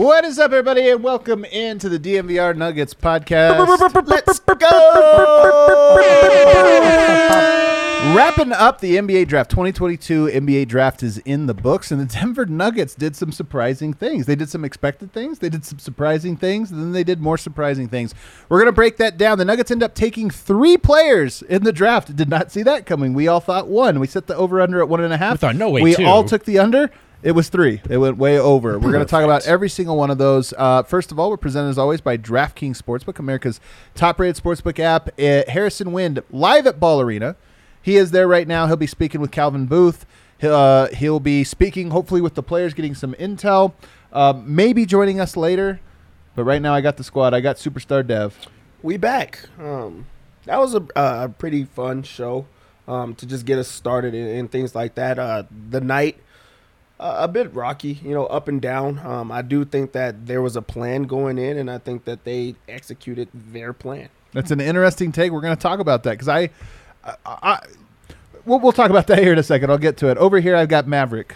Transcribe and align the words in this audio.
What 0.00 0.24
is 0.24 0.38
up, 0.38 0.50
everybody, 0.52 0.88
and 0.88 1.02
welcome 1.02 1.44
into 1.44 1.90
the 1.90 1.98
DNVR 1.98 2.56
Nuggets 2.56 2.94
podcast. 2.94 3.58
Let's 4.08 4.38
go! 4.38 4.56
Wrapping 8.16 8.52
up 8.52 8.80
the 8.80 8.96
NBA 8.96 9.28
draft 9.28 9.50
2022 9.50 10.28
NBA 10.28 10.68
draft 10.68 11.02
is 11.02 11.18
in 11.18 11.44
the 11.44 11.52
books, 11.52 11.90
and 11.90 12.00
the 12.00 12.06
Denver 12.06 12.46
Nuggets 12.46 12.94
did 12.94 13.14
some 13.14 13.30
surprising 13.30 13.92
things. 13.92 14.24
They 14.24 14.36
did 14.36 14.48
some 14.48 14.64
expected 14.64 15.12
things, 15.12 15.40
they 15.40 15.50
did 15.50 15.66
some 15.66 15.78
surprising 15.78 16.34
things, 16.34 16.70
and 16.70 16.80
then 16.80 16.92
they 16.92 17.04
did 17.04 17.20
more 17.20 17.36
surprising 17.36 17.86
things. 17.86 18.14
We're 18.48 18.60
going 18.60 18.72
to 18.72 18.72
break 18.72 18.96
that 18.96 19.18
down. 19.18 19.36
The 19.36 19.44
Nuggets 19.44 19.70
end 19.70 19.82
up 19.82 19.94
taking 19.94 20.30
three 20.30 20.78
players 20.78 21.42
in 21.42 21.64
the 21.64 21.74
draft. 21.74 22.16
Did 22.16 22.30
not 22.30 22.50
see 22.50 22.62
that 22.62 22.86
coming. 22.86 23.12
We 23.12 23.28
all 23.28 23.40
thought 23.40 23.68
one. 23.68 24.00
We 24.00 24.06
set 24.06 24.28
the 24.28 24.34
over 24.36 24.62
under 24.62 24.80
at 24.80 24.88
one 24.88 25.02
and 25.02 25.12
a 25.12 25.18
half. 25.18 25.34
We 25.34 25.38
thought, 25.40 25.56
no 25.56 25.68
way, 25.68 25.82
We 25.82 25.94
two. 25.94 26.06
all 26.06 26.24
took 26.24 26.46
the 26.46 26.58
under. 26.58 26.90
It 27.22 27.32
was 27.32 27.50
three. 27.50 27.82
It 27.90 27.98
went 27.98 28.16
way 28.16 28.38
over. 28.38 28.78
We're 28.78 28.92
going 28.92 29.04
to 29.04 29.10
talk 29.10 29.24
about 29.24 29.46
every 29.46 29.68
single 29.68 29.96
one 29.96 30.10
of 30.10 30.16
those. 30.16 30.54
Uh, 30.56 30.82
first 30.82 31.12
of 31.12 31.18
all, 31.18 31.28
we're 31.28 31.36
presented 31.36 31.68
as 31.68 31.76
always 31.78 32.00
by 32.00 32.16
DraftKings 32.16 32.80
Sportsbook, 32.80 33.18
America's 33.18 33.60
top-rated 33.94 34.42
sportsbook 34.42 34.78
app. 34.78 35.08
Uh, 35.20 35.42
Harrison 35.48 35.92
Wind 35.92 36.22
live 36.30 36.66
at 36.66 36.80
Ball 36.80 37.00
Arena. 37.02 37.36
He 37.82 37.96
is 37.96 38.10
there 38.12 38.26
right 38.26 38.48
now. 38.48 38.66
He'll 38.68 38.76
be 38.76 38.86
speaking 38.86 39.20
with 39.20 39.30
Calvin 39.30 39.66
Booth. 39.66 40.06
He'll, 40.38 40.54
uh, 40.54 40.88
he'll 40.94 41.20
be 41.20 41.44
speaking 41.44 41.90
hopefully 41.90 42.22
with 42.22 42.34
the 42.36 42.42
players, 42.42 42.72
getting 42.72 42.94
some 42.94 43.12
intel. 43.14 43.74
Uh, 44.12 44.32
maybe 44.42 44.86
joining 44.86 45.20
us 45.20 45.36
later, 45.36 45.80
but 46.34 46.44
right 46.44 46.62
now 46.62 46.74
I 46.74 46.80
got 46.80 46.96
the 46.96 47.04
squad. 47.04 47.34
I 47.34 47.40
got 47.40 47.56
Superstar 47.56 48.06
Dev. 48.06 48.36
we 48.82 48.96
back. 48.96 49.40
Um, 49.58 50.06
that 50.46 50.58
was 50.58 50.74
a, 50.74 50.86
a 50.96 51.28
pretty 51.28 51.64
fun 51.64 52.02
show 52.02 52.46
um, 52.88 53.14
to 53.16 53.26
just 53.26 53.44
get 53.44 53.58
us 53.58 53.68
started 53.68 54.14
and, 54.14 54.26
and 54.26 54.50
things 54.50 54.74
like 54.74 54.94
that. 54.94 55.18
Uh, 55.18 55.44
the 55.70 55.80
night, 55.82 56.18
uh, 57.00 57.16
a 57.20 57.28
bit 57.28 57.52
rocky, 57.54 57.94
you 58.04 58.10
know, 58.14 58.26
up 58.26 58.46
and 58.46 58.60
down. 58.60 58.98
Um, 59.00 59.32
I 59.32 59.42
do 59.42 59.64
think 59.64 59.92
that 59.92 60.26
there 60.26 60.40
was 60.42 60.54
a 60.54 60.62
plan 60.62 61.04
going 61.04 61.38
in, 61.38 61.56
and 61.58 61.70
I 61.70 61.78
think 61.78 62.04
that 62.04 62.24
they 62.24 62.54
executed 62.68 63.28
their 63.34 63.72
plan. 63.72 64.08
That's 64.32 64.50
an 64.52 64.60
interesting 64.60 65.10
take. 65.10 65.32
We're 65.32 65.40
going 65.40 65.56
to 65.56 65.60
talk 65.60 65.80
about 65.80 66.04
that 66.04 66.12
because 66.12 66.28
I, 66.28 66.50
I, 67.04 67.14
I 67.26 67.60
we'll, 68.44 68.60
we'll 68.60 68.72
talk 68.72 68.90
about 68.90 69.06
that 69.08 69.18
here 69.22 69.32
in 69.32 69.38
a 69.38 69.42
second. 69.42 69.70
I'll 69.70 69.78
get 69.78 69.96
to 69.98 70.08
it. 70.10 70.18
Over 70.18 70.38
here, 70.40 70.54
I've 70.54 70.68
got 70.68 70.86
Maverick. 70.86 71.34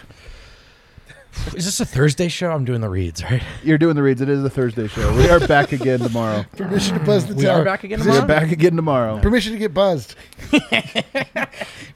Is 1.53 1.65
this 1.65 1.81
a 1.81 1.85
Thursday 1.85 2.29
show? 2.29 2.51
I'm 2.51 2.63
doing 2.63 2.79
the 2.79 2.87
reads, 2.87 3.21
right? 3.23 3.43
You're 3.61 3.77
doing 3.77 3.97
the 3.97 4.03
reads. 4.03 4.21
It 4.21 4.29
is 4.29 4.41
a 4.45 4.49
Thursday 4.49 4.87
show. 4.87 5.13
We 5.17 5.29
are 5.29 5.45
back 5.45 5.73
again 5.73 5.99
tomorrow. 5.99 6.45
Permission 6.55 6.97
to 6.97 7.03
buzz 7.03 7.25
the 7.25 7.35
We 7.35 7.43
tower. 7.43 7.61
are 7.61 7.65
back 7.65 7.83
again 7.83 7.99
We're 7.99 8.05
tomorrow. 8.05 8.25
back 8.27 8.51
again 8.51 8.75
tomorrow. 8.77 9.19
Permission 9.19 9.51
to 9.51 9.59
get 9.59 9.73
buzzed. 9.73 10.15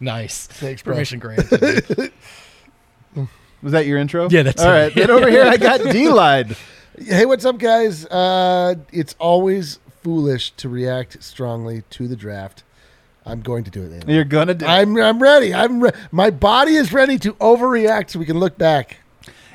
Nice. 0.02 0.48
Thanks, 0.48 0.82
bro. 0.82 0.94
Permission 0.96 1.20
granted. 1.20 2.12
Was 3.62 3.72
that 3.74 3.86
your 3.86 3.98
intro? 3.98 4.30
Yeah, 4.30 4.44
that's 4.44 4.62
all 4.64 4.74
it. 4.74 4.96
Then 4.96 5.10
over 5.12 5.30
here, 5.30 5.44
I 5.46 5.58
got 5.58 5.82
D-Line. 5.92 6.56
Hey, 6.98 7.26
what's 7.26 7.46
up, 7.46 7.58
guys? 7.58 8.06
Uh, 8.06 8.76
it's 8.92 9.16
always 9.20 9.80
foolish 10.02 10.52
to 10.52 10.70
react 10.70 11.22
strongly 11.24 11.84
to 11.92 12.08
the 12.08 12.16
draft. 12.16 12.64
I'm 13.26 13.42
going 13.42 13.64
to 13.66 13.72
do 13.72 13.84
it. 13.84 13.92
Anyway. 13.92 14.14
You're 14.14 14.24
gonna 14.24 14.54
do. 14.56 14.66
I'm 14.66 14.98
I'm 14.98 15.22
ready. 15.22 15.54
I'm 15.54 15.82
re- 15.84 15.92
my 16.12 16.30
body 16.30 16.76
is 16.76 16.92
ready 16.92 17.20
to 17.20 17.34
overreact 17.34 18.12
so 18.12 18.20
we 18.20 18.26
can 18.26 18.40
look 18.40 18.58
back. 18.58 18.98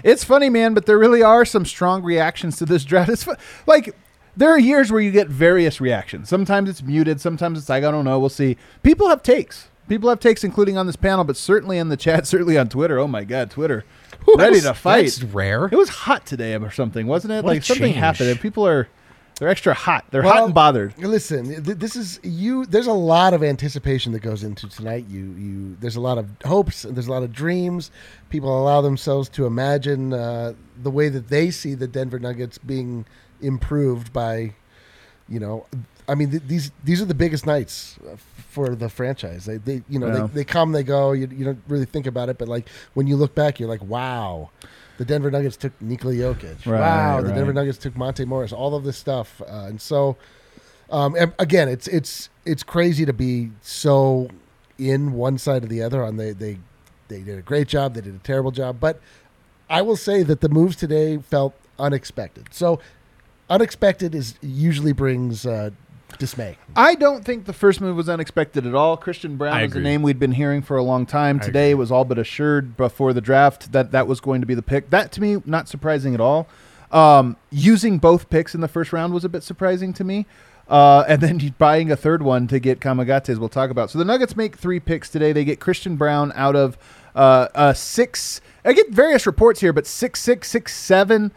It's 0.05 0.23
funny, 0.23 0.49
man, 0.51 0.75
but 0.75 0.87
there 0.87 0.99
really 0.99 1.23
are 1.23 1.45
some 1.45 1.65
strong 1.65 2.03
reactions 2.03 2.57
to 2.59 2.67
this 2.67 2.85
draft. 2.85 3.11
It's 3.11 3.25
fu- 3.25 3.35
like 3.67 3.97
there 4.37 4.51
are 4.51 4.59
years 4.59 4.93
where 4.93 5.01
you 5.01 5.11
get 5.11 5.29
various 5.29 5.81
reactions. 5.81 6.29
Sometimes 6.29 6.69
it's 6.69 6.83
muted. 6.83 7.21
Sometimes 7.21 7.59
it's 7.59 7.69
like 7.69 7.85
I 7.85 7.91
don't 7.91 8.05
know. 8.05 8.21
We'll 8.21 8.29
see. 8.29 8.57
People 8.83 9.09
have 9.09 9.23
takes. 9.23 9.69
People 9.89 10.09
have 10.09 10.21
takes, 10.21 10.45
including 10.45 10.79
on 10.79 10.87
this 10.87 10.97
panel, 10.97 11.25
but 11.25 11.37
certainly 11.37 11.79
in 11.79 11.89
the 11.89 11.97
chat, 11.97 12.27
certainly 12.27 12.57
on 12.57 12.69
Twitter. 12.69 12.99
Oh 12.99 13.09
my 13.09 13.25
God, 13.25 13.51
Twitter, 13.51 13.85
ready 14.37 14.61
to 14.61 14.75
fight. 14.75 15.03
That's 15.03 15.23
rare. 15.23 15.67
It 15.67 15.77
was 15.77 15.89
hot 15.91 16.27
today 16.27 16.55
or 16.55 16.71
something, 16.71 17.07
wasn't 17.07 17.33
it? 17.33 17.45
What 17.45 17.55
like 17.55 17.63
something 17.65 17.87
change. 17.93 17.97
happened. 17.97 18.31
And 18.31 18.41
people 18.41 18.67
are 18.67 18.89
they're 19.39 19.49
extra 19.49 19.75
hot. 19.75 20.05
They're 20.11 20.23
hot 20.23 20.45
and 20.45 20.55
bothered. 20.55 20.97
Listen, 20.97 21.65
th- 21.65 21.79
this 21.79 21.97
is 21.97 22.21
you. 22.23 22.67
There's 22.67 22.87
a 22.87 22.93
lot 22.93 23.35
of 23.35 23.43
anticipation 23.43 24.13
that 24.13 24.21
goes 24.21 24.45
into 24.45 24.69
tonight. 24.69 25.07
You, 25.09 25.25
you. 25.33 25.77
There's 25.81 25.97
a 25.97 26.01
lot 26.01 26.19
of 26.19 26.29
hopes. 26.45 26.85
and 26.85 26.97
There's 26.97 27.09
a 27.09 27.11
lot 27.11 27.25
of 27.25 27.33
dreams. 27.33 27.91
People 28.31 28.57
allow 28.63 28.81
themselves 28.81 29.29
to 29.31 29.47
imagine 29.47 30.13
uh, 30.13 30.55
the 30.81 30.91
way 30.91 31.09
that 31.09 31.29
they 31.29 31.51
see 31.51 31.75
the 31.75 31.89
Denver 31.89 32.21
Nuggets 32.21 32.59
being 32.59 33.07
improved 33.41 34.13
by, 34.13 34.55
you 35.29 35.41
know, 35.41 35.67
I 36.09 36.15
mean 36.15 36.31
th- 36.31 36.43
these 36.47 36.71
these 36.85 37.01
are 37.03 37.07
the 37.07 37.15
biggest 37.15 37.47
nights 37.47 37.97
uh, 38.07 38.17
for 38.51 38.75
the 38.75 38.89
franchise. 38.89 39.45
They, 39.47 39.57
they 39.59 39.83
you 39.89 39.99
know, 39.99 40.07
Yeah. 40.09 40.27
they, 40.27 40.35
they 40.35 40.45
come, 40.45 40.73
they 40.73 40.83
go. 40.83 41.13
You, 41.13 41.29
you 41.35 41.45
don't 41.45 41.63
really 41.69 41.87
think 41.87 42.07
about 42.07 42.29
it, 42.29 42.39
but 42.39 42.49
like 42.49 42.69
when 42.95 43.07
you 43.07 43.17
look 43.17 43.35
back, 43.35 43.59
you're 43.59 43.69
like, 43.69 43.83
wow. 43.85 44.51
The 44.97 45.05
Denver 45.05 45.29
Nuggets 45.29 45.57
took 45.57 45.73
Nikola 45.83 46.15
Jokic. 46.15 46.65
Right, 46.67 46.79
wow, 46.79 47.21
the. 47.21 47.33
Denver 47.33 47.53
Nuggets 47.53 47.79
took 47.79 47.97
Monte 47.97 48.25
Morris. 48.27 48.53
All 48.53 48.77
of 48.77 48.85
this 48.85 48.97
stuff, 48.97 49.43
uh, 49.43 49.67
and 49.67 49.81
so 49.81 50.17
um, 50.91 51.17
and 51.19 51.33
again, 51.41 51.69
it's 51.69 51.89
it's 51.89 52.29
it's 52.45 52.63
crazy 52.63 53.05
to 53.05 53.13
be 53.13 53.51
so 53.61 54.29
in 54.79 55.13
one 55.15 55.37
side 55.37 55.65
or 55.65 55.67
the 55.67 55.83
other. 55.83 56.05
On 56.05 56.17
they 56.17 56.31
they 56.31 56.59
they 57.09 57.23
did 57.23 57.39
a 57.39 57.43
great 57.43 57.67
job. 57.67 57.95
They 57.95 58.03
did 58.03 58.15
a 58.15 58.19
terrible 58.19 58.53
job. 58.53 58.77
But 58.79 59.01
I 59.69 59.83
will 59.83 59.97
say 59.97 60.23
that 60.23 60.41
the 60.43 60.49
moves 60.49 60.77
today 60.77 61.19
felt 61.19 61.55
unexpected. 61.77 62.49
So 62.53 62.79
unexpected 63.51 64.15
is 64.15 64.35
usually 64.43 64.93
brings 64.93 65.45
uh, 65.45 65.71
dismay. 66.19 66.57
I 66.77 66.95
don't 66.95 67.25
think 67.25 67.45
the 67.45 67.53
first 67.53 67.81
move 67.81 67.97
was 67.97 68.09
unexpected 68.09 68.67
at 68.67 68.75
all. 68.75 68.97
Christian 68.97 69.37
Braun 69.37 69.53
I 69.53 69.65
is 69.65 69.75
a 69.75 69.81
name 69.81 70.03
we'd 70.03 70.19
been 70.19 70.33
hearing 70.33 70.63
for 70.63 70.77
a 70.77 70.83
long 70.83 71.07
time. 71.07 71.41
I 71.43 71.45
Today 71.45 71.71
agree. 71.71 71.81
was 71.81 71.91
all 71.93 72.05
but 72.05 72.19
assured 72.19 72.77
before 72.77 73.13
the 73.13 73.21
draft 73.21 73.73
that 73.73 73.93
that 73.93 74.07
was 74.07 74.21
going 74.21 74.41
to 74.41 74.47
be 74.47 74.55
the 74.55 74.63
pick. 74.63 74.91
That 74.91 75.13
to 75.13 75.21
me, 75.21 75.43
not 75.45 75.69
surprising 75.69 76.15
at 76.15 76.21
all. 76.21 76.49
Um, 76.91 77.37
using 77.51 77.99
both 77.99 78.31
picks 78.31 78.55
in 78.55 78.61
the 78.61 78.69
first 78.69 78.93
round 78.93 79.13
was 79.13 79.25
a 79.25 79.29
bit 79.29 79.43
surprising 79.43 79.93
to 79.95 80.05
me. 80.05 80.27
Uh, 80.69 81.05
and 81.09 81.21
then 81.21 81.55
buying 81.59 81.91
a 81.91 81.97
third 81.97 82.23
one 82.23 82.47
to 82.49 82.59
get 82.59 82.81
Kamagates, 82.81 83.39
we'll 83.39 83.49
talk 83.49 83.71
about. 83.71 83.91
So 83.91 83.99
the 83.99 84.05
Nuggets 84.05 84.37
make 84.37 84.57
three 84.57 84.81
picks 84.81 85.11
today. 85.11 85.33
They 85.33 85.45
get 85.45 85.61
Christian 85.61 85.97
Braun 85.97 86.33
out 86.35 86.57
of 86.57 86.79
uh, 87.15 87.49
a 87.55 87.75
six. 87.75 88.41
I 88.65 88.73
get 88.73 88.91
various 88.91 89.27
reports 89.27 89.61
here, 89.61 89.73
but 89.73 89.87
six 89.87 90.21
six 90.21 90.51
six 90.51 90.75
seven 90.75 91.33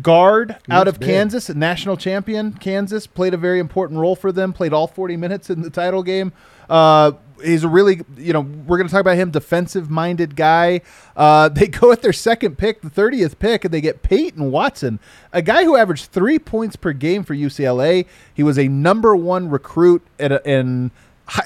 guard 0.00 0.56
out 0.70 0.88
of 0.88 0.98
big. 0.98 1.08
Kansas, 1.08 1.48
national 1.50 1.96
champion. 1.96 2.52
Kansas 2.52 3.06
played 3.06 3.34
a 3.34 3.36
very 3.36 3.58
important 3.58 4.00
role 4.00 4.16
for 4.16 4.32
them. 4.32 4.52
Played 4.52 4.72
all 4.72 4.86
forty 4.86 5.16
minutes 5.16 5.50
in 5.50 5.62
the 5.62 5.70
title 5.70 6.02
game. 6.02 6.32
Uh, 6.68 7.12
he's 7.42 7.64
a 7.64 7.68
really, 7.68 8.00
you 8.16 8.32
know, 8.32 8.40
we're 8.40 8.78
going 8.78 8.86
to 8.88 8.92
talk 8.92 9.00
about 9.00 9.16
him, 9.16 9.30
defensive-minded 9.30 10.36
guy. 10.36 10.80
Uh, 11.16 11.48
they 11.50 11.66
go 11.66 11.92
at 11.92 12.02
their 12.02 12.12
second 12.12 12.56
pick, 12.56 12.80
the 12.80 12.90
thirtieth 12.90 13.38
pick, 13.38 13.64
and 13.64 13.74
they 13.74 13.80
get 13.80 14.02
Peyton 14.02 14.50
Watson, 14.50 14.98
a 15.32 15.42
guy 15.42 15.64
who 15.64 15.76
averaged 15.76 16.06
three 16.06 16.38
points 16.38 16.76
per 16.76 16.92
game 16.92 17.24
for 17.24 17.34
UCLA. 17.34 18.06
He 18.32 18.42
was 18.42 18.58
a 18.58 18.68
number 18.68 19.14
one 19.16 19.50
recruit 19.50 20.02
at 20.18 20.32
a, 20.32 20.48
in 20.48 20.90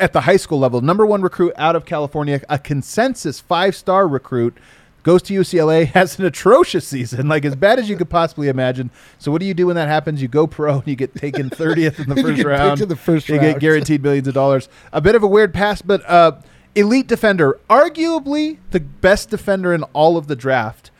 at 0.00 0.12
the 0.12 0.22
high 0.22 0.36
school 0.36 0.58
level, 0.58 0.80
number 0.80 1.04
one 1.06 1.22
recruit 1.22 1.52
out 1.56 1.76
of 1.76 1.84
California, 1.84 2.40
a 2.48 2.58
consensus 2.58 3.40
five-star 3.40 4.08
recruit 4.08 4.56
goes 5.06 5.22
to 5.22 5.32
UCLA, 5.32 5.86
has 5.94 6.18
an 6.18 6.24
atrocious 6.24 6.86
season, 6.86 7.28
like 7.28 7.44
as 7.44 7.54
bad 7.54 7.78
as 7.78 7.88
you 7.88 7.96
could 7.96 8.10
possibly 8.10 8.48
imagine. 8.48 8.90
So 9.18 9.30
what 9.30 9.38
do 9.38 9.46
you 9.46 9.54
do 9.54 9.68
when 9.68 9.76
that 9.76 9.86
happens? 9.86 10.20
You 10.20 10.26
go 10.26 10.48
pro 10.48 10.78
and 10.78 10.88
you 10.88 10.96
get 10.96 11.14
taken 11.14 11.48
30th 11.48 12.00
in 12.00 12.08
the 12.08 12.20
first 12.22 12.42
round. 12.42 12.80
in 12.80 12.88
the 12.88 12.96
first 12.96 13.28
you 13.28 13.36
round. 13.36 13.46
get 13.54 13.60
guaranteed 13.60 14.02
millions 14.02 14.26
of 14.26 14.34
dollars. 14.34 14.68
A 14.92 15.00
bit 15.00 15.14
of 15.14 15.22
a 15.22 15.28
weird 15.28 15.54
pass, 15.54 15.80
but 15.80 16.04
uh, 16.10 16.32
elite 16.74 17.06
defender, 17.06 17.60
arguably 17.70 18.58
the 18.72 18.80
best 18.80 19.30
defender 19.30 19.72
in 19.72 19.84
all 19.92 20.16
of 20.16 20.26
the 20.26 20.34
draft, 20.34 20.90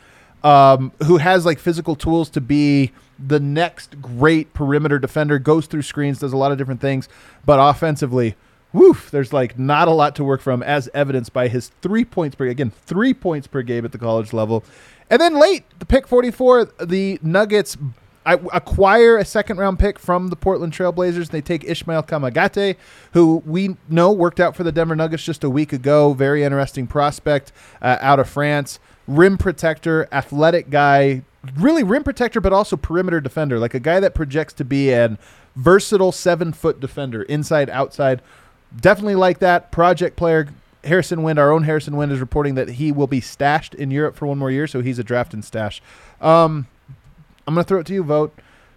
um, 0.41 0.93
who 1.05 1.17
has 1.17 1.45
like 1.45 1.59
physical 1.59 1.97
tools 1.97 2.29
to 2.29 2.39
be 2.39 2.93
the 3.19 3.41
next 3.41 4.01
great 4.01 4.53
perimeter 4.53 4.99
defender, 4.99 5.37
goes 5.37 5.65
through 5.67 5.81
screens, 5.81 6.19
does 6.19 6.31
a 6.31 6.37
lot 6.37 6.53
of 6.53 6.57
different 6.57 6.79
things, 6.79 7.09
but 7.45 7.59
offensively, 7.59 8.37
woof, 8.77 9.11
there's 9.11 9.33
like 9.33 9.57
not 9.57 9.87
a 9.87 9.91
lot 9.91 10.15
to 10.15 10.23
work 10.23 10.41
from, 10.41 10.63
as 10.63 10.89
evidenced 10.93 11.33
by 11.33 11.47
his 11.47 11.69
three 11.81 12.05
points 12.05 12.35
per 12.35 12.45
again, 12.45 12.71
three 12.71 13.13
points 13.13 13.47
per 13.47 13.61
game 13.61 13.85
at 13.85 13.91
the 13.91 13.97
college 13.97 14.33
level. 14.33 14.63
And 15.09 15.21
then 15.21 15.39
late, 15.39 15.63
the 15.79 15.85
pick 15.85 16.07
44, 16.07 16.65
the 16.85 17.19
Nuggets 17.21 17.77
acquire 18.25 19.17
a 19.17 19.23
second 19.23 19.57
round 19.57 19.79
pick 19.79 19.97
from 19.97 20.27
the 20.27 20.35
Portland 20.35 20.73
Trailblazers. 20.73 21.29
They 21.29 21.41
take 21.41 21.63
Ismael 21.63 22.03
Kamagate, 22.03 22.75
who 23.13 23.41
we 23.45 23.77
know 23.87 24.11
worked 24.11 24.39
out 24.39 24.55
for 24.55 24.63
the 24.63 24.71
Denver 24.71 24.95
Nuggets 24.95 25.23
just 25.23 25.43
a 25.43 25.49
week 25.49 25.71
ago. 25.71 26.13
Very 26.13 26.43
interesting 26.43 26.87
prospect 26.87 27.53
uh, 27.81 27.97
out 28.01 28.19
of 28.19 28.29
France. 28.29 28.79
Rim 29.07 29.37
protector, 29.37 30.09
athletic 30.11 30.69
guy, 30.69 31.23
really 31.55 31.83
rim 31.83 32.03
protector, 32.03 32.41
but 32.41 32.51
also 32.51 32.75
perimeter 32.75 33.21
defender, 33.21 33.57
like 33.59 33.73
a 33.73 33.79
guy 33.79 34.01
that 34.01 34.13
projects 34.13 34.51
to 34.53 34.65
be 34.65 34.91
an 34.91 35.17
versatile 35.55 36.11
seven 36.11 36.51
foot 36.51 36.81
defender, 36.81 37.23
inside, 37.23 37.69
outside. 37.69 38.21
Definitely 38.75 39.15
like 39.15 39.39
that. 39.39 39.71
Project 39.71 40.15
player. 40.15 40.47
Harrison 40.83 41.23
Wind, 41.23 41.37
our 41.37 41.51
own 41.51 41.63
Harrison 41.63 41.97
Wind, 41.97 42.11
is 42.11 42.19
reporting 42.19 42.55
that 42.55 42.69
he 42.69 42.91
will 42.91 43.07
be 43.07 43.19
stashed 43.19 43.73
in 43.73 43.91
Europe 43.91 44.15
for 44.15 44.25
one 44.25 44.37
more 44.37 44.51
year, 44.51 44.67
so 44.67 44.81
he's 44.81 44.99
a 44.99 45.03
draft 45.03 45.33
and 45.33 45.43
stash. 45.43 45.81
Um, 46.21 46.67
I'm 47.45 47.55
gonna 47.55 47.63
throw 47.65 47.79
it 47.79 47.85
to 47.87 47.93
you. 47.93 48.03
Vote 48.03 48.33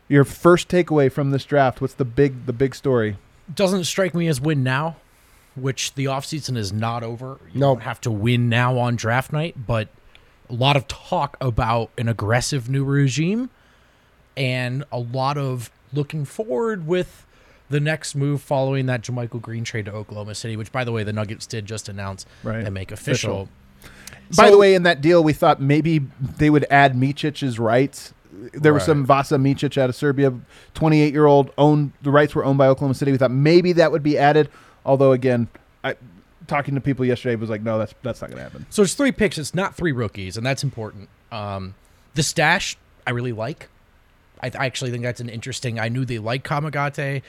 your 0.09 0.25
first 0.25 0.69
takeaway 0.69 1.11
from 1.13 1.31
this 1.31 1.45
draft. 1.45 1.81
What's 1.81 1.95
the 1.95 2.05
big 2.05 2.47
the 2.47 2.53
big 2.53 2.75
story? 2.75 3.17
Doesn't 3.55 3.85
strike 3.85 4.15
me 4.15 4.27
as 4.29 4.41
win 4.41 4.65
now, 4.65 4.97
which 5.55 5.95
the 5.95 6.07
offseason 6.07 6.57
is 6.57 6.73
not 6.73 7.03
over. 7.05 7.39
You 7.53 7.61
Nope. 7.61 7.79
don't 7.79 7.83
have 7.85 8.01
to 8.03 8.11
win 8.11 8.49
now 8.49 8.77
on 8.79 8.97
draft 8.97 9.33
night, 9.33 9.55
but 9.67 9.89
a 10.49 10.55
lot 10.55 10.77
of 10.77 10.89
talk 10.89 11.37
about 11.41 11.91
an 11.97 12.09
aggressive 12.09 12.69
new 12.69 12.85
regime 12.85 13.51
and 14.37 14.85
a 14.91 14.99
lot 14.99 15.37
of 15.39 15.71
looking 15.93 16.25
forward 16.25 16.87
with 16.89 17.25
the 17.71 17.81
next 17.81 18.15
move 18.15 18.43
following 18.43 18.87
that 18.87 19.01
JaMychal 19.03 19.41
Green 19.41 19.65
trade 19.65 19.87
to 19.87 19.93
Oklahoma 19.93 20.35
City, 20.35 20.57
which 20.57 20.71
by 20.73 20.85
the 20.85 20.93
way 20.93 21.03
the 21.05 21.13
Nuggets 21.13 21.47
did 21.47 21.65
just 21.67 21.89
announce 21.89 22.27
Right. 22.43 22.65
and 22.65 22.75
make 22.75 22.93
official. 22.93 23.49
By 24.37 24.45
So- 24.47 24.51
the 24.51 24.59
way, 24.59 24.75
in 24.75 24.83
that 24.85 25.01
deal, 25.01 25.25
we 25.25 25.33
thought 25.33 25.61
maybe 25.61 26.01
they 26.39 26.51
would 26.51 26.67
add 26.71 26.95
Micic's 26.95 27.59
rights. 27.59 28.13
There 28.53 28.73
was 28.75 28.85
some 28.85 29.05
Vasa 29.05 29.37
Micic 29.37 29.77
out 29.77 29.89
of 29.91 29.97
Serbia, 29.97 30.33
28 30.75 31.13
year 31.13 31.27
old, 31.27 31.53
owned 31.59 31.93
the 32.03 32.11
rights 32.11 32.35
were 32.35 32.45
owned 32.45 32.59
by 32.59 32.67
Oklahoma 32.69 32.95
City. 32.95 33.13
We 33.13 33.19
thought 33.19 33.31
maybe 33.33 33.73
that 33.75 33.91
would 33.93 34.03
be 34.03 34.17
added. 34.19 34.49
Although 34.85 35.13
again, 35.13 35.49
I, 35.85 35.95
talking 36.47 36.75
to 36.75 36.81
people 36.81 37.05
yesterday 37.05 37.37
was 37.37 37.51
like, 37.51 37.63
no, 37.63 37.79
that's 37.79 37.95
that's 38.03 38.21
not 38.21 38.31
going 38.31 38.39
to 38.39 38.43
happen. 38.45 38.67
So 38.71 38.83
it's 38.83 38.95
three 38.95 39.13
picks. 39.13 39.37
It's 39.37 39.55
not 39.55 39.75
three 39.75 39.93
rookies, 39.93 40.37
and 40.37 40.45
that's 40.47 40.63
important. 40.65 41.09
Um, 41.31 41.75
the 42.15 42.23
stash 42.23 42.77
I 43.07 43.11
really 43.11 43.33
like. 43.33 43.69
I, 44.43 44.47
I 44.59 44.67
actually 44.67 44.91
think 44.91 45.03
that's 45.03 45.21
an 45.21 45.29
interesting. 45.29 45.79
I 45.79 45.89
knew 45.89 46.05
they 46.05 46.19
liked 46.19 46.47
Kamagate. 46.49 47.23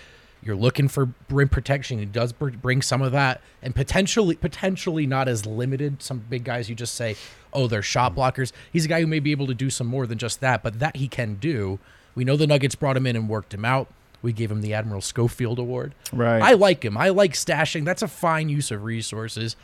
You're 0.44 0.56
looking 0.56 0.88
for 0.88 1.10
rim 1.30 1.50
protection. 1.50 2.00
He 2.00 2.06
does 2.06 2.34
bring 2.34 2.82
some 2.82 3.02
of 3.02 3.12
that, 3.12 3.42
and 3.62 3.76
potentially, 3.76 4.36
potentially 4.36 5.06
not 5.06 5.28
as 5.28 5.46
limited. 5.46 6.02
Some 6.02 6.24
big 6.30 6.44
guys 6.44 6.68
you 6.68 6.76
just 6.76 6.96
say, 6.96 7.16
oh, 7.54 7.68
they're 7.68 7.84
shot 7.84 8.16
blockers. 8.16 8.52
He's 8.74 8.86
a 8.86 8.88
guy 8.88 9.02
who 9.02 9.08
may 9.08 9.20
be 9.20 9.32
able 9.32 9.48
to 9.48 9.54
do 9.54 9.70
some 9.70 9.88
more 9.88 10.08
than 10.08 10.18
just 10.18 10.40
that, 10.42 10.64
but 10.64 10.80
that 10.80 10.96
he 10.96 11.08
can 11.08 11.36
do. 11.36 11.80
We 12.16 12.24
know 12.24 12.38
the 12.38 12.48
Nuggets 12.48 12.76
brought 12.76 12.98
him 12.98 13.06
in 13.06 13.16
and 13.16 13.30
worked 13.30 13.54
him 13.54 13.66
out. 13.66 13.88
We 14.24 14.34
gave 14.34 14.52
him 14.52 14.62
the 14.62 14.74
Admiral 14.74 15.02
Schofield 15.02 15.60
Award. 15.60 15.96
Right. 16.12 16.42
I 16.42 16.54
like 16.54 16.84
him. 16.84 16.98
I 16.98 17.10
like 17.10 17.34
stashing. 17.34 17.86
That's 17.86 18.02
a 18.02 18.08
fine 18.08 18.50
use 18.50 18.72
of 18.72 18.84
resources. 18.84 19.56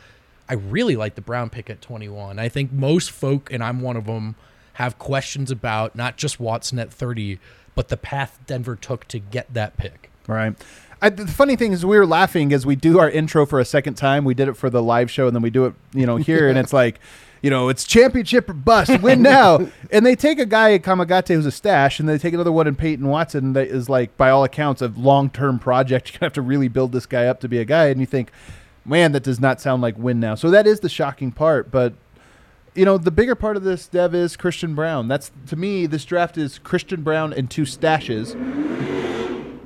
I 0.48 0.54
really 0.54 0.96
like 0.96 1.14
the 1.14 1.20
Braun 1.20 1.50
pick 1.50 1.68
at 1.70 1.82
21. 1.82 2.38
I 2.38 2.48
think 2.48 2.72
most 2.72 3.10
folk, 3.10 3.52
and 3.52 3.62
I'm 3.62 3.80
one 3.80 3.96
of 3.96 4.06
them, 4.06 4.34
have 4.74 4.98
questions 4.98 5.50
about 5.50 5.94
not 5.94 6.16
just 6.16 6.40
Watson 6.40 6.78
at 6.78 6.92
30, 6.92 7.38
but 7.74 7.88
the 7.88 7.96
path 7.96 8.38
Denver 8.46 8.76
took 8.76 9.06
to 9.08 9.18
get 9.18 9.52
that 9.54 9.76
pick. 9.76 10.07
Right. 10.28 10.54
I, 11.00 11.10
the 11.10 11.26
funny 11.26 11.56
thing 11.56 11.72
is, 11.72 11.84
we 11.84 11.96
were 11.96 12.06
laughing 12.06 12.52
as 12.52 12.66
we 12.66 12.76
do 12.76 12.98
our 12.98 13.08
intro 13.08 13.46
for 13.46 13.60
a 13.60 13.64
second 13.64 13.94
time. 13.94 14.24
We 14.24 14.34
did 14.34 14.48
it 14.48 14.54
for 14.54 14.68
the 14.68 14.82
live 14.82 15.10
show, 15.10 15.26
and 15.26 15.34
then 15.34 15.42
we 15.42 15.50
do 15.50 15.66
it, 15.66 15.74
you 15.92 16.06
know, 16.06 16.16
here, 16.16 16.48
and 16.48 16.58
it's 16.58 16.72
like, 16.72 16.98
you 17.40 17.50
know, 17.50 17.68
it's 17.68 17.84
championship 17.84 18.50
or 18.50 18.52
bust, 18.52 19.00
win 19.00 19.22
now. 19.22 19.68
and 19.92 20.04
they 20.04 20.16
take 20.16 20.40
a 20.40 20.46
guy 20.46 20.72
at 20.72 20.82
Kamagate 20.82 21.28
who's 21.28 21.46
a 21.46 21.52
stash, 21.52 22.00
and 22.00 22.08
they 22.08 22.18
take 22.18 22.34
another 22.34 22.50
one 22.50 22.66
in 22.66 22.74
Peyton 22.74 23.06
Watson 23.06 23.52
that 23.52 23.68
is 23.68 23.88
like, 23.88 24.16
by 24.16 24.28
all 24.30 24.42
accounts, 24.42 24.82
a 24.82 24.88
long 24.88 25.30
term 25.30 25.58
project. 25.58 26.08
You're 26.12 26.18
gonna 26.18 26.26
have 26.26 26.34
to 26.34 26.42
really 26.42 26.68
build 26.68 26.92
this 26.92 27.06
guy 27.06 27.26
up 27.26 27.40
to 27.40 27.48
be 27.48 27.58
a 27.58 27.64
guy, 27.64 27.86
and 27.86 28.00
you 28.00 28.06
think, 28.06 28.32
man, 28.84 29.12
that 29.12 29.22
does 29.22 29.38
not 29.38 29.60
sound 29.60 29.82
like 29.82 29.96
win 29.96 30.18
now. 30.18 30.34
So 30.34 30.50
that 30.50 30.66
is 30.66 30.80
the 30.80 30.88
shocking 30.88 31.32
part, 31.32 31.70
but. 31.70 31.94
You 32.74 32.84
know, 32.84 32.96
the 32.96 33.10
bigger 33.10 33.34
part 33.34 33.56
of 33.56 33.64
this, 33.64 33.88
Dev, 33.88 34.14
is 34.14 34.36
Christian 34.36 34.76
Braun. 34.76 35.08
That's 35.08 35.32
to 35.48 35.56
me, 35.56 35.86
this 35.86 36.04
draft 36.04 36.38
is 36.38 36.58
Christian 36.58 37.02
Braun 37.02 37.32
and 37.32 37.50
two 37.50 37.62
stashes. 37.62 38.36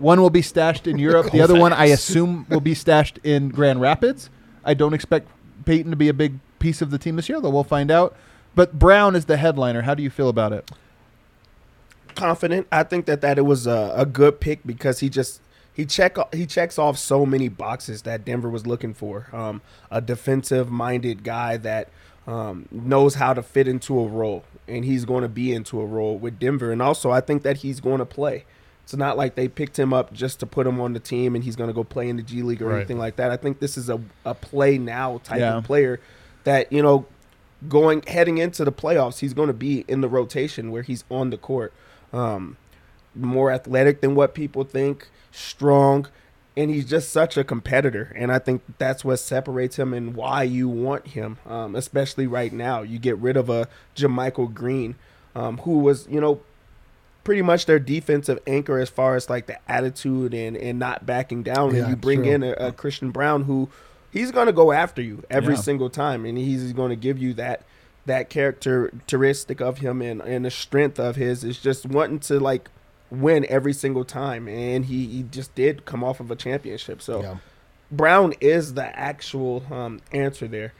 One 0.02 0.20
will 0.20 0.30
be 0.30 0.42
stashed 0.42 0.86
in 0.86 0.98
Europe. 0.98 1.30
The 1.30 1.40
other 1.42 1.58
one, 1.58 1.72
I 1.72 1.86
assume, 1.86 2.46
will 2.50 2.60
be 2.60 2.74
stashed 2.74 3.18
in 3.22 3.48
Grand 3.48 3.80
Rapids. 3.80 4.28
I 4.64 4.74
don't 4.74 4.92
expect 4.92 5.28
Peyton 5.64 5.90
to 5.90 5.96
be 5.96 6.08
a 6.08 6.14
big 6.14 6.38
piece 6.58 6.82
of 6.82 6.90
the 6.90 6.98
team 6.98 7.16
this 7.16 7.28
year, 7.28 7.40
though 7.40 7.50
we'll 7.50 7.64
find 7.64 7.90
out. 7.90 8.14
But 8.54 8.78
Braun 8.78 9.16
is 9.16 9.24
the 9.24 9.38
headliner. 9.38 9.82
How 9.82 9.94
do 9.94 10.02
you 10.02 10.10
feel 10.10 10.28
about 10.28 10.52
it? 10.52 10.70
confident. 12.14 12.66
I 12.70 12.82
think 12.82 13.06
that 13.06 13.20
that 13.22 13.38
it 13.38 13.42
was 13.42 13.66
a, 13.66 13.92
a 13.96 14.06
good 14.06 14.40
pick 14.40 14.60
because 14.64 15.00
he 15.00 15.08
just 15.08 15.40
he 15.72 15.84
check 15.84 16.16
he 16.32 16.46
checks 16.46 16.78
off 16.78 16.98
so 16.98 17.26
many 17.26 17.48
boxes 17.48 18.02
that 18.02 18.24
Denver 18.24 18.48
was 18.48 18.66
looking 18.66 18.94
for. 18.94 19.28
Um, 19.32 19.62
a 19.90 20.00
defensive 20.00 20.70
minded 20.70 21.24
guy 21.24 21.56
that 21.58 21.88
um, 22.26 22.68
knows 22.70 23.16
how 23.16 23.34
to 23.34 23.42
fit 23.42 23.66
into 23.66 23.98
a 23.98 24.06
role, 24.06 24.44
and 24.68 24.84
he's 24.84 25.04
going 25.04 25.22
to 25.22 25.28
be 25.28 25.52
into 25.52 25.80
a 25.80 25.86
role 25.86 26.18
with 26.18 26.38
Denver. 26.38 26.70
And 26.70 26.80
also, 26.80 27.10
I 27.10 27.20
think 27.20 27.42
that 27.42 27.58
he's 27.58 27.80
going 27.80 27.98
to 27.98 28.06
play. 28.06 28.44
It's 28.84 28.94
not 28.96 29.16
like 29.16 29.34
they 29.36 29.48
picked 29.48 29.78
him 29.78 29.92
up 29.92 30.12
just 30.12 30.40
to 30.40 30.46
put 30.46 30.66
him 30.66 30.80
on 30.80 30.92
the 30.92 31.00
team 31.00 31.34
and 31.34 31.42
he's 31.44 31.56
going 31.56 31.68
to 31.68 31.74
go 31.74 31.84
play 31.84 32.08
in 32.08 32.16
the 32.16 32.22
G 32.22 32.42
League 32.42 32.60
or 32.62 32.66
Right. 32.66 32.76
anything 32.78 32.98
like 32.98 33.16
that. 33.16 33.30
I 33.30 33.36
think 33.36 33.60
this 33.60 33.78
is 33.78 33.88
a, 33.88 34.00
a 34.24 34.34
play 34.34 34.76
now 34.78 35.20
type 35.24 35.40
Yeah. 35.40 35.58
of 35.58 35.64
player 35.64 36.00
that 36.44 36.72
you 36.72 36.82
know 36.82 37.06
going 37.68 38.02
heading 38.08 38.38
into 38.38 38.64
the 38.64 38.72
playoffs, 38.72 39.20
he's 39.20 39.34
going 39.34 39.46
to 39.46 39.52
be 39.54 39.84
in 39.86 40.00
the 40.00 40.08
rotation 40.08 40.70
where 40.72 40.82
he's 40.82 41.04
on 41.10 41.30
the 41.30 41.36
court. 41.38 41.72
Um, 42.12 42.56
more 43.14 43.52
athletic 43.52 44.00
than 44.00 44.14
what 44.14 44.34
people 44.34 44.64
think, 44.64 45.08
strong, 45.30 46.06
and 46.56 46.70
he's 46.70 46.84
just 46.84 47.10
such 47.10 47.36
a 47.36 47.44
competitor. 47.44 48.12
And 48.16 48.32
I 48.32 48.38
think 48.38 48.62
that's 48.78 49.04
what 49.04 49.18
separates 49.18 49.78
him 49.78 49.94
and 49.94 50.14
why 50.14 50.42
you 50.42 50.68
want 50.68 51.08
him, 51.08 51.38
um, 51.46 51.74
especially 51.76 52.26
right 52.26 52.52
now. 52.52 52.82
You 52.82 52.98
get 52.98 53.16
rid 53.18 53.36
of 53.36 53.48
a 53.48 53.68
JaMychal 53.96 54.52
Green, 54.54 54.96
um, 55.34 55.58
who 55.58 55.78
was 55.78 56.06
you 56.10 56.20
know 56.20 56.40
pretty 57.24 57.42
much 57.42 57.66
their 57.66 57.78
defensive 57.78 58.38
anchor 58.46 58.78
as 58.78 58.88
far 58.88 59.16
as 59.16 59.30
like 59.30 59.46
the 59.46 59.58
attitude 59.70 60.34
and 60.34 60.56
and 60.56 60.78
not 60.78 61.06
backing 61.06 61.42
down. 61.42 61.74
Yeah, 61.74 61.82
and 61.82 61.90
you 61.90 61.96
bring 61.96 62.22
true. 62.22 62.32
in 62.32 62.42
a, 62.42 62.52
a 62.52 62.72
Christian 62.72 63.10
Braun 63.10 63.44
who 63.44 63.68
he's 64.10 64.30
going 64.30 64.46
to 64.46 64.52
go 64.52 64.72
after 64.72 65.00
you 65.02 65.22
every 65.30 65.54
Yeah. 65.54 65.60
single 65.60 65.90
time, 65.90 66.24
and 66.24 66.36
he's 66.38 66.72
going 66.72 66.90
to 66.90 66.96
give 66.96 67.18
you 67.18 67.34
that 67.34 67.62
that 68.06 68.28
characteristic 68.30 69.60
of 69.60 69.78
him 69.78 70.02
and 70.02 70.20
and 70.22 70.44
the 70.44 70.50
strength 70.50 70.98
of 70.98 71.16
his 71.16 71.44
is 71.44 71.58
just 71.58 71.86
wanting 71.86 72.18
to 72.20 72.38
like 72.40 72.68
win 73.10 73.44
every 73.48 73.72
single 73.74 74.04
time, 74.04 74.48
and 74.48 74.86
he, 74.86 75.06
he 75.06 75.22
just 75.22 75.54
did 75.54 75.84
come 75.84 76.02
off 76.02 76.18
of 76.18 76.30
a 76.30 76.36
championship. 76.36 77.02
So 77.02 77.22
Yeah. 77.22 77.36
Braun 77.90 78.32
is 78.40 78.72
the 78.72 78.86
actual 78.98 79.62
um, 79.70 80.00
answer 80.12 80.48
there. 80.48 80.72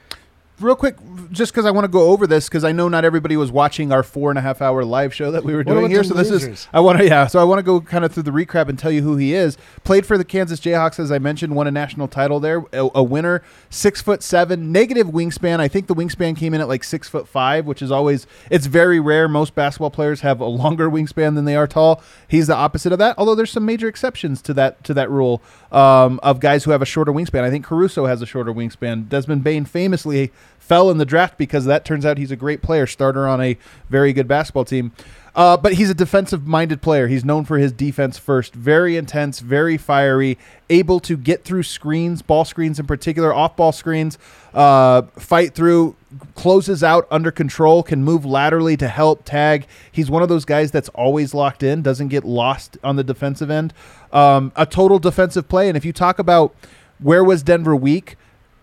Real 0.63 0.77
quick, 0.77 0.97
just 1.33 1.53
because 1.53 1.67
I 1.67 1.71
want 1.73 1.85
to 1.85 1.89
go 1.89 2.11
over 2.11 2.27
this, 2.27 2.49
because 2.49 2.63
I 2.63 2.73
know 2.73 2.89
not 2.89 3.05
everybody 3.05 3.37
was 3.37 3.51
watching 3.51 3.91
our 3.91 4.03
four 4.03 4.31
and 4.31 4.39
a 4.39 4.43
half 4.43 4.63
hour 4.63 4.85
live 4.85 5.13
show 5.13 5.31
that 5.33 5.43
we 5.43 5.55
were 5.55 5.65
doing 5.65 5.91
here. 5.91 6.05
So 6.05 6.15
this 6.15 6.31
is? 6.31 6.69
I 6.73 6.81
want 6.81 6.99
to 6.99 7.07
yeah. 7.07 7.27
So 7.27 7.41
I 7.41 7.45
want 7.45 7.59
to 7.59 7.63
go 7.63 7.81
kind 7.81 8.05
of 8.05 8.13
through 8.13 8.23
the 8.25 8.31
recap 8.31 8.69
and 8.69 8.79
tell 8.79 8.93
you 8.93 9.03
who 9.03 9.17
he 9.17 9.35
is. 9.35 9.59
Played 9.83 10.07
for 10.07 10.17
the 10.17 10.25
Kansas 10.25 10.61
Jayhawks, 10.61 11.01
as 11.01 11.11
I 11.11 11.19
mentioned, 11.19 11.57
won 11.57 11.67
a 11.67 11.71
national 11.71 12.07
title 12.07 12.39
there. 12.39 12.65
A, 12.73 12.89
a 12.95 13.03
winner, 13.03 13.43
six 13.71 14.01
foot 14.01 14.23
seven, 14.23 14.71
negative 14.71 15.09
wingspan. 15.09 15.59
I 15.59 15.69
think 15.69 15.89
the 15.89 15.95
wingspan 15.95 16.37
came 16.37 16.55
in 16.55 16.61
at 16.61 16.69
like 16.69 16.85
six 16.85 17.09
foot 17.09 17.27
five, 17.27 17.67
which 17.67 17.83
is 17.83 17.91
always 17.91 18.27
it's 18.51 18.67
very 18.67 19.01
rare. 19.01 19.27
Most 19.27 19.55
basketball 19.55 19.91
players 19.91 20.21
have 20.21 20.41
a 20.41 20.47
longer 20.47 20.89
wingspan 20.89 21.35
than 21.35 21.45
they 21.45 21.57
are 21.57 21.67
tall. 21.67 22.03
He's 22.29 22.47
the 22.47 22.57
opposite 22.57 22.93
of 22.93 22.99
that. 23.01 23.17
Although 23.19 23.35
there's 23.35 23.51
some 23.51 23.65
major 23.65 23.89
exceptions 23.89 24.41
to 24.43 24.55
that 24.55 24.85
to 24.85 24.95
that 24.95 25.11
rule 25.11 25.43
um, 25.73 26.21
of 26.23 26.41
guys 26.41 26.65
who 26.65 26.71
have 26.71 26.83
a 26.83 26.87
shorter 26.87 27.13
wingspan. 27.13 27.43
I 27.43 27.51
think 27.51 27.65
Caruso 27.65 28.07
has 28.07 28.23
a 28.23 28.27
shorter 28.27 28.53
wingspan. 28.53 29.09
Desmond 29.09 29.43
Bane 29.43 29.65
famously 29.65 30.31
fell 30.59 30.91
in 30.91 30.99
the 30.99 31.05
draft 31.05 31.39
because 31.39 31.65
that 31.65 31.85
turns 31.85 32.07
out 32.07 32.19
he's 32.19 32.31
a 32.31 32.37
great 32.37 32.63
player, 32.63 32.87
starter 32.87 33.27
on 33.27 33.41
a 33.41 33.59
very 33.91 34.13
good 34.13 34.29
basketball 34.29 34.65
team. 34.65 34.93
Uh, 35.35 35.57
but 35.57 35.75
he's 35.75 35.89
a 35.89 35.95
defensive 35.95 36.47
minded 36.47 36.83
player. 36.83 37.09
He's 37.09 37.25
known 37.25 37.47
for 37.47 37.57
his 37.57 37.73
defense 37.73 38.19
first. 38.19 38.55
Very 38.55 38.99
intense, 38.99 39.41
very 39.41 39.79
fiery, 39.79 40.37
able 40.69 41.01
to 41.01 41.17
get 41.17 41.43
through 41.43 41.63
screens, 41.63 42.21
ball 42.21 42.45
screens 42.45 42.79
in 42.79 42.87
particular, 42.87 43.33
off 43.33 43.57
ball 43.57 43.73
screens, 43.73 44.19
uh, 44.53 45.03
fight 45.17 45.55
through. 45.55 45.97
closes 46.35 46.85
out 46.85 47.07
under 47.11 47.31
control, 47.31 47.83
can 47.83 48.05
move 48.05 48.27
laterally 48.27 48.77
to 48.77 48.89
help 48.89 49.25
tag. 49.25 49.67
He's 49.91 50.11
one 50.11 50.23
of 50.23 50.29
those 50.29 50.45
guys 50.45 50.71
that's 50.71 50.91
always 50.91 51.33
locked 51.33 51.63
in, 51.63 51.81
doesn't 51.81 52.09
get 52.09 52.25
lost 52.25 52.77
on 52.85 52.97
the 52.97 53.05
defensive 53.05 53.51
end. 53.51 53.73
Um, 54.13 54.53
a 54.55 54.67
total 54.67 54.99
defensive 54.99 55.49
play. 55.49 55.69
And 55.69 55.77
if 55.79 55.85
you 55.87 55.95
talk 55.95 56.19
about 56.19 56.55
where 56.99 57.25
was 57.25 57.43
Denver 57.43 57.75
weak, 57.75 58.17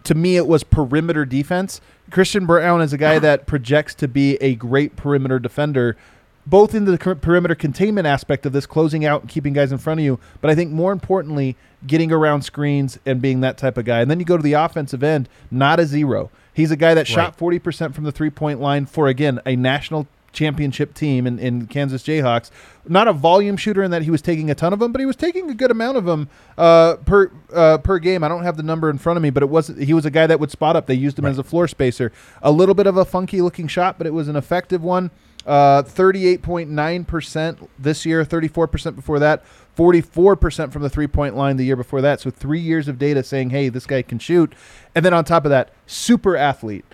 to 0.03 0.15
me 0.15 0.37
it 0.37 0.47
was 0.47 0.63
perimeter 0.63 1.25
defense. 1.25 1.81
Christian 2.11 2.45
Braun 2.45 2.81
is 2.81 2.93
a 2.93 2.97
guy 2.97 3.19
that 3.19 3.45
projects 3.45 3.93
to 3.95 4.07
be 4.07 4.35
a 4.37 4.55
great 4.55 4.95
perimeter 4.95 5.39
defender 5.39 5.95
both 6.49 6.73
in 6.73 6.85
the 6.85 6.97
perimeter 6.97 7.53
containment 7.53 8.07
aspect 8.07 8.45
of 8.45 8.53
this, 8.53 8.65
closing 8.65 9.05
out 9.05 9.21
and 9.21 9.29
keeping 9.29 9.53
guys 9.53 9.71
in 9.71 9.77
front 9.77 9.99
of 9.99 10.03
you, 10.03 10.19
but 10.41 10.49
I 10.49 10.55
think 10.55 10.71
more 10.71 10.91
importantly, 10.91 11.55
getting 11.85 12.11
around 12.11 12.41
screens 12.41 12.97
and 13.05 13.21
being 13.21 13.41
that 13.41 13.57
type 13.57 13.77
of 13.77 13.85
guy. 13.85 14.01
And 14.01 14.09
then 14.09 14.19
you 14.19 14.25
go 14.25 14.35
to 14.35 14.43
the 14.43 14.53
offensive 14.53 15.03
end, 15.03 15.29
not 15.51 15.79
a 15.79 15.85
zero. 15.85 16.31
He's 16.53 16.71
a 16.71 16.75
guy 16.75 16.93
that 16.93 17.07
shot 17.07 17.37
40% 17.37 17.93
from 17.93 18.03
the 18.03 18.11
three 18.11 18.31
point 18.31 18.59
line 18.59 18.85
for, 18.85 19.07
again, 19.07 19.39
a 19.45 19.55
national 19.55 20.07
championship 20.31 20.93
team 20.93 21.25
in, 21.27 21.39
in 21.39 21.67
Kansas 21.67 22.03
Jayhawks. 22.03 22.51
Not 22.87 23.07
a 23.07 23.13
volume 23.13 23.57
shooter 23.57 23.83
in 23.83 23.91
that 23.91 24.03
he 24.03 24.11
was 24.11 24.21
taking 24.21 24.49
a 24.49 24.55
ton 24.55 24.73
of 24.73 24.79
them, 24.79 24.91
but 24.91 24.99
he 24.99 25.05
was 25.05 25.15
taking 25.15 25.49
a 25.49 25.53
good 25.53 25.71
amount 25.71 25.97
of 25.97 26.05
them 26.05 26.29
uh, 26.57 26.95
per 27.05 27.31
uh, 27.53 27.77
per 27.79 27.99
game. 27.99 28.23
I 28.23 28.27
don't 28.27 28.43
have 28.43 28.57
the 28.57 28.63
number 28.63 28.89
in 28.89 28.97
front 28.97 29.17
of 29.17 29.23
me, 29.23 29.29
but 29.29 29.43
it 29.43 29.49
was 29.49 29.67
he 29.67 29.93
was 29.93 30.05
a 30.05 30.11
guy 30.11 30.27
that 30.27 30.39
would 30.39 30.51
spot 30.51 30.75
up. 30.75 30.87
They 30.87 30.95
used 30.95 31.19
him 31.19 31.25
as 31.25 31.37
a 31.37 31.43
floor 31.43 31.67
spacer. 31.67 32.11
A 32.41 32.51
little 32.51 32.75
bit 32.75 32.87
of 32.87 32.97
a 32.97 33.05
funky 33.05 33.41
looking 33.41 33.67
shot, 33.67 33.97
but 33.97 34.07
it 34.07 34.13
was 34.13 34.27
an 34.27 34.35
effective 34.35 34.83
one. 34.83 35.11
Uh, 35.45 35.81
38.9% 35.81 37.67
this 37.79 38.05
year, 38.05 38.25
34% 38.25 38.95
before 38.95 39.19
that, 39.19 39.43
44% 39.75 40.71
from 40.71 40.81
the 40.81 40.89
three 40.89 41.07
point 41.07 41.35
line 41.35 41.57
the 41.57 41.63
year 41.63 41.77
before 41.77 42.01
that. 42.01 42.19
So 42.19 42.29
three 42.29 42.59
years 42.59 42.87
of 42.87 42.99
data 42.99 43.23
saying, 43.23 43.49
hey, 43.51 43.69
this 43.69 43.85
guy 43.85 44.01
can 44.01 44.19
shoot. 44.19 44.53
And 44.93 45.05
then 45.05 45.13
on 45.13 45.23
top 45.23 45.45
of 45.45 45.49
that, 45.49 45.71
super 45.87 46.35
athlete. 46.35 46.85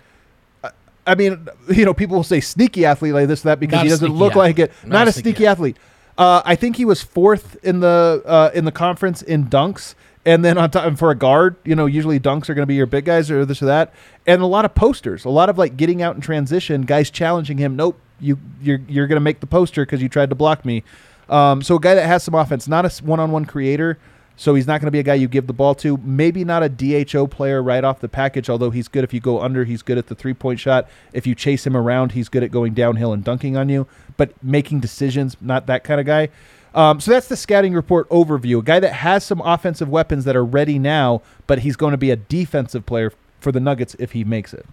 I- 1.07 1.15
mean, 1.15 1.47
you 1.69 1.85
know, 1.85 1.93
people 1.93 2.15
will 2.17 2.24
say 2.24 2.39
sneaky 2.41 2.85
athlete 2.85 3.13
like 3.13 3.27
this, 3.27 3.41
that 3.43 3.59
because 3.59 3.77
Not 3.77 3.83
he 3.83 3.89
doesn't 3.89 4.12
look 4.12 4.31
athlete. 4.31 4.38
like 4.38 4.59
it. 4.59 4.71
Not 4.83 4.89
Not, 5.00 5.07
a 5.07 5.12
sneaky 5.12 5.29
sneaky 5.29 5.47
athlete. 5.47 5.77
Uh, 6.17 6.41
I 6.45 6.55
think 6.55 6.77
he 6.77 6.85
was 6.85 7.01
fourth 7.03 7.57
in 7.63 7.81
the 7.81 8.24
uh, 8.25 8.50
in 8.53 8.65
the 8.65 8.71
conference 8.71 9.21
in 9.21 9.45
dunks, 9.47 9.95
and 10.25 10.45
then 10.45 10.57
on 10.57 10.71
top 10.71 10.85
and 10.85 10.97
for 10.97 11.12
a 11.12 11.15
guard, 11.15 11.57
you 11.65 11.75
know, 11.75 11.85
usually 11.85 12.19
dunks 12.19 12.50
are 12.50 12.53
going 12.53 12.63
to 12.63 12.67
be 12.67 12.75
your 12.75 12.85
big 12.85 13.03
guys 13.05 13.29
or 13.29 13.43
this 13.45 13.62
or 13.62 13.65
that, 13.65 13.93
and 14.25 14.41
a 14.41 14.45
lot 14.45 14.63
of 14.65 14.74
posters, 14.74 15.25
a 15.25 15.29
lot 15.29 15.50
of 15.50 15.57
like 15.57 15.75
getting 15.75 16.01
out 16.01 16.15
in 16.15 16.21
transition, 16.21 16.83
guys 16.83 17.09
challenging 17.12 17.57
him. 17.57 17.75
Nope, 17.75 18.00
you 18.21 18.39
you're 18.62 18.79
you're 18.88 19.07
going 19.07 19.17
to 19.17 19.21
make 19.21 19.41
the 19.41 19.47
poster 19.47 19.85
because 19.85 20.01
you 20.01 20.07
tried 20.07 20.29
to 20.29 20.35
block 20.35 20.63
me. 20.63 20.83
Um, 21.29 21.62
so 21.62 21.75
a 21.75 21.79
guy 21.81 21.95
that 21.95 22.05
has 22.07 22.24
some 22.24 22.33
offense, 22.33 22.65
not 22.67 22.85
a 22.85 23.03
one 23.03 23.19
on 23.19 23.31
one 23.31 23.43
creator. 23.45 23.97
So 24.38 24.54
he's 24.56 24.68
not 24.68 24.82
going 24.82 24.88
to 24.88 24.92
be 24.92 25.00
a 25.00 25.04
guy 25.04 25.13
you 25.13 25.27
give 25.27 25.48
the 25.48 25.54
ball 25.54 25.75
to. 25.75 25.98
Maybe 25.98 26.44
not 26.44 26.62
a 26.62 26.70
DHO 26.70 27.27
player 27.27 27.63
right 27.63 27.84
off 27.84 28.01
the 28.01 28.10
package, 28.10 28.50
although 28.50 28.70
he's 28.70 28.88
good 28.88 29.04
if 29.04 29.13
you 29.13 29.20
go 29.20 29.42
under. 29.42 29.63
He's 29.63 29.82
good 29.82 29.98
at 29.98 30.08
the 30.08 30.15
three 30.15 30.34
point 30.34 30.60
shot. 30.60 30.89
If 31.13 31.25
you 31.25 31.36
chase 31.36 31.65
him 31.65 31.75
around, 31.75 32.12
he's 32.12 32.27
good 32.27 32.44
at 32.44 32.51
going 32.51 32.74
downhill 32.74 33.13
and 33.13 33.24
dunking 33.24 33.56
on 33.56 33.70
you. 33.70 33.88
But 34.18 34.32
making 34.44 34.82
decisions, 34.82 35.38
not 35.39 35.68
that 35.68 35.84
kind 35.84 36.00
of 36.00 36.06
guy. 36.06 36.30
Um, 36.74 37.00
so 37.00 37.12
that's 37.12 37.30
the 37.30 37.38
scouting 37.38 37.74
report 37.74 38.10
overview. 38.10 38.60
A 38.60 38.62
guy 38.62 38.82
that 38.82 38.94
has 38.94 39.24
some 39.24 39.39
offensive 39.42 39.88
weapons 39.88 40.25
that 40.25 40.36
are 40.36 40.44
ready 40.44 40.77
now, 40.77 41.22
but 41.48 41.60
he's 41.60 41.77
going 41.77 41.92
to 41.92 41.98
be 41.98 42.12
a 42.12 42.18
defensive 42.18 42.86
player 42.86 43.13
for 43.39 43.54
the 43.54 43.62
Nuggets 43.62 43.96
if 43.98 44.12
he 44.12 44.25
makes 44.25 44.54
it. 44.54 44.65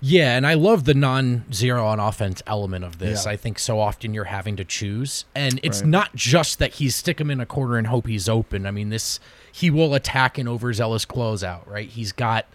Yeah, 0.00 0.36
and 0.36 0.46
I 0.46 0.54
love 0.54 0.84
the 0.84 0.94
non-zero 0.94 1.84
on 1.86 1.98
offense 1.98 2.42
element 2.46 2.84
of 2.84 2.98
this. 2.98 3.24
Yeah. 3.24 3.32
I 3.32 3.36
think 3.36 3.58
so 3.58 3.80
often 3.80 4.12
you're 4.12 4.24
having 4.24 4.56
to 4.56 4.64
choose, 4.64 5.24
and 5.34 5.58
it's 5.62 5.80
Right. 5.80 5.88
not 5.88 6.14
just 6.14 6.58
that 6.58 6.74
he's 6.74 6.94
stick 6.94 7.20
him 7.20 7.30
in 7.30 7.40
a 7.40 7.46
corner 7.46 7.78
and 7.78 7.86
hope 7.86 8.06
he's 8.06 8.28
open. 8.28 8.66
I 8.66 8.70
mean, 8.70 8.90
this 8.90 9.18
he 9.50 9.70
will 9.70 9.94
attack 9.94 10.36
an 10.36 10.46
overzealous 10.48 11.06
closeout, 11.06 11.66
right? 11.66 11.88
He's 11.88 12.12
got. 12.12 12.46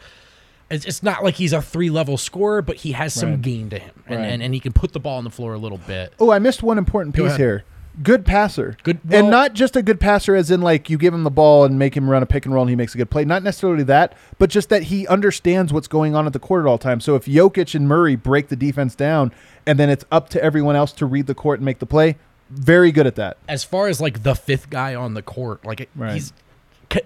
It's 0.69 1.03
not 1.03 1.21
like 1.23 1.35
he's 1.35 1.51
a 1.51 1.61
three-level 1.61 2.15
scorer, 2.17 2.61
but 2.61 2.77
he 2.77 2.93
has 2.93 3.13
some 3.13 3.31
Right. 3.31 3.41
gain 3.41 3.69
to 3.71 3.79
him, 3.79 3.91
and, 4.07 4.19
Right. 4.19 4.25
and 4.25 4.41
and 4.43 4.53
he 4.53 4.59
can 4.61 4.71
put 4.71 4.93
the 4.93 4.99
ball 5.01 5.17
on 5.17 5.23
the 5.25 5.29
floor 5.29 5.53
a 5.53 5.57
little 5.57 5.79
bit. 5.79 6.13
Oh, 6.19 6.31
I 6.31 6.39
missed 6.39 6.63
one 6.63 6.77
important 6.77 7.13
piece 7.15 7.35
here. 7.35 7.63
Good 8.01 8.25
passer. 8.25 8.77
Good- 8.83 8.99
well- 9.07 9.19
and 9.19 9.29
not 9.29 9.53
just 9.53 9.75
a 9.75 9.81
good 9.81 9.99
passer 9.99 10.35
as 10.35 10.49
in 10.49 10.61
like 10.61 10.89
you 10.89 10.97
give 10.97 11.13
him 11.13 11.23
the 11.23 11.29
ball 11.31 11.65
and 11.65 11.77
make 11.77 11.95
him 11.95 12.09
run 12.09 12.23
a 12.23 12.25
pick 12.25 12.45
and 12.45 12.53
roll 12.53 12.63
and 12.63 12.69
he 12.69 12.75
makes 12.75 12.95
a 12.95 12.97
good 12.97 13.09
play. 13.09 13.25
Not 13.25 13.43
necessarily 13.43 13.83
that, 13.83 14.15
but 14.39 14.49
just 14.49 14.69
that 14.69 14.83
he 14.83 15.05
understands 15.07 15.73
what's 15.73 15.87
going 15.89 16.15
on 16.15 16.25
at 16.25 16.33
the 16.33 16.39
court 16.39 16.65
at 16.65 16.69
all 16.69 16.77
times. 16.77 17.03
So 17.03 17.15
if 17.15 17.25
Jokic 17.25 17.75
and 17.75 17.87
Murray 17.87 18.15
break 18.15 18.47
the 18.47 18.55
defense 18.55 18.95
down 18.95 19.31
and 19.65 19.77
then 19.77 19.89
it's 19.89 20.05
up 20.11 20.29
to 20.29 20.43
everyone 20.43 20.75
else 20.75 20.93
to 20.93 21.05
read 21.05 21.27
the 21.27 21.35
court 21.35 21.59
and 21.59 21.65
make 21.65 21.79
the 21.79 21.85
play, 21.85 22.15
very 22.49 22.91
good 22.91 23.07
at 23.07 23.15
that. 23.15 23.37
as 23.47 23.63
far 23.63 23.87
as 23.87 23.99
like 24.01 24.23
the 24.23 24.35
fifth 24.35 24.69
guy 24.69 24.95
on 24.95 25.13
the 25.13 25.21
court, 25.21 25.63
like 25.65 25.89
Right. 25.95 26.13
he's 26.13 26.33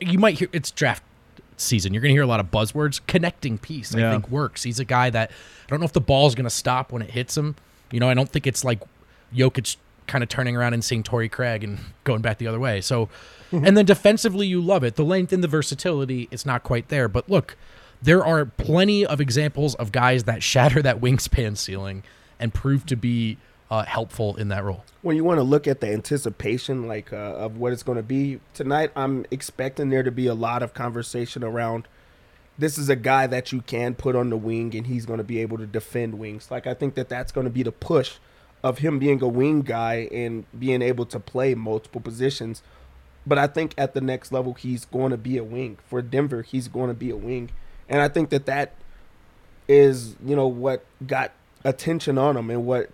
you 0.01 0.17
might 0.19 0.39
hear 0.39 0.47
it's 0.53 0.71
draft 0.71 1.03
season. 1.57 1.93
You're 1.93 2.01
gonna 2.01 2.13
hear 2.13 2.23
a 2.23 2.27
lot 2.27 2.39
of 2.39 2.51
buzzwords. 2.51 2.99
Connecting 3.07 3.57
piece, 3.57 3.93
I 3.95 3.99
Yeah. 3.99 4.11
think 4.11 4.29
works. 4.29 4.63
He's 4.63 4.79
a 4.79 4.85
guy 4.85 5.09
that 5.11 5.29
I 5.31 5.69
don't 5.69 5.79
know 5.79 5.85
if 5.85 5.93
the 5.93 6.01
ball's 6.01 6.35
gonna 6.35 6.49
stop 6.49 6.91
when 6.91 7.01
it 7.01 7.11
hits 7.11 7.37
him. 7.37 7.55
You 7.91 7.99
know, 7.99 8.09
I 8.09 8.13
don't 8.13 8.29
think 8.29 8.45
it's 8.47 8.63
like 8.63 8.81
Jokic 9.35 9.77
kind 10.07 10.23
of 10.23 10.29
turning 10.29 10.55
around 10.55 10.73
and 10.73 10.83
seeing 10.83 11.03
Torrey 11.03 11.29
Craig 11.29 11.63
and 11.63 11.79
going 12.03 12.21
back 12.21 12.37
the 12.37 12.47
other 12.47 12.59
way. 12.59 12.81
So, 12.81 13.09
and 13.51 13.77
then 13.77 13.85
defensively, 13.85 14.47
you 14.47 14.61
love 14.61 14.83
it. 14.83 14.95
The 14.95 15.05
length 15.05 15.31
and 15.31 15.43
the 15.43 15.47
versatility, 15.47 16.27
it's 16.31 16.45
not 16.45 16.63
quite 16.63 16.89
there. 16.89 17.07
But 17.07 17.29
look, 17.29 17.55
there 18.01 18.25
are 18.25 18.45
plenty 18.45 19.05
of 19.05 19.21
examples 19.21 19.75
of 19.75 19.91
guys 19.91 20.25
that 20.25 20.43
shatter 20.43 20.81
that 20.81 20.99
wingspan 21.01 21.57
ceiling 21.57 22.03
and 22.39 22.53
prove 22.53 22.85
to 22.87 22.95
be 22.95 23.37
uh, 23.71 23.83
helpful 23.83 24.35
in 24.35 24.49
that 24.49 24.63
role. 24.63 24.83
when 25.01 25.15
you 25.15 25.23
want 25.23 25.39
to 25.39 25.43
look 25.43 25.67
at 25.67 25.79
the 25.81 25.87
anticipation 25.91 26.87
like 26.87 27.11
uh, 27.11 27.15
of 27.15 27.57
what 27.57 27.73
it's 27.73 27.81
going 27.81 27.95
to 27.95 28.03
be 28.03 28.39
tonight 28.53 28.91
i'm 28.95 29.25
expecting 29.31 29.89
there 29.89 30.03
to 30.03 30.11
be 30.11 30.27
a 30.27 30.35
lot 30.35 30.61
of 30.61 30.73
conversation 30.75 31.43
around 31.43 31.87
this 32.59 32.77
is 32.77 32.89
a 32.89 32.95
guy 32.95 33.25
that 33.25 33.51
you 33.51 33.61
can 33.61 33.95
put 33.95 34.15
on 34.15 34.29
the 34.29 34.37
wing 34.37 34.75
and 34.75 34.85
he's 34.85 35.05
going 35.07 35.17
to 35.17 35.23
be 35.23 35.39
able 35.39 35.57
to 35.57 35.65
defend 35.65 36.19
wings 36.19 36.51
like 36.51 36.67
i 36.67 36.75
think 36.75 36.93
that 36.93 37.09
that's 37.09 37.31
going 37.31 37.45
to 37.45 37.51
be 37.51 37.63
the 37.63 37.71
push 37.71 38.17
of 38.63 38.79
him 38.79 38.97
being 38.99 39.21
a 39.21 39.27
wing 39.27 39.61
guy 39.61 40.07
and 40.11 40.45
being 40.57 40.81
able 40.81 41.05
to 41.05 41.19
play 41.19 41.53
multiple 41.55 42.01
positions 42.01 42.63
but 43.25 43.37
i 43.37 43.47
think 43.47 43.73
at 43.77 43.93
the 43.93 44.01
next 44.01 44.31
level 44.31 44.53
he's 44.53 44.85
going 44.85 45.11
to 45.11 45.17
be 45.17 45.37
a 45.37 45.43
wing 45.43 45.77
for 45.87 46.01
denver 46.01 46.41
he's 46.41 46.67
going 46.67 46.87
to 46.87 46.93
be 46.93 47.09
a 47.09 47.15
wing 47.17 47.49
and 47.87 48.01
i 48.01 48.07
think 48.07 48.29
that 48.29 48.45
that 48.45 48.73
is 49.67 50.15
you 50.23 50.35
know 50.35 50.47
what 50.47 50.85
got 51.05 51.31
attention 51.63 52.17
on 52.17 52.37
him 52.37 52.49
and 52.49 52.65
what 52.65 52.89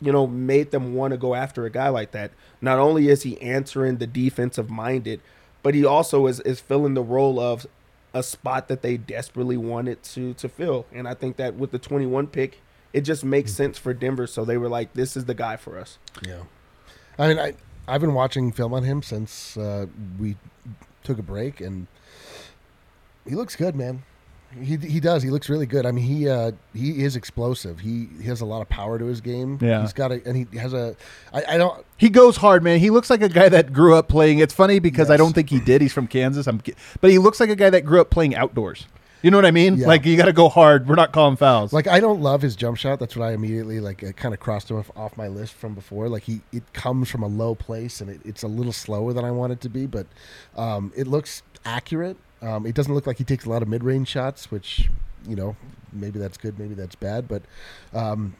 you 0.00 0.12
know, 0.12 0.26
made 0.26 0.70
them 0.70 0.94
want 0.94 1.12
to 1.12 1.16
go 1.16 1.34
after 1.34 1.66
a 1.66 1.70
guy 1.70 1.88
like 1.88 2.12
that. 2.12 2.30
Not 2.60 2.78
only 2.78 3.08
is 3.08 3.22
he 3.22 3.40
answering 3.40 3.98
the 3.98 4.06
defensive 4.06 4.70
minded, 4.70 5.20
but 5.62 5.74
he 5.74 5.84
also 5.84 6.26
is, 6.26 6.40
is 6.40 6.60
filling 6.60 6.94
the 6.94 7.02
role 7.02 7.40
of 7.40 7.66
a 8.14 8.22
spot 8.22 8.68
that 8.68 8.82
they 8.82 8.96
desperately 8.96 9.56
wanted 9.56 10.02
to 10.02 10.34
to 10.34 10.48
fill. 10.48 10.86
And 10.92 11.06
I 11.06 11.14
think 11.14 11.36
that 11.36 11.54
with 11.54 11.72
the 11.72 11.78
21 11.78 12.28
pick, 12.28 12.60
it 12.92 13.02
just 13.02 13.24
makes 13.24 13.52
sense 13.52 13.78
for 13.78 13.92
Denver. 13.92 14.26
So 14.26 14.44
they 14.44 14.56
were 14.56 14.68
like, 14.68 14.92
this 14.94 15.16
is 15.16 15.26
the 15.26 15.34
guy 15.34 15.56
for 15.56 15.78
us. 15.78 15.98
Yeah. 16.26 16.42
I 17.18 17.28
mean, 17.28 17.38
I 17.38 17.54
I've 17.86 18.00
been 18.00 18.14
watching 18.14 18.52
film 18.52 18.74
on 18.74 18.84
him 18.84 19.02
since 19.02 19.56
uh, 19.56 19.86
we 20.18 20.36
took 21.02 21.18
a 21.18 21.22
break, 21.22 21.60
and 21.60 21.86
he 23.26 23.34
looks 23.34 23.56
good, 23.56 23.74
man. 23.74 24.04
He 24.62 24.76
he 24.76 24.98
does. 25.00 25.22
He 25.22 25.28
looks 25.30 25.50
really 25.50 25.66
good. 25.66 25.84
I 25.84 25.90
mean, 25.90 26.04
he 26.04 26.28
uh, 26.28 26.52
he 26.74 27.02
is 27.02 27.16
explosive. 27.16 27.80
He, 27.80 28.08
he 28.18 28.28
has 28.28 28.40
a 28.40 28.46
lot 28.46 28.62
of 28.62 28.68
power 28.68 28.98
to 28.98 29.04
his 29.04 29.20
game. 29.20 29.58
Yeah. 29.60 29.82
he's 29.82 29.92
got 29.92 30.10
a 30.10 30.22
and 30.24 30.36
he 30.36 30.58
has 30.58 30.72
a. 30.72 30.96
I, 31.34 31.44
I 31.48 31.58
don't. 31.58 31.84
He 31.98 32.08
goes 32.08 32.36
hard, 32.38 32.62
man. 32.62 32.78
He 32.78 32.88
looks 32.88 33.10
like 33.10 33.20
a 33.20 33.28
guy 33.28 33.50
that 33.50 33.72
grew 33.72 33.94
up 33.94 34.08
playing. 34.08 34.38
It's 34.38 34.54
funny 34.54 34.78
because 34.78 35.10
I 35.10 35.18
don't 35.18 35.34
think 35.34 35.50
he 35.50 35.60
did. 35.60 35.82
He's 35.82 35.92
from 35.92 36.06
Kansas. 36.06 36.46
I'm, 36.46 36.62
but 37.00 37.10
he 37.10 37.18
looks 37.18 37.40
like 37.40 37.50
a 37.50 37.56
guy 37.56 37.68
that 37.70 37.84
grew 37.84 38.00
up 38.00 38.08
playing 38.10 38.34
outdoors. 38.34 38.86
You 39.22 39.30
know 39.30 39.36
what 39.36 39.46
I 39.46 39.50
mean? 39.50 39.78
Yeah. 39.78 39.86
Like 39.88 40.04
you 40.06 40.16
got 40.16 40.26
to 40.26 40.32
go 40.32 40.48
hard. 40.48 40.88
We're 40.88 40.94
not 40.94 41.12
calling 41.12 41.36
fouls. 41.36 41.72
Like 41.72 41.88
I 41.88 42.00
don't 42.00 42.20
love 42.20 42.42
his 42.42 42.54
jump 42.54 42.76
shot. 42.76 43.00
That's 43.00 43.16
what 43.16 43.26
I 43.26 43.32
immediately 43.32 43.80
like. 43.80 44.16
Kind 44.16 44.32
of 44.32 44.40
crossed 44.40 44.70
him 44.70 44.76
off, 44.76 44.90
off 44.96 45.16
my 45.16 45.28
list 45.28 45.54
from 45.54 45.74
before. 45.74 46.08
Like 46.08 46.22
he, 46.22 46.40
it 46.52 46.72
comes 46.72 47.10
from 47.10 47.22
a 47.22 47.26
low 47.26 47.54
place 47.54 48.00
and 48.00 48.10
it, 48.10 48.20
it's 48.24 48.42
a 48.42 48.48
little 48.48 48.72
slower 48.72 49.12
than 49.12 49.24
I 49.24 49.30
want 49.30 49.52
it 49.52 49.60
to 49.62 49.68
be, 49.68 49.86
but 49.86 50.06
um, 50.56 50.92
it 50.96 51.06
looks 51.06 51.42
accurate. 51.64 52.16
Um, 52.40 52.66
it 52.66 52.74
doesn't 52.74 52.94
look 52.94 53.06
like 53.06 53.18
he 53.18 53.24
takes 53.24 53.44
a 53.44 53.50
lot 53.50 53.62
of 53.62 53.68
mid-range 53.68 54.08
shots, 54.08 54.50
which 54.50 54.88
you 55.28 55.34
know 55.34 55.56
maybe 55.92 56.18
that's 56.18 56.38
good, 56.38 56.58
maybe 56.58 56.74
that's 56.74 56.94
bad, 56.94 57.26
but 57.26 57.42
um, 57.92 58.36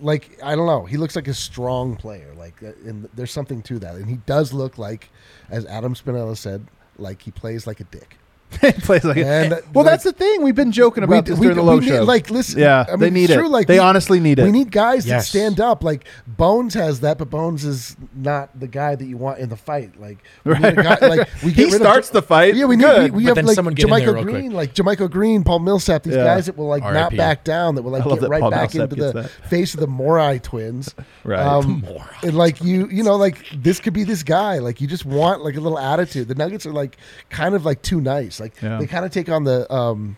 like 0.00 0.38
I 0.42 0.54
don't 0.54 0.66
know. 0.66 0.84
He 0.84 0.96
looks 0.96 1.16
like 1.16 1.28
a 1.28 1.34
strong 1.34 1.96
player. 1.96 2.32
Like 2.36 2.62
uh, 2.62 2.72
and 2.84 3.08
there's 3.14 3.32
something 3.32 3.62
to 3.62 3.78
that, 3.80 3.96
and 3.96 4.08
he 4.08 4.16
does 4.26 4.52
look 4.52 4.78
like, 4.78 5.10
as 5.50 5.66
Adam 5.66 5.94
Spinella 5.94 6.36
said, 6.36 6.66
like 6.98 7.22
he 7.22 7.30
plays 7.30 7.66
like 7.66 7.80
a 7.80 7.84
dick. 7.84 8.18
He 8.60 8.72
plays 8.72 9.04
like 9.04 9.18
And, 9.18 9.52
it. 9.52 9.64
Well, 9.74 9.84
like- 9.84 9.92
that's 9.92 10.04
the 10.04 10.12
thing. 10.12 10.42
We've 10.42 10.54
been 10.54 10.72
joking 10.72 11.04
about 11.04 11.24
We- 11.26 11.30
this 11.32 11.38
we- 11.38 11.46
during 11.46 11.56
the 11.56 11.62
we 11.62 11.68
low 11.68 11.78
need- 11.78 11.88
show. 11.88 12.04
Like, 12.04 12.30
listen, 12.30 12.58
yeah, 12.60 12.84
I 12.88 12.92
mean, 12.92 13.00
they 13.00 13.10
need 13.10 13.30
it's 13.30 13.32
it. 13.34 13.48
like, 13.48 13.66
they 13.66 13.74
we- 13.74 13.78
honestly 13.80 14.18
need 14.20 14.38
it. 14.38 14.44
We 14.44 14.50
need 14.52 14.70
guys 14.72 15.04
that 15.06 15.24
stand 15.24 15.60
up. 15.60 15.84
Like 15.84 16.04
Bones 16.26 16.72
has 16.74 17.00
that, 17.00 17.18
but 17.18 17.28
Bones 17.28 17.64
is 17.64 17.96
not 18.14 18.58
the 18.58 18.66
guy 18.66 18.94
that 18.94 19.04
you 19.04 19.16
want 19.18 19.40
in 19.40 19.48
the 19.50 19.56
fight. 19.56 20.00
Like, 20.00 20.18
we 20.44 20.54
need 20.54 20.64
a 20.64 20.72
Right, 20.72 20.76
guy, 20.76 20.82
right. 20.84 21.02
like 21.18 21.28
we 21.42 21.50
He 21.50 21.64
get 21.64 21.72
rid 21.72 21.80
starts 21.82 22.08
of, 22.08 22.14
the 22.14 22.22
fight. 22.22 22.54
Yeah, 22.54 22.64
we 22.64 22.76
need. 22.76 22.84
Good. 22.84 23.10
We, 23.12 23.18
we 23.18 23.24
have 23.24 23.34
then 23.34 23.46
like 23.46 23.54
someone 23.56 23.74
get 23.74 23.84
in 23.84 23.90
there 23.90 24.00
JaMychal 24.00 24.14
real 24.14 24.24
Green, 24.24 24.52
quick. 24.52 24.56
like 24.56 24.74
JaMychal 24.74 25.10
Green, 25.10 25.44
Paul 25.44 25.58
Millsap. 25.58 26.04
These 26.04 26.14
Yeah. 26.14 26.24
guys 26.24 26.46
that 26.46 26.56
will 26.56 26.68
like 26.68 26.82
not 26.82 27.10
RIP. 27.12 27.16
back 27.18 27.44
down. 27.44 27.74
That 27.74 27.82
will 27.82 27.92
like 27.92 28.04
get 28.04 28.28
right 28.28 28.40
Paul 28.40 28.50
back 28.50 28.72
Millsap 28.74 28.92
into 28.92 29.12
the 29.12 29.24
face 29.48 29.74
of 29.74 29.80
the 29.80 29.86
Morai 29.86 30.38
twins. 30.38 30.94
Right. 31.24 31.40
Um, 31.44 31.84
and 32.22 32.34
like 32.38 32.62
you, 32.62 32.88
you 32.88 33.02
know, 33.02 33.16
like 33.16 33.44
this 33.52 33.80
could 33.80 33.92
be 33.92 34.04
this 34.04 34.22
guy. 34.22 34.58
Like 34.58 34.80
you 34.80 34.86
just 34.86 35.04
want 35.04 35.42
like 35.42 35.56
a 35.56 35.60
little 35.60 35.78
attitude. 35.78 36.28
The 36.28 36.36
Nuggets 36.36 36.64
are 36.66 36.72
like 36.72 36.98
kind 37.30 37.56
of 37.56 37.64
like 37.64 37.82
too 37.82 38.00
nice. 38.00 38.35
Like 38.40 38.54
Yeah. 38.62 38.78
they 38.78 38.86
kind 38.86 39.04
of 39.04 39.10
take 39.10 39.28
on 39.28 39.44
the 39.44 39.72
um 39.72 40.16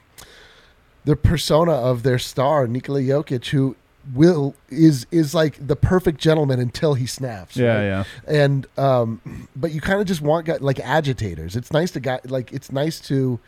the 1.05 1.17
persona 1.17 1.73
of 1.73 2.03
their 2.03 2.19
star 2.19 2.67
Nikola 2.67 3.01
Jokic, 3.01 3.47
who 3.49 3.77
will 4.15 4.55
is 4.71 5.07
is 5.11 5.35
like 5.35 5.55
the 5.67 5.77
perfect 5.77 6.19
gentleman 6.19 6.61
until 6.61 6.95
he 6.95 7.07
snaps. 7.07 7.57
Yeah, 7.57 7.75
right? 7.77 7.85
yeah. 7.85 8.05
And 8.27 8.67
um, 8.77 9.49
but 9.57 9.73
you 9.73 9.81
kind 9.81 10.01
of 10.01 10.07
just 10.07 10.21
want 10.23 10.47
guys 10.47 10.61
like 10.61 10.81
agitators. 10.81 11.57
It's 11.57 11.73
nice 11.73 11.91
to 11.93 12.01
guy 12.01 12.21
like 12.25 12.53
it's 12.53 12.73
nice 12.73 13.01
to 13.09 13.39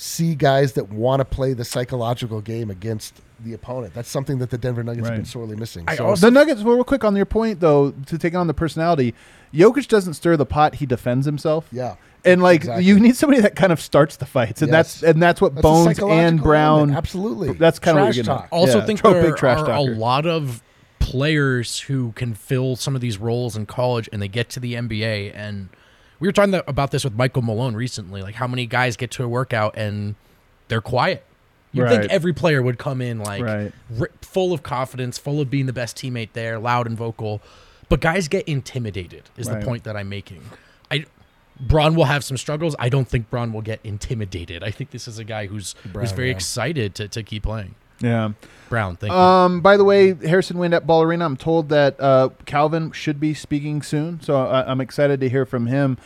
see 0.00 0.36
guys 0.36 0.74
that 0.74 0.88
want 0.92 1.18
to 1.20 1.24
play 1.24 1.52
the 1.54 1.64
psychological 1.64 2.40
game 2.40 2.70
against 2.70 3.20
the 3.40 3.52
opponent. 3.52 3.94
That's 3.94 4.08
something 4.08 4.38
that 4.38 4.50
the 4.50 4.58
Denver 4.58 4.84
Nuggets 4.84 5.08
have 5.08 5.16
been 5.16 5.24
sorely 5.24 5.56
missing. 5.56 5.86
So- 5.96 6.06
also- 6.06 6.26
the 6.26 6.30
Nuggets, 6.30 6.62
well, 6.62 6.76
real 6.76 6.84
quick 6.84 7.02
on 7.02 7.16
your 7.16 7.24
point 7.26 7.58
though, 7.60 7.90
to 8.06 8.16
take 8.18 8.34
on 8.36 8.46
the 8.46 8.54
personality, 8.54 9.12
Jokic 9.52 9.88
doesn't 9.88 10.14
stir 10.14 10.36
the 10.36 10.46
pot; 10.46 10.76
he 10.76 10.86
defends 10.86 11.26
himself. 11.26 11.66
yeah. 11.72 11.96
And 12.24 12.42
like 12.42 12.62
Exactly. 12.62 12.84
you 12.84 12.98
need 13.00 13.16
somebody 13.16 13.40
that 13.42 13.54
kind 13.56 13.72
of 13.72 13.80
starts 13.80 14.16
the 14.16 14.26
fights, 14.26 14.60
and 14.60 14.70
Yes. 14.72 15.00
that's 15.00 15.02
and 15.14 15.22
that's 15.22 15.40
what 15.40 15.54
That's 15.54 15.62
Bones 15.62 15.98
and 16.00 16.42
Braun. 16.42 16.78
element. 16.78 16.96
Absolutely. 16.98 17.52
That's 17.54 17.78
kind 17.78 17.96
of 17.96 18.02
what 18.02 18.06
Trash 18.08 18.16
you're 18.16 18.24
gonna. 18.24 18.38
talk. 18.40 18.48
also 18.50 18.78
yeah, 18.80 18.86
think 18.86 19.00
throw 19.00 19.10
a 19.12 19.14
there 19.14 19.22
big 19.30 19.36
trash 19.36 19.60
are 19.60 19.70
a 19.70 19.80
lot 19.80 20.26
of 20.26 20.62
players 20.98 21.80
who 21.80 22.12
can 22.12 22.34
fill 22.34 22.76
some 22.76 22.94
of 22.94 23.00
these 23.00 23.18
roles 23.18 23.56
in 23.56 23.66
college 23.66 24.08
and 24.12 24.20
they 24.20 24.28
get 24.28 24.48
to 24.50 24.60
the 24.60 24.74
NBA 24.74 25.32
and 25.34 25.68
we 26.20 26.28
were 26.28 26.32
talking 26.32 26.54
about 26.66 26.90
this 26.90 27.04
with 27.04 27.14
Michael 27.14 27.42
Malone 27.42 27.74
recently 27.74 28.22
like 28.22 28.34
how 28.36 28.46
many 28.46 28.66
guys 28.66 28.96
get 28.96 29.10
to 29.12 29.24
a 29.24 29.28
workout 29.28 29.76
and 29.76 30.14
they're 30.68 30.80
quiet 30.80 31.24
you 31.72 31.82
would 31.82 31.90
Right. 31.90 32.00
think 32.00 32.12
every 32.12 32.32
player 32.32 32.62
would 32.62 32.78
come 32.78 33.00
in 33.00 33.18
like 33.18 33.42
Right. 33.42 33.72
ri- 33.90 34.08
full 34.22 34.52
of 34.52 34.62
confidence 34.62 35.18
full 35.18 35.40
of 35.40 35.50
being 35.50 35.66
the 35.66 35.72
best 35.72 35.96
teammate 35.96 36.30
there 36.32 36.58
loud 36.58 36.86
and 36.86 36.96
vocal 36.96 37.40
but 37.88 38.00
guys 38.00 38.28
get 38.28 38.46
intimidated 38.48 39.24
is 39.36 39.48
Right. 39.48 39.60
the 39.60 39.66
point 39.66 39.84
that 39.84 39.96
I'm 39.96 40.08
making 40.08 40.42
I 40.90 41.04
Braun 41.60 41.96
will 41.96 42.04
have 42.04 42.22
some 42.22 42.36
struggles. 42.36 42.76
I 42.78 42.88
don't 42.88 43.08
think 43.08 43.30
Braun 43.30 43.52
will 43.52 43.62
get 43.62 43.80
intimidated. 43.82 44.62
I 44.62 44.70
think 44.70 44.90
this 44.92 45.08
is 45.08 45.18
a 45.18 45.24
guy 45.24 45.46
who's 45.48 45.74
who's 45.92 46.12
very 46.12 46.28
yeah. 46.28 46.36
excited 46.36 46.94
to, 46.94 47.08
to 47.08 47.22
keep 47.24 47.42
playing. 47.42 47.74
Yeah. 48.00 48.32
Braun, 48.68 48.96
thank 48.96 49.12
you. 49.12 49.18
Um. 49.18 49.60
By 49.60 49.76
the 49.76 49.84
way, 49.84 50.14
Harrison 50.14 50.58
Wind 50.58 50.74
at 50.74 50.86
Ball 50.86 51.02
Arena. 51.02 51.24
I'm 51.24 51.36
told 51.36 51.70
that 51.70 51.98
uh, 51.98 52.28
Calvin 52.44 52.92
should 52.92 53.18
be 53.18 53.32
speaking 53.32 53.80
soon, 53.82 54.20
so 54.20 54.36
I, 54.36 54.70
I'm 54.70 54.80
excited 54.80 55.20
to 55.20 55.28
hear 55.28 55.46
from 55.46 55.66
him. 55.66 55.96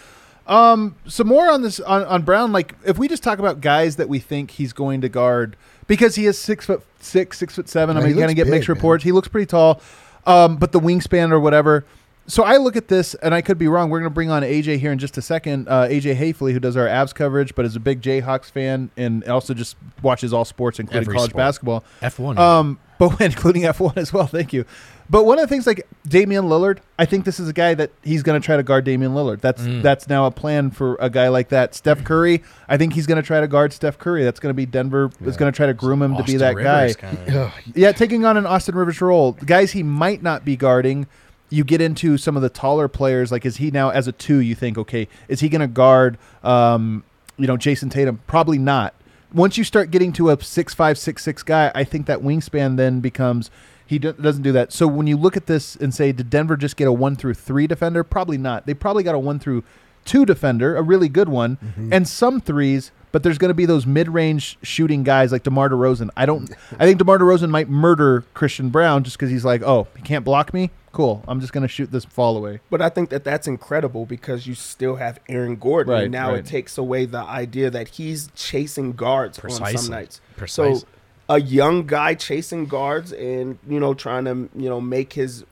Um. 0.47 0.95
Some 1.07 1.27
more 1.27 1.51
on 1.51 1.63
this 1.63 1.81
on, 1.81 2.05
on 2.05 2.23
Braun. 2.23 2.53
Like, 2.53 2.75
if 2.85 2.99
we 2.99 3.09
just 3.09 3.23
talk 3.23 3.39
about 3.39 3.61
guys 3.61 3.97
that 3.97 4.09
we 4.09 4.21
think 4.21 4.53
he's 4.53 4.73
going 4.73 5.01
to 5.01 5.09
guard 5.09 5.57
because 5.87 6.15
he 6.15 6.27
is 6.27 6.39
six 6.39 6.67
foot 6.67 6.83
six, 7.01 7.39
six 7.39 7.57
foot 7.57 7.69
seven. 7.69 7.97
Yeah, 7.97 8.03
I 8.03 8.07
he 8.07 8.15
mean, 8.15 8.21
kind 8.21 8.29
looks 8.29 8.33
of 8.33 8.37
get 8.37 8.45
big, 8.45 8.51
mixed 8.53 8.69
man. 8.69 8.77
reports. 8.77 9.05
He 9.05 9.13
looks 9.13 9.29
pretty 9.29 9.47
tall, 9.47 9.81
um, 10.25 10.57
but 10.57 10.71
the 10.73 10.81
wingspan 10.81 11.33
or 11.33 11.41
whatever. 11.41 11.85
So 12.29 12.45
I 12.45 12.57
look 12.59 12.77
at 12.77 12.89
this, 12.89 13.15
and 13.15 13.35
I 13.35 13.43
could 13.43 13.59
be 13.59 13.67
wrong. 13.69 13.91
We're 13.91 13.99
going 13.99 14.11
to 14.11 14.15
bring 14.15 14.31
on 14.31 14.43
AJ 14.43 14.79
here 14.79 14.93
in 14.93 14.99
just 14.99 15.19
a 15.19 15.23
second. 15.23 15.69
Uh, 15.69 15.87
AJ 15.89 16.17
Haefele, 16.17 16.53
who 16.53 16.61
does 16.61 16.77
our 16.77 16.87
abs 16.87 17.13
coverage, 17.13 17.55
but 17.55 17.65
is 17.65 17.75
a 17.77 17.81
big 17.81 18.01
Jayhawks 18.01 18.51
fan 18.51 18.91
and 18.97 19.25
also 19.25 19.55
just 19.55 19.77
watches 20.03 20.33
all 20.33 20.45
sports, 20.45 20.79
including 20.79 21.03
Every 21.03 21.15
college 21.17 21.31
sport. 21.31 21.41
basketball. 21.41 21.85
F1. 22.01 22.39
Um, 22.39 22.79
but 22.99 23.21
including 23.21 23.63
F1 23.63 23.97
as 23.97 24.13
well. 24.13 24.27
Thank 24.29 24.53
you. 24.53 24.65
But 25.11 25.25
one 25.27 25.39
of 25.39 25.43
the 25.43 25.49
things 25.49 25.67
like 25.67 25.87
Damian 26.09 26.45
Lillard, 26.45 26.79
I 26.99 27.05
think 27.05 27.25
this 27.27 27.39
is 27.41 27.49
a 27.49 27.53
guy 27.53 27.75
that 27.75 27.91
he's 28.03 28.23
going 28.23 28.41
to 28.41 28.45
try 28.45 28.57
to 28.57 28.63
guard 28.63 28.85
Damian 28.85 29.13
Lillard. 29.13 29.41
That's 29.43 29.61
Mm. 29.63 29.83
that's 29.83 30.09
now 30.09 30.25
a 30.27 30.31
plan 30.31 30.71
for 30.71 30.97
a 31.01 31.11
guy 31.11 31.29
like 31.29 31.49
that. 31.51 31.75
Steph 31.75 32.03
Curry, 32.05 32.43
I 32.69 32.79
think 32.79 32.95
he's 32.95 33.07
going 33.07 33.21
to 33.21 33.27
try 33.27 33.41
to 33.41 33.49
guard 33.49 33.73
Steph 33.75 33.99
Curry. 33.99 34.23
That's 34.25 34.41
going 34.41 34.51
to 34.51 34.55
be 34.55 34.65
Denver 34.65 35.11
is 35.23 35.37
going 35.37 35.53
to 35.53 35.57
try 35.57 35.67
to 35.67 35.75
groom 35.75 36.01
him 36.01 36.17
to 36.17 36.23
be 36.23 36.37
that 36.37 36.55
Rivers 36.55 36.97
guy. 36.97 37.11
kinda- 37.11 37.53
Yeah, 37.75 37.93
taking 37.93 38.25
on 38.25 38.37
an 38.39 38.47
Austin 38.47 38.75
Rivers 38.77 39.01
role. 39.03 39.33
Guys 39.33 39.73
he 39.73 39.83
might 39.83 40.23
not 40.23 40.45
be 40.47 40.57
guarding. 40.57 41.07
You 41.53 41.65
get 41.65 41.81
into 41.81 42.17
some 42.17 42.35
of 42.35 42.43
the 42.43 42.49
taller 42.49 42.89
players. 42.89 43.31
Like, 43.31 43.45
is 43.45 43.59
he 43.59 43.71
now 43.71 43.91
as 43.91 44.09
a 44.09 44.13
two? 44.13 44.39
You 44.39 44.55
think, 44.55 44.79
okay, 44.79 45.07
is 45.29 45.41
he 45.41 45.49
going 45.49 45.61
to 45.61 45.67
guard, 45.67 46.19
um, 46.43 47.05
you 47.37 47.47
know, 47.47 47.57
Jayson 47.57 47.91
Tatum? 47.91 48.21
Probably 48.27 48.59
not. 48.59 48.95
Once 49.33 49.57
you 49.59 49.65
start 49.65 49.91
getting 49.91 50.13
to 50.15 50.31
a 50.31 50.43
six 50.43 50.75
five, 50.75 50.99
six 50.99 51.23
six 51.23 51.43
guy, 51.43 51.71
I 51.75 51.85
think 51.85 52.07
that 52.07 52.21
wingspan 52.21 52.77
then 52.77 53.01
becomes 53.01 53.51
he 53.87 53.99
do- 53.99 54.13
doesn't 54.13 54.43
do 54.43 54.53
that. 54.53 54.73
So 54.73 54.87
when 54.87 55.07
you 55.07 55.17
look 55.17 55.37
at 55.37 55.47
this 55.47 55.77
and 55.77 55.95
say, 55.95 56.13
did 56.13 56.31
Denver 56.31 56.57
just 56.57 56.77
get 56.77 56.89
a 56.89 56.93
one 56.93 57.17
through 57.17 57.35
three 57.35 57.67
defender? 57.67 58.03
Probably 58.03 58.39
not. 58.39 58.67
They 58.67 58.75
probably 58.75 59.03
got 59.03 59.15
a 59.15 59.19
one 59.19 59.39
through 59.39 59.65
two 60.05 60.25
defender, 60.25 60.77
a 60.77 60.83
really 60.83 61.09
good 61.09 61.29
one, 61.29 61.59
and 61.93 62.09
some 62.09 62.41
threes. 62.41 62.91
But 63.11 63.23
there's 63.23 63.37
going 63.37 63.51
to 63.51 63.55
be 63.55 63.67
those 63.67 63.85
mid-range 63.85 64.59
shooting 64.63 65.03
guys 65.03 65.33
like 65.33 65.43
DeMar 65.43 65.69
DeRozan. 65.69 66.09
I 66.17 66.25
don't. 66.25 66.51
I 66.79 66.87
think 66.87 66.97
DeMar 66.97 67.19
DeRozan 67.19 67.51
might 67.51 67.69
murder 67.69 68.25
Christian 68.33 68.71
Braun 68.71 69.05
just 69.05 69.19
because 69.19 69.31
he's 69.31 69.45
like, 69.45 69.63
oh, 69.63 69.87
he 69.95 70.03
can't 70.03 70.25
block 70.25 70.55
me. 70.55 70.71
Cool. 70.93 71.25
I'm 71.27 71.41
just 71.41 71.55
going 71.55 71.63
to 71.63 71.69
shoot 71.69 71.91
this 71.91 72.05
fall 72.05 72.37
away. 72.37 72.61
But 72.69 72.83
I 72.83 72.91
think 72.91 73.09
that 73.11 73.25
that's 73.25 73.47
incredible 73.47 74.05
because 74.05 74.47
you 74.47 74.55
still 74.55 74.97
have 74.97 75.19
Aaron 75.29 75.57
Gordon. 75.57 75.93
Right, 75.93 76.03
and 76.05 76.13
now 76.13 76.31
right. 76.31 76.41
it 76.41 76.47
takes 76.47 76.77
away 76.77 77.07
the 77.07 77.23
idea 77.23 77.71
that 77.71 77.89
he's 77.89 78.29
chasing 78.35 78.93
guards 78.93 79.39
on 79.39 79.51
some 79.51 79.91
nights. 79.91 80.21
precisely. 80.37 80.81
So 80.81 80.87
a 81.29 81.41
young 81.41 81.87
guy 81.87 82.15
chasing 82.15 82.67
guards 82.67 83.13
and 83.13 83.59
you 83.67 83.81
know 83.81 83.95
trying 83.95 84.25
to 84.27 84.51
you 84.55 84.69
know 84.69 84.81
make 84.81 85.15
his 85.15 85.45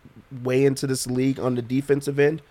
way 0.43 0.65
into 0.65 0.87
this 0.87 1.07
league 1.07 1.41
on 1.41 1.55
the 1.55 1.63
defensive 1.63 2.19
end, 2.19 2.43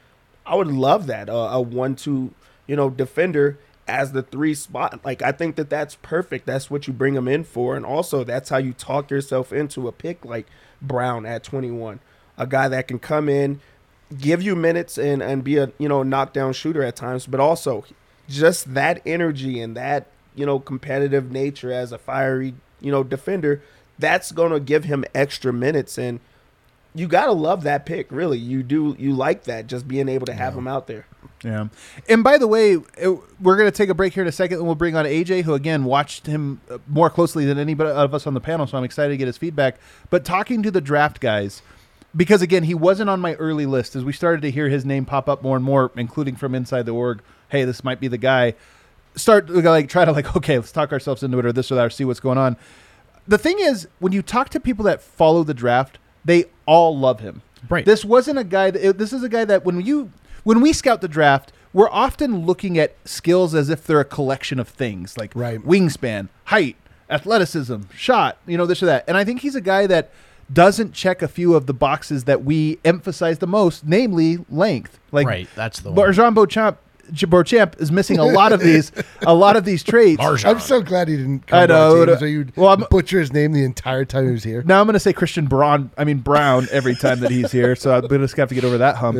I 0.45 0.55
would 0.55 0.67
love 0.67 1.05
that 1.07 1.29
uh, 1.29 1.49
a 1.51 1.61
one-two 1.61 2.33
you 2.65 2.75
know 2.75 2.89
defender 2.89 3.59
as 3.87 4.13
the 4.13 4.23
three 4.23 4.55
spot. 4.55 5.01
Like 5.05 5.21
I 5.21 5.31
think 5.31 5.57
that 5.57 5.69
that's 5.69 5.95
perfect. 5.95 6.47
That's 6.47 6.71
what 6.71 6.87
you 6.87 6.93
bring 6.93 7.15
him 7.15 7.27
in 7.27 7.43
for, 7.43 7.75
and 7.75 7.85
also 7.85 8.23
that's 8.23 8.49
how 8.49 8.57
you 8.57 8.73
talk 8.73 9.11
yourself 9.11 9.53
into 9.53 9.87
a 9.87 9.91
pick 9.91 10.25
like 10.25 10.47
Braun 10.81 11.25
at 11.25 11.43
21, 11.43 11.99
a 12.39 12.47
guy 12.47 12.67
that 12.67 12.87
can 12.87 12.97
come 12.97 13.29
in, 13.29 13.59
give 14.17 14.41
you 14.41 14.55
minutes 14.55 14.97
and 14.97 15.21
and 15.21 15.43
be 15.43 15.57
a 15.57 15.71
you 15.77 15.87
know 15.87 16.01
knockdown 16.01 16.53
shooter 16.53 16.81
at 16.81 16.95
times, 16.95 17.27
but 17.27 17.39
also 17.39 17.85
just 18.27 18.73
that 18.73 19.01
energy 19.05 19.61
and 19.61 19.77
that 19.77 20.07
you 20.33 20.45
know 20.45 20.59
competitive 20.59 21.31
nature 21.31 21.71
as 21.71 21.91
a 21.91 21.97
fiery 21.99 22.55
you 22.81 22.91
know 22.91 23.03
defender. 23.03 23.61
That's 23.99 24.31
gonna 24.31 24.59
give 24.59 24.85
him 24.85 25.05
extra 25.13 25.53
minutes 25.53 25.97
and. 25.99 26.19
You 26.95 27.07
gotta 27.07 27.33
love 27.33 27.61
that 27.63 27.85
pick, 27.85 28.11
really. 28.11 28.39
You 28.39 28.63
do. 28.63 28.95
You 28.97 29.13
like 29.13 29.43
that, 29.43 29.67
just 29.67 29.87
being 29.87 30.09
able 30.09 30.25
to 30.25 30.33
have 30.33 30.55
him 30.55 30.67
out 30.67 30.87
there. 30.87 31.05
Yeah. 31.43 31.67
And 32.07 32.23
by 32.23 32.37
the 32.37 32.47
way, 32.47 32.77
it, 32.97 33.19
we're 33.39 33.57
going 33.57 33.69
to 33.69 33.75
take 33.75 33.89
a 33.89 33.93
break 33.93 34.13
here 34.13 34.23
in 34.23 34.27
a 34.27 34.31
second, 34.31 34.57
and 34.57 34.65
we'll 34.65 34.75
bring 34.75 34.95
on 34.95 35.05
AJ, 35.05 35.43
who 35.43 35.53
again 35.53 35.85
watched 35.85 36.25
him 36.25 36.61
uh, 36.69 36.77
more 36.87 37.09
closely 37.09 37.45
than 37.45 37.57
anybody 37.57 37.89
of 37.91 38.13
us 38.13 38.27
on 38.27 38.33
the 38.33 38.41
panel. 38.41 38.67
So 38.67 38.77
I'm 38.77 38.83
excited 38.83 39.11
to 39.11 39.17
get 39.17 39.27
his 39.27 39.37
feedback. 39.37 39.77
But 40.09 40.25
talking 40.25 40.63
to 40.63 40.71
the 40.71 40.81
draft 40.81 41.19
guys, 41.19 41.61
because 42.15 42.41
again, 42.41 42.63
he 42.63 42.73
wasn't 42.73 43.09
on 43.09 43.19
my 43.19 43.35
early 43.35 43.65
list. 43.65 43.95
As 43.95 44.03
we 44.03 44.13
started 44.13 44.41
to 44.41 44.51
hear 44.51 44.69
his 44.69 44.85
name 44.85 45.05
pop 45.05 45.29
up 45.29 45.41
more 45.43 45.55
and 45.55 45.63
more, 45.65 45.91
including 45.95 46.35
from 46.35 46.55
inside 46.55 46.85
the 46.85 46.91
org, 46.93 47.21
hey, 47.49 47.63
this 47.65 47.83
might 47.83 47.99
be 47.99 48.07
the 48.07 48.17
guy. 48.17 48.55
Start 49.15 49.49
like 49.49 49.89
try 49.89 50.05
to 50.05 50.11
like, 50.11 50.35
okay, 50.37 50.57
let's 50.57 50.71
talk 50.71 50.91
ourselves 50.91 51.23
into 51.23 51.37
it, 51.39 51.45
or 51.45 51.51
this 51.51 51.71
or 51.71 51.75
that, 51.75 51.85
or 51.85 51.89
see 51.89 52.05
what's 52.05 52.19
going 52.19 52.37
on. 52.37 52.57
The 53.27 53.37
thing 53.37 53.57
is, 53.59 53.87
when 53.99 54.11
you 54.11 54.21
talk 54.21 54.49
to 54.49 54.59
people 54.59 54.85
that 54.85 55.01
follow 55.01 55.43
the 55.43 55.53
draft, 55.53 55.99
they 56.25 56.45
all 56.65 56.97
love 56.97 57.19
him. 57.19 57.41
Right. 57.69 57.85
This 57.85 58.03
wasn't 58.05 58.39
a 58.39 58.43
guy. 58.43 58.71
That, 58.71 58.97
this 58.97 59.13
is 59.13 59.23
a 59.23 59.29
guy 59.29 59.45
that 59.45 59.65
when 59.65 59.81
you 59.81 60.11
when 60.43 60.61
we 60.61 60.73
scout 60.73 61.01
the 61.01 61.07
draft, 61.07 61.51
we're 61.73 61.89
often 61.89 62.45
looking 62.45 62.79
at 62.79 62.95
skills 63.05 63.53
as 63.53 63.69
if 63.69 63.85
they're 63.85 63.99
a 63.99 64.05
collection 64.05 64.59
of 64.59 64.67
things 64.67 65.17
like 65.17 65.31
Right. 65.35 65.59
wingspan, 65.59 66.29
height, 66.45 66.77
athleticism, 67.09 67.81
shot, 67.93 68.37
you 68.47 68.57
know, 68.57 68.65
this 68.65 68.81
or 68.81 68.87
that. 68.87 69.03
And 69.07 69.17
I 69.17 69.23
think 69.23 69.41
he's 69.41 69.55
a 69.55 69.61
guy 69.61 69.85
that 69.87 70.09
doesn't 70.51 70.93
check 70.93 71.21
a 71.21 71.27
few 71.27 71.55
of 71.55 71.65
the 71.65 71.73
boxes 71.73 72.23
that 72.25 72.43
we 72.43 72.79
emphasize 72.83 73.39
the 73.39 73.47
most, 73.47 73.85
namely 73.85 74.37
length. 74.49 74.99
Like 75.11 75.27
Right, 75.27 75.47
that's 75.55 75.79
the 75.79 75.91
one. 75.91 75.95
Marjon 75.97 76.33
Beauchamp, 76.33 76.77
Beauchamp 77.11 77.75
is 77.79 77.91
missing 77.91 78.17
a 78.19 78.25
lot 78.25 78.51
of 78.51 78.59
these, 78.59 78.91
a 79.21 79.33
lot 79.33 79.55
of 79.55 79.65
these 79.65 79.83
traits. 79.83 80.21
Marjon. 80.21 80.49
I'm 80.49 80.59
so 80.59 80.81
glad 80.81 81.07
he 81.07 81.17
didn't 81.17 81.47
come 81.47 81.59
I 81.59 81.65
know, 81.65 82.05
team, 82.05 82.13
uh, 82.15 82.17
so 82.17 82.25
you'd 82.25 82.55
well, 82.55 82.69
I'm- 82.69 82.85
butcher 82.89 83.19
his 83.19 83.31
name 83.33 83.51
the 83.51 83.63
entire 83.63 84.05
time 84.05 84.25
he 84.25 84.31
was 84.31 84.43
here. 84.43 84.63
Now 84.65 84.79
I'm 84.81 84.85
going 84.87 84.93
to 84.93 84.99
say 84.99 85.13
Christian 85.13 85.47
Braun. 85.47 85.91
I 85.97 86.03
mean 86.03 86.19
Brown 86.19 86.67
every 86.71 86.95
time 86.95 87.19
that 87.21 87.31
he's 87.31 87.51
here, 87.51 87.75
so 87.75 87.93
I'm 87.93 88.07
going 88.07 88.25
to 88.25 88.35
have 88.37 88.49
to 88.49 88.55
get 88.55 88.63
over 88.63 88.77
that 88.79 88.95
hump. 88.95 89.17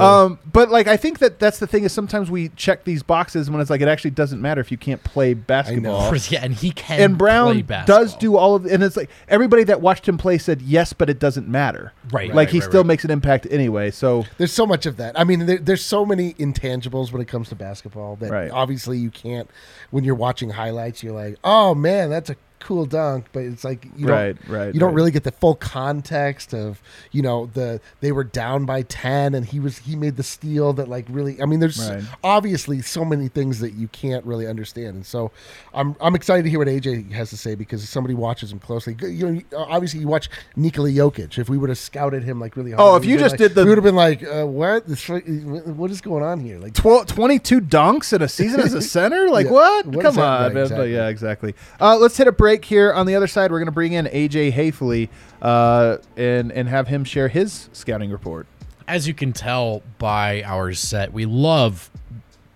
Um, 0.00 0.38
but 0.52 0.70
like 0.70 0.86
I 0.88 0.96
think 0.96 1.18
that 1.20 1.38
that's 1.38 1.58
the 1.58 1.66
thing 1.66 1.84
is 1.84 1.92
sometimes 1.92 2.30
we 2.30 2.48
check 2.50 2.84
these 2.84 3.02
boxes 3.02 3.50
when 3.50 3.60
it's 3.60 3.70
like 3.70 3.80
it 3.80 3.88
actually 3.88 4.10
doesn't 4.12 4.40
matter 4.40 4.60
if 4.60 4.70
you 4.70 4.78
can't 4.78 5.02
play 5.04 5.34
basketball. 5.34 6.14
yeah, 6.28 6.44
and 6.44 6.54
he 6.54 6.70
can. 6.70 7.00
And 7.00 7.18
play 7.18 7.26
Brown 7.26 7.62
basketball. 7.62 7.98
does 8.00 8.16
do 8.16 8.36
all 8.36 8.54
of, 8.54 8.66
and 8.66 8.82
it's 8.82 8.96
like 8.96 9.10
everybody 9.28 9.64
that 9.64 9.80
watched 9.80 10.08
him 10.08 10.18
play 10.18 10.38
said 10.38 10.62
yes, 10.62 10.92
but 10.92 11.08
it 11.10 11.18
doesn't 11.18 11.48
matter. 11.48 11.92
Right, 12.10 12.28
Like 12.28 12.36
right, 12.36 12.50
he 12.50 12.60
right, 12.60 12.68
still 12.68 12.80
right. 12.82 12.86
makes 12.88 13.04
an 13.04 13.10
impact 13.10 13.46
anyway. 13.50 13.90
So 13.90 14.24
There's 14.38 14.52
so 14.52 14.66
much 14.66 14.86
of 14.86 14.96
that. 14.98 15.18
I 15.18 15.24
mean, 15.24 15.46
there, 15.46 15.58
there's 15.58 15.84
so 15.84 16.04
many 16.04 16.34
intangibles 16.34 17.12
when 17.12 17.22
it 17.22 17.28
comes 17.32 17.48
to 17.48 17.56
basketball 17.56 18.14
that 18.16 18.30
Right. 18.30 18.50
obviously 18.50 18.98
you 18.98 19.10
can't. 19.10 19.50
When 19.90 20.04
you're 20.04 20.14
watching 20.14 20.50
highlights, 20.50 21.02
you're 21.02 21.14
like, 21.14 21.36
"Oh 21.42 21.74
man, 21.74 22.10
that's 22.10 22.30
a 22.30 22.36
cool 22.62 22.86
dunk," 22.86 23.26
but 23.32 23.42
it's 23.42 23.64
like 23.64 23.86
you 23.96 24.06
Right, 24.08 24.36
don't, 24.46 24.48
right, 24.54 24.74
You 24.74 24.80
don't 24.80 24.94
really 24.94 25.10
get 25.10 25.24
the 25.24 25.32
full 25.32 25.54
context 25.54 26.54
of 26.54 26.80
you 27.10 27.22
know 27.22 27.50
the 27.54 27.80
they 28.00 28.12
were 28.12 28.24
down 28.24 28.64
by 28.64 28.82
ten 28.82 29.34
and 29.34 29.44
he 29.46 29.60
was 29.60 29.78
he 29.78 29.96
made 29.96 30.16
the 30.16 30.22
steal 30.22 30.72
that 30.74 30.88
like 30.88 31.06
really. 31.10 31.40
I 31.42 31.46
mean, 31.46 31.60
there's 31.60 31.78
Right. 31.90 32.02
obviously 32.22 32.80
so 32.82 33.04
many 33.04 33.28
things 33.28 33.60
that 33.60 33.74
you 33.74 33.88
can't 33.88 34.24
really 34.24 34.46
understand, 34.46 34.88
and 34.96 35.06
so 35.06 35.30
I'm 35.74 35.96
I'm 36.00 36.14
excited 36.14 36.42
to 36.44 36.50
hear 36.50 36.58
what 36.58 36.68
AJ 36.68 37.12
has 37.12 37.30
to 37.30 37.36
say 37.36 37.54
because 37.54 37.88
somebody 37.88 38.14
watches 38.14 38.52
him 38.52 38.58
closely. 38.58 38.96
You 39.02 39.30
know, 39.32 39.40
obviously 39.56 40.00
you 40.00 40.08
watch 40.08 40.28
Nikola 40.56 40.90
Jokic. 40.90 41.38
If 41.38 41.48
we 41.48 41.58
would 41.58 41.68
have 41.68 41.78
scouted 41.78 42.22
him 42.24 42.38
like 42.40 42.56
really 42.56 42.70
hard, 42.72 42.80
Oh, 42.82 42.96
if 42.96 43.04
you 43.04 43.18
just 43.18 43.32
like- 43.32 43.38
did 43.38 43.54
the- 43.54 43.64
we 43.64 43.70
would 43.70 43.78
have 43.78 43.84
been 43.84 43.94
like, 43.96 44.22
uh, 44.22 44.44
what? 44.46 44.84
What 44.86 45.90
is 45.90 46.00
going 46.00 46.22
on 46.22 46.40
here? 46.40 46.58
Like, 46.58 46.74
12, 46.74 47.06
22 47.06 47.60
dunks 47.60 48.12
in 48.12 48.22
a 48.22 48.28
season 48.28 48.60
as 48.60 48.74
a 48.74 48.82
center? 48.82 49.28
Like 49.32 49.46
Yeah. 49.46 49.52
what? 49.52 49.86
What 49.86 50.02
Come 50.04 50.18
on, 50.18 50.24
Right, 50.42 50.42
man. 50.42 50.52
But 50.54 50.60
exactly. 50.62 50.92
yeah, 50.94 51.08
exactly. 51.08 51.54
Uh, 51.80 51.96
let's 51.96 52.16
hit 52.18 52.26
a 52.28 52.32
break. 52.32 52.51
Break 52.52 52.64
here. 52.66 52.92
On 52.92 53.06
the 53.06 53.14
other 53.14 53.26
side, 53.26 53.50
we're 53.50 53.58
going 53.58 53.66
to 53.66 53.72
bring 53.72 53.94
in 53.94 54.04
AJ 54.06 54.52
Haefele 54.52 55.08
uh, 55.40 55.96
and 56.16 56.52
and 56.52 56.68
have 56.68 56.86
him 56.88 57.02
share 57.04 57.28
his 57.28 57.68
scouting 57.72 58.10
report. 58.10 58.46
As 58.86 59.08
you 59.08 59.14
can 59.14 59.32
tell 59.32 59.82
by 59.98 60.42
our 60.42 60.72
set, 60.74 61.12
we 61.14 61.24
love 61.24 61.90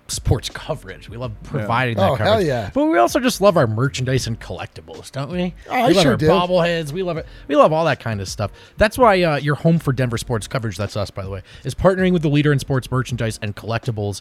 sports 0.08 0.48
coverage. 0.52 1.08
We 1.08 1.16
love 1.16 1.32
providing 1.44 1.96
that 1.96 2.10
Oh, 2.10 2.16
coverage. 2.16 2.28
hell 2.28 2.42
yeah. 2.42 2.70
But 2.74 2.86
we 2.86 2.98
also 2.98 3.20
just 3.20 3.40
love 3.40 3.56
our 3.56 3.66
merchandise 3.66 4.26
and 4.26 4.38
collectibles, 4.38 5.10
don't 5.10 5.30
we? 5.30 5.54
Oh, 5.70 5.72
I 5.72 5.88
love 5.88 6.02
sure 6.02 6.10
our 6.12 6.16
do. 6.18 6.28
bobbleheads. 6.28 6.92
We 6.92 7.02
love 7.02 7.16
it. 7.16 7.26
We 7.48 7.56
love 7.56 7.72
all 7.72 7.86
that 7.86 7.98
kind 8.00 8.20
of 8.20 8.28
stuff. 8.28 8.50
That's 8.76 8.98
why 8.98 9.22
uh, 9.22 9.36
your 9.38 9.54
home 9.54 9.78
for 9.78 9.92
Denver 9.94 10.18
sports 10.18 10.46
coverage, 10.46 10.76
that's 10.76 10.96
us, 10.96 11.10
by 11.10 11.22
the 11.22 11.30
way, 11.30 11.42
is 11.64 11.74
partnering 11.74 12.12
with 12.12 12.20
the 12.22 12.28
leader 12.30 12.52
in 12.52 12.58
sports 12.58 12.90
merchandise 12.90 13.38
and 13.40 13.56
collectibles, 13.56 14.20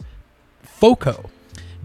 FOCO. 0.62 1.28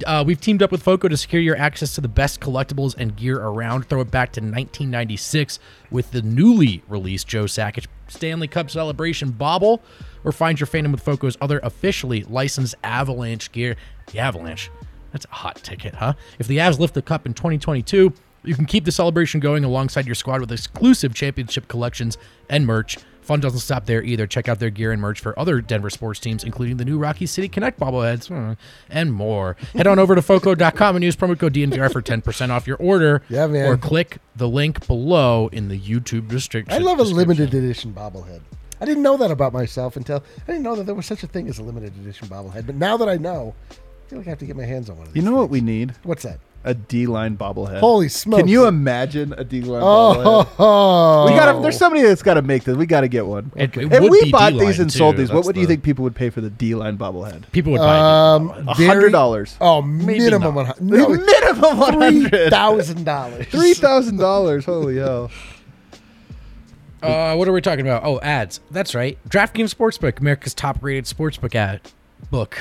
Uh, 0.06 0.24
we've 0.26 0.40
teamed 0.40 0.64
up 0.64 0.72
with 0.72 0.84
FOCO 0.84 1.08
to 1.08 1.18
secure 1.18 1.42
your 1.42 1.58
access 1.58 1.96
to 1.96 2.02
the 2.02 2.08
best 2.08 2.40
collectibles 2.40 2.96
and 2.98 3.16
gear 3.16 3.38
around. 3.38 3.88
Throw 3.88 4.02
it 4.02 4.12
back 4.12 4.32
to 4.34 4.42
1996 4.42 5.60
with 5.90 6.12
the 6.12 6.22
newly 6.22 6.84
released 6.88 7.28
Joe 7.28 7.46
Sakic 7.46 7.88
Stanley 8.08 8.48
Cup 8.48 8.70
Celebration 8.70 9.32
Bobble, 9.32 9.82
or 10.24 10.32
find 10.32 10.60
your 10.60 10.68
fandom 10.68 10.92
with 10.92 11.04
FOCO's 11.04 11.38
other 11.42 11.60
officially 11.64 12.24
licensed 12.24 12.76
Avalanche 12.84 13.52
gear. 13.52 13.76
The 14.12 14.20
Avalanche, 14.20 14.70
that's 15.12 15.26
a 15.26 15.36
hot 15.36 15.58
ticket, 15.58 15.96
huh? 15.96 16.14
If 16.40 16.48
the 16.48 16.58
Avs 16.58 16.80
lift 16.80 16.94
the 16.94 17.02
cup 17.02 17.26
in 17.26 17.34
2022, 17.34 18.14
you 18.44 18.56
can 18.56 18.66
keep 18.66 18.86
the 18.86 18.92
celebration 18.92 19.40
going 19.40 19.64
alongside 19.64 20.06
your 20.06 20.16
squad 20.16 20.42
with 20.42 20.52
exclusive 20.52 21.14
championship 21.14 21.68
collections 21.68 22.18
and 22.50 22.66
merch. 22.66 22.98
Fun 23.32 23.40
doesn't 23.40 23.60
stop 23.60 23.86
there 23.86 24.04
either. 24.04 24.28
Check 24.28 24.50
out 24.50 24.60
their 24.60 24.70
gear 24.70 24.92
and 24.92 25.02
merch 25.02 25.22
for 25.22 25.40
other 25.40 25.62
Denver 25.62 25.90
sports 25.90 26.20
teams, 26.20 26.44
including 26.44 26.76
the 26.76 26.84
new 26.84 26.98
Rocky 26.98 27.26
City 27.26 27.48
Connect 27.48 27.80
bobbleheads 27.80 28.28
hmm, 28.28 28.60
and 28.90 29.14
more. 29.14 29.56
Head 29.72 29.88
on 29.88 30.00
over 30.00 30.16
to 30.16 30.22
FOCO.com 30.22 30.98
and 30.98 31.06
use 31.06 31.16
promo 31.16 31.40
code 31.40 31.54
DNVR 31.54 31.94
for 31.94 32.02
10% 32.02 32.50
off 32.50 32.68
your 32.68 32.76
order. 32.76 33.22
Yeah, 33.30 33.48
man. 33.48 33.68
Or 33.68 33.78
click 33.78 34.18
the 34.36 34.50
link 34.50 34.86
below 34.86 35.48
in 35.54 35.70
the 35.70 35.80
YouTube 35.80 36.28
description. 36.28 36.74
I 36.74 36.80
love 36.84 37.00
a 37.00 37.04
limited 37.04 37.54
edition 37.54 37.94
bobblehead. 37.94 38.42
I 38.82 38.86
didn't 38.86 39.04
know 39.04 39.16
that 39.16 39.32
about 39.32 39.54
myself 39.54 39.96
until 39.96 40.22
I 40.44 40.52
didn't 40.52 40.64
know 40.64 40.76
that 40.76 40.86
there 40.86 40.96
was 40.96 41.06
such 41.06 41.24
a 41.24 41.28
thing 41.28 41.48
as 41.48 41.58
a 41.60 41.64
limited 41.64 41.94
edition 41.96 42.28
bobblehead. 42.28 42.66
But 42.66 42.76
now 42.76 42.98
that 42.98 43.08
I 43.08 43.16
know, 43.16 43.56
I 43.70 44.10
feel 44.10 44.20
like 44.20 44.28
I 44.28 44.32
have 44.32 44.40
to 44.40 44.46
get 44.46 44.58
my 44.58 44.66
hands 44.66 44.90
on 44.90 44.98
one 44.98 45.08
of 45.08 45.16
You 45.16 45.22
these. 45.22 45.32
know 45.32 45.38
what 45.38 45.50
we 45.50 45.62
need? 45.62 45.94
What's 46.04 46.24
that? 46.24 46.40
A 46.64 46.76
D 46.76 47.08
line 47.08 47.38
bobblehead. 47.38 47.80
Holy 47.80 48.08
smokes! 48.08 48.42
Can 48.42 48.48
you 48.48 48.68
imagine 48.68 49.34
a 49.36 49.44
D 49.44 49.62
line 49.62 49.82
bobblehead? 49.82 50.48
Oh, 50.60 51.26
We 51.28 51.32
got 51.32 51.54
to 51.56 51.62
There's 51.62 51.78
somebody 51.78 52.04
that's 52.04 52.22
got 52.22 52.36
to 52.36 52.44
make 52.44 52.64
this. 52.66 52.78
We 52.78 52.86
got 52.86 53.02
to 53.02 53.08
get 53.08 53.26
one. 53.26 53.52
It- 53.56 53.76
it 53.76 53.92
if 53.92 54.02
we 54.10 54.32
bought 54.32 54.52
D-line, 54.52 54.68
these 54.68 54.80
and 54.80 54.94
sold 54.94 55.16
too. 55.16 55.22
these, 55.24 55.30
what 55.30 55.38
That's 55.38 55.48
would 55.48 55.56
you 55.58 55.64
the- 55.64 55.68
think 55.74 55.84
people 55.84 56.04
would 56.04 56.14
pay 56.16 56.30
for 56.30 56.40
the 56.42 56.52
D 56.52 56.76
line 56.76 56.98
bobblehead? 57.00 57.52
People 57.52 57.72
would 57.72 57.80
buy 57.80 58.34
um, 58.36 58.52
it. 58.52 58.68
A 58.68 58.74
hundred 58.86 59.10
dollars. 59.12 59.58
Oh, 59.60 59.82
minimum 59.82 60.42
not. 60.42 60.54
one 60.56 60.66
hundred. 60.68 60.82
No, 60.84 61.10
Minimum 61.10 61.78
one 61.80 61.94
three 61.94 62.22
hundred. 62.24 62.50
thousand 62.52 63.04
dollars. 63.06 63.48
Three 63.48 63.74
thousand 63.74 64.18
dollars. 64.18 64.66
Holy 64.66 64.98
hell! 64.98 65.32
Uh, 67.02 67.34
what 67.36 67.48
are 67.48 67.52
we 67.54 67.62
talking 67.62 67.82
about? 67.88 68.04
Oh, 68.06 68.20
ads. 68.22 68.60
That's 68.70 68.94
right. 68.94 69.18
DraftKings 69.28 69.74
Sportsbook, 69.74 70.20
America's 70.20 70.54
top-rated 70.54 71.06
sportsbook 71.06 71.56
ad 71.56 71.82
book. 72.30 72.56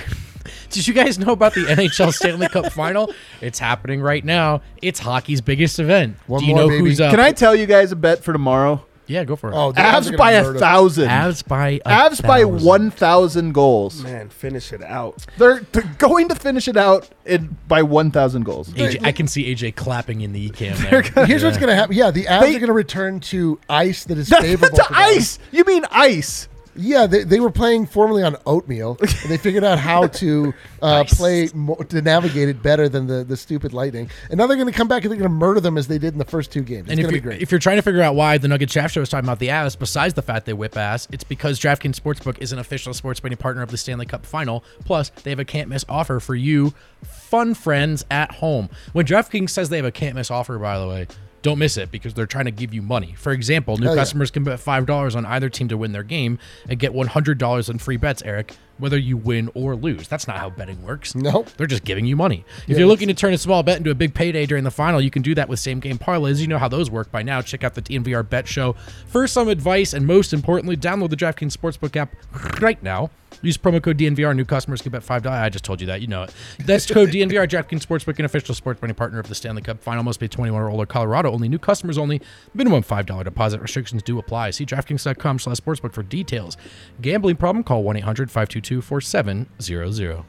Did 0.71 0.87
you 0.87 0.95
guys 0.95 1.19
know 1.19 1.33
about 1.33 1.55
the 1.55 1.65
NHL 1.67 2.13
Stanley 2.13 2.49
Cup 2.49 2.73
Final? 2.73 3.13
It's 3.41 3.59
happening 3.59 4.01
right 4.01 4.25
now. 4.25 4.63
It's 4.83 4.99
hockey's 5.01 5.41
biggest 5.41 5.79
event. 5.79 6.17
One 6.27 6.41
Do 6.41 6.47
you 6.47 6.55
more, 6.55 6.63
know 6.65 6.69
baby. 6.69 6.81
who's 6.89 7.01
up? 7.01 7.11
Can 7.11 7.21
I 7.21 7.33
tell 7.33 7.55
you 7.55 7.67
guys 7.67 7.93
a 7.93 7.97
bet 7.97 8.23
for 8.25 8.33
tomorrow? 8.33 8.85
Yeah, 9.07 9.25
go 9.25 9.35
for 9.35 9.51
it. 9.51 9.57
Oh, 9.57 9.73
the 9.73 9.81
Avs 9.81 9.83
are 9.83 10.01
Avs 10.01 10.05
gonna 10.05 10.17
by 10.19 10.33
a 10.33 10.43
murder- 10.45 10.59
thousand. 10.61 11.09
Avs 11.09 11.45
by 11.49 11.69
a 11.71 11.79
Avs 11.81 12.23
by 12.25 12.43
thousand. 12.43 12.65
one 12.65 12.91
thousand 12.93 13.53
goals. 13.55 14.05
Man, 14.05 14.29
finish 14.29 14.73
it 14.73 14.85
out. 14.85 15.27
They're, 15.37 15.61
they're 15.73 15.83
going 15.99 16.29
to 16.29 16.37
finish 16.37 16.69
it 16.69 16.77
out 16.77 17.09
in, 17.27 17.57
by 17.67 17.83
one 17.83 18.13
thousand 18.13 18.45
goals. 18.45 18.69
AJ, 18.75 19.05
I 19.05 19.11
can 19.11 19.27
see 19.27 19.53
AJ 19.53 19.75
clapping 19.75 20.21
in 20.21 20.33
the 20.33 20.41
E 20.47 20.51
cam 20.51 20.77
there. 20.83 21.03
Here's 21.27 21.43
what's 21.43 21.57
going 21.59 21.71
to 21.71 21.75
happen. 21.75 21.97
Yeah, 21.97 22.13
the 22.13 22.27
Avs 22.27 22.41
They- 22.43 22.51
are 22.55 22.61
going 22.61 22.69
to 22.69 22.73
return 22.73 23.19
to 23.21 23.59
ice 23.69 24.05
that 24.05 24.17
is 24.17 24.29
to 24.31 24.41
favorable 24.41 24.77
for 24.79 24.85
them. 24.85 24.93
ice. 24.93 25.41
You 25.51 25.65
mean 25.65 25.85
ice? 25.91 26.49
Yeah, 26.77 27.07
they, 27.07 27.25
they 27.25 27.41
were 27.41 27.51
playing 27.51 27.87
formerly 27.87 28.23
on 28.23 28.37
oatmeal, 28.47 28.97
and 29.01 29.11
they 29.31 29.37
figured 29.37 29.65
out 29.65 29.79
how 29.79 30.07
to 30.07 30.55
uh, 30.83 31.03
Nice. 31.03 31.15
play 31.15 31.49
mo- 31.53 31.75
to 31.75 32.01
navigate 32.01 32.49
it 32.49 32.63
better 32.63 32.89
than 32.89 33.07
the, 33.09 33.25
the 33.25 33.37
stupid 33.37 33.73
lightning. 33.73 34.09
And 34.31 34.39
now 34.39 34.47
they're 34.47 34.57
going 34.57 34.69
to 34.71 34.73
come 34.73 34.87
back 34.87 35.03
and 35.03 35.11
they're 35.11 35.19
going 35.19 35.29
to 35.31 35.35
murder 35.37 35.61
them 35.61 35.77
as 35.77 35.89
they 35.89 35.99
did 35.99 36.13
in 36.13 36.19
the 36.19 36.25
first 36.25 36.53
two 36.53 36.63
games. 36.63 36.83
It's 36.83 36.91
And 36.93 37.01
if 37.01 37.05
going 37.05 37.11
to 37.11 37.17
you're, 37.17 37.23
be 37.23 37.29
great. 37.39 37.43
if 37.43 37.51
you're 37.51 37.59
trying 37.59 37.77
to 37.77 37.83
figure 37.83 38.03
out 38.03 38.15
why 38.15 38.39
the 38.39 38.47
Nugget 38.49 38.71
Shaft 38.71 38.95
Show 38.95 39.01
is 39.01 39.09
talking 39.09 39.27
about 39.27 39.41
the 39.41 39.49
Avs, 39.49 39.77
besides 39.79 40.15
the 40.15 40.23
fact 40.23 40.47
they 40.47 40.53
whip 40.53 40.77
ass, 40.77 41.09
it's 41.11 41.25
because 41.25 41.59
DraftKings 41.59 41.97
Sportsbook 42.01 42.39
is 42.39 42.53
an 42.53 42.59
official 42.61 42.95
sports 42.95 43.19
betting 43.21 43.37
partner 43.39 43.63
of 43.63 43.71
the 43.71 43.77
Stanley 43.77 44.07
Cup 44.07 44.25
Final. 44.25 44.63
Plus, 44.85 45.11
they 45.11 45.31
have 45.31 45.41
a 45.41 45.45
can't 45.45 45.69
miss 45.69 45.85
offer 45.89 46.21
for 46.21 46.35
you, 46.37 46.73
fun 47.05 47.55
friends 47.55 48.05
at 48.13 48.31
home. 48.33 48.71
When 48.93 49.07
DraftKings 49.07 49.51
says 49.51 49.69
they 49.71 49.77
have 49.79 49.87
a 49.87 49.91
can't 49.93 50.15
miss 50.15 50.31
offer, 50.31 50.57
by 50.59 50.79
the 50.79 50.87
way, 50.89 51.09
don't 51.43 51.59
miss 51.59 51.77
it 51.77 51.91
because 51.91 52.15
they're 52.15 52.27
trying 52.27 52.45
to 52.45 52.51
give 52.51 52.75
you 52.75 52.83
money. 52.83 53.15
For 53.17 53.33
example, 53.33 53.77
new 53.79 53.89
yeah. 53.89 53.95
customers 53.95 54.31
can 54.31 54.45
bet 54.45 54.61
five 54.61 54.87
dollars 54.87 55.17
on 55.17 55.25
either 55.27 55.49
team 55.49 55.69
to 55.69 55.77
win 55.77 55.93
their 55.93 56.03
game 56.03 56.39
and 56.69 56.79
get 56.79 56.93
one 56.93 57.07
hundred 57.07 57.39
dollars 57.39 57.69
in 57.69 57.79
free 57.79 57.97
bets. 57.97 58.23
Eric, 58.23 58.57
whether 58.79 58.99
you 58.99 59.17
win 59.17 59.51
or 59.55 59.77
lose, 59.77 60.09
that's 60.09 60.27
not 60.27 60.39
how 60.39 60.51
betting 60.51 60.83
works. 60.83 61.15
Nope. 61.15 61.49
They're 61.57 61.67
just 61.67 61.85
giving 61.85 62.07
you 62.07 62.17
money. 62.17 62.45
If 62.63 62.71
Yeah, 62.71 62.79
you're 62.79 62.89
looking 62.89 63.09
to 63.09 63.15
turn 63.15 63.33
a 63.33 63.39
small 63.39 63.63
bet 63.63 63.79
into 63.79 63.91
a 63.91 63.95
big 63.95 64.15
payday 64.15 64.47
during 64.47 64.65
the 64.65 64.71
final, 64.71 65.01
you 65.01 65.11
can 65.11 65.23
do 65.23 65.35
that 65.35 65.49
with 65.49 65.59
same 65.59 65.81
game 65.81 65.99
parlays. 65.99 66.41
You 66.41 66.47
know 66.47 66.59
how 66.59 66.69
those 66.69 66.91
work 66.91 67.11
by 67.11 67.23
now. 67.23 67.41
Check 67.43 67.65
out 67.65 67.75
the 67.75 67.83
DNVR 67.83 68.29
Bet 68.29 68.47
Show 68.49 68.75
for 69.07 69.27
some 69.27 69.49
advice, 69.49 69.93
and 69.93 70.07
most 70.07 70.33
importantly, 70.33 70.77
download 70.77 71.11
the 71.11 71.17
DraftKings 71.17 71.57
Sportsbook 71.57 71.97
app 71.97 72.15
right 72.61 72.83
now. 72.83 73.11
Use 73.43 73.57
promo 73.57 73.83
code 73.83 73.99
DNVR. 73.99 74.35
New 74.37 74.45
customers 74.45 74.83
can 74.83 74.93
bet 74.93 75.03
five 75.03 75.23
dollars. 75.23 75.39
I 75.41 75.49
just 75.49 75.65
told 75.65 75.81
you 75.81 75.87
that. 75.87 76.01
You 76.01 76.07
know 76.07 76.25
it. 76.25 76.35
That's 76.65 76.87
code 76.87 77.11
DNVR. 77.11 77.49
DraftKings 77.49 77.85
Sportsbook, 77.87 78.19
an 78.19 78.25
official 78.25 78.55
sports 78.55 78.81
betting 78.81 78.95
partner 78.97 79.19
of 79.19 79.29
the 79.29 79.35
Stanley 79.35 79.63
Cup 79.63 79.81
Final. 79.83 80.03
Must 80.03 80.21
be 80.21 80.29
21 80.29 80.61
or 80.61 80.71
older. 80.71 80.87
Colorado 80.87 81.31
only. 81.33 81.49
New 81.49 81.59
customers 81.59 81.99
only. 81.99 82.21
Minimum 82.55 82.83
five 82.83 83.07
dollar 83.07 83.25
deposit 83.25 83.61
restrictions 83.61 84.03
do 84.03 84.19
apply. 84.19 84.51
See 84.51 84.67
DraftKings.com/sportsbook 84.67 85.93
for 85.93 86.03
details. 86.03 86.57
Gambling 87.01 87.37
problem? 87.37 87.65
Call 87.65 87.83
1-800-522-4700. 87.85 90.25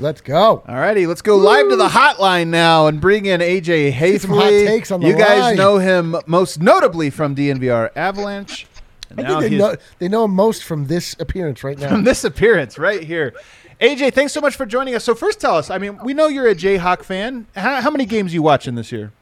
Let's 0.00 0.20
go. 0.20 0.64
All 0.66 0.74
righty, 0.74 1.06
let's 1.06 1.22
go 1.22 1.36
live 1.36 1.68
to 1.68 1.76
the 1.76 1.86
hotline 1.88 2.48
now 2.48 2.88
and 2.88 3.00
bring 3.00 3.26
in 3.26 3.40
AJ 3.40 3.92
Haefele. 3.92 4.20
some 4.20 4.30
hot 4.30 4.48
takes 4.48 4.90
on 4.90 5.00
the 5.00 5.06
you 5.08 5.16
guys 5.16 5.40
line. 5.40 5.56
know 5.56 5.78
him 5.78 6.16
most 6.26 6.60
notably 6.60 7.10
from 7.10 7.36
DNVR 7.36 7.90
Avalanche. 7.94 8.66
And 9.10 9.20
I 9.20 9.22
now 9.22 9.40
think 9.40 9.50
they 9.52 9.58
know, 9.58 9.76
they 9.98 10.08
know 10.08 10.24
him 10.24 10.34
most 10.34 10.64
from 10.64 10.86
this 10.86 11.16
appearance 11.18 11.64
right 11.64 11.78
now. 11.78 11.88
from 11.88 12.04
this 12.04 12.24
appearance 12.24 12.78
right 12.78 13.02
here. 13.02 13.34
AJ, 13.80 14.12
thanks 14.12 14.32
so 14.32 14.40
much 14.40 14.56
for 14.56 14.66
joining 14.66 14.94
us. 14.94 15.04
So 15.04 15.14
first, 15.14 15.40
tell 15.40 15.56
us. 15.56 15.70
I 15.70 15.78
mean, 15.78 15.98
we 16.02 16.12
know 16.12 16.26
you're 16.28 16.48
a 16.48 16.54
Jayhawk 16.54 17.04
fan. 17.04 17.46
How, 17.54 17.80
how 17.80 17.90
many 17.90 18.06
games 18.06 18.34
you 18.34 18.42
watching 18.42 18.74
this 18.74 18.90
year? 18.90 19.12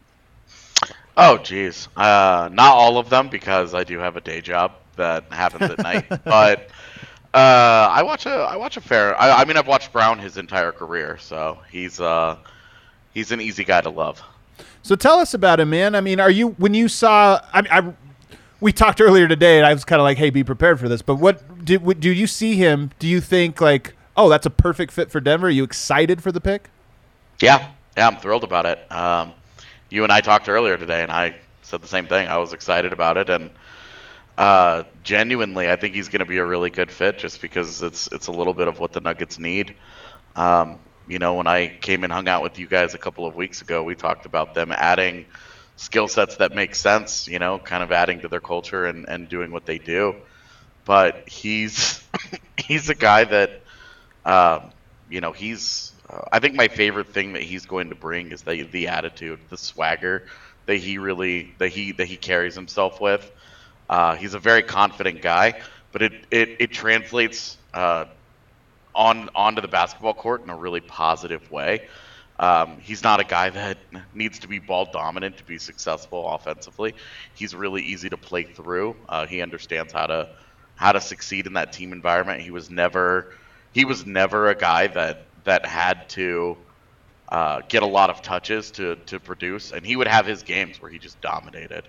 Oh, 1.16 1.38
geez. 1.38 1.88
Uh, 1.96 2.48
not 2.52 2.74
all 2.74 2.98
of 2.98 3.08
them 3.08 3.28
because 3.28 3.74
I 3.74 3.84
do 3.84 3.98
have 3.98 4.16
a 4.16 4.20
day 4.20 4.40
job 4.40 4.72
that 4.96 5.24
happens 5.30 5.70
at 5.70 5.78
night. 5.78 6.06
But 6.24 6.68
uh, 7.32 7.88
I 7.92 8.02
watch 8.02 8.24
a 8.24 8.30
I 8.30 8.56
watch 8.56 8.76
a 8.76 8.80
fair. 8.80 9.18
I, 9.20 9.42
I 9.42 9.44
mean, 9.44 9.56
I've 9.58 9.66
watched 9.66 9.92
Braun 9.92 10.18
his 10.18 10.38
entire 10.38 10.72
career, 10.72 11.18
so 11.18 11.58
he's 11.70 12.00
uh 12.00 12.38
he's 13.12 13.30
an 13.30 13.42
easy 13.42 13.62
guy 13.64 13.82
to 13.82 13.90
love. 13.90 14.22
So 14.82 14.96
tell 14.96 15.18
us 15.18 15.34
about 15.34 15.60
him, 15.60 15.70
man. 15.70 15.94
I 15.94 16.00
mean, 16.00 16.18
are 16.18 16.30
you 16.30 16.48
when 16.50 16.72
you 16.72 16.88
saw? 16.88 17.40
I, 17.52 17.62
I 17.70 17.94
we 18.60 18.72
talked 18.72 19.00
earlier 19.00 19.28
today, 19.28 19.58
and 19.58 19.66
I 19.66 19.72
was 19.72 19.84
kind 19.84 20.00
of 20.00 20.04
like, 20.04 20.18
"Hey, 20.18 20.30
be 20.30 20.44
prepared 20.44 20.80
for 20.80 20.88
this." 20.88 21.02
But 21.02 21.16
what 21.16 21.42
what, 21.80 22.00
do 22.00 22.10
you 22.10 22.26
see 22.26 22.54
him? 22.54 22.90
Do 22.98 23.06
you 23.06 23.20
think 23.20 23.60
like, 23.60 23.94
oh, 24.16 24.28
that's 24.28 24.46
a 24.46 24.50
perfect 24.50 24.92
fit 24.92 25.10
for 25.10 25.20
Denver? 25.20 25.48
Are 25.48 25.50
you 25.50 25.64
excited 25.64 26.22
for 26.22 26.32
the 26.32 26.40
pick? 26.40 26.70
Yeah, 27.40 27.70
yeah, 27.96 28.08
I'm 28.08 28.16
thrilled 28.16 28.44
about 28.44 28.66
it. 28.66 28.90
Um, 28.90 29.32
you 29.90 30.04
and 30.04 30.12
I 30.12 30.20
talked 30.20 30.48
earlier 30.48 30.76
today, 30.76 31.02
and 31.02 31.12
I 31.12 31.36
said 31.62 31.82
the 31.82 31.88
same 31.88 32.06
thing. 32.06 32.28
I 32.28 32.38
was 32.38 32.52
excited 32.52 32.92
about 32.92 33.16
it, 33.16 33.28
and 33.28 33.50
uh, 34.38 34.84
genuinely, 35.02 35.70
I 35.70 35.76
think 35.76 35.94
he's 35.94 36.08
going 36.08 36.20
to 36.20 36.26
be 36.26 36.38
a 36.38 36.44
really 36.44 36.70
good 36.70 36.90
fit, 36.90 37.18
just 37.18 37.40
because 37.40 37.82
it's 37.82 38.08
it's 38.08 38.26
a 38.26 38.32
little 38.32 38.54
bit 38.54 38.68
of 38.68 38.78
what 38.78 38.92
the 38.92 39.00
Nuggets 39.00 39.38
need. 39.38 39.74
Um, 40.34 40.78
you 41.08 41.18
know, 41.18 41.34
when 41.34 41.46
I 41.46 41.68
came 41.80 42.04
and 42.04 42.12
hung 42.12 42.28
out 42.28 42.42
with 42.42 42.58
you 42.58 42.66
guys 42.66 42.94
a 42.94 42.98
couple 42.98 43.26
of 43.26 43.36
weeks 43.36 43.62
ago, 43.62 43.82
we 43.82 43.94
talked 43.94 44.26
about 44.26 44.54
them 44.54 44.72
adding 44.72 45.26
skill 45.76 46.08
sets 46.08 46.36
that 46.36 46.52
make 46.54 46.74
sense. 46.74 47.28
You 47.28 47.38
know, 47.38 47.58
kind 47.58 47.82
of 47.82 47.92
adding 47.92 48.20
to 48.22 48.28
their 48.28 48.40
culture 48.40 48.86
and 48.86 49.08
and 49.08 49.28
doing 49.28 49.50
what 49.52 49.66
they 49.66 49.78
do. 49.78 50.16
But 50.84 51.28
he's 51.28 52.02
he's 52.58 52.90
a 52.90 52.94
guy 52.94 53.24
that 53.24 53.62
um, 54.24 54.72
you 55.08 55.20
know, 55.20 55.32
he's. 55.32 55.92
Uh, 56.08 56.22
I 56.32 56.38
think 56.40 56.54
my 56.54 56.68
favorite 56.68 57.12
thing 57.12 57.34
that 57.34 57.42
he's 57.42 57.66
going 57.66 57.90
to 57.90 57.96
bring 57.96 58.32
is 58.32 58.42
the 58.42 58.62
the 58.64 58.88
attitude, 58.88 59.40
the 59.50 59.56
swagger 59.56 60.26
that 60.66 60.76
he 60.76 60.98
really 60.98 61.54
that 61.58 61.68
he 61.70 61.92
that 61.92 62.06
he 62.06 62.16
carries 62.16 62.54
himself 62.54 63.00
with. 63.00 63.30
Uh, 63.88 64.16
he's 64.16 64.34
a 64.34 64.38
very 64.38 64.62
confident 64.62 65.22
guy, 65.22 65.54
but 65.92 66.02
it 66.02 66.12
it, 66.30 66.56
it 66.60 66.72
translates 66.72 67.58
uh, 67.74 68.06
on 68.94 69.28
onto 69.34 69.60
the 69.60 69.68
basketball 69.68 70.14
court 70.14 70.42
in 70.42 70.50
a 70.50 70.56
really 70.56 70.80
positive 70.80 71.50
way. 71.50 71.82
Um, 72.38 72.78
he's 72.80 73.02
not 73.02 73.20
a 73.20 73.24
guy 73.24 73.50
that 73.50 73.78
needs 74.12 74.40
to 74.40 74.48
be 74.48 74.58
ball 74.58 74.90
dominant 74.92 75.38
to 75.38 75.44
be 75.44 75.58
successful 75.58 76.28
offensively. 76.28 76.94
He's 77.34 77.54
really 77.54 77.82
easy 77.82 78.10
to 78.10 78.16
play 78.18 78.44
through. 78.44 78.96
Uh, 79.08 79.26
he 79.26 79.40
understands 79.42 79.92
how 79.92 80.06
to 80.06 80.28
how 80.74 80.92
to 80.92 81.00
succeed 81.00 81.46
in 81.46 81.54
that 81.54 81.72
team 81.72 81.92
environment. 81.92 82.42
He 82.42 82.50
was 82.50 82.70
never 82.70 83.32
he 83.72 83.84
was 83.84 84.06
never 84.06 84.48
a 84.48 84.54
guy 84.54 84.88
that 84.88 85.28
that 85.44 85.64
had 85.66 86.08
to 86.10 86.58
uh, 87.30 87.62
get 87.68 87.82
a 87.82 87.86
lot 87.86 88.10
of 88.10 88.22
touches 88.22 88.70
to 88.72 88.96
to 89.06 89.18
produce, 89.20 89.72
and 89.72 89.84
he 89.84 89.96
would 89.96 90.08
have 90.08 90.26
his 90.26 90.42
games 90.42 90.80
where 90.80 90.90
he 90.90 90.98
just 90.98 91.20
dominated. 91.20 91.88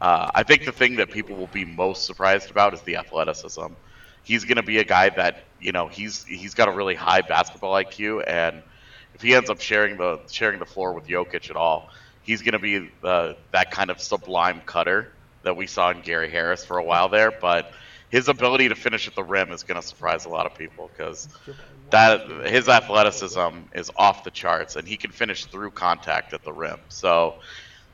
Uh, 0.00 0.30
I 0.34 0.44
think 0.44 0.64
the 0.64 0.72
thing 0.72 0.96
that 0.96 1.10
people 1.10 1.36
will 1.36 1.48
be 1.48 1.64
most 1.64 2.06
surprised 2.06 2.50
about 2.50 2.74
is 2.74 2.82
the 2.82 2.96
athleticism. 2.96 3.66
He's 4.22 4.44
going 4.44 4.56
to 4.56 4.62
be 4.62 4.78
a 4.78 4.84
guy 4.84 5.10
that 5.10 5.48
you 5.58 5.72
know 5.72 5.88
he's 5.88 6.24
he's 6.24 6.54
got 6.54 6.68
a 6.68 6.72
really 6.72 6.94
high 6.94 7.22
basketball 7.22 7.74
IQ, 7.74 8.24
and 8.26 8.62
if 9.14 9.22
he 9.22 9.34
ends 9.34 9.50
up 9.50 9.60
sharing 9.60 9.96
the 9.96 10.20
sharing 10.30 10.58
the 10.58 10.66
floor 10.66 10.92
with 10.92 11.06
Jokic 11.06 11.50
at 11.50 11.56
all, 11.56 11.90
he's 12.22 12.42
going 12.42 12.52
to 12.52 12.58
be 12.58 12.90
uh, 13.02 13.34
that 13.52 13.70
kind 13.70 13.90
of 13.90 14.00
sublime 14.00 14.62
cutter 14.66 15.12
that 15.42 15.56
we 15.56 15.66
saw 15.66 15.90
in 15.90 16.00
Gary 16.02 16.30
Harris 16.30 16.64
for 16.64 16.78
a 16.78 16.84
while 16.84 17.08
there. 17.08 17.30
But 17.30 17.72
his 18.10 18.28
ability 18.28 18.68
to 18.68 18.74
finish 18.74 19.06
at 19.08 19.14
the 19.14 19.24
rim 19.24 19.52
is 19.52 19.62
going 19.62 19.80
to 19.80 19.86
surprise 19.86 20.24
a 20.24 20.28
lot 20.28 20.46
of 20.46 20.54
people 20.56 20.90
because 20.96 21.28
that 21.90 22.28
his 22.46 22.68
athleticism 22.68 23.58
is 23.74 23.90
off 23.96 24.24
the 24.24 24.30
charts, 24.30 24.76
and 24.76 24.86
he 24.86 24.96
can 24.96 25.10
finish 25.10 25.44
through 25.46 25.70
contact 25.72 26.32
at 26.32 26.44
the 26.44 26.52
rim. 26.52 26.78
So. 26.88 27.36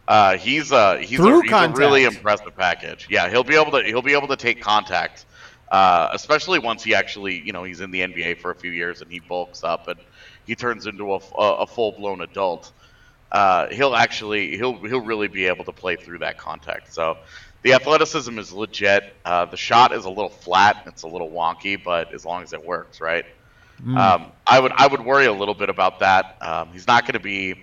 Uh, 0.09 0.37
he's 0.37 0.70
a 0.70 1.00
he's, 1.00 1.18
a, 1.18 1.42
he's 1.42 1.50
a 1.50 1.68
really 1.74 2.05
impressive 2.05 2.57
package. 2.57 3.09
Yeah, 3.11 3.29
he'll 3.29 3.42
be 3.42 3.57
able 3.57 3.72
to 3.72 3.83
he'll 3.83 4.02
be 4.02 4.12
able 4.12 4.29
to 4.29 4.37
take 4.37 4.61
contact, 4.61 5.26
uh, 5.72 6.11
especially 6.12 6.61
once 6.61 6.85
he 6.85 6.94
actually 6.94 7.40
you 7.40 7.52
know 7.52 7.64
he's 7.64 7.81
in 7.81 7.90
the 7.90 8.02
NBA 8.02 8.38
for 8.38 8.52
a 8.52 8.55
few 8.55 8.70
years 8.70 9.02
and 9.02 9.11
he 9.11 9.18
bulks 9.18 9.64
up 9.64 9.88
and 9.88 9.98
he 10.46 10.54
turns 10.54 10.87
into 10.87 11.14
a, 11.14 11.20
a 11.38 11.66
full 11.66 11.92
blown 11.92 12.20
adult. 12.20 12.72
Uh, 13.30 13.68
he'll 13.68 13.94
actually 13.94 14.56
he'll 14.56 14.78
he'll 14.87 15.00
really 15.04 15.28
be 15.28 15.46
able 15.46 15.64
to 15.64 15.72
play 15.72 15.96
through 15.96 16.18
that 16.18 16.38
contact. 16.38 16.94
So 16.94 17.18
the 17.62 17.72
athleticism 17.72 18.38
is 18.38 18.52
legit. 18.52 19.12
Uh, 19.24 19.44
the 19.46 19.56
shot 19.56 19.92
is 19.92 20.04
a 20.04 20.09
little 20.09 20.30
flat. 20.30 20.85
It's 20.87 21.02
a 21.02 21.09
little 21.09 21.30
wonky, 21.30 21.82
but 21.82 22.14
as 22.14 22.24
long 22.24 22.44
as 22.44 22.52
it 22.52 22.64
works, 22.64 23.00
right? 23.00 23.26
Mm. 23.85 23.98
Um, 23.98 24.32
I 24.46 24.61
would 24.61 24.72
I 24.72 24.87
would 24.87 25.04
worry 25.04 25.26
a 25.26 25.32
little 25.32 25.54
bit 25.54 25.68
about 25.68 26.00
that. 26.00 26.37
Um, 26.40 26.68
he's 26.72 26.87
not 26.87 27.02
going 27.02 27.14
to 27.14 27.20
be 27.20 27.56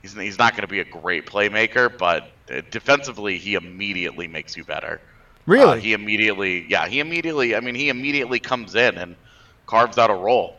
he's 0.00 0.14
he's 0.14 0.38
not 0.38 0.54
going 0.54 0.62
to 0.62 0.68
be 0.68 0.80
a 0.80 0.84
great 0.84 1.26
playmaker, 1.26 1.96
but 1.96 2.30
uh, 2.50 2.62
defensively 2.70 3.36
he 3.36 3.54
immediately 3.54 4.26
makes 4.26 4.56
you 4.56 4.64
better. 4.64 5.00
Really? 5.44 5.72
Uh, 5.72 5.76
he 5.76 5.92
immediately 5.92 6.66
yeah 6.68 6.88
he 6.88 6.98
immediately 6.98 7.54
I 7.54 7.60
mean 7.60 7.74
he 7.74 7.90
immediately 7.90 8.40
comes 8.40 8.74
in 8.74 8.96
and 8.96 9.14
carves 9.66 9.98
out 9.98 10.10
a 10.10 10.14
role. 10.14 10.56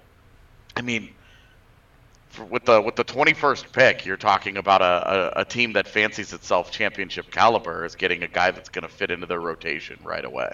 I 0.78 0.82
mean. 0.82 1.10
For- 2.40 2.46
With 2.46 2.66
the 2.66 2.82
with 2.82 2.96
the 2.96 3.04
21st 3.04 3.72
pick, 3.72 4.06
you're 4.06 4.18
talking 4.18 4.58
about 4.58 4.82
a, 4.82 5.38
a, 5.38 5.42
a 5.42 5.46
team 5.46 5.74
that 5.74 5.88
fancies 5.88 6.34
itself 6.34 6.72
championship 6.72 7.30
caliber 7.32 7.86
is 7.86 7.96
getting 7.96 8.24
a 8.24 8.28
guy 8.28 8.52
that's 8.52 8.70
going 8.70 8.84
to 8.84 8.90
fit 8.94 9.12
into 9.12 9.26
their 9.26 9.40
rotation 9.42 10.00
right 10.04 10.26
away. 10.26 10.54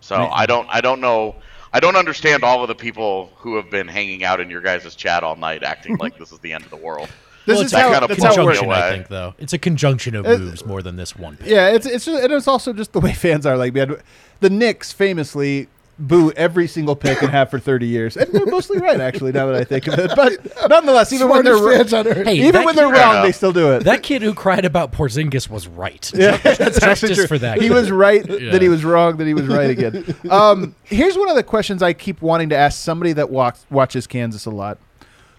So 0.00 0.18
Man. 0.18 0.30
I 0.32 0.46
don't 0.46 0.68
I 0.70 0.80
don't 0.80 1.00
know 1.00 1.36
I 1.72 1.80
don't 1.80 1.96
understand 1.96 2.44
all 2.44 2.62
of 2.62 2.68
the 2.68 2.74
people 2.74 3.32
who 3.36 3.56
have 3.56 3.70
been 3.70 3.88
hanging 3.88 4.22
out 4.24 4.40
in 4.40 4.50
your 4.50 4.60
guys' 4.60 4.94
chat 4.94 5.24
all 5.24 5.36
night 5.36 5.62
acting 5.62 5.96
like 5.96 6.18
this 6.18 6.30
is 6.32 6.38
the 6.40 6.52
end 6.52 6.64
of 6.64 6.70
the 6.70 6.76
world. 6.76 7.08
This 7.46 7.56
well, 7.56 7.64
is 7.66 7.72
it's 7.72 7.80
how- 7.80 7.88
a 7.88 7.92
kind 7.92 8.04
of 8.04 8.08
that's 8.08 8.22
how 8.22 8.32
it 8.32 8.38
me 8.38 8.44
conjunction, 8.56 8.70
I 8.70 8.90
think, 8.90 9.08
though. 9.08 9.34
It's 9.38 9.52
a 9.52 9.58
conjunction 9.58 10.14
of 10.14 10.26
It- 10.26 10.40
moves 10.40 10.64
more 10.64 10.82
than 10.82 10.96
this 10.96 11.14
one 11.16 11.36
pick. 11.36 11.48
Yeah, 11.48 11.68
it's 11.70 11.86
it's 11.86 12.04
just, 12.06 12.22
and 12.22 12.32
it's 12.32 12.48
also 12.48 12.72
just 12.72 12.92
the 12.92 13.00
way 13.00 13.12
fans 13.12 13.44
are. 13.46 13.56
Like 13.56 13.72
we 13.74 13.80
had 13.80 14.02
the 14.40 14.50
Knicks 14.50 14.92
famously 14.92 15.68
boo 15.98 16.32
every 16.32 16.66
single 16.66 16.96
pick 16.96 17.22
and 17.22 17.30
have 17.30 17.50
for 17.50 17.58
thirty 17.58 17.86
years, 17.86 18.16
and 18.16 18.32
they're 18.32 18.46
mostly 18.46 18.78
right 18.78 19.00
actually. 19.00 19.32
Now 19.32 19.46
that 19.46 19.54
I 19.54 19.64
think 19.64 19.86
of 19.86 19.98
it, 19.98 20.10
but 20.16 20.68
nonetheless, 20.68 21.12
even 21.12 21.28
when 21.28 21.44
they're 21.44 21.56
Smartest 21.56 21.90
fans 21.90 21.92
on 21.94 22.06
earth. 22.08 22.26
Hey, 22.26 22.34
even 22.48 22.64
when 22.64 22.74
they're 22.76 22.92
kid- 22.92 22.98
wrong, 23.00 23.22
they 23.22 23.32
still 23.32 23.52
do 23.52 23.72
it. 23.72 23.84
That 23.84 24.02
kid 24.02 24.22
who 24.22 24.34
cried 24.34 24.64
about 24.64 24.92
Porzingis 24.92 25.48
was 25.48 25.68
right. 25.68 26.10
Yeah, 26.14 26.36
that's 26.42 26.60
actually 26.82 27.10
Justice 27.10 27.16
true. 27.18 27.26
for 27.26 27.38
that. 27.38 27.60
He 27.60 27.68
kid. 27.68 27.74
was 27.74 27.90
right 27.90 28.24
Yeah. 28.28 28.52
that 28.52 28.62
he 28.62 28.68
was 28.68 28.84
wrong 28.84 29.16
that 29.18 29.26
he 29.26 29.34
was 29.34 29.46
right 29.46 29.70
again. 29.70 30.04
Um, 30.30 30.74
here's 30.84 31.16
one 31.16 31.28
of 31.28 31.36
the 31.36 31.42
questions 31.42 31.82
I 31.82 31.92
keep 31.92 32.20
wanting 32.22 32.48
to 32.48 32.56
ask 32.56 32.80
somebody 32.82 33.12
that 33.12 33.30
walks, 33.30 33.66
watches 33.70 34.06
Kansas 34.06 34.46
a 34.46 34.50
lot: 34.50 34.78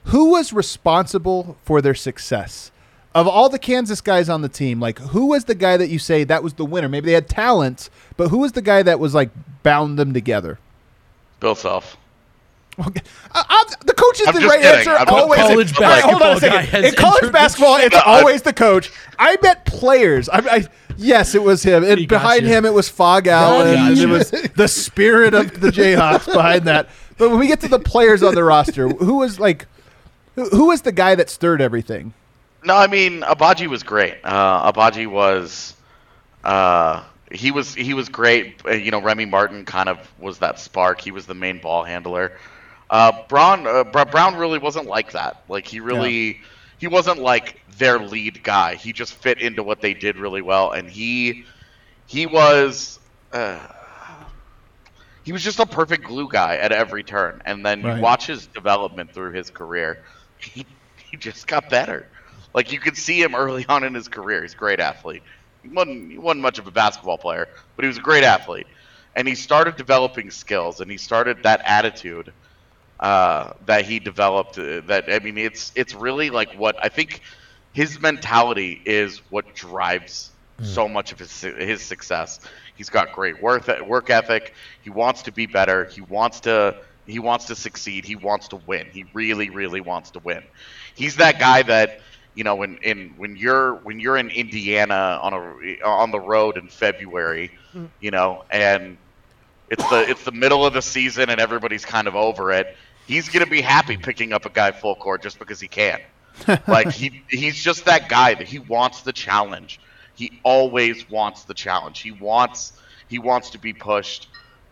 Who 0.05 0.29
was 0.31 0.53
responsible 0.53 1.57
for 1.63 1.81
their 1.81 1.95
success? 1.95 2.71
Of 3.15 3.27
all 3.29 3.47
the 3.49 3.57
Kansas 3.57 4.01
guys 4.01 4.27
on 4.29 4.41
the 4.41 4.49
team, 4.49 4.79
like 4.81 4.99
who 4.99 5.27
was 5.27 5.45
the 5.45 5.55
guy 5.55 5.77
that 5.77 5.87
you 5.89 5.97
say 5.99 6.25
that 6.25 6.43
was 6.43 6.53
the 6.55 6.65
winner? 6.65 6.89
Maybe 6.89 7.07
they 7.07 7.13
had 7.13 7.29
talent, 7.29 7.89
but 8.17 8.27
who 8.27 8.39
was 8.39 8.51
the 8.51 8.61
guy 8.61 8.83
that 8.83 8.99
was 8.99 9.15
like 9.15 9.29
bound 9.63 9.97
them 9.97 10.13
together? 10.13 10.59
Bill 11.39 11.55
Self. 11.55 11.95
Okay. 12.77 13.01
Uh, 13.33 13.41
uh, 13.49 13.63
the 13.85 13.93
coach 13.93 14.19
is 14.19 14.27
I'm 14.27 14.33
the 14.35 14.41
right 14.45 14.59
kidding. 14.61 14.79
answer. 14.79 14.89
I'm 14.91 15.05
just 15.05 15.17
always. 15.17 15.39
College 15.39 15.77
All 15.77 15.83
right, 15.83 16.03
hold 16.03 16.21
on 16.21 16.35
a 16.35 16.39
second. 16.41 16.83
In 16.85 16.93
college 16.95 17.31
basketball, 17.31 17.75
it's 17.79 17.95
always 18.05 18.41
the 18.41 18.51
coach. 18.51 18.91
I 19.17 19.37
bet 19.37 19.65
players. 19.65 20.27
I, 20.27 20.39
I 20.39 20.67
yes, 20.97 21.35
it 21.35 21.41
was 21.43 21.63
him. 21.63 21.85
And 21.85 22.05
behind 22.09 22.41
you. 22.41 22.49
him, 22.49 22.65
it 22.65 22.73
was 22.73 22.89
Phog 22.89 23.27
Allen. 23.27 23.67
and 23.79 23.97
It 23.97 24.01
you. 24.01 24.09
was 24.09 24.29
the 24.29 24.67
spirit 24.67 25.33
of 25.33 25.61
the 25.61 25.69
Jayhawks 25.69 26.25
behind 26.25 26.65
that. 26.65 26.89
But 27.17 27.29
when 27.29 27.39
we 27.39 27.47
get 27.47 27.61
to 27.61 27.69
the 27.69 27.79
players 27.79 28.21
on 28.21 28.35
the 28.35 28.43
roster, 28.43 28.89
who 28.89 29.15
was 29.19 29.39
like, 29.39 29.67
who, 30.35 30.49
who 30.49 30.65
was 30.67 30.81
the 30.81 30.91
guy 30.91 31.15
that 31.15 31.29
stirred 31.29 31.61
everything? 31.61 32.13
No, 32.65 32.75
I 32.75 32.87
mean 32.87 33.21
Agbaji 33.21 33.67
was 33.67 33.83
great. 33.83 34.17
Uh, 34.23 34.71
Agbaji 34.71 35.07
was, 35.07 35.75
uh, 36.43 37.03
he 37.31 37.51
was 37.51 37.73
he 37.73 37.93
was 37.93 38.09
great. 38.09 38.61
Uh, 38.65 38.71
you 38.71 38.91
know, 38.91 39.01
Remy 39.01 39.25
Martin 39.25 39.65
kind 39.65 39.89
of 39.89 39.99
was 40.17 40.39
that 40.39 40.59
spark. 40.59 41.01
He 41.01 41.11
was 41.11 41.25
the 41.27 41.35
main 41.35 41.59
ball 41.59 41.83
handler. 41.83 42.33
Uh, 42.89 43.11
Braun 43.29 43.67
uh, 43.67 43.83
Br- 43.85 44.03
Braun 44.11 44.35
really 44.35 44.59
wasn't 44.59 44.87
like 44.87 45.11
that. 45.13 45.37
Like 45.49 45.67
he 45.67 45.79
really 45.79 46.41
he 46.77 46.87
wasn't 46.87 47.19
like 47.19 47.59
their 47.67 47.99
lead 47.99 48.43
guy. 48.43 48.75
He 48.75 48.93
just 48.93 49.13
fit 49.15 49.39
into 49.41 49.63
what 49.63 49.81
they 49.81 49.93
did 49.93 50.17
really 50.17 50.41
well, 50.41 50.71
and 50.71 50.89
he 50.89 51.43
he 52.05 52.25
was. 52.27 52.99
Uh, 53.31 53.67
he 55.23 55.31
was 55.33 55.43
just 55.43 55.59
a 55.59 55.65
perfect 55.65 56.03
glue 56.05 56.27
guy 56.29 56.57
at 56.57 56.71
every 56.71 57.03
turn, 57.03 57.41
and 57.45 57.65
then 57.65 57.83
Right. 57.83 57.87
you 57.87 57.97
watch 57.97 58.27
his 58.27 58.47
development 58.47 59.13
through 59.13 59.33
his 59.33 59.49
career. 59.51 59.97
He, 60.37 60.65
he 61.11 61.17
just 61.17 61.47
got 61.47 61.69
better. 61.69 62.09
Like 62.55 62.71
you 62.71 62.79
could 62.79 62.95
see 62.95 63.21
him 63.21 63.35
early 63.35 63.65
on 63.69 63.83
in 63.83 63.93
his 63.93 64.07
career. 64.07 64.41
He's 64.41 64.53
a 64.53 64.57
great 64.57 64.79
athlete. 64.79 65.21
He 65.61 65.67
wasn't, 65.67 66.11
he 66.11 66.17
wasn't 66.17 66.41
much 66.41 66.57
of 66.57 66.65
a 66.67 66.71
basketball 66.71 67.17
player, 67.17 67.49
but 67.75 67.83
he 67.83 67.87
was 67.87 67.97
a 67.97 68.01
great 68.01 68.23
athlete. 68.23 68.65
And 69.15 69.27
he 69.27 69.35
started 69.35 69.75
developing 69.75 70.31
skills, 70.31 70.79
and 70.79 70.89
he 70.89 70.97
started 70.97 71.43
that 71.43 71.61
attitude 71.65 72.31
uh, 72.99 73.53
that 73.65 73.85
he 73.85 73.99
developed. 73.99 74.57
Uh, 74.57 74.81
that 74.87 75.11
I 75.11 75.19
mean, 75.19 75.37
it's 75.37 75.71
it's 75.75 75.93
really 75.93 76.29
like 76.29 76.53
what 76.53 76.75
I 76.83 76.89
think 76.89 77.21
his 77.73 77.99
mentality 77.99 78.81
is 78.85 79.19
what 79.29 79.53
drives 79.53 80.31
so 80.61 80.87
much 80.87 81.11
of 81.11 81.19
his 81.19 81.41
his 81.41 81.81
success. 81.81 82.39
He's 82.75 82.89
got 82.89 83.11
great 83.13 83.41
work 83.41 83.67
work 83.85 84.09
ethic. 84.09 84.53
He 84.81 84.89
wants 84.89 85.23
to 85.23 85.31
be 85.31 85.45
better. 85.45 85.85
He 85.85 86.01
wants 86.01 86.41
to 86.41 86.77
he 87.05 87.19
wants 87.19 87.45
to 87.45 87.55
succeed. 87.55 88.05
He 88.05 88.15
wants 88.15 88.49
to 88.49 88.57
win. 88.57 88.87
He 88.91 89.05
really 89.13 89.49
really 89.49 89.81
wants 89.81 90.11
to 90.11 90.19
win. 90.19 90.43
He's 90.95 91.17
that 91.17 91.39
guy 91.39 91.63
that 91.63 92.01
you 92.35 92.43
know 92.43 92.55
when 92.55 92.77
in 92.77 93.13
when 93.17 93.35
you're 93.35 93.75
when 93.75 93.99
you're 93.99 94.17
in 94.17 94.29
Indiana 94.29 95.19
on 95.21 95.33
a 95.33 95.81
on 95.83 96.11
the 96.11 96.19
road 96.19 96.57
in 96.57 96.67
February, 96.67 97.51
mm-hmm. 97.69 97.85
you 97.99 98.11
know, 98.11 98.43
and 98.51 98.97
it's 99.69 99.87
the 99.89 100.09
it's 100.09 100.23
the 100.23 100.31
middle 100.31 100.65
of 100.65 100.73
the 100.73 100.81
season 100.81 101.29
and 101.29 101.39
everybody's 101.39 101.85
kind 101.85 102.07
of 102.07 102.15
over 102.15 102.51
it. 102.51 102.75
He's 103.07 103.29
gonna 103.29 103.45
be 103.45 103.61
happy 103.61 103.97
picking 103.97 104.33
up 104.33 104.45
a 104.45 104.49
guy 104.49 104.71
full 104.71 104.95
court 104.95 105.21
just 105.21 105.39
because 105.39 105.59
he 105.59 105.67
can. 105.67 105.99
like 106.67 106.91
he 106.91 107.23
he's 107.29 107.55
just 107.55 107.85
that 107.85 108.09
guy 108.09 108.35
that 108.35 108.47
he 108.47 108.59
wants 108.59 109.01
the 109.01 109.13
challenge. 109.13 109.79
He 110.15 110.39
always 110.43 111.09
wants 111.09 111.43
the 111.43 111.53
challenge. 111.53 112.01
He 112.01 112.11
wants 112.11 112.73
he 113.07 113.19
wants 113.19 113.51
to 113.51 113.57
be 113.57 113.73
pushed. 113.73 114.27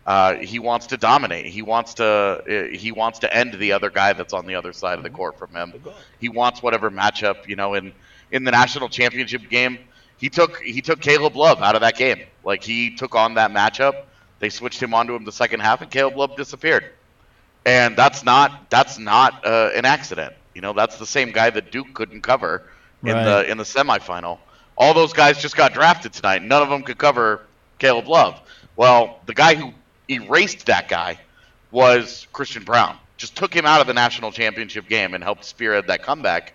Uh, 0.06 0.36
he 0.36 0.58
wants 0.58 0.88
to 0.88 0.96
dominate. 0.96 1.46
He 1.46 1.62
wants 1.62 1.94
to 1.94 2.04
uh, 2.04 2.76
he 2.76 2.92
wants 2.92 3.20
to 3.20 3.34
end 3.34 3.54
the 3.54 3.72
other 3.72 3.90
guy 3.90 4.12
that's 4.12 4.32
on 4.34 4.46
the 4.46 4.54
other 4.56 4.72
side 4.72 4.98
of 4.98 5.02
the 5.02 5.10
court 5.10 5.38
from 5.38 5.54
him. 5.54 5.74
He 6.18 6.28
wants 6.28 6.62
whatever 6.62 6.90
matchup 6.90 7.46
you 7.46 7.56
know 7.56 7.74
in 7.74 7.92
in 8.30 8.44
the 8.44 8.50
national 8.50 8.88
championship 8.88 9.48
game. 9.48 9.78
He 10.16 10.28
took 10.28 10.58
he 10.60 10.82
took 10.82 11.00
Caleb 11.00 11.36
Love 11.36 11.62
out 11.62 11.74
of 11.74 11.80
that 11.82 11.96
game. 11.96 12.20
Like 12.44 12.62
he 12.62 12.94
took 12.94 13.14
on 13.14 13.34
that 13.34 13.50
matchup. 13.50 13.94
They 14.40 14.50
switched 14.50 14.82
him 14.82 14.92
onto 14.94 15.14
him 15.14 15.24
the 15.24 15.32
second 15.32 15.60
half, 15.60 15.80
and 15.80 15.90
Caleb 15.90 16.16
Love 16.16 16.36
disappeared. 16.36 16.84
And 17.64 17.96
that's 17.96 18.24
not 18.24 18.70
that's 18.70 18.98
not 18.98 19.46
uh, 19.46 19.70
an 19.74 19.84
accident. 19.84 20.34
You 20.54 20.60
know, 20.60 20.72
that's 20.72 20.98
the 20.98 21.06
same 21.06 21.32
guy 21.32 21.50
that 21.50 21.70
Duke 21.70 21.94
couldn't 21.94 22.22
cover 22.22 22.62
in 23.04 23.16
Right. 23.16 23.24
the 23.24 23.50
in 23.50 23.56
the 23.58 23.64
semifinal. 23.64 24.38
All 24.76 24.92
those 24.94 25.12
guys 25.12 25.38
just 25.38 25.56
got 25.56 25.72
drafted 25.72 26.12
tonight. 26.12 26.42
None 26.42 26.62
of 26.62 26.68
them 26.68 26.82
could 26.82 26.98
cover 26.98 27.40
Caleb 27.78 28.08
Love. 28.08 28.40
Well, 28.76 29.20
the 29.26 29.34
guy 29.34 29.54
who 29.54 29.72
erased 30.08 30.66
that 30.66 30.88
guy 30.88 31.18
was 31.70 32.26
Christian 32.32 32.64
Braun. 32.64 32.96
Just 33.16 33.36
took 33.36 33.54
him 33.54 33.64
out 33.66 33.80
of 33.80 33.86
the 33.86 33.94
national 33.94 34.32
championship 34.32 34.88
game 34.88 35.14
and 35.14 35.22
helped 35.22 35.44
spearhead 35.44 35.86
that 35.88 36.02
comeback. 36.02 36.54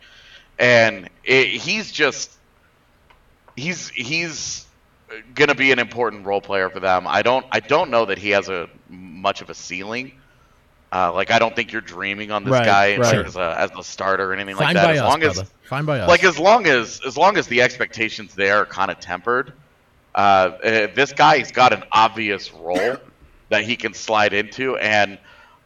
And 0.57 1.09
it, 1.23 1.47
he's 1.47 1.91
just 1.91 2.31
he's 3.55 3.89
he's 3.89 4.65
going 5.33 5.47
to 5.47 5.55
be 5.55 5.71
an 5.71 5.79
important 5.79 6.25
role 6.25 6.41
player 6.41 6.69
for 6.69 6.79
them. 6.79 7.05
I 7.07 7.21
don't 7.21 7.45
I 7.51 7.59
don't 7.59 7.89
know 7.89 8.05
that 8.05 8.17
he 8.17 8.31
has 8.31 8.49
a 8.49 8.69
much 8.89 9.41
of 9.41 9.49
a 9.49 9.53
ceiling. 9.53 10.13
Uh, 10.91 11.13
like 11.13 11.29
I 11.31 11.37
don't 11.39 11.55
think 11.55 11.71
you're 11.71 11.81
dreaming 11.81 12.31
on 12.31 12.43
this 12.43 12.51
Right, 12.51 12.65
guy 12.65 12.97
right. 12.97 13.25
as 13.25 13.35
a 13.35 13.55
as 13.59 13.71
a 13.77 13.83
starter 13.83 14.31
or 14.31 14.33
anything 14.33 14.55
Fine 14.55 14.73
like 14.73 14.75
that. 14.75 14.85
by 14.85 14.93
as 14.93 14.99
us, 15.01 15.07
long 15.07 15.23
as 15.23 15.33
brother. 15.35 15.49
Fine 15.63 15.85
by 15.85 15.99
us. 15.99 16.09
like 16.09 16.23
as 16.23 16.39
long 16.39 16.65
as 16.67 16.99
as 17.05 17.15
long 17.15 17.37
as 17.37 17.47
the 17.47 17.61
expectations 17.61 18.33
there 18.35 18.57
are 18.57 18.65
kind 18.65 18.89
of 18.91 18.99
tempered, 18.99 19.53
uh, 20.15 20.17
uh, 20.17 20.87
this 20.95 21.13
guy's 21.13 21.51
got 21.51 21.73
an 21.73 21.83
obvious 21.91 22.51
role 22.53 22.97
that 23.49 23.63
he 23.63 23.75
can 23.75 23.93
slide 23.93 24.33
into, 24.33 24.77
and 24.77 25.17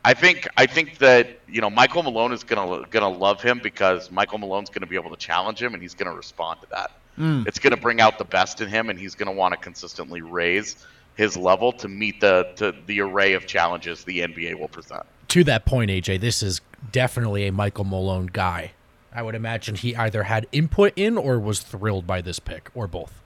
I 0.05 0.13
think 0.13 0.47
I 0.57 0.65
think 0.65 0.97
that 0.97 1.39
you 1.47 1.61
know 1.61 1.69
Michael 1.69 2.03
Malone 2.03 2.33
is 2.33 2.43
gonna 2.43 2.85
gonna 2.89 3.09
love 3.09 3.41
him 3.41 3.59
because 3.63 4.11
Michael 4.11 4.37
Malone's 4.37 4.69
gonna 4.69 4.87
be 4.87 4.95
able 4.95 5.09
to 5.11 5.17
challenge 5.17 5.61
him 5.61 5.73
and 5.73 5.81
he's 5.81 5.93
gonna 5.93 6.13
respond 6.13 6.61
to 6.61 6.67
that. 6.71 6.91
Mm. 7.17 7.47
It's 7.47 7.59
gonna 7.59 7.77
bring 7.77 8.01
out 8.01 8.17
the 8.17 8.25
best 8.25 8.59
in 8.59 8.67
him 8.67 8.89
and 8.89 8.99
he's 8.99 9.15
gonna 9.15 9.31
want 9.31 9.53
to 9.53 9.59
consistently 9.59 10.21
raise 10.21 10.75
his 11.15 11.37
level 11.37 11.71
to 11.73 11.87
meet 11.87 12.19
the 12.19 12.51
to 12.57 12.75
the 12.87 12.99
array 12.99 13.33
of 13.33 13.45
challenges 13.45 14.03
the 14.03 14.19
NBA 14.19 14.59
will 14.59 14.67
present. 14.67 15.03
To 15.29 15.43
that 15.45 15.65
point, 15.65 15.89
AJ, 15.89 16.19
this 16.19 16.43
is 16.43 16.61
definitely 16.91 17.47
a 17.47 17.51
Michael 17.51 17.85
Malone 17.85 18.27
guy. 18.27 18.71
I 19.15 19.21
would 19.21 19.35
imagine 19.35 19.75
he 19.75 19.95
either 19.95 20.23
had 20.23 20.47
input 20.51 20.93
in 20.95 21.17
or 21.17 21.39
was 21.39 21.61
thrilled 21.61 22.07
by 22.07 22.21
this 22.21 22.39
pick, 22.39 22.69
or 22.73 22.87
both. 22.87 23.21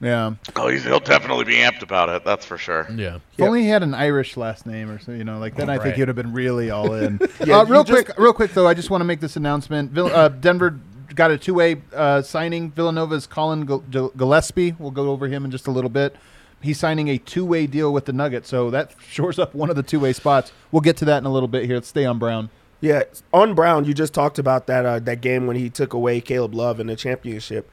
Yeah. 0.00 0.34
Oh, 0.56 0.68
he's, 0.68 0.84
he'll 0.84 1.00
definitely 1.00 1.44
be 1.44 1.54
amped 1.56 1.82
about 1.82 2.08
it. 2.10 2.22
That's 2.24 2.44
for 2.44 2.58
sure. 2.58 2.86
Yeah. 2.94 3.16
If 3.38 3.40
only 3.44 3.62
he 3.62 3.68
had 3.68 3.82
an 3.82 3.94
Irish 3.94 4.36
last 4.36 4.66
name 4.66 4.90
or 4.90 4.98
so, 4.98 5.12
you 5.12 5.24
know, 5.24 5.38
like 5.38 5.56
then 5.56 5.70
I 5.70 5.78
think 5.78 5.94
he 5.94 6.02
would 6.02 6.08
have 6.08 6.16
been 6.16 6.32
really 6.34 6.70
all 6.70 6.92
in. 6.94 7.18
Yeah, 7.46 7.60
uh, 7.60 7.64
real 7.64 7.80
you 7.80 7.84
just- 7.86 8.04
quick, 8.06 8.18
real 8.18 8.32
quick 8.34 8.52
though, 8.52 8.66
I 8.68 8.74
just 8.74 8.90
want 8.90 9.00
to 9.00 9.06
make 9.06 9.20
this 9.20 9.36
announcement. 9.36 9.92
Vill- 9.92 10.14
uh, 10.14 10.28
Denver 10.28 10.78
got 11.14 11.30
a 11.30 11.38
two-way 11.38 11.80
uh, 11.94 12.20
signing. 12.20 12.70
Villanova's 12.72 13.26
Colin 13.26 13.64
Gil- 13.64 13.78
Gil- 13.90 14.12
Gillespie. 14.16 14.74
We'll 14.78 14.90
go 14.90 15.10
over 15.10 15.28
him 15.28 15.44
in 15.46 15.50
just 15.50 15.66
a 15.66 15.70
little 15.70 15.88
bit. 15.90 16.14
He's 16.60 16.78
signing 16.78 17.08
a 17.08 17.16
two-way 17.18 17.66
deal 17.66 17.92
with 17.92 18.04
the 18.06 18.12
Nuggets, 18.12 18.48
so 18.48 18.70
that 18.70 18.94
shores 19.08 19.38
up 19.38 19.54
one 19.54 19.70
of 19.70 19.76
the 19.76 19.82
two-way 19.82 20.12
spots. 20.12 20.52
We'll 20.72 20.80
get 20.80 20.96
to 20.98 21.04
that 21.06 21.18
in 21.18 21.24
a 21.26 21.32
little 21.32 21.48
bit 21.48 21.64
here. 21.64 21.76
Let's 21.76 21.88
stay 21.88 22.04
on 22.04 22.18
Braun. 22.18 22.50
Yeah, 22.80 23.04
on 23.32 23.54
Braun, 23.54 23.84
you 23.86 23.94
just 23.94 24.12
talked 24.12 24.38
about 24.38 24.66
that 24.66 24.84
uh, 24.84 24.98
that 25.00 25.20
game 25.22 25.46
when 25.46 25.56
he 25.56 25.70
took 25.70 25.94
away 25.94 26.20
Caleb 26.20 26.54
Love 26.54 26.80
in 26.80 26.86
the 26.88 26.96
championship. 26.96 27.70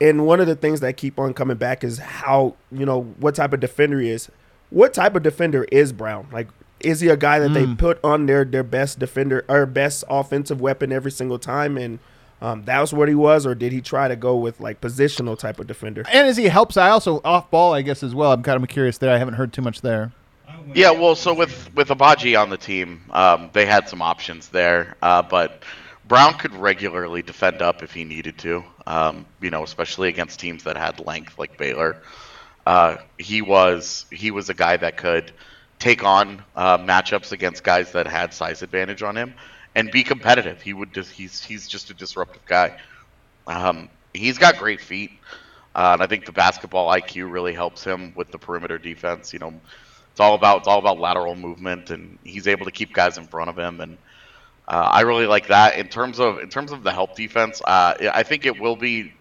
And 0.00 0.26
one 0.26 0.40
of 0.40 0.46
the 0.46 0.56
things 0.56 0.80
that 0.80 0.96
keep 0.96 1.18
on 1.18 1.34
coming 1.34 1.56
back 1.56 1.84
is 1.84 1.98
how 1.98 2.56
you 2.72 2.84
know 2.84 3.02
what 3.18 3.34
type 3.34 3.52
of 3.52 3.60
defender 3.60 4.00
he 4.00 4.10
is. 4.10 4.28
What 4.70 4.92
type 4.92 5.14
of 5.14 5.22
defender 5.22 5.64
is 5.70 5.92
Braun? 5.92 6.26
Like, 6.32 6.48
is 6.80 7.00
he 7.00 7.08
a 7.08 7.16
guy 7.16 7.38
that 7.38 7.50
they 7.50 7.66
put 7.74 8.02
on 8.02 8.26
their 8.26 8.44
their 8.44 8.64
best 8.64 8.98
defender 8.98 9.44
or 9.48 9.66
best 9.66 10.04
offensive 10.08 10.60
weapon 10.60 10.92
every 10.92 11.10
single 11.12 11.38
time, 11.38 11.76
and 11.76 11.98
um, 12.42 12.64
that 12.64 12.80
was 12.80 12.92
what 12.92 13.08
he 13.08 13.14
was, 13.14 13.46
or 13.46 13.54
did 13.54 13.72
he 13.72 13.80
try 13.80 14.08
to 14.08 14.16
go 14.16 14.36
with 14.36 14.60
like 14.60 14.80
positional 14.80 15.38
type 15.38 15.58
of 15.60 15.66
defender? 15.66 16.04
And 16.10 16.26
as 16.26 16.36
he 16.36 16.44
helps, 16.44 16.76
I 16.76 16.90
also 16.90 17.20
off 17.24 17.50
ball, 17.50 17.72
I 17.72 17.82
guess 17.82 18.02
as 18.02 18.14
well. 18.14 18.32
I'm 18.32 18.42
kind 18.42 18.62
of 18.62 18.68
curious 18.68 18.98
there. 18.98 19.14
I 19.14 19.18
haven't 19.18 19.34
heard 19.34 19.52
too 19.52 19.62
much 19.62 19.80
there. 19.80 20.12
Yeah, 20.74 20.90
well, 20.90 21.14
so 21.14 21.32
with 21.32 21.74
with 21.74 21.88
Agbaji 21.88 22.40
on 22.40 22.50
the 22.50 22.56
team, 22.56 23.02
um, 23.10 23.50
they 23.52 23.66
had 23.66 23.88
some 23.88 24.02
options 24.02 24.48
there, 24.48 24.96
uh, 25.02 25.22
but 25.22 25.62
Braun 26.06 26.34
could 26.34 26.54
regularly 26.54 27.22
defend 27.22 27.62
up 27.62 27.82
if 27.82 27.92
he 27.92 28.04
needed 28.04 28.38
to. 28.38 28.64
Um, 28.86 29.26
you 29.40 29.50
know, 29.50 29.62
especially 29.62 30.08
against 30.08 30.40
teams 30.40 30.64
that 30.64 30.76
had 30.76 31.04
length 31.04 31.38
like 31.38 31.56
Baylor. 31.56 32.02
Uh, 32.66 32.96
he 33.18 33.42
was 33.42 34.06
he 34.10 34.30
was 34.30 34.48
a 34.48 34.54
guy 34.54 34.76
that 34.76 34.96
could 34.96 35.32
take 35.78 36.02
on 36.04 36.42
uh, 36.56 36.78
matchups 36.78 37.32
against 37.32 37.62
guys 37.62 37.92
that 37.92 38.06
had 38.06 38.32
size 38.32 38.62
advantage 38.62 39.02
on 39.02 39.16
him 39.16 39.34
and 39.74 39.90
be 39.90 40.02
competitive. 40.02 40.62
He 40.62 40.72
would 40.72 40.92
just 40.94 41.10
he's 41.10 41.42
he's 41.42 41.68
just 41.68 41.90
a 41.90 41.94
disruptive 41.94 42.44
guy. 42.46 42.78
Um, 43.46 43.90
he's 44.12 44.38
got 44.38 44.58
great 44.58 44.80
feet, 44.80 45.10
uh, 45.74 45.90
and 45.94 46.02
I 46.02 46.06
think 46.06 46.26
the 46.26 46.32
basketball 46.32 46.90
IQ 46.90 47.30
really 47.30 47.54
helps 47.54 47.84
him 47.84 48.12
with 48.14 48.30
the 48.30 48.38
perimeter 48.38 48.78
defense. 48.78 49.32
You 49.32 49.40
know, 49.40 49.60
it's 50.10 50.20
all 50.20 50.34
about 50.34 50.58
it's 50.60 50.68
all 50.68 50.78
about 50.78 50.98
lateral 50.98 51.34
movement, 51.34 51.90
and 51.90 52.18
he's 52.24 52.46
able 52.46 52.66
to 52.66 52.72
keep 52.72 52.94
guys 52.94 53.18
in 53.18 53.26
front 53.26 53.50
of 53.50 53.58
him. 53.58 53.80
And 53.80 53.98
uh, 54.68 54.88
I 54.92 55.02
really 55.02 55.26
like 55.26 55.48
that 55.48 55.76
in 55.76 55.88
terms 55.88 56.18
of 56.20 56.38
in 56.38 56.48
terms 56.48 56.72
of 56.72 56.82
the 56.82 56.92
help 56.92 57.14
defense. 57.16 57.60
Uh, 57.64 57.94
I 58.12 58.22
think 58.22 58.46
it 58.46 58.58
will 58.58 58.76
be 58.76 59.12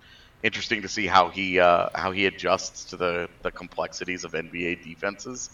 interesting 0.44 0.82
to 0.84 0.90
see 0.90 1.06
how 1.08 1.30
he 1.30 1.60
uh, 1.60 1.90
how 1.96 2.12
he 2.12 2.26
adjusts 2.26 2.86
to 2.86 2.98
the 2.98 3.30
the 3.42 3.52
complexities 3.52 4.24
of 4.24 4.34
NBA 4.34 4.84
defenses. 4.84 5.50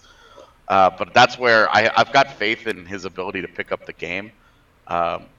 Uh, 0.67 0.91
but 0.97 1.13
that's 1.13 1.37
where 1.37 1.67
I, 1.75 1.89
I've 1.95 2.11
got 2.13 2.29
faith 2.37 2.67
in 2.67 2.85
his 2.85 3.05
ability 3.05 3.41
to 3.41 3.47
pick 3.47 3.71
up 3.71 3.85
the 3.85 3.93
game. 3.93 4.31
Um, 4.87 5.29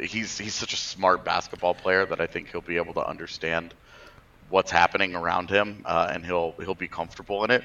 he's 0.00 0.36
he's 0.38 0.54
such 0.54 0.72
a 0.72 0.76
smart 0.76 1.24
basketball 1.24 1.74
player 1.74 2.04
that 2.06 2.20
I 2.20 2.26
think 2.26 2.50
he'll 2.50 2.60
be 2.60 2.76
able 2.76 2.94
to 2.94 3.06
understand 3.06 3.74
what's 4.48 4.70
happening 4.70 5.14
around 5.14 5.50
him, 5.50 5.82
uh, 5.86 6.10
and 6.12 6.24
he'll 6.24 6.54
he'll 6.58 6.74
be 6.74 6.88
comfortable 6.88 7.44
in 7.44 7.50
it. 7.52 7.64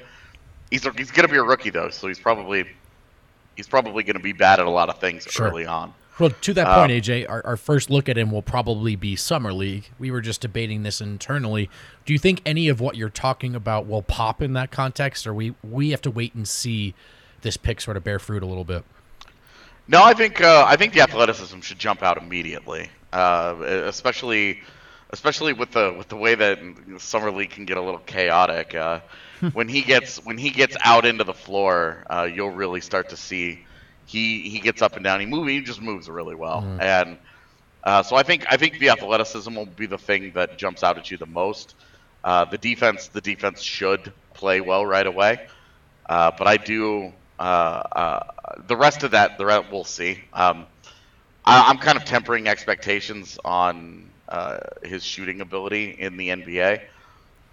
He's 0.70 0.84
he's 0.96 1.12
going 1.12 1.28
to 1.28 1.32
be 1.32 1.38
a 1.38 1.44
rookie 1.44 1.72
though, 1.72 1.90
so 1.90 2.08
he's 2.08 2.20
probably 2.20 2.66
he's 3.56 3.68
probably 3.68 4.04
going 4.04 4.16
to 4.16 4.22
be 4.24 4.34
bad 4.34 4.60
at 4.60 4.66
a 4.68 4.72
lot 4.72 4.90
of 4.90 5.00
things 5.00 5.28
Sure. 5.30 5.48
early 5.48 5.66
on. 5.66 5.94
Well, 6.20 6.30
to 6.30 6.54
that 6.54 6.68
Um, 6.68 6.80
point, 6.82 6.92
AJ, 6.92 7.28
our, 7.28 7.44
our 7.46 7.58
first 7.58 7.90
look 7.90 8.08
at 8.08 8.18
him 8.18 8.30
will 8.32 8.44
probably 8.44 8.96
be 8.96 9.16
Summer 9.16 9.52
League. 9.52 9.90
We 9.98 10.12
were 10.12 10.22
just 10.22 10.42
debating 10.42 10.84
this 10.84 11.02
internally. 11.02 11.70
Do 12.06 12.14
you 12.14 12.20
think 12.20 12.42
any 12.46 12.68
of 12.68 12.80
what 12.80 12.96
you're 12.96 13.10
talking 13.10 13.56
about 13.56 13.88
will 13.88 14.04
pop 14.04 14.42
in 14.42 14.54
that 14.54 14.70
context, 14.72 15.26
or 15.26 15.34
we 15.34 15.56
we 15.64 15.90
have 15.90 16.02
to 16.04 16.12
wait 16.12 16.36
and 16.36 16.48
see 16.48 16.94
this 17.42 17.58
pick 17.58 17.82
sort 17.82 17.98
of 17.98 18.04
bear 18.04 18.20
fruit 18.20 18.44
a 18.44 18.46
little 18.46 18.64
bit? 18.64 18.84
No, 19.88 20.04
I 20.04 20.14
think 20.14 20.40
uh, 20.40 20.66
I 20.68 20.76
think 20.76 20.94
the 20.94 21.02
athleticism 21.02 21.60
should 21.62 21.80
jump 21.80 22.04
out 22.04 22.18
immediately, 22.18 22.90
uh, 23.12 23.56
especially 23.62 24.62
especially 25.10 25.54
with 25.54 25.72
the 25.72 25.94
with 25.98 26.10
the 26.10 26.16
way 26.16 26.36
that 26.36 26.60
summer 27.00 27.32
league 27.32 27.50
can 27.50 27.66
get 27.66 27.78
a 27.78 27.82
little 27.82 28.00
chaotic. 28.00 28.76
Uh, 28.76 29.00
when 29.54 29.68
he 29.68 29.82
gets 29.82 30.24
when 30.24 30.38
he 30.38 30.52
gets 30.52 30.78
out 30.86 31.06
into 31.06 31.24
the 31.24 31.34
floor, 31.34 32.06
uh, 32.10 32.30
you'll 32.32 32.52
really 32.52 32.82
start 32.82 33.10
to 33.10 33.18
see 33.18 33.66
he 34.06 34.50
he 34.50 34.60
gets 34.60 34.82
up 34.82 34.96
and 34.96 35.04
down. 35.04 35.20
He 35.20 35.26
move 35.26 35.48
he 35.48 35.62
just 35.62 35.82
moves 35.82 36.10
really 36.10 36.36
well, 36.36 36.68
and 36.80 37.18
uh, 37.84 38.04
so 38.04 38.16
I 38.16 38.24
think 38.24 38.46
I 38.50 38.58
think 38.58 38.80
the 38.80 38.90
athleticism 38.90 39.54
will 39.54 39.66
be 39.66 39.86
the 39.88 39.98
thing 39.98 40.34
that 40.34 40.58
jumps 40.58 40.84
out 40.84 40.98
at 40.98 41.10
you 41.12 41.18
the 41.18 41.26
most. 41.26 41.76
Uh, 42.24 42.46
the 42.46 42.58
defense 42.58 43.08
the 43.10 43.22
defense 43.22 43.62
should 43.62 44.14
play 44.34 44.62
well 44.62 44.86
right 44.86 45.06
away, 45.06 45.40
uh, 46.08 46.32
but 46.38 46.48
I 46.48 46.58
do. 46.58 47.14
Uh, 47.40 47.42
uh, 47.96 48.20
the 48.68 48.76
rest 48.76 49.04
of 49.04 49.12
that, 49.12 49.38
the 49.38 49.46
rest 49.46 49.66
we'll 49.72 49.84
see. 49.84 50.24
Um, 50.34 50.68
I, 51.46 51.70
I'm 51.70 51.78
kind 51.78 51.98
of 51.98 52.04
tempering 52.06 52.48
expectations 52.48 53.38
on 53.44 54.12
uh, 54.28 54.58
his 54.84 55.04
shooting 55.04 55.42
ability 55.42 55.90
in 55.92 56.18
the 56.18 56.30
NBA. 56.32 56.82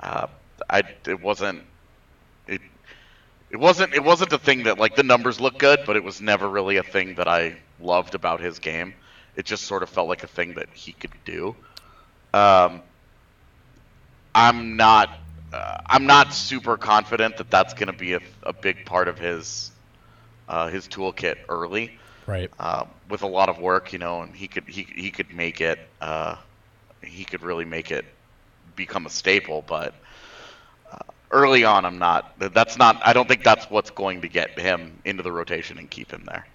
Uh, 0.01 0.27
I 0.69 0.83
it 1.07 1.21
wasn't 1.21 1.65
it 3.51 3.59
wasn't 3.59 3.95
it 3.95 4.03
wasn't 4.03 4.33
a 4.33 4.39
thing 4.39 4.65
that 4.65 4.79
like 4.79 4.95
the 4.95 5.03
numbers 5.03 5.41
look 5.41 5.59
good, 5.59 5.85
but 5.85 5.97
it 5.97 6.05
was 6.05 6.21
never 6.21 6.49
really 6.49 6.77
a 6.77 6.83
thing 6.83 7.15
that 7.17 7.29
I 7.29 7.57
loved 7.79 8.15
about 8.15 8.41
his 8.41 8.59
game. 8.59 8.95
It 9.35 9.45
just 9.47 9.65
sort 9.65 9.83
of 9.83 9.91
felt 9.91 10.09
like 10.09 10.23
a 10.25 10.29
thing 10.29 10.55
that 10.55 10.69
he 10.73 10.93
could 10.93 11.25
do. 11.25 11.57
Um, 12.33 12.83
I'm 14.35 14.77
not 14.77 15.11
uh, 15.53 15.77
I'm 15.89 16.07
not 16.07 16.33
super 16.33 16.77
confident 16.77 17.37
that 17.39 17.51
that's 17.51 17.75
going 17.75 17.89
to 17.89 17.93
be 17.93 18.15
a, 18.15 18.21
a 18.43 18.53
big 18.53 18.85
part 18.85 19.09
of 19.09 19.19
his 19.19 19.73
uh, 20.49 20.69
his 20.69 20.89
toolkit 20.89 21.37
early 21.49 21.93
Right. 22.27 22.51
um, 22.59 22.95
with 23.09 23.23
a 23.23 23.27
lot 23.27 23.49
of 23.49 23.59
work, 23.59 23.93
you 23.93 23.99
know, 23.99 24.23
and 24.23 24.35
he 24.35 24.49
could 24.49 24.69
he 24.69 24.83
he 24.95 25.11
could 25.11 25.33
make 25.33 25.61
it 25.61 25.79
uh, 26.01 26.37
he 27.03 27.25
could 27.25 27.43
really 27.43 27.65
make 27.65 27.91
it 27.91 28.05
become 28.75 29.07
a 29.07 29.11
staple. 29.11 29.63
But 29.63 29.95
uh, 29.95 29.97
early 31.31 31.65
on, 31.65 31.85
I'm 31.85 31.99
not. 31.99 32.35
That's 32.39 32.77
not. 32.77 33.01
I 33.05 33.13
don't 33.13 33.29
think 33.29 33.45
that's 33.45 33.71
what's 33.71 33.91
going 33.91 34.21
to 34.23 34.29
get 34.29 34.59
him 34.59 34.99
into 35.05 35.23
the 35.23 35.33
rotation 35.33 35.79
and 35.79 35.91
keep 35.91 36.11
him 36.11 36.25
there. 36.27 36.47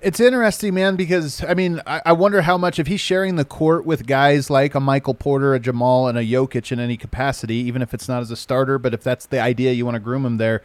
It's 0.00 0.18
interesting, 0.18 0.72
man, 0.72 0.96
because 0.96 1.44
I 1.44 1.52
mean, 1.52 1.82
I, 1.86 2.00
I 2.06 2.12
wonder 2.12 2.40
how 2.40 2.56
much 2.56 2.78
if 2.78 2.86
he's 2.86 3.00
sharing 3.00 3.36
the 3.36 3.44
court 3.44 3.84
with 3.84 4.06
guys 4.06 4.48
like 4.48 4.74
a 4.74 4.80
Michael 4.80 5.12
Porter, 5.12 5.52
a 5.54 5.60
Jamal, 5.60 6.08
and 6.08 6.16
a 6.16 6.22
Jokic 6.22 6.72
in 6.72 6.80
any 6.80 6.96
capacity, 6.96 7.56
even 7.56 7.82
if 7.82 7.92
it's 7.92 8.08
not 8.08 8.22
as 8.22 8.30
a 8.30 8.36
starter, 8.36 8.78
but 8.78 8.94
if 8.94 9.02
that's 9.02 9.26
the 9.26 9.38
idea 9.40 9.72
you 9.72 9.84
want 9.84 9.96
to 9.96 10.00
groom 10.00 10.24
him 10.24 10.38
there, 10.38 10.62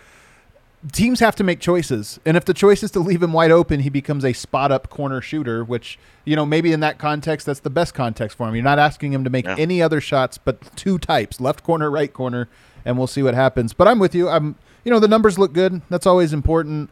teams 0.93 1.19
have 1.19 1.36
to 1.36 1.43
make 1.43 1.60
choices. 1.60 2.17
And 2.26 2.38
if 2.38 2.45
the 2.45 2.54
choice 2.54 2.82
is 2.82 2.91
to 2.91 3.02
leave 3.02 3.21
him 3.21 3.34
wide 3.34 3.52
open, 3.52 3.82
he 3.82 3.89
becomes 3.89 4.24
a 4.24 4.32
spot 4.32 4.71
up 4.71 4.89
corner 4.89 5.19
shooter, 5.19 5.65
which, 5.65 6.00
you 6.24 6.38
know, 6.38 6.45
maybe 6.45 6.71
in 6.71 6.80
that 6.80 6.98
context, 6.98 7.45
that's 7.45 7.60
the 7.60 7.69
best 7.69 7.93
context 7.93 8.38
for 8.38 8.48
him. 8.48 8.56
You're 8.56 8.63
not 8.63 8.80
asking 8.80 9.12
him 9.12 9.26
to 9.26 9.30
make 9.30 9.43
Yeah. 9.45 9.56
any 9.60 9.82
other 9.82 10.00
shots 10.00 10.38
but 10.38 10.78
two 10.78 10.98
types, 10.98 11.41
left 11.41 11.62
corner, 11.62 11.91
right 11.91 12.13
corner, 12.13 12.48
and 12.86 12.98
we'll 12.98 13.08
see 13.08 13.24
what 13.24 13.34
happens. 13.34 13.74
But 13.74 13.88
I'm 13.88 14.00
with 14.00 14.15
you. 14.15 14.30
I'm, 14.30 14.56
you 14.84 14.91
know, 14.91 15.00
the 15.00 15.08
numbers 15.08 15.38
look 15.38 15.52
good. 15.52 15.82
That's 15.89 16.06
always 16.06 16.32
important. 16.32 16.89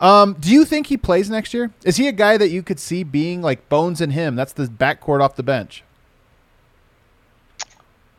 Um, 0.00 0.36
do 0.40 0.50
you 0.50 0.64
think 0.64 0.88
he 0.88 0.96
plays 0.96 1.30
next 1.30 1.52
year? 1.54 1.70
Is 1.84 1.96
he 1.96 2.08
a 2.08 2.12
guy 2.12 2.36
that 2.36 2.48
you 2.48 2.62
could 2.62 2.80
see 2.80 3.04
being 3.04 3.42
like 3.42 3.68
Bones 3.68 4.00
and 4.00 4.12
him? 4.12 4.34
That's 4.34 4.52
the 4.52 4.64
backcourt 4.64 5.20
off 5.20 5.36
the 5.36 5.42
bench. 5.42 5.84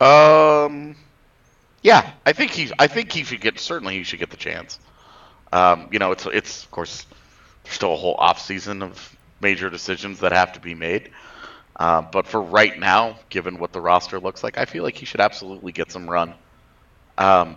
Um, 0.00 0.96
yeah, 1.82 2.12
I 2.24 2.32
think 2.32 2.50
he. 2.50 2.70
I 2.78 2.86
think 2.86 3.12
he 3.12 3.24
should 3.24 3.40
get. 3.40 3.58
Certainly, 3.58 3.98
he 3.98 4.02
should 4.02 4.18
get 4.18 4.30
the 4.30 4.36
chance. 4.36 4.78
Um, 5.52 5.88
you 5.92 5.98
know, 5.98 6.10
it's 6.12 6.26
it's 6.26 6.64
of 6.64 6.70
course 6.70 7.06
there's 7.62 7.74
still 7.74 7.92
a 7.92 7.96
whole 7.96 8.14
off 8.14 8.40
season 8.40 8.82
of 8.82 9.16
major 9.40 9.70
decisions 9.70 10.20
that 10.20 10.32
have 10.32 10.52
to 10.54 10.60
be 10.60 10.74
made. 10.74 11.10
Uh, 11.76 12.02
but 12.02 12.26
for 12.26 12.40
right 12.40 12.78
now, 12.78 13.18
given 13.28 13.58
what 13.58 13.72
the 13.72 13.80
roster 13.80 14.18
looks 14.20 14.42
like, 14.42 14.58
I 14.58 14.64
feel 14.64 14.82
like 14.82 14.96
he 14.96 15.06
should 15.06 15.20
absolutely 15.20 15.72
get 15.72 15.92
some 15.92 16.08
run. 16.08 16.34
Um, 17.18 17.56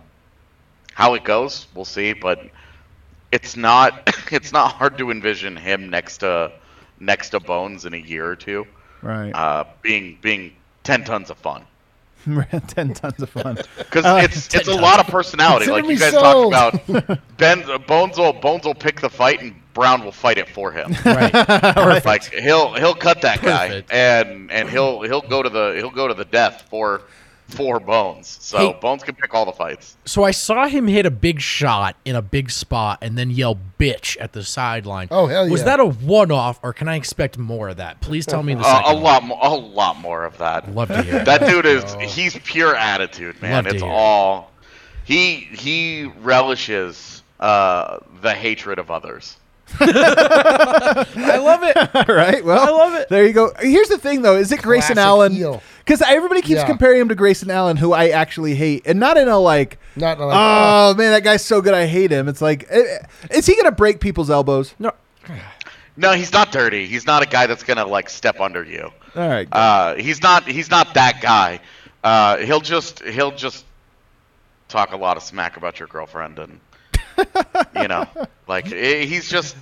how 0.94 1.14
it 1.16 1.24
goes, 1.24 1.68
we'll 1.76 1.86
see. 1.86 2.14
But 2.14 2.42
it's 3.32 3.56
not 3.56 4.14
it's 4.32 4.52
not 4.52 4.74
hard 4.74 4.98
to 4.98 5.12
envision 5.12 5.56
him 5.56 5.90
next 5.90 6.20
to 6.20 6.52
next 7.00 7.30
to 7.30 7.40
Bones 7.40 7.86
in 7.86 7.94
a 7.94 7.98
year 7.98 8.26
or 8.28 8.36
two, 8.36 8.66
Right. 9.02 9.32
uh, 9.34 9.66
being 9.82 10.18
being 10.22 10.54
ten 10.84 11.04
tons 11.04 11.30
of 11.30 11.38
fun. 11.38 11.64
Ten 12.68 12.94
tons 12.94 13.22
of 13.22 13.30
fun. 13.30 13.58
Because 13.78 14.04
Uh, 14.04 14.20
it's 14.22 14.54
it's 14.54 14.68
a 14.68 14.74
lot 14.76 15.00
of 15.00 15.08
personality. 15.08 15.68
Like 15.72 15.86
you 15.86 15.98
guys 15.98 16.12
sold. 16.12 16.52
talked 16.52 16.90
about, 16.90 17.20
Ben 17.38 17.64
uh, 17.70 17.78
Bones 17.78 18.18
will 18.18 18.34
Bones 18.34 18.66
will 18.66 18.76
pick 18.76 19.00
the 19.00 19.10
fight, 19.10 19.42
and 19.42 19.56
Braun 19.74 20.04
will 20.04 20.12
fight 20.12 20.38
it 20.38 20.50
for 20.50 20.72
him. 20.74 20.94
Right. 21.06 21.32
Like 22.06 22.26
he'll 22.34 22.74
he'll 22.74 22.96
cut 22.96 23.22
that 23.22 23.40
Perfect. 23.40 23.90
guy 23.90 23.96
and 23.96 24.52
and 24.52 24.70
he'll 24.70 25.04
he'll 25.04 25.22
go 25.22 25.42
to 25.42 25.50
the 25.50 25.76
he'll 25.78 25.92
go 25.92 26.08
to 26.10 26.14
the 26.14 26.26
death 26.26 26.66
for 26.70 27.04
for 27.48 27.80
Bones. 27.80 28.38
So 28.42 28.58
Hey. 28.58 28.78
Bones 28.82 29.04
can 29.04 29.16
pick 29.16 29.34
all 29.34 29.46
the 29.46 29.52
fights. 29.54 29.96
So 30.06 30.24
I 30.24 30.32
saw 30.32 30.68
him 30.68 30.88
hit 30.88 31.06
a 31.06 31.12
big 31.12 31.40
shot 31.40 31.96
in 32.06 32.16
a 32.16 32.22
big 32.22 32.52
spot 32.52 33.00
and 33.02 33.18
then 33.18 33.30
yell 33.32 33.58
"bitch" 33.80 34.18
at 34.20 34.34
the 34.34 34.44
sideline. 34.44 35.08
Oh, 35.12 35.28
hell 35.28 35.50
Was 35.50 35.64
that 35.64 35.80
a 35.80 35.86
one-off, 35.86 36.60
or 36.62 36.74
can 36.74 36.88
I 36.88 36.96
expect 36.96 37.38
more 37.38 37.70
of 37.70 37.78
that? 37.78 38.02
Please 38.02 38.26
tell 38.26 38.44
me 38.44 38.54
the 38.54 38.62
Uh, 38.66 38.82
a 38.88 38.94
lot 38.96 39.24
more, 39.24 39.40
a 39.42 39.54
lot 39.54 39.98
more 40.00 40.26
of 40.26 40.38
that. 40.40 40.74
Love 40.76 40.90
to 40.90 41.02
hear. 41.04 41.24
That 41.24 41.48
dude 41.50 41.66
is 41.66 41.84
he's 42.16 42.38
pure 42.40 42.76
attitude, 42.76 43.42
man. 43.42 43.54
Love 43.54 43.66
to 43.66 43.72
It's 43.76 43.82
hear. 43.84 43.92
all 43.92 44.52
he 45.06 45.36
he 45.52 46.12
relishes 46.22 47.24
uh, 47.40 48.00
the 48.22 48.34
hatred 48.34 48.80
of 48.80 48.92
others. 48.92 49.38
I 49.80 51.38
love 51.38 51.64
it. 51.64 51.78
All 52.10 52.16
right. 52.16 52.44
Well, 52.44 52.60
I 52.66 52.70
love 52.70 52.94
it. 52.96 53.10
There 53.10 53.26
you 53.26 53.34
go. 53.34 53.52
Here's 53.60 53.90
the 53.90 53.98
thing, 53.98 54.22
though: 54.22 54.36
is 54.38 54.52
it 54.52 54.62
Grayson 54.62 54.96
Classic 54.96 55.06
Allen? 55.06 55.32
heel. 55.34 55.62
Because 55.80 56.02
everybody 56.02 56.42
keeps 56.42 56.60
Yeah. 56.62 56.68
comparing 56.68 57.00
him 57.02 57.10
to 57.10 57.16
Grayson 57.16 57.50
Allen, 57.50 57.78
who 57.78 57.94
I 57.94 58.10
actually 58.10 58.56
hate, 58.56 58.84
and 58.86 59.00
not 59.00 59.18
in 59.18 59.28
a 59.30 59.38
like, 59.40 59.78
Not 59.96 60.20
like, 60.20 60.36
oh 60.38 60.94
man, 60.96 61.12
that 61.12 61.24
guy's 61.24 61.46
so 61.46 61.62
good, 61.62 61.74
I 61.74 61.86
hate 61.86 62.12
him. 62.12 62.28
It's 62.28 62.42
like, 62.42 62.66
eh, 62.70 62.98
is 63.32 63.46
he 63.46 63.56
gonna 63.56 63.72
break 63.72 64.00
people's 64.02 64.30
elbows? 64.30 64.74
No, 64.80 64.92
No, 65.96 66.12
he's 66.14 66.34
not 66.34 66.52
dirty. 66.52 66.88
He's 66.88 67.06
not 67.06 67.24
a 67.24 67.26
guy 67.26 67.48
that's 67.48 67.64
gonna 67.64 67.86
like 67.86 68.10
step 68.10 68.40
under 68.42 68.64
you. 68.64 68.92
All 69.16 69.28
right. 69.30 69.48
Uh, 69.52 69.96
he's 69.96 70.22
not. 70.22 70.46
He's 70.48 70.70
not 70.70 70.94
that 70.96 71.22
guy. 71.22 71.60
Uh, 72.04 72.38
he'll 72.38 72.60
just. 72.62 73.02
He'll 73.04 73.32
just 73.32 73.66
talk 74.68 74.92
a 74.92 74.98
lot 74.98 75.16
of 75.18 75.24
smack 75.24 75.56
about 75.58 75.80
your 75.80 75.88
girlfriend, 75.88 76.38
and 76.40 76.60
you 77.82 77.88
know, 77.88 78.06
like 78.48 78.72
eh, 78.72 79.06
he's 79.06 79.30
just. 79.30 79.56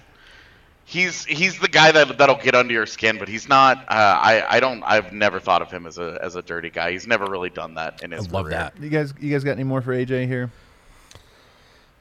He's 0.87 1.25
he's 1.25 1.57
the 1.57 1.67
guy 1.67 1.91
that 1.91 2.19
that'll 2.19 2.35
get 2.35 2.53
under 2.53 2.71
your 2.71 2.85
skin, 2.85 3.17
but 3.17 3.27
he's 3.27 3.49
not. 3.49 3.79
Uh, 3.89 4.19
I 4.21 4.57
I 4.57 4.59
don't. 4.59 4.83
I've 4.83 5.11
never 5.13 5.39
thought 5.39 5.63
of 5.63 5.71
him 5.71 5.87
as 5.87 5.97
a 5.97 6.19
as 6.21 6.35
a 6.35 6.43
dirty 6.43 6.69
guy. 6.69 6.91
He's 6.91 7.07
never 7.07 7.25
really 7.25 7.49
done 7.49 7.73
that 7.73 8.03
in 8.03 8.11
his 8.11 8.19
I 8.19 8.23
his 8.25 8.31
love 8.33 8.45
career. 8.45 8.57
that. 8.57 8.73
you 8.79 8.89
guys, 8.89 9.11
you 9.19 9.31
guys 9.31 9.43
got 9.43 9.53
any 9.53 9.63
more 9.63 9.81
for 9.81 9.95
AJ 9.95 10.27
here? 10.27 10.51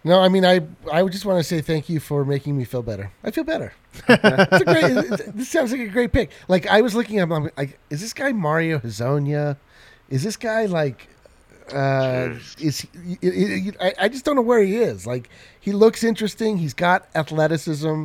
No, 0.04 0.20
I 0.20 0.28
mean, 0.28 0.44
I 0.44 0.60
I 0.92 1.02
would 1.02 1.12
just 1.12 1.24
want 1.24 1.38
to 1.40 1.44
say 1.44 1.62
thank 1.62 1.88
you 1.88 1.98
for 1.98 2.26
making 2.26 2.58
me 2.58 2.64
feel 2.64 2.82
better. 2.82 3.10
I 3.24 3.30
feel 3.30 3.44
better. 3.44 3.72
it's 4.06 4.60
a 4.60 4.64
great. 4.66 4.84
it's- 4.84 5.22
This 5.34 5.48
sounds 5.48 5.72
like 5.72 5.80
a 5.80 5.86
great 5.88 6.12
pick. 6.12 6.30
Like 6.46 6.66
I 6.66 6.82
was 6.82 6.94
looking 6.94 7.20
up, 7.20 7.30
I'm 7.30 7.48
like, 7.56 7.78
is 7.88 8.02
this 8.02 8.12
guy 8.12 8.32
Mario 8.32 8.80
Hezonja? 8.80 9.56
Is 10.10 10.22
this 10.22 10.36
guy 10.36 10.66
like? 10.66 11.08
Uh, 11.72 12.34
is 12.58 12.80
he, 12.80 12.88
he- 13.20 13.30
he- 13.30 13.60
he- 13.60 13.72
I, 13.80 13.94
I 14.00 14.08
just 14.08 14.24
don't 14.24 14.36
know 14.36 14.42
where 14.42 14.62
he 14.62 14.76
is. 14.76 15.06
Like 15.06 15.28
he 15.60 15.72
looks 15.72 16.04
interesting. 16.04 16.58
He's 16.58 16.74
got 16.74 17.08
athleticism, 17.14 18.04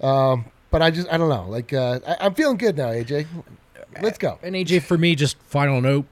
um, 0.00 0.44
but 0.70 0.82
I 0.82 0.90
just 0.90 1.08
I 1.12 1.16
don't 1.16 1.28
know. 1.28 1.48
Like 1.48 1.72
uh, 1.72 2.00
I, 2.06 2.16
I'm 2.26 2.34
feeling 2.34 2.56
good 2.56 2.76
now, 2.76 2.88
AJ. 2.88 3.26
Let's 4.00 4.18
go. 4.18 4.38
And 4.42 4.54
AJ, 4.54 4.82
for 4.82 4.96
me, 4.98 5.14
just 5.14 5.36
final 5.42 5.80
note: 5.80 6.06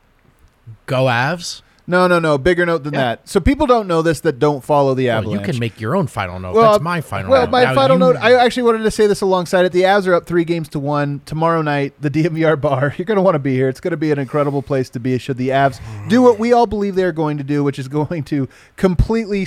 go 0.87 1.05
Avs. 1.07 1.63
No, 1.91 2.07
no, 2.07 2.21
no. 2.21 2.39
Bigger 2.39 2.65
note 2.65 2.85
than 2.85 2.95
that. 2.95 3.29
So 3.29 3.41
people 3.41 3.67
don't 3.67 3.89
know 3.89 4.01
this 4.01 4.21
that 4.21 4.39
don't 4.39 4.63
follow 4.63 4.95
the 4.95 5.09
Well, 5.09 5.33
you 5.33 5.41
can 5.41 5.59
make 5.59 5.81
your 5.81 5.97
own 5.97 6.07
final 6.07 6.39
note. 6.39 6.55
Well, 6.55 6.73
That's 6.73 6.83
my 6.85 7.01
final 7.01 7.29
note. 7.29 7.33
Well, 7.33 7.43
note. 7.47 7.51
my 7.51 7.65
Now 7.65 7.75
final 7.75 7.97
you- 7.97 8.01
note. 8.01 8.17
I 8.17 8.35
actually 8.35 8.63
wanted 8.63 8.85
to 8.85 8.91
say 8.93 9.09
this 9.09 9.21
alongside 9.21 9.65
it. 9.65 9.73
The 9.73 9.83
Avs 9.83 10.07
are 10.07 10.15
up 10.15 10.25
three 10.25 10.45
games 10.45 10.69
to 10.71 10.79
one 10.79 11.21
tomorrow 11.27 11.63
night. 11.63 11.95
The 12.01 12.09
DNVR 12.17 12.61
bar. 12.61 12.95
You're 12.97 13.07
going 13.07 13.17
to 13.17 13.23
want 13.23 13.35
to 13.35 13.41
be 13.41 13.55
here. 13.55 13.69
It's 13.69 13.81
going 13.81 13.91
to 13.91 13.97
be 13.97 14.13
an 14.13 14.21
incredible 14.21 14.63
place 14.63 14.89
to 14.91 15.01
be. 15.01 15.19
Should 15.19 15.37
the 15.37 15.49
Avs 15.49 15.81
do 16.09 16.23
what 16.23 16.39
we 16.39 16.53
all 16.53 16.67
believe 16.69 16.95
they're 16.95 17.11
going 17.11 17.37
to 17.39 17.45
do, 17.45 17.65
which 17.65 17.79
is 17.79 17.89
going 17.89 18.23
to 18.25 18.49
completely 18.77 19.47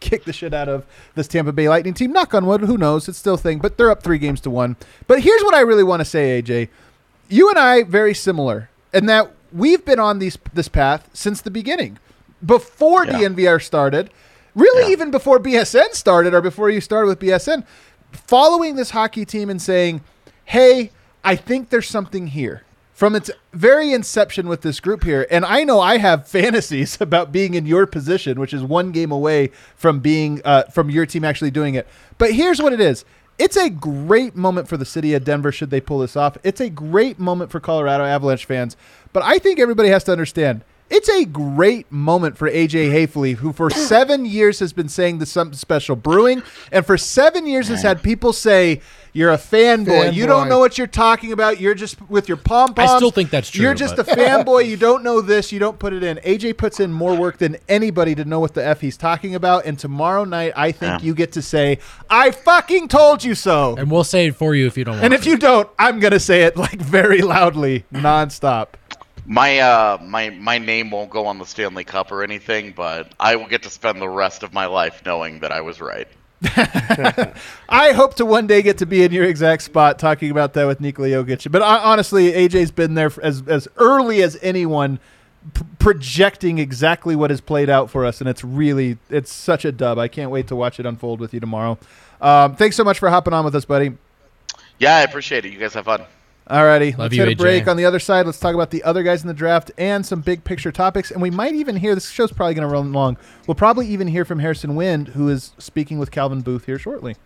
kick 0.00 0.24
the 0.24 0.32
shit 0.32 0.54
out 0.54 0.68
of 0.68 0.86
this 1.16 1.26
Tampa 1.26 1.50
Bay 1.52 1.68
Lightning 1.68 1.94
team. 1.94 2.12
Knock 2.12 2.34
on 2.34 2.46
wood. 2.46 2.60
Who 2.60 2.78
knows? 2.78 3.08
It's 3.08 3.18
still 3.18 3.34
a 3.34 3.38
thing. 3.38 3.58
But 3.58 3.76
they're 3.78 3.90
up 3.90 4.02
three 4.04 4.18
games 4.18 4.40
to 4.42 4.50
one. 4.50 4.76
But 5.08 5.20
here's 5.22 5.42
what 5.42 5.54
I 5.54 5.60
really 5.60 5.82
want 5.84 6.00
to 6.00 6.04
say, 6.04 6.40
AJ. 6.40 6.68
You 7.28 7.48
and 7.50 7.58
I 7.58 7.82
very 7.82 8.14
similar 8.14 8.70
and 8.92 9.08
that 9.08 9.30
we've 9.52 9.84
been 9.84 9.98
on 9.98 10.18
these 10.18 10.38
this 10.52 10.68
path 10.68 11.08
since 11.12 11.40
the 11.40 11.50
beginning. 11.50 11.98
Before 12.44 13.04
Yeah. 13.04 13.18
DNVR 13.18 13.58
started, 13.60 14.10
really 14.54 14.84
Yeah. 14.86 14.92
even 14.92 15.10
before 15.10 15.38
BSN 15.38 15.92
started 15.92 16.34
or 16.34 16.40
before 16.40 16.70
you 16.70 16.80
started 16.80 17.08
with 17.08 17.18
BSN, 17.18 17.64
following 18.12 18.76
this 18.76 18.90
hockey 18.90 19.24
team 19.24 19.50
and 19.50 19.60
saying, 19.60 20.02
"Hey, 20.44 20.90
I 21.24 21.36
think 21.36 21.70
there's 21.70 21.88
something 21.88 22.28
here." 22.28 22.62
From 22.94 23.14
its 23.14 23.30
very 23.52 23.92
inception 23.92 24.48
with 24.48 24.62
this 24.62 24.80
group 24.80 25.04
here, 25.04 25.24
and 25.30 25.44
I 25.44 25.62
know 25.62 25.80
I 25.80 25.98
have 25.98 26.26
fantasies 26.36 26.98
about 27.00 27.30
being 27.30 27.54
in 27.54 27.64
your 27.64 27.86
position, 27.86 28.40
which 28.40 28.52
is 28.52 28.62
one 28.64 28.90
game 28.90 29.12
away 29.12 29.50
from 29.76 30.00
being 30.00 30.40
uh, 30.44 30.64
from 30.64 30.90
your 30.90 31.06
team 31.06 31.24
actually 31.24 31.52
doing 31.52 31.76
it. 31.76 31.86
But 32.18 32.32
here's 32.32 32.60
what 32.60 32.72
it 32.72 32.80
is: 32.80 33.04
it's 33.38 33.56
a 33.56 33.70
great 33.70 34.34
moment 34.34 34.68
for 34.68 34.76
the 34.76 34.84
city 34.84 35.14
of 35.14 35.24
Denver 35.24 35.52
should 35.52 35.70
they 35.70 35.80
pull 35.80 36.00
this 36.00 36.16
off. 36.16 36.36
It's 36.42 36.60
a 36.60 36.68
great 36.68 37.18
moment 37.18 37.50
for 37.50 37.60
Colorado 37.60 38.04
Avalanche 38.04 38.44
fans. 38.44 38.76
But 39.12 39.22
I 39.22 39.38
think 39.38 39.58
everybody 39.58 39.88
has 39.88 40.04
to 40.04 40.12
understand 40.12 40.64
it's 40.90 41.08
a 41.08 41.24
great 41.24 41.90
moment 41.92 42.38
for 42.38 42.50
AJ 42.50 42.90
Haefele, 42.90 43.36
who 43.36 43.52
for 43.52 43.70
seven 43.70 44.24
years 44.24 44.58
has 44.60 44.72
been 44.72 44.88
saying 44.88 45.18
there's 45.18 45.30
something 45.30 45.56
special 45.56 45.96
brewing, 45.96 46.42
and 46.72 46.84
for 46.86 46.96
seven 46.96 47.46
years 47.46 47.68
has 47.68 47.82
had 47.82 48.02
people 48.02 48.32
say, 48.32 48.80
You're 49.12 49.32
a 49.32 49.38
fanboy. 49.38 50.12
You 50.14 50.26
don't 50.26 50.48
know 50.48 50.58
what 50.58 50.78
you're 50.78 50.86
talking 50.86 51.32
about. 51.32 51.60
You're 51.60 51.74
just 51.74 52.00
with 52.10 52.28
your 52.28 52.36
pom 52.36 52.74
poms. 52.74 52.90
I 52.90 52.96
still 52.96 53.10
think 53.10 53.30
that's 53.30 53.50
true, 53.50 53.62
You're 53.62 53.74
just 53.74 53.96
but- 53.96 54.08
a 54.08 54.16
fanboy. 54.16 54.66
You 54.68 54.76
don't 54.76 55.02
know 55.02 55.20
this. 55.20 55.50
You 55.52 55.58
don't 55.58 55.78
put 55.78 55.92
it 55.92 56.02
in. 56.02 56.18
AJ 56.18 56.56
puts 56.58 56.80
in 56.80 56.92
more 56.92 57.14
work 57.16 57.38
than 57.38 57.56
anybody 57.68 58.14
to 58.14 58.24
know 58.24 58.40
what 58.40 58.54
the 58.54 58.64
F 58.64 58.80
he's 58.80 58.96
talking 58.96 59.34
about. 59.34 59.64
And 59.66 59.78
tomorrow 59.78 60.24
night, 60.24 60.52
I 60.56 60.72
think 60.72 61.00
Yeah. 61.02 61.06
you 61.06 61.14
get 61.14 61.32
to 61.32 61.42
say, 61.42 61.78
I 62.10 62.30
fucking 62.30 62.88
told 62.88 63.24
you 63.24 63.34
so. 63.34 63.76
and 63.76 63.90
we'll 63.90 64.04
say 64.04 64.26
it 64.26 64.36
for 64.36 64.54
you 64.54 64.66
if 64.66 64.76
you 64.76 64.84
don't. 64.84 64.94
Want 64.94 65.04
And 65.04 65.14
if 65.14 65.22
to. 65.24 65.30
you 65.30 65.38
don't, 65.38 65.68
I'm 65.78 65.98
going 66.00 66.12
to 66.12 66.20
say 66.20 66.42
it 66.42 66.56
like 66.56 66.80
very 66.80 67.22
loudly, 67.22 67.84
nonstop. 67.92 68.68
My 69.30 69.58
uh 69.58 69.98
my 70.02 70.30
my 70.30 70.56
name 70.56 70.90
won't 70.90 71.10
go 71.10 71.26
on 71.26 71.38
the 71.38 71.44
Stanley 71.44 71.84
Cup 71.84 72.10
or 72.10 72.22
anything, 72.22 72.72
but 72.74 73.12
I 73.20 73.36
will 73.36 73.46
get 73.46 73.62
to 73.64 73.70
spend 73.70 74.00
the 74.00 74.08
rest 74.08 74.42
of 74.42 74.54
my 74.54 74.64
life 74.64 75.02
knowing 75.04 75.40
that 75.40 75.52
I 75.52 75.60
was 75.60 75.82
right. 75.82 76.08
I 76.42 77.92
hope 77.94 78.14
to 78.16 78.26
one 78.26 78.46
day 78.46 78.62
get 78.62 78.78
to 78.78 78.86
be 78.86 79.02
in 79.02 79.12
your 79.12 79.24
exact 79.24 79.62
spot 79.62 79.98
talking 79.98 80.30
about 80.30 80.54
that 80.54 80.66
with 80.66 80.80
Nikola 80.80 81.08
Jokic. 81.08 81.50
But 81.50 81.62
uh, 81.62 81.80
honestly, 81.82 82.32
AJ's 82.32 82.70
been 82.70 82.94
there 82.94 83.10
as 83.22 83.42
as 83.48 83.66
early 83.76 84.22
as 84.22 84.38
anyone, 84.40 85.00
p- 85.54 85.64
projecting 85.78 86.58
exactly 86.58 87.16
what 87.16 87.30
has 87.30 87.40
played 87.40 87.68
out 87.68 87.90
for 87.90 88.04
us, 88.04 88.20
and 88.20 88.30
it's 88.30 88.44
really 88.44 88.98
it's 89.10 89.32
such 89.32 89.64
a 89.64 89.72
dub. 89.72 89.98
I 89.98 90.06
can't 90.08 90.30
wait 90.30 90.46
to 90.48 90.56
watch 90.56 90.78
it 90.78 90.86
unfold 90.86 91.18
with 91.20 91.34
you 91.34 91.40
tomorrow. 91.40 91.76
Um, 92.20 92.54
thanks 92.56 92.76
so 92.76 92.84
much 92.84 92.98
for 92.98 93.10
hopping 93.10 93.32
on 93.32 93.44
with 93.44 93.54
us, 93.54 93.64
buddy. 93.64 93.96
Yeah, 94.78 94.96
I 94.96 95.02
appreciate 95.02 95.44
it. 95.44 95.52
You 95.52 95.58
guys 95.58 95.74
have 95.74 95.86
fun. 95.86 96.04
Alrighty, 96.48 96.92
Love 96.92 96.98
let's 96.98 97.14
you, 97.14 97.24
hit 97.24 97.32
a 97.32 97.36
AJ. 97.36 97.38
break. 97.38 97.68
On 97.68 97.76
the 97.76 97.84
other 97.84 97.98
side, 97.98 98.24
let's 98.24 98.40
talk 98.40 98.54
about 98.54 98.70
the 98.70 98.82
other 98.82 99.02
guys 99.02 99.20
in 99.20 99.28
the 99.28 99.34
draft 99.34 99.70
and 99.76 100.04
some 100.04 100.22
big 100.22 100.44
picture 100.44 100.72
topics. 100.72 101.10
And 101.10 101.20
we 101.20 101.30
might 101.30 101.54
even 101.54 101.76
hear 101.76 101.94
this 101.94 102.08
show's 102.08 102.32
probably 102.32 102.54
going 102.54 102.66
to 102.66 102.72
run 102.72 102.92
long. 102.92 103.18
We'll 103.46 103.54
probably 103.54 103.86
even 103.88 104.08
hear 104.08 104.24
from 104.24 104.38
Harrison 104.38 104.74
Wind, 104.74 105.08
who 105.08 105.28
is 105.28 105.52
speaking 105.58 105.98
with 105.98 106.10
Calvin 106.10 106.40
Booth 106.40 106.64
here 106.64 106.78
shortly. 106.78 107.16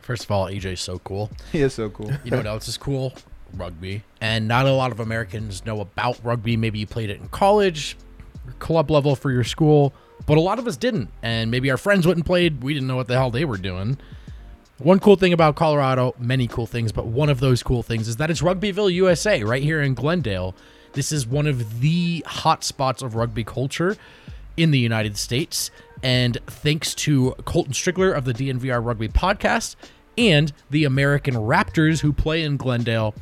First 0.00 0.24
of 0.24 0.32
all, 0.32 0.46
AJ's 0.46 0.80
so 0.80 0.98
cool. 1.00 1.30
He 1.52 1.60
is 1.60 1.72
so 1.72 1.88
cool. 1.90 2.10
You 2.24 2.32
know 2.32 2.38
what 2.38 2.46
else 2.46 2.66
is 2.66 2.76
cool? 2.76 3.12
Rugby. 3.54 4.02
And 4.20 4.48
not 4.48 4.66
a 4.66 4.72
lot 4.72 4.90
of 4.90 4.98
Americans 4.98 5.64
know 5.64 5.80
about 5.80 6.18
rugby. 6.24 6.56
Maybe 6.56 6.80
you 6.80 6.86
played 6.88 7.10
it 7.10 7.20
in 7.20 7.28
college, 7.28 7.96
club 8.58 8.90
level 8.90 9.14
for 9.14 9.30
your 9.30 9.44
school, 9.44 9.92
but 10.26 10.36
a 10.36 10.40
lot 10.40 10.58
of 10.58 10.66
us 10.66 10.76
didn't. 10.76 11.10
And 11.22 11.52
maybe 11.52 11.70
our 11.70 11.76
friends 11.76 12.04
wouldn't 12.06 12.26
played. 12.26 12.64
We 12.64 12.74
didn't 12.74 12.88
know 12.88 12.96
what 12.96 13.06
the 13.06 13.14
hell 13.14 13.30
they 13.30 13.44
were 13.44 13.56
doing. 13.58 13.98
One 14.80 14.98
cool 14.98 15.16
thing 15.16 15.34
about 15.34 15.56
Colorado, 15.56 16.14
many 16.18 16.46
cool 16.46 16.66
things, 16.66 16.90
but 16.90 17.06
one 17.06 17.28
of 17.28 17.38
those 17.38 17.62
cool 17.62 17.82
things 17.82 18.08
is 18.08 18.16
that 18.16 18.30
it's 18.30 18.40
Rugbyville, 18.40 18.90
USA, 18.94 19.44
right 19.44 19.62
here 19.62 19.82
in 19.82 19.92
Glendale. 19.92 20.54
This 20.94 21.12
is 21.12 21.26
one 21.26 21.46
of 21.46 21.80
the 21.80 22.24
hot 22.26 22.64
spots 22.64 23.02
of 23.02 23.14
rugby 23.14 23.44
culture 23.44 23.98
in 24.56 24.70
the 24.70 24.78
United 24.78 25.18
States. 25.18 25.70
And 26.02 26.38
thanks 26.46 26.94
to 26.94 27.32
Colton 27.44 27.74
Strickler 27.74 28.16
of 28.16 28.24
the 28.24 28.32
DNVR 28.32 28.82
Rugby 28.82 29.08
podcast 29.08 29.76
and 30.16 30.50
the 30.70 30.84
American 30.84 31.34
Raptors 31.34 32.00
who 32.00 32.14
play 32.14 32.42
in 32.42 32.56
Glendale, 32.56 33.14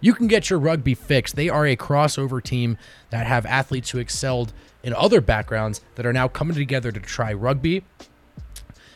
you 0.00 0.14
can 0.14 0.28
get 0.28 0.48
your 0.48 0.58
rugby 0.58 0.94
fixed. 0.94 1.36
They 1.36 1.50
are 1.50 1.66
a 1.66 1.76
crossover 1.76 2.42
team 2.42 2.78
that 3.10 3.26
have 3.26 3.44
athletes 3.44 3.90
who 3.90 3.98
excelled 3.98 4.54
in 4.82 4.94
other 4.94 5.20
backgrounds 5.20 5.82
that 5.96 6.06
are 6.06 6.12
now 6.14 6.26
coming 6.26 6.56
together 6.56 6.90
to 6.90 7.00
try 7.00 7.34
rugby 7.34 7.84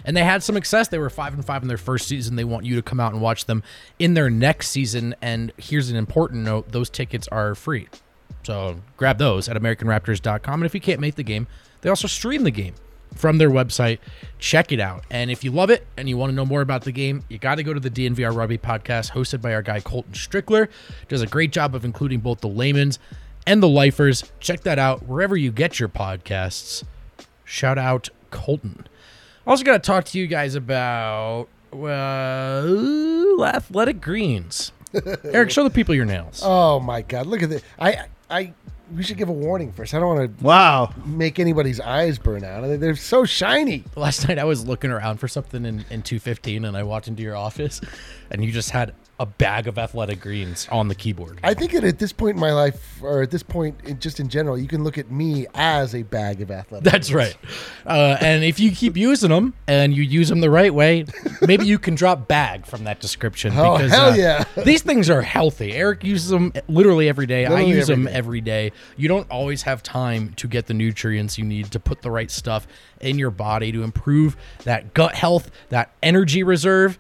and 0.07 0.17
they 0.17 0.25
had 0.25 0.43
some 0.43 0.55
success. 0.55 0.89
They 0.89 0.99
were 0.99 1.11
five 1.11 1.35
and 1.35 1.45
five 1.45 1.63
in 1.63 1.69
their 1.69 1.77
first 1.77 2.09
season. 2.09 2.37
They 2.37 2.45
want 2.45 2.65
you 2.65 2.77
to 2.77 2.83
come 2.83 3.01
out 3.01 3.13
and 3.13 3.21
watch 3.21 3.45
them 3.45 3.63
in 3.99 4.15
their 4.15 4.31
next 4.31 4.69
season. 4.69 5.15
And 5.21 5.53
here's 5.59 5.91
an 5.91 5.97
important 5.97 6.45
note: 6.45 6.73
those 6.73 6.89
tickets 6.89 7.29
are 7.29 7.55
free, 7.55 7.89
so 8.45 8.81
grab 8.97 9.19
those 9.19 9.49
at 9.49 9.57
AmericanRaptors.com. 9.57 10.61
And 10.61 10.67
if 10.67 10.75
you 10.75 10.81
can't 10.81 11.01
make 11.01 11.17
the 11.17 11.23
game, 11.23 11.47
they 11.83 11.91
also 11.91 12.09
stream 12.09 12.45
the 12.45 12.51
game 12.51 12.75
from 13.15 13.39
their 13.39 13.51
website. 13.51 13.99
Check 14.39 14.73
it 14.73 14.81
out. 14.81 15.05
And 15.11 15.31
if 15.31 15.43
you 15.43 15.51
love 15.51 15.71
it 15.71 15.87
and 15.97 16.09
you 16.09 16.17
want 16.17 16.31
to 16.31 16.35
know 16.35 16.47
more 16.47 16.61
about 16.61 16.85
the 16.85 16.93
game, 16.93 17.25
you 17.29 17.39
got 17.39 17.57
to 17.57 17.63
go 17.63 17.75
to 17.75 17.81
the 17.81 17.91
DNVR 17.91 18.35
Rugby 18.35 18.59
podcast 18.59 19.13
hosted 19.13 19.41
by 19.41 19.55
our 19.55 19.63
guy 19.63 19.81
Colton 19.81 20.13
Strickler. 20.13 20.69
Does 21.09 21.23
a 21.23 21.27
great 21.27 21.53
job 21.53 21.75
of 21.75 21.85
including 21.85 22.21
both 22.21 22.41
the 22.41 22.49
layman's 22.49 22.99
and 23.47 23.63
the 23.63 23.69
lifers. 23.69 24.25
Check 24.41 24.63
that 24.63 24.79
out 24.79 25.07
wherever 25.07 25.37
you 25.37 25.53
get 25.53 25.79
your 25.79 25.89
podcasts. 25.89 26.85
Shout 27.45 27.79
out 27.79 28.11
Colton. 28.31 28.87
Also, 29.47 29.63
got 29.65 29.75
to 29.75 29.79
talk 29.87 30.05
to 30.07 30.19
you 30.19 30.27
guys 30.27 30.55
about 30.55 31.49
uh, 31.73 33.43
athletic 33.45 34.01
greens. 34.01 34.73
Eric, 35.25 35.51
show 35.51 35.63
the 35.65 35.71
people 35.71 35.95
your 35.95 36.05
nails. 36.05 36.41
Oh 36.45 36.81
my 36.81 37.03
god, 37.03 37.27
look 37.27 37.43
at 37.43 37.51
this. 37.51 37.63
I 37.79 38.07
I 38.31 38.53
we 38.95 39.03
should 39.03 39.17
give 39.19 39.29
a 39.29 39.33
warning 39.33 39.73
first. 39.73 39.95
I 39.95 39.99
don't 39.99 40.17
want 40.17 40.39
to 40.39 40.45
Wow. 40.45 40.95
make 41.05 41.39
anybody's 41.41 41.81
eyes 41.81 42.19
burn 42.19 42.45
out. 42.45 42.63
They're- 42.63 42.77
They're 42.77 42.95
so 42.97 43.25
shiny. 43.25 43.83
Last 43.97 44.29
night 44.29 44.39
I 44.39 44.45
was 44.45 44.65
looking 44.67 44.91
around 44.93 45.19
for 45.19 45.27
something 45.27 45.65
in, 45.65 45.85
in 45.91 46.03
215 46.03 46.65
and 46.65 46.77
I 46.77 46.85
walked 46.85 47.09
into 47.09 47.23
your 47.23 47.35
office 47.37 47.81
and 48.31 48.45
you 48.45 48.53
just 48.53 48.71
had 48.71 48.95
a 49.19 49.27
bag 49.27 49.67
of 49.67 49.79
athletic 49.79 50.21
greens 50.21 50.69
on 50.71 50.89
the 50.89 50.95
keyboard. 50.95 51.41
I 51.43 51.55
think 51.55 51.73
that 51.73 51.85
at 51.85 51.99
this 51.99 52.13
point 52.13 52.37
in 52.37 52.41
my 52.41 52.53
life, 52.53 53.03
or 53.03 53.23
at 53.23 53.31
this 53.31 53.43
point, 53.43 53.81
in, 53.85 53.99
just 53.99 54.21
in 54.21 54.29
general, 54.29 54.59
you 54.59 54.69
can 54.69 54.85
look 54.85 54.99
at 54.99 55.11
me 55.11 55.47
as 55.55 55.95
a 55.95 56.03
bag 56.03 56.43
of 56.43 56.51
athletic. 56.51 56.85
That's 56.85 57.11
greens. 57.11 57.35
right. 57.87 57.95
Uh, 57.97 58.19
and 58.21 58.45
if 58.45 58.61
you 58.61 58.73
keep 58.73 58.97
using 58.97 59.31
them 59.31 59.55
and 59.67 59.95
you 59.95 60.03
use 60.03 60.29
them 60.29 60.41
the 60.41 60.51
right 60.51 60.73
way, 60.73 61.07
maybe 61.41 61.65
you 61.65 61.79
can 61.79 61.95
drop 61.95 62.29
bag 62.29 62.67
from 62.67 62.85
that 62.85 63.01
description. 63.01 63.55
Oh, 63.57 63.77
because 63.77 63.93
hell 63.93 64.11
uh, 64.11 64.17
yeah. 64.17 64.45
these 64.65 64.83
things 64.83 65.09
are 65.09 65.23
healthy. 65.23 65.73
Eric 65.73 66.05
uses 66.05 66.29
them 66.29 66.53
literally 66.69 67.09
every 67.09 67.27
day. 67.27 67.47
I 67.47 67.61
use 67.61 67.89
every 67.89 67.95
them 67.95 68.05
day. 68.05 68.19
every 68.19 68.41
day. 68.43 68.73
You 68.99 69.09
don't 69.09 69.31
always 69.31 69.63
have 69.63 69.83
time 69.83 70.35
to 70.35 70.47
get 70.47 70.67
the 70.67 70.75
nutrients 70.75 71.39
you 71.39 71.45
need 71.45 71.71
to 71.73 71.81
put 71.81 72.03
the 72.03 72.11
right 72.11 72.31
stuff 72.31 72.67
in 73.01 73.19
your 73.19 73.31
body 73.31 73.73
to 73.73 73.83
improve 73.83 74.37
that 74.65 74.93
gut 74.93 75.15
health, 75.15 75.51
that 75.71 75.93
energy 76.03 76.43
reserve. 76.43 76.99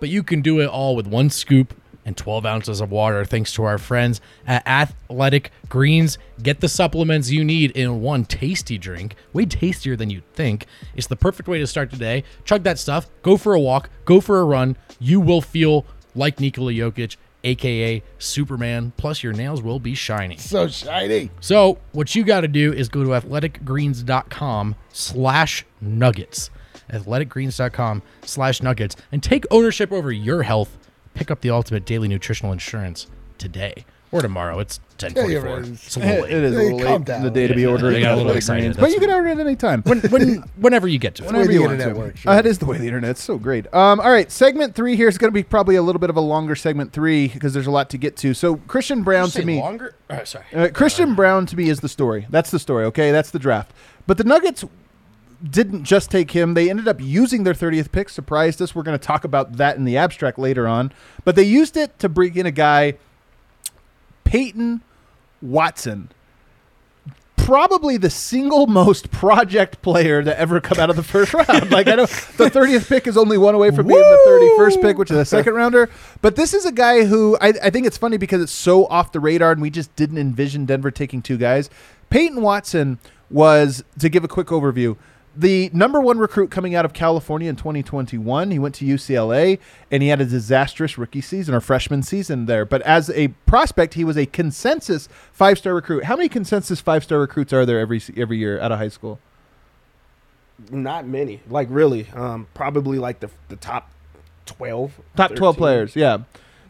But 0.00 0.08
you 0.08 0.22
can 0.22 0.42
do 0.42 0.60
it 0.60 0.66
all 0.66 0.94
with 0.96 1.06
one 1.06 1.30
scoop 1.30 1.74
and 2.04 2.16
12 2.16 2.46
ounces 2.46 2.80
of 2.80 2.90
water 2.90 3.24
thanks 3.26 3.52
to 3.52 3.64
our 3.64 3.76
friends 3.76 4.20
at 4.46 4.66
Athletic 4.66 5.52
Greens. 5.68 6.16
Get 6.42 6.60
the 6.60 6.68
supplements 6.68 7.30
you 7.30 7.44
need 7.44 7.72
in 7.72 8.00
one 8.00 8.24
tasty 8.24 8.78
drink, 8.78 9.14
way 9.34 9.44
tastier 9.44 9.94
than 9.94 10.08
you'd 10.08 10.32
think. 10.32 10.64
It's 10.96 11.06
the 11.06 11.16
perfect 11.16 11.48
way 11.50 11.58
to 11.58 11.66
start 11.66 11.90
the 11.90 11.98
day. 11.98 12.24
Chug 12.46 12.62
that 12.62 12.78
stuff, 12.78 13.10
go 13.22 13.36
for 13.36 13.52
a 13.52 13.60
walk, 13.60 13.90
go 14.06 14.22
for 14.22 14.40
a 14.40 14.44
run. 14.44 14.76
You 14.98 15.20
will 15.20 15.42
feel 15.42 15.84
like 16.14 16.40
Nikola 16.40 16.72
Jokic, 16.72 17.16
aka 17.44 18.02
Superman, 18.18 18.92
plus 18.96 19.22
your 19.22 19.34
nails 19.34 19.60
will 19.60 19.78
be 19.78 19.94
shiny. 19.94 20.38
So 20.38 20.68
shiny. 20.68 21.30
So 21.40 21.78
what 21.92 22.14
you 22.14 22.24
got 22.24 22.40
to 22.40 22.48
do 22.48 22.72
is 22.72 22.88
go 22.88 23.04
to 23.04 23.10
athleticgreens.com 23.10 24.76
slash 24.92 25.66
nuggets. 25.82 26.50
Athleticgreens.com 26.90 28.02
slash 28.22 28.62
nuggets 28.62 28.96
and 29.12 29.22
take 29.22 29.44
ownership 29.50 29.92
over 29.92 30.10
your 30.12 30.42
health. 30.42 30.76
Pick 31.14 31.30
up 31.30 31.40
the 31.40 31.50
ultimate 31.50 31.84
daily 31.84 32.08
nutritional 32.08 32.52
insurance 32.52 33.06
today 33.38 33.84
or 34.10 34.22
tomorrow. 34.22 34.58
It's 34.58 34.80
Yeah, 35.00 35.08
1044. 35.08 35.30
you're 35.30 35.60
right. 35.60 35.68
It's 35.70 35.96
a 35.96 36.00
little 36.00 36.14
It 36.16 36.20
late. 36.22 36.32
is 36.32 36.54
a 36.54 36.58
little 36.58 36.78
calm 36.78 36.88
late 36.92 37.04
down. 37.04 37.22
the 37.24 37.30
day 37.30 37.46
to 37.46 37.54
be 37.54 37.62
Yeah, 37.62 37.68
ordering 37.68 37.96
I 37.96 38.00
got 38.00 38.14
a 38.14 38.16
little 38.16 38.32
excited, 38.32 38.76
But 38.78 38.90
you 38.92 39.00
can 39.00 39.10
order 39.10 39.28
it 39.28 39.32
at 39.32 39.40
any 39.40 39.54
time. 39.56 39.82
When, 39.82 40.00
when, 40.00 40.36
whenever 40.56 40.88
you 40.88 40.98
get 40.98 41.14
to 41.16 41.24
it. 41.24 41.26
Whenever 41.26 41.46
the 41.48 41.52
you 41.52 41.60
want 41.60 41.72
internet 41.74 41.94
to. 41.94 42.00
works, 42.00 42.26
Uh, 42.26 42.30
right. 42.30 42.38
it 42.38 42.46
is 42.48 42.58
the 42.58 42.64
way 42.66 42.78
the 42.78 42.86
internet's 42.86 43.22
so 43.22 43.36
great. 43.36 43.66
Um, 43.74 44.00
all 44.00 44.10
right, 44.10 44.30
segment 44.32 44.74
three 44.74 44.96
here 44.96 45.08
is 45.08 45.18
going 45.18 45.28
to 45.30 45.34
be 45.34 45.42
probably 45.42 45.76
a 45.76 45.82
little 45.82 46.00
bit 46.00 46.08
of 46.10 46.16
a 46.16 46.20
longer 46.22 46.54
segment 46.56 46.92
three 46.92 47.28
because 47.28 47.52
there's 47.52 47.66
a 47.66 47.70
lot 47.70 47.90
to 47.90 47.98
get 47.98 48.16
to. 48.18 48.32
So 48.32 48.56
Christian 48.56 49.02
Braun 49.02 49.28
to 49.30 49.44
me, 49.44 49.58
longer? 49.60 49.94
Oh, 50.08 50.24
sorry. 50.24 50.44
uh, 50.54 50.68
Christian 50.70 51.14
Braun 51.14 51.44
to 51.46 51.56
me 51.56 51.68
is 51.68 51.80
the 51.80 51.88
story. 51.88 52.26
That's 52.30 52.50
the 52.50 52.58
story. 52.58 52.84
Okay, 52.86 53.10
that's 53.12 53.30
the 53.30 53.38
draft. 53.38 53.72
But 54.06 54.16
the 54.16 54.24
Nuggets 54.24 54.64
didn't 55.42 55.84
just 55.84 56.10
take 56.10 56.32
him. 56.32 56.54
They 56.54 56.68
ended 56.68 56.88
up 56.88 57.00
using 57.00 57.44
their 57.44 57.54
30th 57.54 57.92
pick. 57.92 58.08
Surprised 58.08 58.60
us. 58.60 58.74
We're 58.74 58.82
going 58.82 58.98
to 58.98 59.04
talk 59.04 59.24
about 59.24 59.54
that 59.56 59.76
in 59.76 59.84
the 59.84 59.96
abstract 59.96 60.38
later 60.38 60.66
on. 60.66 60.92
But 61.24 61.36
they 61.36 61.44
used 61.44 61.76
it 61.76 61.98
to 62.00 62.08
bring 62.08 62.36
in 62.36 62.46
a 62.46 62.50
guy, 62.50 62.94
Peyton 64.24 64.82
Watson. 65.40 66.10
Probably 67.36 67.96
the 67.96 68.10
single 68.10 68.66
most 68.66 69.10
project 69.10 69.80
player 69.80 70.22
to 70.22 70.38
ever 70.38 70.60
come 70.60 70.78
out 70.78 70.90
of 70.90 70.96
the 70.96 71.02
first 71.02 71.32
round. 71.32 71.48
Like 71.70 71.86
I 71.88 71.94
know 71.94 72.04
the 72.04 72.50
30th 72.50 72.88
pick 72.88 73.06
is 73.06 73.16
only 73.16 73.38
one 73.38 73.54
away 73.54 73.70
from 73.70 73.86
being 73.86 74.00
the 74.00 74.56
31st 74.58 74.82
pick, 74.82 74.98
which 74.98 75.10
is 75.10 75.16
a 75.16 75.24
second 75.24 75.54
rounder. 75.54 75.88
But 76.20 76.36
this 76.36 76.52
is 76.52 76.66
a 76.66 76.72
guy 76.72 77.04
who 77.04 77.38
I, 77.40 77.54
I 77.62 77.70
think 77.70 77.86
it's 77.86 77.96
funny 77.96 78.18
because 78.18 78.42
it's 78.42 78.52
so 78.52 78.86
off 78.86 79.12
the 79.12 79.20
radar, 79.20 79.52
and 79.52 79.62
we 79.62 79.70
just 79.70 79.94
didn't 79.96 80.18
envision 80.18 80.66
Denver 80.66 80.90
taking 80.90 81.22
two 81.22 81.38
guys. 81.38 81.70
Peyton 82.10 82.42
Watson 82.42 82.98
was 83.30 83.82
to 83.98 84.08
give 84.08 84.24
a 84.24 84.28
quick 84.28 84.48
overview 84.48 84.96
the 85.38 85.70
number 85.72 86.00
one 86.00 86.18
recruit 86.18 86.50
coming 86.50 86.74
out 86.74 86.84
of 86.84 86.92
California 86.92 87.48
in 87.48 87.54
2021. 87.54 88.50
He 88.50 88.58
went 88.58 88.74
to 88.76 88.84
UCLA 88.84 89.60
and 89.88 90.02
he 90.02 90.08
had 90.08 90.20
a 90.20 90.24
disastrous 90.24 90.98
rookie 90.98 91.20
season 91.20 91.54
or 91.54 91.60
freshman 91.60 92.02
season 92.02 92.46
there. 92.46 92.64
But 92.64 92.82
as 92.82 93.08
a 93.10 93.28
prospect, 93.46 93.94
he 93.94 94.02
was 94.02 94.16
a 94.16 94.26
consensus 94.26 95.08
five 95.32 95.58
star 95.58 95.74
recruit. 95.74 96.04
How 96.04 96.16
many 96.16 96.28
consensus 96.28 96.80
five 96.80 97.04
star 97.04 97.20
recruits 97.20 97.52
are 97.52 97.64
there 97.64 97.78
every 97.78 98.02
every 98.16 98.38
year 98.38 98.60
out 98.60 98.72
of 98.72 98.78
high 98.78 98.88
school? 98.88 99.20
Not 100.72 101.06
many, 101.06 101.40
like 101.48 101.68
really. 101.70 102.08
Um, 102.14 102.48
probably 102.52 102.98
like 102.98 103.20
the 103.20 103.30
the 103.48 103.56
top 103.56 103.92
twelve. 104.44 104.92
Top 105.16 105.36
12 105.36 105.56
players, 105.56 105.94
yeah. 105.94 106.18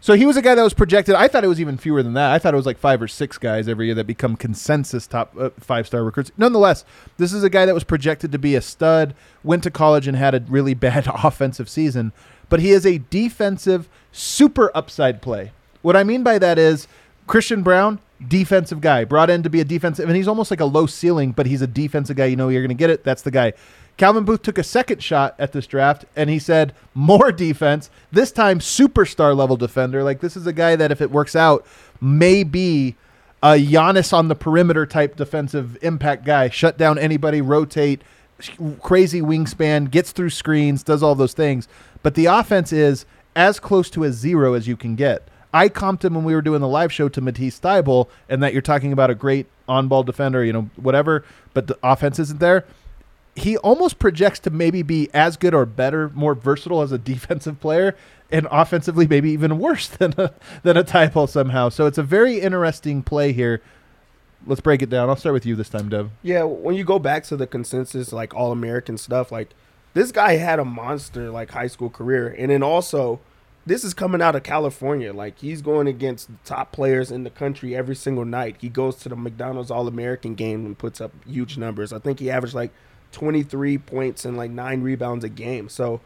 So 0.00 0.14
he 0.14 0.26
was 0.26 0.36
a 0.36 0.42
guy 0.42 0.54
that 0.54 0.62
was 0.62 0.74
projected. 0.74 1.16
I 1.16 1.26
thought 1.26 1.42
it 1.44 1.48
was 1.48 1.60
even 1.60 1.76
fewer 1.76 2.02
than 2.02 2.14
that. 2.14 2.32
I 2.32 2.38
thought 2.38 2.54
it 2.54 2.56
was 2.56 2.66
like 2.66 2.78
five 2.78 3.02
or 3.02 3.08
six 3.08 3.36
guys 3.36 3.66
every 3.66 3.86
year 3.86 3.94
that 3.96 4.06
become 4.06 4.36
consensus 4.36 5.06
top 5.06 5.34
uh, 5.38 5.50
five 5.58 5.86
star 5.86 6.04
recruits. 6.04 6.30
Nonetheless, 6.36 6.84
this 7.16 7.32
is 7.32 7.42
a 7.42 7.50
guy 7.50 7.66
that 7.66 7.74
was 7.74 7.84
projected 7.84 8.30
to 8.32 8.38
be 8.38 8.54
a 8.54 8.60
stud, 8.60 9.14
went 9.42 9.64
to 9.64 9.70
college 9.70 10.06
and 10.06 10.16
had 10.16 10.34
a 10.34 10.44
really 10.48 10.74
bad 10.88 11.08
offensive 11.24 11.68
season. 11.68 12.12
But 12.48 12.60
he 12.60 12.70
is 12.70 12.86
a 12.86 12.98
defensive 12.98 13.88
super 14.12 14.70
upside 14.74 15.20
play. 15.20 15.52
What 15.82 15.96
I 15.96 16.04
mean 16.04 16.22
by 16.22 16.38
that 16.38 16.58
is 16.58 16.88
Christian 17.26 17.62
Braun, 17.62 18.00
defensive 18.26 18.80
guy, 18.80 19.04
brought 19.04 19.30
in 19.30 19.42
to 19.42 19.50
be 19.50 19.60
a 19.60 19.64
defensive, 19.64 20.08
and 20.08 20.16
he's 20.16 20.28
almost 20.28 20.50
like 20.50 20.60
a 20.60 20.64
low 20.64 20.86
ceiling, 20.86 21.32
but 21.32 21.46
he's 21.46 21.62
a 21.62 21.66
defensive 21.66 22.16
guy. 22.16 22.26
You 22.26 22.36
know 22.36 22.48
you're 22.48 22.62
going 22.62 22.68
to 22.68 22.74
get 22.74 22.90
it. 22.90 23.04
That's 23.04 23.22
the 23.22 23.30
guy. 23.30 23.52
Calvin 23.98 24.24
Booth 24.24 24.42
took 24.42 24.58
a 24.58 24.62
second 24.62 25.02
shot 25.02 25.34
at 25.38 25.52
this 25.52 25.66
draft, 25.66 26.04
and 26.16 26.30
he 26.30 26.38
said 26.38 26.72
more 26.94 27.30
defense. 27.32 27.90
This 28.12 28.32
time, 28.32 28.60
superstar 28.60 29.36
level 29.36 29.56
defender. 29.56 30.02
Like 30.02 30.20
this 30.20 30.36
is 30.36 30.46
a 30.46 30.52
guy 30.52 30.76
that, 30.76 30.92
if 30.92 31.00
it 31.02 31.10
works 31.10 31.36
out, 31.36 31.66
may 32.00 32.44
be 32.44 32.94
a 33.42 33.54
Giannis 33.54 34.12
on 34.12 34.28
the 34.28 34.34
perimeter 34.34 34.86
type 34.86 35.16
defensive 35.16 35.76
impact 35.82 36.24
guy. 36.24 36.48
Shut 36.48 36.78
down 36.78 36.96
anybody, 36.96 37.40
rotate, 37.40 38.02
crazy 38.80 39.20
wingspan, 39.20 39.90
gets 39.90 40.12
through 40.12 40.30
screens, 40.30 40.84
does 40.84 41.02
all 41.02 41.16
those 41.16 41.34
things. 41.34 41.66
But 42.04 42.14
the 42.14 42.26
offense 42.26 42.72
is 42.72 43.04
as 43.34 43.58
close 43.58 43.90
to 43.90 44.04
a 44.04 44.12
zero 44.12 44.54
as 44.54 44.68
you 44.68 44.76
can 44.76 44.94
get. 44.94 45.28
I 45.52 45.68
comped 45.68 46.04
him 46.04 46.14
when 46.14 46.24
we 46.24 46.34
were 46.34 46.42
doing 46.42 46.60
the 46.60 46.68
live 46.68 46.92
show 46.92 47.08
to 47.08 47.20
Matisse 47.20 47.58
Thybulle, 47.58 48.08
and 48.28 48.42
that 48.42 48.52
you're 48.52 48.62
talking 48.62 48.92
about 48.92 49.10
a 49.10 49.14
great 49.14 49.46
on-ball 49.66 50.04
defender, 50.04 50.44
you 50.44 50.52
know, 50.52 50.70
whatever, 50.76 51.24
but 51.52 51.66
the 51.66 51.78
offense 51.82 52.18
isn't 52.18 52.38
there. 52.38 52.64
He 53.38 53.56
almost 53.58 53.98
projects 53.98 54.38
to 54.40 54.50
maybe 54.50 54.82
be 54.82 55.08
as 55.14 55.36
good 55.36 55.54
or 55.54 55.66
better, 55.66 56.10
more 56.10 56.34
versatile 56.34 56.82
as 56.82 56.92
a 56.92 56.98
defensive 57.12 57.60
player, 57.60 57.96
and 58.30 58.46
offensively 58.50 59.06
maybe 59.06 59.30
even 59.30 59.58
worse 59.58 59.88
than 59.98 60.14
a, 60.18 60.32
than 60.62 60.76
a 60.76 60.84
Thybulle 60.84 61.28
somehow. 61.28 61.68
So 61.68 61.86
it's 61.86 61.98
a 61.98 62.02
very 62.02 62.40
interesting 62.40 63.02
play 63.02 63.32
here. 63.32 63.62
Let's 64.46 64.60
break 64.60 64.82
it 64.82 64.90
down. 64.90 65.08
I'll 65.08 65.16
start 65.16 65.34
with 65.34 65.46
you 65.46 65.56
this 65.56 65.68
time, 65.68 65.88
Dev. 65.88 66.10
Yeah, 66.22 66.44
when 66.44 66.74
you 66.74 66.84
go 66.84 66.98
back 66.98 67.24
to 67.24 67.36
the 67.36 67.46
consensus, 67.46 68.12
like 68.12 68.34
all 68.34 68.52
American 68.52 68.96
stuff, 68.96 69.32
like 69.32 69.50
this 69.94 70.12
guy 70.12 70.36
had 70.36 70.58
a 70.58 70.64
monster 70.64 71.30
like 71.30 71.50
high 71.50 71.66
school 71.66 71.90
career, 71.90 72.34
and 72.38 72.50
then 72.50 72.62
also 72.62 73.20
this 73.68 73.84
is 73.84 73.94
coming 73.94 74.22
out 74.22 74.34
of 74.34 74.42
California. 74.42 75.12
Like 75.12 75.38
he's 75.38 75.62
going 75.62 75.86
against 75.86 76.28
the 76.28 76.36
top 76.44 76.72
players 76.72 77.10
in 77.10 77.24
the 77.24 77.30
country 77.30 77.76
every 77.76 77.94
single 77.94 78.24
night. 78.24 78.56
He 78.60 78.68
goes 78.68 78.96
to 78.96 79.08
the 79.08 79.16
McDonald's 79.16 79.70
All 79.70 79.86
American 79.86 80.34
game 80.34 80.64
and 80.64 80.76
puts 80.76 81.00
up 81.00 81.12
huge 81.26 81.58
numbers. 81.58 81.92
I 81.92 81.98
think 81.98 82.18
he 82.18 82.30
averaged 82.30 82.54
like 82.54 82.72
23 83.12 83.78
points 83.78 84.24
and 84.24 84.36
like 84.36 84.50
nine 84.50 84.82
rebounds 84.82 85.24
a 85.24 85.28
game. 85.28 85.68
So 85.68 86.00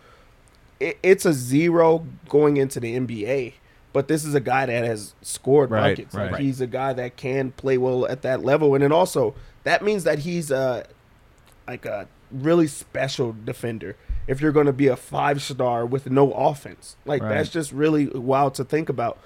it, 0.81 0.99
it's 1.03 1.25
a 1.25 1.33
zero 1.33 2.07
going 2.29 2.57
into 2.57 2.81
the 2.81 2.97
NBA. 2.99 3.55
But 3.93 4.09
this 4.09 4.25
is 4.25 4.35
a 4.35 4.41
guy 4.41 4.65
that 4.67 4.85
has 4.85 5.15
scored 5.21 5.71
Right, 5.71 5.97
buckets. 5.97 6.15
right. 6.15 6.33
Like 6.33 6.41
he's 6.41 6.61
a 6.63 6.67
guy 6.67 6.95
that 6.95 7.17
can 7.17 7.53
play 7.53 7.77
well 7.77 8.07
at 8.07 8.23
that 8.23 8.43
level, 8.43 8.75
and 8.75 8.83
then 8.83 8.91
also 8.93 9.35
that 9.65 9.85
means 9.85 10.05
that 10.05 10.21
he's 10.21 10.51
a 10.51 10.87
like 11.69 11.85
a 11.85 12.09
really 12.31 12.67
special 12.67 13.37
defender. 13.45 13.95
If 14.27 14.41
you're 14.41 14.53
going 14.53 14.65
to 14.67 14.73
be 14.73 14.87
a 14.87 14.97
five 14.97 15.43
star 15.43 15.85
with 15.85 16.09
no 16.11 16.33
offense, 16.33 16.97
like 17.05 17.23
Right. 17.23 17.29
that's 17.35 17.51
just 17.51 17.71
really 17.71 18.07
wild 18.07 18.55
to 18.55 18.65
think 18.65 18.89
about. 18.89 19.19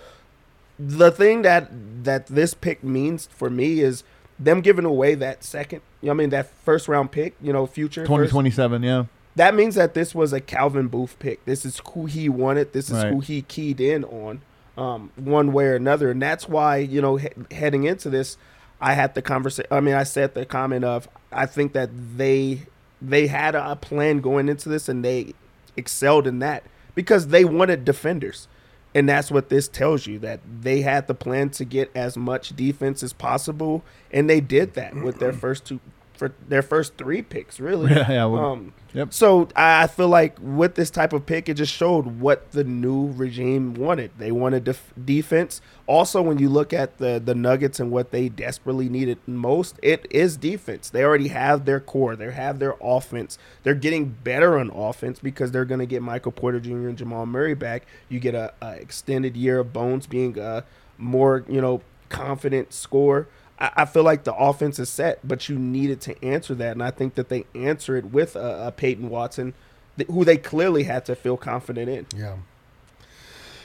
The 0.80 1.10
thing 1.12 1.42
that 1.42 1.70
that 2.04 2.26
this 2.26 2.52
pick 2.52 2.82
means 2.82 3.28
for 3.32 3.48
me 3.48 3.80
is 3.80 4.02
them 4.38 4.60
giving 4.60 4.84
away 4.84 5.14
that 5.16 5.42
second. 5.44 5.80
You 6.02 6.06
know 6.08 6.12
I 6.12 6.16
mean 6.16 6.30
that 6.30 6.50
first 6.64 6.88
round 6.88 7.10
pick. 7.12 7.34
You 7.40 7.52
know, 7.52 7.66
future 7.66 8.04
Twenty 8.06 8.24
first- 8.24 8.32
twenty 8.32 8.50
seven, 8.50 8.82
yeah. 8.82 9.04
that 9.36 9.54
means 9.54 9.74
that 9.76 9.94
this 9.94 10.14
was 10.14 10.32
a 10.32 10.40
Calvin 10.40 10.88
Booth 10.88 11.16
pick. 11.18 11.44
This 11.44 11.64
is 11.64 11.80
who 11.92 12.06
he 12.06 12.28
wanted. 12.28 12.72
This 12.72 12.86
is 12.90 13.02
Right. 13.02 13.12
who 13.12 13.20
he 13.20 13.42
keyed 13.42 13.80
in 13.80 14.04
on, 14.04 14.40
um, 14.78 15.10
one 15.16 15.52
way 15.52 15.66
or 15.66 15.74
another, 15.74 16.10
and 16.10 16.20
that's 16.20 16.48
why 16.48 16.76
you 16.78 17.00
know 17.00 17.16
he- 17.16 17.28
heading 17.50 17.84
into 17.84 18.10
this, 18.10 18.36
I 18.80 18.92
had 18.94 19.14
the 19.14 19.22
conversation. 19.22 19.68
I 19.70 19.80
mean, 19.80 19.94
I 19.94 20.02
said 20.04 20.34
the 20.34 20.44
comment 20.44 20.84
of 20.84 21.08
I 21.32 21.46
think 21.46 21.72
that 21.72 21.90
they 22.16 22.62
they 23.02 23.26
had 23.26 23.54
a 23.54 23.76
plan 23.76 24.20
going 24.20 24.48
into 24.48 24.68
this, 24.68 24.88
and 24.88 25.04
they 25.04 25.32
excelled 25.76 26.26
in 26.26 26.38
that 26.40 26.62
because 26.94 27.28
they 27.28 27.44
wanted 27.44 27.84
defenders. 27.84 28.48
And 28.96 29.06
that's 29.06 29.30
what 29.30 29.50
this 29.50 29.68
tells 29.68 30.06
you 30.06 30.18
that 30.20 30.40
they 30.62 30.80
had 30.80 31.06
the 31.06 31.12
plan 31.12 31.50
to 31.50 31.66
get 31.66 31.90
as 31.94 32.16
much 32.16 32.56
defense 32.56 33.02
as 33.02 33.12
possible, 33.12 33.84
and 34.10 34.30
they 34.30 34.40
did 34.40 34.72
that 34.72 34.94
with 34.94 35.18
their 35.18 35.34
first 35.34 35.66
two 35.66 35.80
for 36.14 36.32
their 36.48 36.62
first 36.62 36.96
three 36.96 37.20
picks, 37.20 37.60
really. 37.60 37.92
Yeah, 37.94 38.10
yeah, 38.10 38.24
well, 38.24 38.52
um, 38.52 38.72
yep. 38.96 39.12
So 39.12 39.48
I 39.54 39.86
feel 39.86 40.08
like 40.08 40.36
with 40.40 40.74
this 40.74 40.90
type 40.90 41.12
of 41.12 41.26
pick, 41.26 41.48
it 41.48 41.54
just 41.54 41.72
showed 41.72 42.20
what 42.20 42.50
the 42.52 42.64
new 42.64 43.12
regime 43.12 43.74
wanted. 43.74 44.10
They 44.18 44.32
wanted 44.32 44.64
def- 44.64 44.92
defense. 45.04 45.60
Also, 45.86 46.20
when 46.20 46.38
you 46.38 46.48
look 46.48 46.72
at 46.72 46.98
the 46.98 47.22
the 47.24 47.34
Nuggets 47.34 47.78
and 47.78 47.90
what 47.92 48.10
they 48.10 48.28
desperately 48.28 48.88
needed 48.88 49.18
most, 49.26 49.78
it 49.82 50.06
is 50.10 50.36
defense. 50.36 50.90
They 50.90 51.04
already 51.04 51.28
have 51.28 51.64
their 51.64 51.78
core. 51.78 52.16
They 52.16 52.32
have 52.32 52.58
their 52.58 52.74
offense. 52.80 53.38
They're 53.62 53.74
getting 53.74 54.06
better 54.06 54.58
on 54.58 54.70
offense 54.70 55.20
because 55.20 55.52
they're 55.52 55.64
going 55.64 55.80
to 55.80 55.86
get 55.86 56.02
Michael 56.02 56.32
Porter 56.32 56.58
Jr. 56.58 56.88
and 56.88 56.98
Jamal 56.98 57.26
Murray 57.26 57.54
back. 57.54 57.86
You 58.08 58.18
get 58.18 58.34
a, 58.34 58.54
a 58.60 58.72
extended 58.72 59.36
year 59.36 59.60
of 59.60 59.72
Bones 59.72 60.06
being 60.06 60.38
a 60.38 60.64
more 60.98 61.44
you 61.48 61.60
know 61.60 61.82
confident 62.08 62.72
scorer. 62.72 63.28
I, 63.58 63.70
I 63.76 63.84
feel 63.84 64.02
like 64.02 64.24
the 64.24 64.34
offense 64.34 64.78
is 64.78 64.88
set, 64.88 65.26
but 65.26 65.48
you 65.48 65.58
needed 65.58 66.00
to 66.02 66.24
answer 66.24 66.54
that, 66.54 66.72
and 66.72 66.82
I 66.82 66.90
think 66.90 67.14
that 67.14 67.28
they 67.28 67.44
answer 67.54 67.96
it 67.96 68.06
with 68.06 68.36
a, 68.36 68.68
a 68.68 68.72
Peyton 68.72 69.08
Watson, 69.10 69.54
th- 69.96 70.08
who 70.08 70.24
they 70.24 70.36
clearly 70.36 70.84
had 70.84 71.04
to 71.06 71.14
feel 71.14 71.36
confident 71.36 71.88
in. 71.88 72.06
Yeah. 72.18 72.36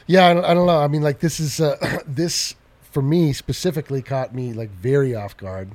Yeah, 0.07 0.27
I 0.27 0.33
don't, 0.33 0.45
I 0.45 0.53
don't 0.53 0.67
know. 0.67 0.79
I 0.79 0.87
mean, 0.87 1.01
like 1.01 1.19
this 1.19 1.39
is 1.39 1.59
uh, 1.59 1.99
this 2.05 2.55
for 2.91 3.01
me 3.01 3.33
specifically 3.33 4.01
caught 4.01 4.35
me 4.35 4.53
like 4.53 4.69
very 4.69 5.15
off 5.15 5.37
guard. 5.37 5.71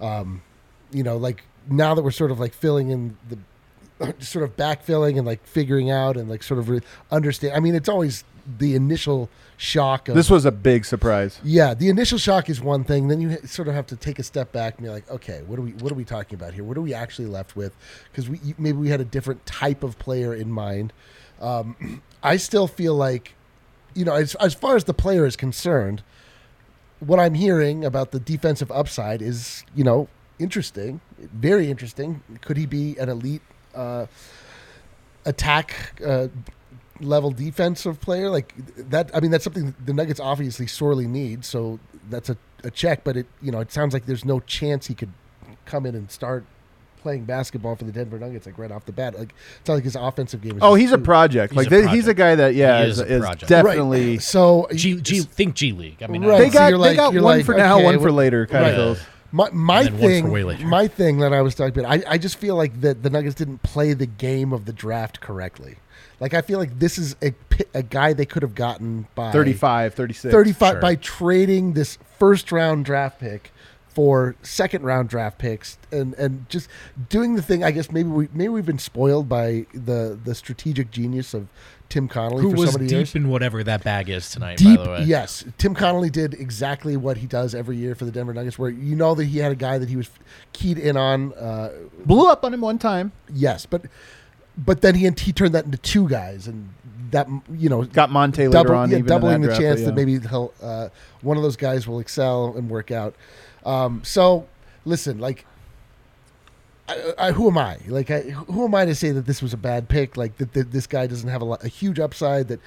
Um, 0.00 0.42
you 0.92 1.02
know, 1.02 1.16
like 1.16 1.42
now 1.68 1.94
that 1.94 2.02
we're 2.02 2.10
sort 2.10 2.30
of 2.30 2.38
like 2.38 2.52
filling 2.54 2.90
in 2.90 3.16
the 3.28 4.14
sort 4.24 4.44
of 4.44 4.56
backfilling 4.56 5.16
and 5.18 5.26
like 5.26 5.44
figuring 5.46 5.90
out 5.90 6.16
and 6.16 6.28
like 6.28 6.42
sort 6.42 6.60
of 6.60 6.68
re- 6.68 6.80
understand. 7.10 7.56
I 7.56 7.60
mean, 7.60 7.74
it's 7.74 7.88
always 7.88 8.24
the 8.58 8.74
initial 8.74 9.28
shock 9.62 10.08
of 10.08 10.16
This 10.16 10.28
was 10.28 10.44
a 10.44 10.50
big 10.50 10.84
surprise. 10.84 11.38
yeah, 11.44 11.72
the 11.72 11.88
initial 11.88 12.18
shock 12.18 12.50
is 12.50 12.60
one 12.60 12.82
thing. 12.82 13.06
Then 13.06 13.20
you 13.20 13.36
sort 13.44 13.68
of 13.68 13.74
have 13.74 13.86
to 13.86 13.96
take 13.96 14.18
a 14.18 14.24
step 14.24 14.50
back 14.50 14.74
and 14.76 14.84
be 14.84 14.90
like, 14.90 15.08
okay, 15.08 15.42
what 15.46 15.56
are 15.56 15.62
we 15.62 15.70
what 15.72 15.92
are 15.92 15.94
we 15.94 16.04
talking 16.04 16.34
about 16.34 16.52
here? 16.52 16.64
What 16.64 16.76
are 16.76 16.80
we 16.80 16.92
actually 16.92 17.28
left 17.28 17.54
with? 17.54 17.72
Because 18.10 18.28
we 18.28 18.40
maybe 18.58 18.76
we 18.78 18.88
had 18.88 19.00
a 19.00 19.04
different 19.04 19.46
type 19.46 19.84
of 19.84 19.98
player 20.00 20.34
in 20.34 20.50
mind. 20.50 20.92
Um, 21.40 22.02
I 22.24 22.38
still 22.38 22.66
feel 22.66 22.94
like, 22.96 23.34
you 23.94 24.04
know, 24.04 24.14
as 24.14 24.34
as 24.36 24.52
far 24.52 24.74
as 24.74 24.84
the 24.84 24.94
player 24.94 25.24
is 25.26 25.36
concerned, 25.36 26.02
what 26.98 27.20
I'm 27.20 27.34
hearing 27.34 27.84
about 27.84 28.10
the 28.10 28.18
defensive 28.20 28.70
upside 28.72 29.22
is, 29.22 29.64
you 29.76 29.84
know, 29.84 30.08
interesting, 30.40 31.00
very 31.18 31.70
interesting. 31.70 32.22
Could 32.40 32.56
he 32.56 32.66
be 32.66 32.96
an 32.98 33.08
elite 33.08 33.42
uh, 33.76 34.06
attack 35.24 36.00
uh, 36.04 36.28
level 37.04 37.30
defensive 37.30 38.00
player 38.00 38.30
like 38.30 38.54
that? 38.90 39.10
I 39.14 39.20
mean, 39.20 39.30
that's 39.30 39.44
something 39.44 39.74
the 39.84 39.92
Nuggets 39.92 40.20
obviously 40.20 40.66
sorely 40.66 41.06
need. 41.06 41.44
So 41.44 41.78
that's 42.10 42.28
a, 42.30 42.36
a 42.64 42.70
check. 42.70 43.04
But 43.04 43.16
it, 43.16 43.26
you 43.40 43.52
know, 43.52 43.60
it 43.60 43.70
sounds 43.72 43.92
like 43.94 44.06
there's 44.06 44.24
no 44.24 44.40
chance 44.40 44.86
he 44.86 44.94
could 44.94 45.12
come 45.64 45.86
in 45.86 45.94
and 45.94 46.10
start 46.10 46.44
playing 47.00 47.24
basketball 47.24 47.74
for 47.74 47.82
the 47.84 47.90
Denver 47.90 48.16
Nuggets 48.18 48.46
like 48.46 48.56
right 48.58 48.70
off 48.70 48.84
the 48.84 48.92
bat. 48.92 49.18
Like 49.18 49.34
it's 49.60 49.68
not 49.68 49.74
like 49.74 49.84
his 49.84 49.96
offensive 49.96 50.40
game. 50.40 50.52
Is 50.56 50.58
Oh, 50.62 50.74
just 50.76 50.80
he's 50.82 50.92
a 50.92 50.96
too- 50.98 51.02
project. 51.04 51.52
He's 51.52 51.56
like 51.56 51.66
a 51.66 51.70
th- 51.70 51.90
he's 51.90 52.06
a 52.06 52.14
guy 52.14 52.34
that 52.36 52.54
yeah 52.54 52.82
He 52.84 52.90
is, 52.90 53.00
is 53.00 53.10
a 53.24 53.32
is 53.34 53.48
definitely. 53.48 54.10
Right. 54.12 54.22
So 54.22 54.68
G, 54.72 55.00
G 55.00 55.20
think 55.20 55.54
G 55.54 55.72
League. 55.72 56.02
I 56.02 56.06
mean, 56.06 56.24
Right. 56.24 56.38
They 56.38 56.48
So 56.50 56.54
got 56.58 56.68
you're 56.70 56.78
they 56.78 56.94
got 56.94 57.12
you're 57.12 57.22
one 57.22 57.38
like, 57.38 57.44
for 57.44 57.54
now, 57.56 57.76
okay, 57.76 57.84
one 57.84 57.98
for 58.00 58.12
later 58.12 58.46
kind 58.46 58.62
Right. 58.64 58.70
of 58.74 58.96
goes. 58.98 59.06
My 59.34 59.48
my 59.50 59.82
then 59.84 59.92
one 59.98 60.42
for 60.42 60.54
thing, 60.58 60.68
my 60.68 60.86
thing 60.86 61.18
that 61.20 61.32
I 61.32 61.40
was 61.40 61.54
talking 61.54 61.76
about, 61.78 61.90
I, 61.90 62.02
I 62.06 62.18
just 62.18 62.36
feel 62.36 62.54
like 62.54 62.80
that 62.82 63.02
the 63.02 63.08
Nuggets 63.10 63.34
didn't 63.34 63.62
play 63.62 63.94
the 63.94 64.04
game 64.06 64.52
of 64.52 64.66
the 64.66 64.72
draft 64.74 65.20
correctly. 65.20 65.76
Like 66.22 66.34
I 66.34 66.40
feel 66.40 66.58
like 66.58 66.78
this 66.78 66.96
is 66.98 67.16
a 67.22 67.34
a 67.74 67.82
guy 67.82 68.12
they 68.12 68.24
could 68.26 68.42
have 68.42 68.54
gotten 68.54 69.08
by 69.14 69.32
35, 69.32 69.94
36. 69.94 70.32
35 70.32 70.72
Sure. 70.74 70.80
by 70.80 70.94
trading 70.94 71.72
this 71.74 71.98
first 72.18 72.50
round 72.52 72.84
draft 72.84 73.18
pick 73.20 73.50
for 73.88 74.36
second 74.42 74.84
round 74.84 75.08
draft 75.10 75.36
picks 75.38 75.76
and 75.90 76.14
and 76.14 76.48
just 76.48 76.68
doing 77.10 77.34
the 77.34 77.42
thing 77.42 77.62
I 77.64 77.72
guess 77.72 77.90
maybe 77.90 78.08
we 78.08 78.28
maybe 78.32 78.48
we've 78.48 78.64
been 78.64 78.78
spoiled 78.78 79.28
by 79.28 79.66
the 79.74 80.18
the 80.24 80.34
strategic 80.34 80.90
genius 80.92 81.34
of 81.34 81.48
Tim 81.90 82.08
Connolly 82.08 82.42
who 82.42 82.52
for 82.52 82.56
was 82.56 82.70
so 82.72 82.78
many 82.78 82.88
deep 82.88 82.96
years. 82.96 83.14
in 83.14 83.28
whatever 83.28 83.62
that 83.64 83.84
bag 83.84 84.08
is 84.08 84.30
tonight. 84.30 84.56
Deep, 84.56 84.78
by 84.78 84.84
the 84.84 84.90
way, 84.92 85.02
yes. 85.02 85.44
Tim 85.58 85.74
Connolly 85.74 86.08
did 86.08 86.32
exactly 86.32 86.96
what 86.96 87.18
he 87.18 87.26
does 87.26 87.54
every 87.54 87.76
year 87.76 87.94
for 87.94 88.06
the 88.06 88.10
Denver 88.10 88.32
Nuggets, 88.32 88.58
where 88.58 88.70
you 88.70 88.96
know 88.96 89.14
that 89.14 89.26
he 89.26 89.38
had 89.40 89.52
a 89.52 89.56
guy 89.56 89.76
that 89.76 89.90
he 89.90 89.96
was 89.96 90.08
keyed 90.54 90.78
in 90.78 90.96
on. 90.96 91.34
Uh, 91.34 91.70
Blew 92.06 92.30
up 92.30 92.44
on 92.46 92.54
him 92.54 92.62
one 92.62 92.78
time. 92.78 93.12
yes, 93.34 93.66
but 93.66 93.82
but 94.56 94.80
then 94.80 94.94
he 94.94 95.08
he 95.18 95.32
turned 95.32 95.54
that 95.54 95.64
into 95.64 95.78
two 95.78 96.08
guys, 96.08 96.46
and 96.46 96.68
that 97.10 97.28
you 97.52 97.68
know 97.68 97.84
Got 97.84 98.10
Monte 98.10 98.48
later 98.48 98.74
on. 98.74 98.90
yeah, 98.90 98.98
doubling 98.98 99.40
the 99.40 99.48
draft, 99.48 99.60
chance 99.60 99.80
but 99.80 99.86
that 99.86 99.94
maybe 99.94 100.18
he'll 100.18 100.52
uh, 100.62 100.88
one 101.20 101.36
of 101.36 101.42
those 101.42 101.56
guys 101.56 101.86
will 101.86 102.00
excel 102.00 102.54
and 102.56 102.68
work 102.68 102.90
out. 102.90 103.14
Um, 103.64 104.02
so 104.04 104.46
listen, 104.84 105.18
like, 105.18 105.46
I, 106.88 107.12
I, 107.18 107.32
who 107.32 107.48
am 107.48 107.58
I? 107.58 107.78
Like, 107.86 108.10
I, 108.10 108.20
who 108.20 108.64
am 108.64 108.74
I 108.74 108.84
to 108.84 108.94
say 108.94 109.12
that 109.12 109.26
this 109.26 109.40
was 109.40 109.52
a 109.52 109.56
bad 109.56 109.88
pick? 109.88 110.16
Like 110.16 110.36
that, 110.38 110.52
that 110.54 110.72
this 110.72 110.86
guy 110.86 111.06
doesn't 111.06 111.28
have 111.28 111.42
a, 111.42 111.44
lot, 111.44 111.64
a 111.64 111.68
huge 111.68 111.98
upside. 111.98 112.48
That 112.48 112.60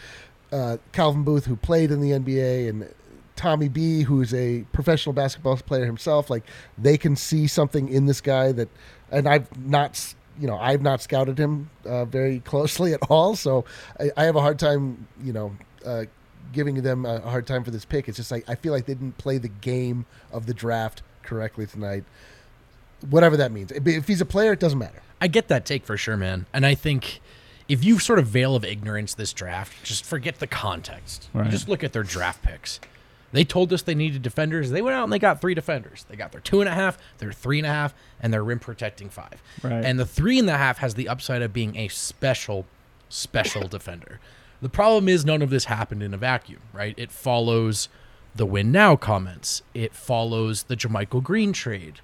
uh, 0.51 0.77
Calvin 0.91 1.23
Booth, 1.23 1.45
who 1.45 1.55
played 1.55 1.91
in 1.91 2.01
the 2.01 2.11
NBA, 2.11 2.69
and 2.69 2.93
Tommy 3.36 3.67
B, 3.67 4.03
who's 4.03 4.33
a 4.33 4.65
professional 4.71 5.13
basketball 5.13 5.57
player 5.57 5.86
himself, 5.86 6.29
like 6.29 6.43
they 6.77 6.97
can 6.97 7.15
see 7.15 7.47
something 7.47 7.89
in 7.89 8.05
this 8.05 8.21
guy 8.21 8.51
that, 8.53 8.69
and 9.11 9.27
I've 9.27 9.57
not, 9.65 10.15
you 10.39 10.47
know, 10.47 10.57
I've 10.57 10.81
not 10.81 11.01
scouted 11.01 11.38
him 11.38 11.69
uh, 11.86 12.05
very 12.05 12.39
closely 12.45 12.93
at 12.93 12.99
all, 13.09 13.36
so 13.36 13.65
I, 13.99 14.11
I 14.17 14.23
have 14.25 14.36
a 14.36 14.41
hard 14.41 14.59
time, 14.59 15.07
you 15.23 15.33
know, 15.33 15.55
uh, 15.86 16.05
giving 16.53 16.81
them 16.81 17.05
a 17.05 17.19
hard 17.21 17.45
time 17.47 17.63
for 17.63 17.71
this 17.71 17.86
pick. 17.86 18.07
It's 18.07 18.17
just 18.17 18.31
like 18.31 18.47
I 18.49 18.55
feel 18.55 18.71
like 18.73 18.86
they 18.86 18.93
didn't 18.93 19.17
play 19.17 19.38
the 19.38 19.47
game 19.49 20.05
of 20.31 20.45
the 20.45 20.53
draft 20.53 21.01
correctly 21.23 21.65
tonight. 21.65 22.03
Whatever 23.09 23.38
that 23.38 23.51
means. 23.51 23.71
If 23.71 23.86
if 23.88 24.07
he's 24.07 24.21
a 24.21 24.25
player, 24.25 24.53
it 24.53 24.59
doesn't 24.59 24.79
matter. 24.79 25.01
I 25.21 25.27
get 25.27 25.47
that 25.49 25.65
take 25.65 25.86
for 25.86 25.97
sure, 25.97 26.17
man. 26.17 26.45
And 26.53 26.65
I 26.65 26.75
think 26.75 27.19
if 27.67 27.83
you 27.83 27.99
sort 27.99 28.19
of 28.19 28.27
veil 28.27 28.55
of 28.55 28.63
ignorance 28.65 29.13
this 29.13 29.33
draft, 29.33 29.83
just 29.83 30.05
forget 30.05 30.39
the 30.39 30.47
context. 30.47 31.29
You 31.33 31.41
Right. 31.41 31.49
just 31.51 31.67
look 31.69 31.83
at 31.83 31.93
their 31.93 32.03
draft 32.03 32.43
picks. 32.43 32.79
They 33.32 33.43
told 33.43 33.73
us 33.73 33.82
they 33.82 33.95
needed 33.95 34.21
defenders. 34.21 34.71
They 34.71 34.82
went 34.82 34.95
out 34.95 35.03
and 35.03 35.11
they 35.11 35.19
got 35.19 35.41
three 35.41 35.53
defenders. 35.53 36.05
They 36.07 36.15
got 36.15 36.32
their 36.32 36.41
two 36.41 36.61
and 36.61 36.69
a 36.69 36.73
half, 36.73 36.97
their 37.17 37.34
three 37.34 37.59
and 37.59 37.65
a 37.65 37.69
half, 37.69 37.93
and 38.21 38.34
their 38.34 38.43
rim 38.43 38.59
protecting 38.59 39.09
five. 39.09 39.41
Right. 39.61 39.84
And 39.84 39.99
the 39.99 40.05
three 40.05 40.39
and 40.39 40.49
a 40.49 40.57
half 40.57 40.78
has 40.78 40.95
the 40.95 41.09
upside 41.09 41.41
of 41.41 41.51
being 41.51 41.76
a 41.76 41.88
special, 41.89 42.65
special 43.09 43.67
defender. 43.67 44.19
The 44.61 44.69
problem 44.69 45.09
is 45.09 45.26
none 45.26 45.41
of 45.41 45.49
this 45.49 45.65
happened 45.65 46.01
in 46.01 46.13
a 46.13 46.17
vacuum, 46.17 46.61
right? 46.71 46.93
It 46.97 47.11
follows 47.11 47.89
the 48.34 48.45
win 48.45 48.71
now 48.71 48.95
comments. 48.95 49.61
It 49.73 49.93
follows 49.93 50.63
the 50.63 50.78
JaMychal 50.78 51.23
Green 51.23 51.51
trade 51.53 52.01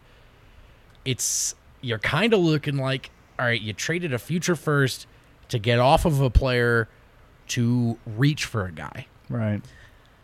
it's 1.05 1.55
you're 1.81 1.99
kind 1.99 2.33
of 2.33 2.39
looking 2.39 2.77
like 2.77 3.09
all 3.39 3.45
right 3.45 3.61
you 3.61 3.73
traded 3.73 4.13
a 4.13 4.19
future 4.19 4.55
first 4.55 5.07
to 5.49 5.57
get 5.59 5.79
off 5.79 6.05
of 6.05 6.21
a 6.21 6.29
player 6.29 6.87
to 7.47 7.97
reach 8.05 8.45
for 8.45 8.65
a 8.65 8.71
guy 8.71 9.07
Right. 9.29 9.61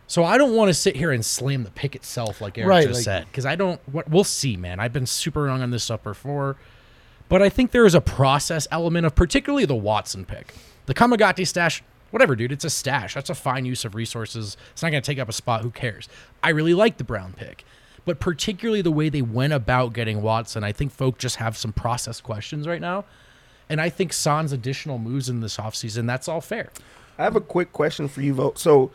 So 0.08 0.24
i 0.24 0.36
don't 0.38 0.56
want 0.56 0.68
to 0.70 0.74
sit 0.74 0.96
here 0.96 1.12
and 1.12 1.24
slam 1.24 1.62
the 1.62 1.70
pick 1.70 1.94
itself 1.94 2.40
like 2.40 2.58
eric 2.58 2.68
Right, 2.68 2.86
just 2.88 2.98
like- 2.98 3.04
said 3.04 3.26
because 3.26 3.46
i 3.46 3.54
don't 3.54 3.80
what 3.92 4.08
we'll 4.10 4.24
see 4.24 4.56
man. 4.56 4.80
I've 4.80 4.92
been 4.92 5.06
super 5.06 5.42
wrong 5.44 5.62
on 5.62 5.70
this 5.70 5.84
stuff 5.84 6.02
before. 6.02 6.56
But 7.28 7.42
i 7.42 7.48
think 7.48 7.70
there 7.70 7.86
is 7.86 7.94
a 7.94 8.00
process 8.00 8.66
element 8.72 9.06
of 9.06 9.14
particularly 9.14 9.64
the 9.66 9.76
watson 9.76 10.24
pick. 10.24 10.54
The 10.86 10.94
Kamagate 10.94 11.46
stash 11.46 11.82
whatever 12.10 12.34
dude 12.34 12.52
it's 12.52 12.64
a 12.64 12.70
stash. 12.70 13.14
That's 13.14 13.28
a 13.30 13.34
fine 13.34 13.66
use 13.66 13.84
of 13.84 13.94
resources. 13.94 14.56
It's 14.72 14.82
not 14.82 14.90
going 14.90 15.02
to 15.02 15.06
take 15.06 15.18
up 15.18 15.28
a 15.28 15.32
spot. 15.32 15.60
Who 15.60 15.70
cares? 15.70 16.08
I 16.42 16.48
really 16.50 16.72
like 16.74 16.96
the 16.96 17.04
Braun 17.04 17.34
pick. 17.36 17.64
But 18.06 18.18
particularly 18.18 18.80
the 18.80 18.90
way 18.90 19.10
they 19.10 19.20
went 19.20 19.52
about 19.52 19.92
getting 19.92 20.22
Watson, 20.22 20.64
I 20.64 20.72
think 20.72 20.90
folk 20.90 21.18
just 21.18 21.36
have 21.36 21.58
some 21.58 21.74
process 21.74 22.22
questions 22.22 22.66
right 22.66 22.80
now. 22.80 23.04
And 23.68 23.78
I 23.82 23.90
think 23.90 24.14
San's 24.14 24.50
additional 24.52 24.96
moves 24.96 25.28
in 25.28 25.40
this 25.40 25.58
offseason, 25.58 26.06
that's 26.06 26.26
all 26.26 26.40
fair. 26.40 26.70
I 27.18 27.24
have 27.24 27.36
a 27.36 27.40
quick 27.42 27.70
question 27.74 28.08
for 28.08 28.22
you, 28.22 28.32
Vote. 28.32 28.58
So, 28.58 28.90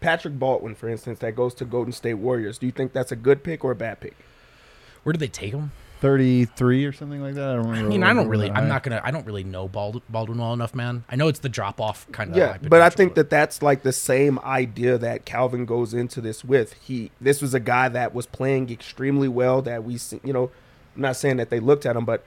Patrick 0.00 0.38
Baldwin, 0.38 0.74
for 0.74 0.88
instance, 0.88 1.18
that 1.20 1.34
goes 1.34 1.54
to 1.54 1.64
Golden 1.64 1.92
State 1.92 2.14
Warriors. 2.14 2.58
Do 2.58 2.66
you 2.66 2.72
think 2.72 2.92
that's 2.92 3.12
a 3.12 3.16
good 3.16 3.42
pick 3.42 3.64
or 3.64 3.72
a 3.72 3.76
bad 3.76 4.00
pick? 4.00 4.16
Where 5.02 5.12
did 5.12 5.20
they 5.20 5.28
take 5.28 5.52
him? 5.52 5.72
33 6.00 6.84
or 6.84 6.92
something 6.92 7.20
like 7.20 7.34
that. 7.34 7.50
I 7.50 7.54
don't 7.56 7.74
I 7.74 7.82
mean, 7.82 8.02
I 8.04 8.12
don't 8.12 8.28
really, 8.28 8.50
I'm 8.50 8.68
not 8.68 8.84
going 8.84 8.96
to, 8.96 9.04
I 9.04 9.10
don't 9.10 9.26
really 9.26 9.42
know 9.42 9.66
Bald, 9.66 10.00
Baldwin 10.08 10.38
well 10.38 10.52
enough, 10.52 10.72
man. 10.74 11.04
I 11.08 11.16
know 11.16 11.26
it's 11.26 11.40
the 11.40 11.48
drop 11.48 11.80
off 11.80 12.06
kind 12.12 12.30
of. 12.30 12.36
Yeah, 12.36 12.56
but 12.62 12.80
I 12.82 12.90
think 12.90 13.14
that 13.16 13.30
that's 13.30 13.62
like 13.62 13.82
the 13.82 13.92
same 13.92 14.38
idea 14.40 14.96
that 14.98 15.24
Calvin 15.24 15.64
goes 15.64 15.94
into 15.94 16.20
this 16.20 16.44
with. 16.44 16.74
He 16.74 17.10
this 17.20 17.42
was 17.42 17.52
a 17.52 17.58
guy 17.60 17.88
that 17.88 18.14
was 18.14 18.26
playing 18.26 18.70
extremely 18.70 19.26
well. 19.28 19.60
That 19.60 19.82
we, 19.82 19.98
see- 19.98 20.20
you 20.22 20.32
know, 20.32 20.50
I'm 20.94 21.02
not 21.02 21.16
saying 21.16 21.38
that 21.38 21.50
they 21.50 21.58
looked 21.58 21.84
at 21.84 21.96
him, 21.96 22.04
but 22.04 22.24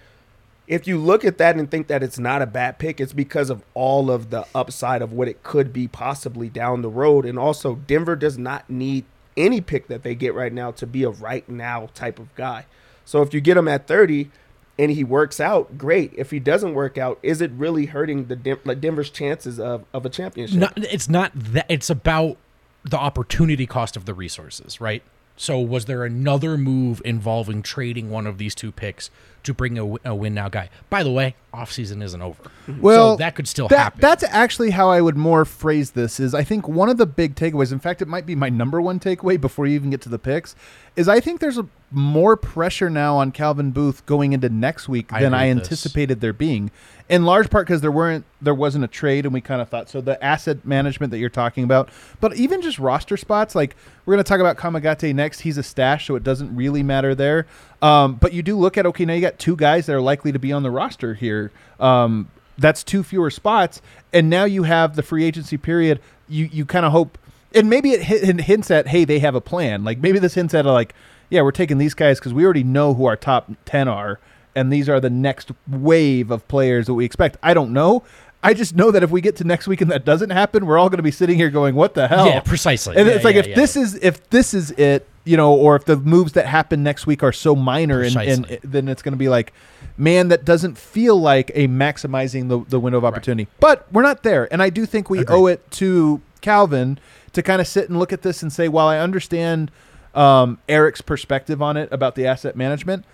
if 0.72 0.88
you 0.88 0.98
look 0.98 1.26
at 1.26 1.38
that 1.38 1.58
and 1.58 1.70
think 1.70 1.88
that 1.88 2.02
it's 2.02 2.18
not 2.18 2.42
a 2.42 2.46
bad 2.46 2.80
pick, 2.80 3.02
it's 3.02 3.12
because 3.12 3.50
of 3.50 3.62
all 3.74 4.10
of 4.10 4.30
the 4.30 4.48
upside 4.56 5.02
of 5.02 5.12
what 5.12 5.28
it 5.28 5.44
could 5.44 5.74
be 5.74 5.86
possibly 5.86 6.48
down 6.48 6.82
the 6.82 6.90
road. 6.90 7.26
And 7.26 7.38
also, 7.38 7.76
Denver 7.76 8.16
does 8.16 8.38
not 8.38 8.70
need 8.70 9.04
any 9.36 9.60
pick 9.60 9.88
that 9.88 10.04
they 10.04 10.16
get 10.16 10.34
right 10.34 10.54
now 10.54 10.72
to 10.72 10.88
be 10.88 11.04
a 11.04 11.10
right 11.10 11.48
now 11.50 11.90
type 11.94 12.20
of 12.20 12.34
guy. 12.36 12.68
So 13.04 13.22
if 13.22 13.34
you 13.34 13.42
get 13.42 13.58
him 13.58 13.68
at 13.68 13.86
30 13.86 14.32
and 14.80 14.92
he 14.92 15.04
works 15.04 15.42
out, 15.42 15.78
great. 15.78 16.14
If 16.16 16.32
he 16.32 16.40
doesn't 16.40 16.74
work 16.74 16.98
out, 16.98 17.20
is 17.22 17.42
it 17.42 17.52
really 17.52 17.88
hurting 17.88 18.28
the 18.28 18.38
Den- 18.38 18.60
like 18.64 18.80
Denver's 18.80 19.10
chances 19.10 19.60
of, 19.60 19.84
of 19.94 20.06
a 20.06 20.10
championship? 20.10 20.72
it's 20.78 21.10
not 21.10 21.34
that, 21.36 21.66
it's 21.68 21.90
about 21.90 22.38
the 22.86 22.98
opportunity 22.98 23.68
cost 23.68 23.98
of 23.98 24.06
the 24.06 24.14
resources, 24.14 24.80
right? 24.80 25.04
So 25.42 25.60
was 25.60 25.86
there 25.86 26.06
another 26.06 26.56
move 26.56 27.02
involving 27.04 27.64
trading 27.64 28.12
one 28.12 28.28
of 28.28 28.38
these 28.38 28.54
two 28.54 28.72
picks 28.72 29.10
to 29.42 29.56
bring 29.56 29.76
a, 29.80 29.96
a 30.06 30.14
win 30.14 30.36
now 30.36 30.50
guy. 30.50 30.70
By 30.92 31.02
the 31.02 31.10
way, 31.12 31.34
offseason 31.52 32.04
isn't 32.04 32.22
over. 32.22 32.38
Well, 32.80 33.14
so 33.14 33.18
that 33.18 33.34
could 33.34 33.48
still 33.48 33.68
that- 33.70 33.76
happen. 33.76 34.02
That's 34.02 34.24
actually 34.24 34.70
how 34.70 34.92
I 34.92 35.02
would 35.02 35.18
more 35.18 35.44
phrase 35.46 35.92
this. 35.92 36.20
Is 36.20 36.36
I 36.36 36.44
think 36.44 36.68
one 36.68 36.90
of 36.90 36.98
the 36.98 37.08
big 37.08 37.34
takeaways. 37.34 37.72
In 37.72 37.80
fact, 37.80 38.04
it 38.04 38.08
might 38.08 38.28
be 38.28 38.36
my 38.36 38.50
number 38.50 38.80
one 38.80 39.00
takeaway 39.00 39.42
before 39.42 39.66
you 39.66 39.74
even 39.74 39.90
get 39.90 40.02
to 40.02 40.10
the 40.10 40.20
picks. 40.20 40.56
Is 40.96 41.08
I 41.08 41.20
think 41.20 41.40
there's 41.40 41.58
a 41.58 41.68
more 41.90 42.38
pressure 42.38 42.92
now 42.92 43.18
on 43.18 43.32
Calvin 43.32 43.72
Booth 43.72 44.06
going 44.06 44.34
into 44.34 44.48
next 44.48 44.88
week 44.88 45.12
I 45.12 45.22
than 45.22 45.34
I 45.34 45.48
with 45.48 45.58
this. 45.58 45.68
anticipated 45.70 46.22
there 46.22 46.34
being. 46.34 46.70
In 47.12 47.26
large 47.26 47.50
part 47.50 47.68
because 47.68 47.82
there 47.82 47.92
weren't 47.92 48.24
there 48.42 48.56
wasn't 48.56 48.86
a 48.86 48.88
trade, 48.88 49.26
and 49.26 49.34
we 49.34 49.42
kind 49.42 49.62
of 49.62 49.68
thought 49.68 49.90
so. 49.90 50.00
The 50.00 50.24
asset 50.24 50.66
management 50.66 51.12
that 51.12 51.18
you're 51.18 51.30
talking 51.30 51.66
about, 51.66 51.90
but 52.22 52.34
even 52.38 52.62
just 52.62 52.80
roster 52.80 53.18
spots, 53.18 53.54
like 53.54 53.76
we're 54.06 54.14
going 54.16 54.24
to 54.24 54.28
talk 54.30 54.40
about 54.40 54.56
Kamagate 54.56 55.14
next. 55.14 55.42
He's 55.42 55.58
a 55.58 55.64
stash, 55.64 56.08
so 56.08 56.16
it 56.16 56.24
doesn't 56.24 56.56
really 56.56 56.84
matter 56.84 57.14
there. 57.14 57.48
Um, 57.82 58.16
but 58.16 58.32
you 58.32 58.42
do 58.42 58.58
look 58.58 58.78
at 58.78 58.86
okay, 58.86 59.04
now 59.04 59.14
you 59.14 59.20
got 59.20 59.38
two 59.40 59.58
guys 59.58 59.88
that 59.88 59.94
are 59.94 60.00
likely 60.02 60.32
to 60.32 60.40
be 60.40 60.54
on 60.54 60.64
the 60.64 60.72
roster 60.72 61.14
here. 61.14 61.52
Um, 61.82 62.30
that's 62.58 62.82
two 62.82 63.04
fewer 63.04 63.30
spots, 63.30 63.82
and 64.14 64.30
now 64.30 64.46
you 64.46 64.64
have 64.64 64.96
the 64.96 65.04
free 65.04 65.26
agency 65.26 65.58
period. 65.58 66.00
You 66.30 66.46
you 66.50 66.66
kind 66.66 66.86
of 66.86 66.94
hope, 66.94 67.18
and 67.54 67.70
maybe 67.70 67.92
it, 67.92 68.40
hints 68.40 68.72
at 68.72 68.88
hey 68.88 69.04
they 69.04 69.20
have 69.20 69.36
a 69.36 69.42
plan. 69.42 69.84
Like 69.84 70.00
maybe 70.00 70.18
this 70.20 70.36
hints 70.36 70.54
at 70.54 70.66
like 70.66 70.96
yeah 71.30 71.42
we're 71.42 71.52
taking 71.52 71.78
these 71.78 71.94
guys 71.94 72.20
because 72.20 72.34
we 72.34 72.46
already 72.46 72.64
know 72.64 72.94
who 72.94 73.04
our 73.04 73.18
top 73.18 73.52
ten 73.66 73.90
are, 73.90 74.22
and 74.56 74.72
these 74.72 74.90
are 74.90 75.00
the 75.00 75.10
next 75.10 75.52
wave 75.68 76.32
of 76.32 76.48
players 76.48 76.88
that 76.88 76.94
we 76.94 77.06
expect. 77.06 77.38
I 77.42 77.54
don't 77.54 77.74
know. 77.74 78.04
I 78.44 78.54
just 78.54 78.76
know 78.76 78.90
that 78.92 79.04
if 79.04 79.12
we 79.12 79.22
get 79.22 79.36
to 79.38 79.44
next 79.44 79.68
week 79.68 79.82
and 79.82 79.92
that 79.92 80.04
doesn't 80.04 80.32
happen, 80.32 80.66
we're 80.66 80.80
all 80.80 80.90
going 80.90 80.98
to 80.98 81.04
be 81.04 81.12
sitting 81.12 81.38
here 81.38 81.50
going, 81.50 81.76
"What 81.76 81.94
the 81.94 82.08
hell?" 82.08 82.26
Yeah, 82.26 82.40
precisely. 82.40 82.98
And 82.98 83.08
Yeah, 83.08 83.14
it's 83.14 83.24
like 83.24 83.36
yeah, 83.36 83.42
if 83.42 83.48
yeah. 83.48 83.56
this 83.56 83.76
is 83.76 83.96
if 83.96 84.28
this 84.30 84.54
is 84.54 84.72
it, 84.72 85.08
you 85.26 85.38
know, 85.38 85.54
or 85.54 85.76
if 85.76 85.86
the 85.86 85.96
moves 85.96 86.32
that 86.34 86.48
happen 86.48 86.82
next 86.82 87.06
week 87.06 87.22
are 87.22 87.32
so 87.32 87.56
minor, 87.56 88.02
and, 88.02 88.16
and 88.18 88.60
then 88.64 88.88
it's 88.88 89.04
going 89.04 89.14
to 89.14 89.18
be 89.18 89.30
like, 89.30 89.54
man, 89.96 90.30
that 90.30 90.44
doesn't 90.44 90.78
feel 90.78 91.20
like 91.20 91.52
a 91.54 91.68
maximizing 91.68 92.50
the, 92.50 92.66
the 92.68 92.80
window 92.80 92.98
of 92.98 93.06
opportunity. 93.06 93.48
But 93.60 93.86
we're 93.94 94.02
not 94.02 94.24
there, 94.24 94.52
and 94.52 94.62
I 94.64 94.72
do 94.72 94.88
think 94.88 95.10
we 95.10 95.20
Agreed. 95.20 95.36
owe 95.36 95.46
it 95.48 95.70
to 95.72 96.22
Calvin 96.42 96.98
to 97.34 97.44
kind 97.44 97.62
of 97.62 97.68
sit 97.68 97.90
and 97.90 98.00
look 98.00 98.12
at 98.12 98.24
this 98.24 98.42
and 98.42 98.52
say, 98.52 98.68
while 98.68 98.88
I 98.88 98.98
understand 98.98 99.70
um, 100.16 100.58
Eric's 100.68 101.02
perspective 101.02 101.62
on 101.62 101.78
it 101.78 101.90
about 101.92 102.16
the 102.16 102.26
asset 102.26 102.56
management, 102.56 103.06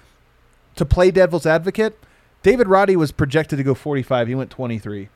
to 0.78 0.86
play 0.86 1.12
devil's 1.12 1.46
advocate, 1.46 1.98
David 2.44 2.68
Roddy 2.68 2.96
was 2.96 3.12
projected 3.12 3.58
to 3.58 3.64
go 3.64 3.74
45. 3.74 4.28
He 4.28 4.36
went 4.36 4.50
23. 4.50 5.10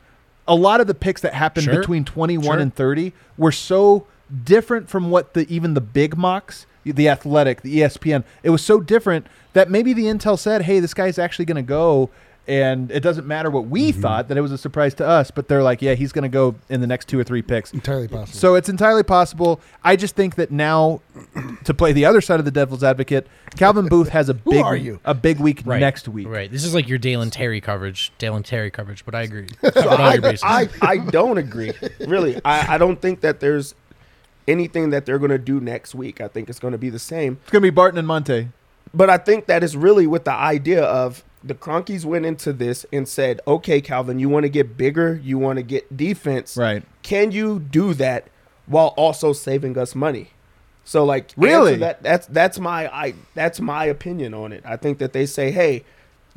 A 0.47 0.55
lot 0.55 0.81
of 0.81 0.87
the 0.87 0.93
picks 0.93 1.21
that 1.21 1.33
happened 1.33 1.65
Sure. 1.65 1.79
between 1.79 2.03
21 2.03 2.43
Sure. 2.45 2.59
and 2.59 2.73
30 2.75 3.13
were 3.37 3.51
so 3.51 4.05
different 4.43 4.89
from 4.89 5.09
what 5.11 5.33
the 5.33 5.47
even 5.53 5.73
the 5.73 5.81
big 5.81 6.17
mocks, 6.17 6.65
the 6.83 7.07
athletic, 7.07 7.61
the 7.61 7.79
ESPN, 7.81 8.23
it 8.43 8.49
was 8.49 8.63
so 8.63 8.79
different 8.79 9.27
that 9.53 9.69
maybe 9.69 9.93
the 9.93 10.05
intel 10.05 10.37
said, 10.37 10.63
"Hey, 10.63 10.79
this 10.79 10.93
guy's 10.93 11.19
actually 11.19 11.45
going 11.45 11.57
to 11.57 11.61
go." 11.61 12.09
And 12.51 12.91
it 12.91 12.99
doesn't 12.99 13.25
matter 13.25 13.49
what 13.49 13.67
we 13.67 13.91
Mm-hmm. 13.93 14.01
thought 14.01 14.27
that 14.27 14.37
it 14.37 14.41
was 14.41 14.51
a 14.51 14.57
surprise 14.57 14.93
to 14.95 15.07
us, 15.07 15.31
but 15.31 15.47
they're 15.47 15.63
like, 15.63 15.81
yeah, 15.81 15.93
he's 15.93 16.11
going 16.11 16.23
to 16.23 16.29
go 16.29 16.55
in 16.67 16.81
the 16.81 16.87
next 16.87 17.07
two 17.07 17.17
or 17.17 17.23
three 17.23 17.41
picks. 17.41 17.71
Entirely 17.71 18.09
possible. 18.09 18.37
So 18.37 18.55
it's 18.55 18.67
entirely 18.67 19.03
possible. 19.03 19.61
I 19.85 19.95
just 19.95 20.15
think 20.17 20.35
that 20.35 20.51
now, 20.51 20.99
to 21.63 21.73
play 21.73 21.93
the 21.93 22.03
other 22.03 22.19
side 22.19 22.39
of 22.39 22.45
the 22.45 22.51
devil's 22.51 22.83
advocate, 22.83 23.25
Calvin 23.55 23.87
Booth 23.87 24.09
has 24.09 24.27
a 24.27 24.33
big 24.51 24.65
are 24.65 24.75
you? 24.75 24.99
a 25.05 25.13
big 25.13 25.39
week 25.39 25.61
right. 25.63 25.79
next 25.79 26.09
week. 26.09 26.27
Right. 26.27 26.51
This 26.51 26.65
is 26.65 26.73
like 26.73 26.89
your 26.89 26.97
Dalen 26.97 27.29
Terry 27.29 27.61
coverage. 27.61 28.11
Dalen 28.17 28.43
Terry 28.43 28.69
coverage, 28.69 29.05
but 29.05 29.15
I 29.15 29.21
agree. 29.21 29.47
Covered 29.61 29.87
all 29.87 30.13
your. 30.15 30.33
I, 30.43 30.67
I 30.81 30.97
don't 30.97 31.37
agree. 31.37 31.71
Really, 32.05 32.35
I, 32.43 32.75
I 32.75 32.77
don't 32.77 33.01
think 33.01 33.21
that 33.21 33.39
there's 33.39 33.75
anything 34.45 34.89
that 34.89 35.05
they're 35.05 35.19
going 35.19 35.31
to 35.31 35.37
do 35.37 35.61
next 35.61 35.95
week. 35.95 36.19
I 36.19 36.27
think 36.27 36.49
it's 36.49 36.59
going 36.59 36.73
to 36.73 36.77
be 36.77 36.89
the 36.89 36.99
same. 36.99 37.37
It's 37.43 37.51
going 37.51 37.61
to 37.61 37.65
be 37.65 37.69
Barton 37.73 37.97
and 37.97 38.07
Monte. 38.07 38.49
But 38.93 39.09
I 39.09 39.17
think 39.17 39.45
that 39.45 39.63
is 39.63 39.77
really 39.77 40.05
with 40.05 40.25
the 40.25 40.33
idea 40.33 40.83
of 40.83 41.23
the 41.43 41.55
Kroenkes 41.55 42.05
went 42.05 42.25
into 42.25 42.53
this 42.53 42.85
and 42.93 43.07
said, 43.07 43.39
"Okay, 43.47 43.81
Calvin, 43.81 44.19
you 44.19 44.29
want 44.29 44.43
to 44.43 44.49
get 44.49 44.77
bigger, 44.77 45.19
you 45.23 45.37
want 45.37 45.57
to 45.57 45.63
get 45.63 45.95
defense, 45.97 46.55
Right. 46.57 46.83
Can 47.03 47.31
you 47.31 47.59
do 47.59 47.93
that 47.95 48.27
while 48.67 48.93
also 48.97 49.33
saving 49.33 49.77
us 49.77 49.95
money?" 49.95 50.31
So, 50.83 51.03
like, 51.05 51.31
Really? 51.37 51.75
that 51.77 52.01
that's 52.03 52.27
that's 52.27 52.59
my 52.59 52.87
I 52.93 53.13
that's 53.35 53.59
my 53.59 53.85
opinion 53.85 54.33
on 54.33 54.51
it. 54.51 54.63
I 54.65 54.75
think 54.77 54.97
that 54.99 55.13
they 55.13 55.25
say, 55.25 55.51
"Hey, 55.51 55.83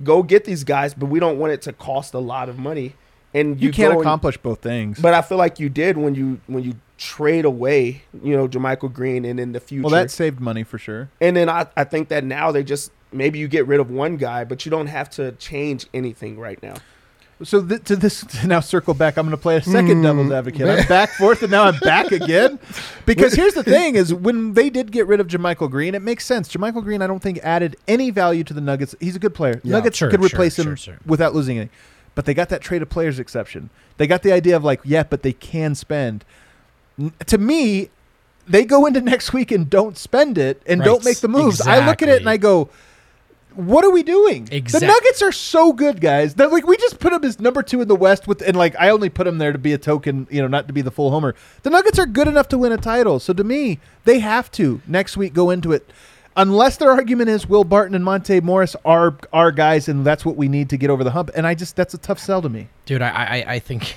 go 0.02 0.22
get 0.22 0.44
these 0.44 0.64
guys, 0.64 0.94
but 0.94 1.06
we 1.06 1.18
don't 1.20 1.38
want 1.38 1.52
it 1.52 1.62
to 1.62 1.72
cost 1.72 2.14
a 2.14 2.18
lot 2.18 2.48
of 2.48 2.58
money." 2.58 2.94
And 3.32 3.60
You, 3.60 3.66
you, 3.68 3.72
can't 3.72 3.88
go 3.92 3.98
and- 3.98 4.00
accomplish 4.06 4.36
both 4.38 4.60
things. 4.60 5.00
but 5.00 5.12
I 5.12 5.20
feel 5.20 5.38
like 5.38 5.58
you 5.58 5.68
did 5.68 5.96
when 5.96 6.14
you 6.14 6.40
when 6.46 6.62
you 6.62 6.74
trade 6.98 7.44
away, 7.44 8.02
you 8.22 8.36
know, 8.36 8.46
JaMychal 8.46 8.92
Green 8.92 9.24
and 9.24 9.40
in 9.40 9.50
the 9.52 9.58
future. 9.60 9.82
well, 9.82 9.90
that 9.90 10.10
saved 10.12 10.38
money 10.40 10.62
for 10.62 10.78
sure. 10.78 11.08
and 11.20 11.36
then 11.36 11.48
I, 11.48 11.66
I 11.76 11.82
think 11.84 12.08
that 12.08 12.22
now 12.22 12.52
they 12.52 12.62
just 12.62 12.92
maybe 13.14 13.38
you 13.38 13.48
get 13.48 13.66
rid 13.66 13.80
of 13.80 13.90
one 13.90 14.16
guy, 14.16 14.44
but 14.44 14.64
you 14.66 14.70
don't 14.70 14.88
have 14.88 15.08
to 15.10 15.32
change 15.32 15.86
anything 15.94 16.38
right 16.38 16.62
now. 16.62 16.74
So 17.42 17.60
th- 17.66 17.82
to 17.84 17.96
this 17.96 18.20
to 18.20 18.46
now 18.46 18.60
circle 18.60 18.94
back, 18.94 19.16
I'm 19.16 19.26
going 19.26 19.36
to 19.36 19.42
play 19.42 19.56
a 19.56 19.62
second 19.62 19.96
Hmm. 19.98 20.02
devil's 20.02 20.30
advocate. 20.32 20.68
I'm 20.68 20.86
back 20.88 21.10
forth, 21.10 21.42
and 21.42 21.50
now 21.50 21.64
I'm 21.64 21.78
back 21.80 22.12
again. 22.12 22.58
Because 23.06 23.34
here's 23.34 23.52
the 23.54 23.64
thing: 23.64 23.96
is 23.96 24.14
when 24.14 24.54
they 24.54 24.70
did 24.70 24.90
get 24.92 25.06
rid 25.06 25.20
of 25.20 25.26
JaMychal 25.26 25.70
Green, 25.70 25.94
it 25.94 26.00
makes 26.00 26.24
sense. 26.24 26.48
JaMychal 26.48 26.82
Green, 26.84 27.02
I 27.02 27.06
don't 27.06 27.20
think 27.20 27.38
added 27.42 27.76
any 27.86 28.10
value 28.10 28.44
to 28.44 28.54
the 28.54 28.60
Nuggets. 28.62 28.94
He's 29.00 29.14
a 29.16 29.18
good 29.18 29.34
player. 29.34 29.60
Yeah, 29.62 29.72
Nuggets 29.72 29.98
sure, 29.98 30.10
could 30.10 30.20
sure, 30.20 30.26
replace 30.26 30.58
him 30.58 30.64
sure, 30.66 30.76
sure. 30.76 30.98
without 31.04 31.34
losing 31.34 31.58
anything. 31.58 31.76
But 32.14 32.24
they 32.24 32.32
got 32.34 32.48
that 32.50 32.60
trade 32.62 32.80
of 32.80 32.88
players 32.88 33.18
exception. 33.18 33.68
They 33.98 34.06
got 34.06 34.22
the 34.22 34.32
idea 34.32 34.56
of 34.56 34.62
like, 34.64 34.80
yeah, 34.84 35.02
but 35.02 35.22
they 35.22 35.32
can 35.34 35.74
spend. 35.74 36.24
N- 36.98 37.12
To 37.26 37.36
me, 37.36 37.90
they 38.46 38.64
go 38.64 38.86
into 38.86 39.00
next 39.00 39.32
week 39.32 39.50
and 39.50 39.68
don't 39.68 39.98
spend 39.98 40.38
it 40.38 40.62
and 40.66 40.80
Right, 40.80 40.86
don't 40.86 41.04
make 41.04 41.18
the 41.18 41.28
moves. 41.28 41.60
I 41.60 41.84
look 41.84 42.00
at 42.02 42.08
it 42.08 42.20
and. 42.20 42.30
I 42.30 42.36
go, 42.38 42.70
what 43.56 43.84
are 43.84 43.90
we 43.90 44.02
doing? 44.02 44.48
Exact- 44.50 44.80
The 44.80 44.86
Nuggets 44.86 45.22
are 45.22 45.32
so 45.32 45.72
good, 45.72 46.00
guys. 46.00 46.34
That 46.34 46.52
like 46.52 46.66
we 46.66 46.76
just 46.76 46.98
put 46.98 47.12
them 47.12 47.24
as 47.24 47.38
number 47.40 47.62
two 47.62 47.80
in 47.80 47.88
the 47.88 47.96
West 47.96 48.26
with, 48.26 48.42
and 48.42 48.56
like 48.56 48.74
I 48.78 48.90
only 48.90 49.08
put 49.08 49.24
them 49.24 49.38
there 49.38 49.52
to 49.52 49.58
be 49.58 49.72
a 49.72 49.78
token, 49.78 50.26
you 50.30 50.40
know, 50.42 50.48
not 50.48 50.66
to 50.68 50.72
be 50.72 50.82
the 50.82 50.90
full 50.90 51.10
homer. 51.10 51.34
The 51.62 51.70
Nuggets 51.70 51.98
are 51.98 52.06
good 52.06 52.28
enough 52.28 52.48
to 52.48 52.58
win 52.58 52.72
a 52.72 52.76
title, 52.76 53.18
so 53.20 53.32
to 53.32 53.44
me, 53.44 53.78
they 54.04 54.18
have 54.20 54.50
to 54.52 54.80
next 54.86 55.16
week 55.16 55.32
go 55.34 55.50
into 55.50 55.72
it. 55.72 55.88
Unless 56.36 56.78
their 56.78 56.90
argument 56.90 57.28
is 57.30 57.48
Will 57.48 57.62
Barton 57.62 57.94
and 57.94 58.04
Monte 58.04 58.40
Morris 58.40 58.74
are 58.84 59.16
our 59.32 59.52
guys, 59.52 59.88
and 59.88 60.04
that's 60.04 60.24
what 60.24 60.34
we 60.36 60.48
need 60.48 60.68
to 60.70 60.76
get 60.76 60.90
over 60.90 61.04
the 61.04 61.12
hump. 61.12 61.30
And 61.36 61.46
I 61.46 61.54
just 61.54 61.76
that's 61.76 61.94
a 61.94 61.98
tough 61.98 62.18
sell 62.18 62.42
to 62.42 62.48
me. 62.48 62.68
Dude, 62.86 63.02
I, 63.02 63.08
I, 63.08 63.44
I 63.54 63.58
think, 63.60 63.96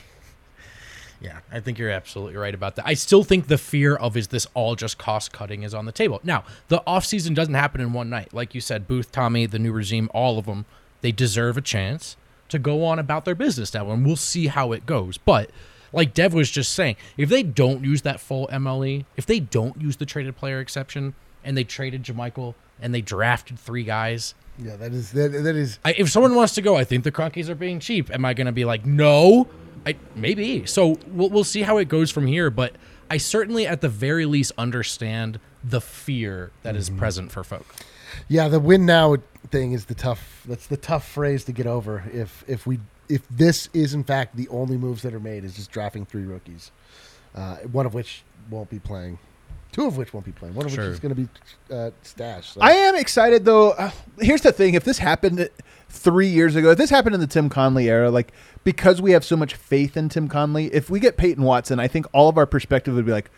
yeah, 1.19 1.39
I 1.51 1.59
think 1.59 1.79
you're 1.79 1.89
absolutely 1.89 2.35
right 2.35 2.53
about 2.53 2.75
that. 2.75 2.87
I 2.87 2.93
still 2.93 3.23
think 3.23 3.47
the 3.47 3.57
fear 3.57 3.95
of 3.95 4.15
is 4.15 4.27
this 4.27 4.45
all 4.53 4.75
just 4.75 4.97
cost 4.97 5.31
cutting 5.31 5.63
is 5.63 5.73
on 5.73 5.85
the 5.85 5.91
table. 5.91 6.19
Now, 6.23 6.43
the 6.67 6.83
offseason 6.85 7.33
doesn't 7.33 7.53
happen 7.53 7.81
in 7.81 7.93
one 7.93 8.09
night. 8.09 8.33
Like 8.33 8.53
you 8.53 8.61
said, 8.61 8.87
Booth, 8.87 9.11
Tommy, 9.11 9.45
the 9.45 9.59
new 9.59 9.71
regime, 9.71 10.09
all 10.13 10.37
of 10.37 10.45
them, 10.45 10.65
they 11.01 11.11
deserve 11.11 11.57
a 11.57 11.61
chance 11.61 12.17
to 12.49 12.59
go 12.59 12.85
on 12.85 12.99
about 12.99 13.25
their 13.25 13.35
business 13.35 13.73
now, 13.73 13.89
and 13.91 14.05
we'll 14.05 14.15
see 14.15 14.47
how 14.47 14.71
it 14.71 14.85
goes. 14.85 15.17
But 15.17 15.49
like 15.91 16.13
Dev 16.13 16.33
was 16.33 16.51
just 16.51 16.73
saying, 16.73 16.95
if 17.17 17.29
they 17.29 17.43
don't 17.43 17.83
use 17.83 18.03
that 18.03 18.19
full 18.19 18.47
MLE, 18.47 19.05
if 19.15 19.25
they 19.25 19.39
don't 19.39 19.81
use 19.81 19.97
the 19.97 20.05
traded 20.05 20.35
player 20.35 20.59
exception, 20.59 21.15
and 21.43 21.57
they 21.57 21.63
traded 21.63 22.03
JaMychal 22.03 22.55
and 22.81 22.93
they 22.93 23.01
drafted 23.01 23.57
three 23.57 23.83
guys, 23.83 24.35
yeah, 24.57 24.75
that 24.75 24.91
is 24.93 25.11
that, 25.11 25.31
that 25.31 25.55
is 25.55 25.79
I, 25.85 25.93
if 25.97 26.09
someone 26.09 26.35
wants 26.35 26.53
to 26.55 26.61
go, 26.61 26.75
I 26.75 26.83
think 26.83 27.03
the 27.03 27.11
Kroenkes 27.11 27.49
are 27.49 27.55
being 27.55 27.79
cheap. 27.79 28.09
Am 28.11 28.25
I 28.25 28.33
going 28.33 28.47
to 28.47 28.51
be 28.51 28.65
like, 28.65 28.85
no? 28.85 29.47
I 29.85 29.95
maybe. 30.15 30.65
So 30.65 30.97
we'll 31.07 31.29
we'll 31.29 31.43
see 31.43 31.61
how 31.61 31.77
it 31.77 31.87
goes 31.87 32.11
from 32.11 32.27
here. 32.27 32.49
But 32.49 32.75
I 33.09 33.17
certainly, 33.17 33.65
at 33.67 33.81
the 33.81 33.89
very 33.89 34.25
least, 34.25 34.51
understand 34.57 35.39
the 35.63 35.81
fear 35.81 36.51
that 36.63 36.75
is 36.75 36.89
Mm-hmm. 36.89 36.99
present 36.99 37.31
for 37.31 37.43
folk. 37.43 37.65
Yeah, 38.27 38.47
the 38.47 38.59
win 38.59 38.85
now 38.85 39.17
thing 39.51 39.71
is 39.73 39.85
the 39.85 39.95
tough. 39.95 40.43
That's 40.47 40.67
the 40.67 40.77
tough 40.77 41.07
phrase 41.07 41.43
to 41.45 41.51
get 41.51 41.67
over. 41.67 42.03
If 42.11 42.43
if 42.47 42.65
we 42.65 42.79
if 43.09 43.21
this 43.29 43.69
is 43.73 43.93
in 43.93 44.03
fact 44.03 44.35
the 44.35 44.47
only 44.49 44.77
moves 44.77 45.03
that 45.03 45.13
are 45.13 45.19
made 45.19 45.45
is 45.45 45.55
just 45.55 45.71
drafting 45.71 46.05
three 46.05 46.23
rookies, 46.23 46.71
uh, 47.35 47.57
one 47.71 47.85
of 47.85 47.93
which 47.93 48.23
won't 48.49 48.69
be 48.69 48.79
playing, 48.79 49.19
two 49.77 49.85
of 49.85 49.95
which 49.95 50.11
won't 50.13 50.25
be 50.25 50.31
playing, 50.31 50.55
one 50.55 50.65
of 50.65 50.71
Sure. 50.71 50.85
which 50.85 50.93
is 50.93 50.99
going 50.99 51.15
to 51.15 51.21
be 51.21 51.27
uh, 51.73 51.91
stashed. 52.01 52.53
So. 52.53 52.61
I 52.61 52.71
am 52.71 52.95
excited 52.95 53.45
though. 53.45 53.71
Uh, 53.71 53.91
here's 54.19 54.41
the 54.41 54.51
thing: 54.51 54.73
if 54.73 54.83
this 54.83 54.97
happened 54.97 55.49
three 55.87 56.27
years 56.27 56.55
ago, 56.55 56.71
if 56.71 56.77
this 56.77 56.89
happened 56.89 57.13
in 57.13 57.21
the 57.21 57.27
Tim 57.27 57.47
Connolly 57.47 57.87
era, 57.89 58.09
like 58.09 58.33
because 58.63 59.01
we 59.01 59.11
have 59.11 59.23
so 59.23 59.37
much 59.37 59.53
faith 59.53 59.95
in 59.95 60.09
Tim 60.09 60.27
Connolly, 60.27 60.73
if 60.73 60.89
we 60.89 60.99
get 60.99 61.15
Peyton 61.15 61.43
Watson, 61.43 61.79
I 61.79 61.87
think 61.87 62.07
all 62.11 62.27
of 62.27 62.37
our 62.37 62.47
perspective 62.47 62.95
would 62.95 63.05
be 63.05 63.11
like, 63.11 63.29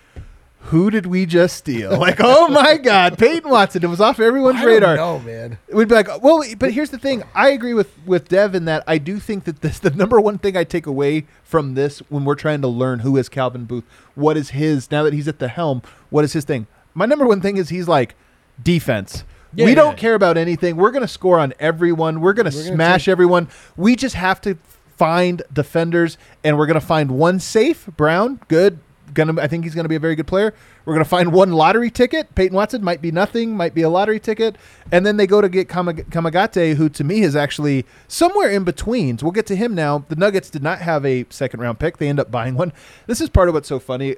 "Who 0.63 0.89
did 0.91 1.05
we 1.05 1.25
just 1.25 1.57
steal?" 1.57 1.97
like, 1.97 2.17
"Oh 2.19 2.47
my 2.47 2.77
God, 2.83 3.17
Peyton 3.17 3.49
Watson!" 3.49 3.83
It 3.83 3.87
was 3.87 4.01
off 4.01 4.19
everyone's 4.19 4.59
I 4.59 4.65
radar. 4.65 4.95
know, 4.95 5.19
man. 5.19 5.57
We'd 5.73 5.87
be 5.87 5.95
like, 5.95 6.21
well, 6.21 6.43
but 6.57 6.71
here's 6.71 6.89
the 6.89 6.97
thing. 6.99 7.23
I 7.33 7.49
agree 7.49 7.73
with 7.73 7.89
with 8.05 8.27
Dev 8.27 8.53
in 8.55 8.65
that 8.65 8.83
I 8.85 8.97
do 8.97 9.19
think 9.19 9.45
that 9.45 9.61
this 9.61 9.79
the 9.79 9.89
number 9.91 10.19
one 10.21 10.37
thing 10.37 10.55
I 10.57 10.63
take 10.63 10.85
away 10.85 11.25
from 11.43 11.73
this 11.73 11.99
when 12.09 12.25
we're 12.25 12.35
trying 12.35 12.61
to 12.61 12.67
learn 12.67 12.99
who 12.99 13.17
is 13.17 13.29
Calvin 13.29 13.65
Booth, 13.65 13.85
what 14.15 14.37
is 14.37 14.49
his 14.51 14.91
now 14.91 15.03
that 15.03 15.13
he's 15.13 15.27
at 15.27 15.39
the 15.39 15.47
helm, 15.47 15.81
what 16.09 16.23
is 16.23 16.33
his 16.33 16.45
thing? 16.45 16.67
My 16.93 17.05
number 17.05 17.25
one 17.25 17.41
thing 17.41 17.57
is 17.57 17.69
he's 17.69 17.87
like 17.87 18.15
defense. 18.61 19.23
Yeah, 19.53 19.65
we 19.65 19.73
don't 19.73 19.93
yeah. 19.93 19.99
care 19.99 20.13
about 20.13 20.37
anything. 20.37 20.75
We're 20.75 20.91
going 20.91 21.01
to 21.01 21.07
score 21.07 21.39
on 21.39 21.53
everyone. 21.59 22.21
We're 22.21 22.33
going 22.33 22.45
to 22.45 22.51
smash 22.51 23.05
take- 23.05 23.11
everyone. 23.11 23.47
We 23.75 23.95
just 23.95 24.13
have 24.15 24.39
to 24.41 24.57
find 24.95 25.41
defenders, 25.51 26.17
and 26.43 26.57
we're 26.57 26.67
going 26.67 26.79
to 26.79 26.85
find 26.85 27.11
one 27.11 27.39
safe 27.39 27.87
Braun, 27.97 28.41
good. 28.47 28.79
Gonna. 29.13 29.41
I 29.41 29.47
think 29.47 29.63
he's 29.63 29.75
gonna 29.75 29.89
be 29.89 29.95
a 29.95 29.99
very 29.99 30.15
good 30.15 30.27
player. 30.27 30.53
We're 30.85 30.93
gonna 30.93 31.05
find 31.05 31.33
one 31.33 31.51
lottery 31.51 31.91
ticket. 31.91 32.33
Peyton 32.35 32.55
Watson 32.55 32.83
might 32.83 33.01
be 33.01 33.11
nothing, 33.11 33.55
might 33.55 33.73
be 33.73 33.81
a 33.81 33.89
lottery 33.89 34.19
ticket, 34.19 34.57
and 34.91 35.05
then 35.05 35.17
they 35.17 35.27
go 35.27 35.41
to 35.41 35.49
get 35.49 35.67
Kamag- 35.67 36.09
Kamagate, 36.09 36.75
who 36.75 36.89
to 36.89 37.03
me 37.03 37.21
is 37.21 37.35
actually 37.35 37.85
somewhere 38.07 38.49
in 38.49 38.63
between. 38.63 39.17
So 39.17 39.25
we'll 39.25 39.33
get 39.33 39.45
to 39.47 39.55
him 39.55 39.75
now. 39.75 40.05
The 40.09 40.15
Nuggets 40.15 40.49
did 40.49 40.63
not 40.63 40.79
have 40.79 41.05
a 41.05 41.25
second 41.29 41.59
round 41.59 41.79
pick. 41.79 41.97
They 41.97 42.07
end 42.07 42.19
up 42.19 42.31
buying 42.31 42.55
one. 42.55 42.73
This 43.07 43.21
is 43.21 43.29
part 43.29 43.49
of 43.49 43.53
what's 43.55 43.69
so 43.69 43.79
funny 43.79 44.15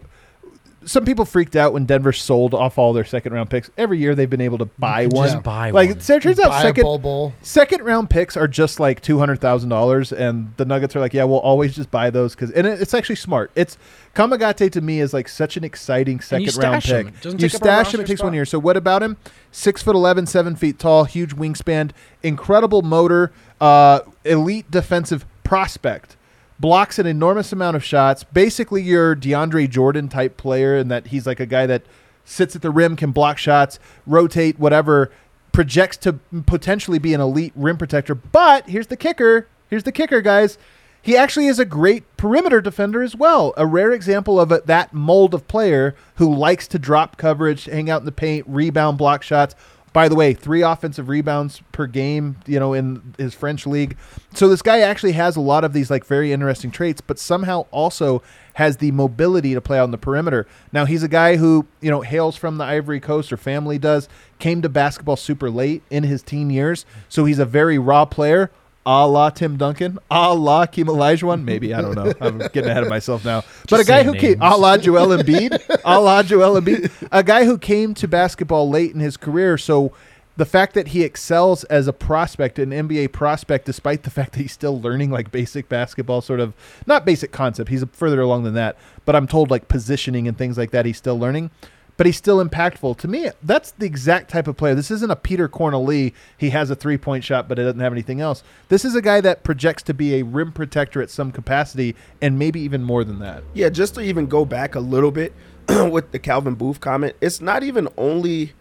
some 0.84 1.06
people 1.06 1.26
freaked 1.26 1.56
out 1.56 1.74
when 1.74 1.86
Denver 1.86 2.12
sold 2.12 2.54
off 2.54 2.78
all 2.78 2.94
their 2.94 3.06
second 3.06 3.34
round 3.34 3.50
picks. 3.50 3.70
Every 3.78 4.00
year 4.00 4.16
they've 4.16 4.30
been 4.30 4.42
able 4.42 4.58
to 4.60 4.66
buy 4.66 5.06
one. 5.08 5.30
just 5.30 5.44
buy 5.44 5.70
like 5.72 5.90
one. 5.90 6.00
so 6.02 6.16
it 6.16 6.24
turns 6.24 6.40
out 6.40 6.50
Buy 6.50 6.62
second 6.64 7.34
second 7.42 7.84
round 7.84 8.10
picks 8.10 8.36
are 8.36 8.48
just 8.48 8.80
like 8.80 9.02
two 9.02 9.20
hundred 9.20 9.40
thousand 9.40 9.70
dollars, 9.70 10.12
and 10.12 10.54
the 10.58 10.66
Nuggets 10.66 10.96
are 10.96 11.00
like, 11.00 11.14
yeah, 11.14 11.24
we'll 11.24 11.40
always 11.40 11.76
just 11.76 11.92
buy 11.92 12.10
those 12.10 12.34
because 12.36 12.52
and 12.52 12.66
it, 12.66 12.82
it's 12.82 12.94
actually 12.94 13.16
smart. 13.16 13.52
It's 13.56 13.78
Kamagate 14.16 14.72
to 14.72 14.82
me 14.82 15.00
is 15.00 15.14
like 15.14 15.28
such 15.28 15.58
an 15.58 15.64
exciting 15.64 16.20
second 16.20 16.56
round 16.58 16.84
pick. 16.84 17.08
You 17.24 17.32
take 17.34 17.34
up 17.34 17.44
a 17.44 17.50
stash 17.50 17.94
him. 17.94 18.02
It 18.02 18.08
takes 18.08 18.20
spot. 18.20 18.28
one 18.28 18.34
year. 18.34 18.46
So 18.46 18.58
what 18.60 18.76
about 18.76 19.04
him? 19.04 19.18
Six 19.52 19.84
foot 19.84 19.96
11, 19.96 20.28
seven 20.28 20.56
feet 20.56 20.80
tall, 20.80 21.04
huge 21.04 21.36
wingspan, 21.36 21.92
incredible 22.24 22.82
motor, 22.82 23.32
uh, 23.60 24.02
elite 24.26 24.70
defensive 24.72 25.26
prospect 25.44 26.16
blocks 26.62 27.00
an 27.00 27.08
enormous 27.08 27.52
amount 27.52 27.76
of 27.76 27.84
shots. 27.84 28.24
Basically, 28.24 28.82
your 28.84 29.16
DeAndre 29.16 29.70
Jordan 29.70 30.08
type 30.08 30.38
player, 30.38 30.78
and 30.78 30.90
that 30.92 31.08
he's 31.08 31.26
like 31.26 31.40
a 31.40 31.46
guy 31.46 31.66
that 31.66 31.84
sits 32.24 32.56
at 32.56 32.62
the 32.62 32.70
rim, 32.70 32.96
can 32.96 33.12
block 33.12 33.38
shots, 33.38 33.80
rotate, 34.06 34.60
whatever, 34.60 35.12
projects 35.52 35.98
to 35.98 36.14
potentially 36.46 37.00
be 37.00 37.14
an 37.14 37.20
elite 37.20 37.54
rim 37.56 37.78
protector. 37.78 38.16
But 38.16 38.70
here's 38.70 38.88
the 38.88 38.96
kicker. 38.96 39.48
Here's 39.70 39.84
the 39.84 39.92
kicker, 39.92 40.22
guys. 40.22 40.58
He 41.02 41.18
actually 41.18 41.48
is 41.48 41.58
a 41.58 41.66
great 41.66 42.04
perimeter 42.16 42.62
defender 42.62 43.02
as 43.02 43.16
well. 43.16 43.56
A 43.58 43.66
rare 43.66 43.92
example 43.92 44.40
of 44.40 44.52
a, 44.52 44.62
that 44.66 44.94
mold 44.94 45.34
of 45.34 45.48
player 45.48 45.96
who 46.16 46.34
likes 46.34 46.68
to 46.68 46.78
drop 46.78 47.18
coverage, 47.18 47.66
hang 47.66 47.90
out 47.90 48.02
in 48.02 48.06
the 48.06 48.12
paint, 48.12 48.46
rebound, 48.48 49.00
block 49.00 49.24
shots. 49.24 49.56
By 49.94 50.08
the 50.08 50.16
way, 50.16 50.34
three 50.34 50.62
offensive 50.62 51.10
rebounds 51.10 51.62
per 51.74 51.86
game, 51.86 52.38
you 52.46 52.60
know, 52.60 52.74
in 52.74 53.14
his 53.18 53.34
French 53.34 53.68
league. 53.68 53.98
So 54.34 54.48
this 54.48 54.62
guy 54.62 54.80
actually 54.80 55.12
has 55.14 55.36
a 55.36 55.42
lot 55.42 55.66
of 55.66 55.74
these 55.74 55.92
like 55.92 56.06
very 56.06 56.32
interesting 56.32 56.72
traits, 56.72 57.02
but 57.02 57.20
somehow 57.20 57.66
also 57.72 58.24
has 58.54 58.78
the 58.78 58.92
mobility 58.92 59.54
to 59.54 59.60
play 59.60 59.80
on 59.80 59.92
the 59.92 59.98
perimeter. 59.98 60.48
Now 60.72 60.86
he's 60.86 61.04
a 61.04 61.10
guy 61.10 61.36
who, 61.36 61.68
you 61.82 61.92
know, 61.92 62.02
hails 62.02 62.38
from 62.38 62.58
the 62.58 62.64
Ivory 62.64 63.02
Coast 63.02 63.34
or 63.34 63.38
family 63.38 63.78
does, 63.78 64.08
came 64.40 64.62
to 64.62 64.70
basketball 64.70 65.18
super 65.18 65.50
late 65.50 65.84
in 65.90 66.04
his 66.04 66.24
teen 66.24 66.50
years. 66.50 66.86
So 67.10 67.26
he's 67.26 67.40
a 67.40 67.46
very 67.46 67.78
raw 67.78 68.06
player. 68.06 68.50
A 68.86 69.08
la 69.08 69.30
Tim 69.30 69.58
Duncan, 69.58 70.00
a 70.10 70.34
la 70.34 70.66
Kim 70.66 70.88
Olajuwon, 70.88 71.44
maybe 71.44 71.74
I 71.74 71.82
don't 71.82 71.96
know. 71.96 72.14
I'm 72.22 72.40
getting 72.40 72.70
ahead 72.70 72.82
of 72.84 72.90
myself 72.90 73.24
now. 73.24 73.44
But 73.70 73.80
a 73.80 73.84
guy 73.84 74.04
who 74.04 74.14
came, 74.14 74.40
names. 74.40 74.54
a 74.54 74.58
la 74.58 74.78
Joel 74.78 75.08
Embiid, 75.18 75.80
a 75.86 76.00
la 76.00 76.24
Joel 76.24 76.60
Embiid, 76.60 76.92
a 77.12 77.24
guy 77.24 77.46
who 77.46 77.58
came 77.58 77.94
to 77.94 78.08
basketball 78.08 78.70
late 78.70 78.92
in 78.92 79.00
his 79.00 79.18
career. 79.18 79.58
So 79.58 79.94
the 80.38 80.46
fact 80.46 80.74
that 80.74 80.90
he 80.90 81.04
excels 81.04 81.64
as 81.66 81.88
a 81.88 81.94
prospect, 81.94 82.58
an 82.58 82.72
NBA 82.72 83.12
prospect, 83.12 83.66
despite 83.66 84.02
the 84.04 84.10
fact 84.10 84.34
that 84.34 84.40
he's 84.40 84.52
still 84.52 84.82
learning 84.82 85.12
like 85.12 85.32
basic 85.32 85.70
basketball, 85.70 86.22
sort 86.22 86.40
of 86.40 86.54
not 86.88 87.06
basic 87.06 87.32
concept, 87.32 87.70
he's 87.70 87.84
further 87.92 88.22
along 88.22 88.44
than 88.44 88.56
that. 88.56 88.78
But 89.06 89.16
I'm 89.16 89.28
told 89.28 89.52
like 89.52 89.68
positioning 89.68 90.28
and 90.28 90.36
things 90.36 90.58
like 90.58 90.72
that, 90.72 90.86
he's 90.86 90.98
still 90.98 91.20
learning. 91.20 91.52
But 91.98 92.06
he's 92.08 92.18
still 92.18 92.44
impactful. 92.44 92.98
To 93.00 93.08
me, 93.08 93.30
that's 93.44 93.72
the 93.72 93.86
exact 93.86 94.32
type 94.32 94.48
of 94.48 94.58
player. 94.58 94.74
This 94.74 94.90
isn't 94.90 95.12
a 95.12 95.16
Peter 95.16 95.48
Cornelie. 95.48 96.14
He 96.36 96.50
has 96.50 96.72
a 96.72 96.76
three 96.76 96.98
point 96.98 97.24
shot, 97.24 97.48
but 97.48 97.60
it 97.60 97.64
doesn't 97.64 97.80
have 97.80 97.92
anything 97.94 98.20
else. 98.22 98.44
This 98.70 98.84
is 98.86 98.96
a 98.96 99.02
guy 99.04 99.22
that 99.22 99.44
projects 99.44 99.84
to 99.84 99.94
be 99.94 100.16
a 100.16 100.24
rim 100.24 100.52
protector 100.52 101.02
at 101.02 101.12
some 101.12 101.32
capacity, 101.32 101.96
and 102.22 102.40
maybe 102.40 102.60
even 102.62 102.82
more 102.84 103.04
than 103.04 103.20
that. 103.20 103.44
Yeah, 103.54 103.70
just 103.70 103.94
to 103.96 104.02
even 104.02 104.26
go 104.26 104.46
back 104.46 104.74
a 104.74 104.80
little 104.80 105.12
bit 105.12 105.34
with 105.70 106.12
the 106.12 106.18
Calvin 106.20 106.56
Booth 106.56 106.80
comment, 106.80 107.16
it's 107.22 107.40
not 107.40 107.62
even 107.62 107.88
only 107.98 108.54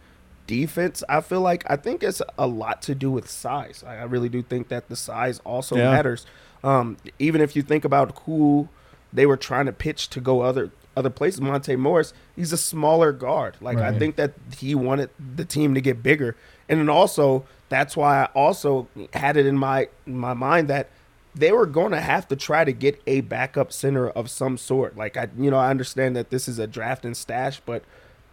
defense. 0.47 1.03
I 1.09 1.21
feel 1.21 1.41
like 1.41 1.65
I 1.71 1.77
think 1.77 2.03
it's 2.03 2.21
a 2.37 2.47
lot 2.47 2.83
to 2.83 2.95
do 2.95 3.11
with 3.11 3.29
size. 3.31 3.85
I 3.87 3.97
I 3.99 4.03
really 4.03 4.29
do 4.29 4.43
think 4.43 4.69
that 4.69 4.89
the 4.89 4.97
size 4.97 5.39
also 5.45 5.77
Yeah. 5.77 5.93
matters. 5.93 6.27
Um, 6.63 6.99
even 7.19 7.41
if 7.41 7.57
you 7.57 7.63
think 7.63 7.85
about 7.87 8.19
who 8.27 8.69
they 9.13 9.25
were 9.25 9.37
trying 9.37 9.67
to 9.67 9.73
pitch 9.73 10.11
to 10.11 10.21
go 10.21 10.43
other 10.43 10.71
other 11.01 11.11
places, 11.11 11.41
Monte 11.41 11.75
Morris, 11.75 12.13
he's 12.37 12.53
a 12.53 12.57
smaller 12.57 13.11
guard. 13.11 13.57
Like 13.61 13.79
I 13.79 13.99
think 13.99 14.15
that 14.17 14.35
he 14.57 14.77
wanted 14.77 15.11
the 15.19 15.45
team 15.45 15.75
to 15.75 15.81
get 15.81 16.03
bigger, 16.03 16.37
and 16.69 16.79
then 16.79 16.89
also 16.89 17.45
that's 17.69 17.97
why 17.97 18.23
I 18.23 18.25
also 18.35 18.87
had 19.15 19.37
it 19.37 19.47
in 19.47 19.59
my 19.59 19.89
in 20.07 20.17
my 20.19 20.35
mind 20.35 20.69
that 20.69 20.91
they 21.35 21.53
were 21.53 21.67
going 21.67 21.93
to 21.93 22.01
have 22.01 22.27
to 22.29 22.37
try 22.37 22.65
to 22.65 22.73
get 22.73 23.01
a 23.07 23.21
backup 23.23 23.73
center 23.73 24.09
of 24.11 24.31
some 24.31 24.57
sort. 24.59 24.97
Like 24.97 25.17
I, 25.17 25.29
you 25.39 25.51
know, 25.51 25.59
I 25.59 25.71
understand 25.71 26.17
that 26.17 26.31
this 26.31 26.49
is 26.49 26.59
a 26.59 26.67
draft 26.67 27.05
and 27.05 27.17
stash, 27.17 27.61
but 27.65 27.85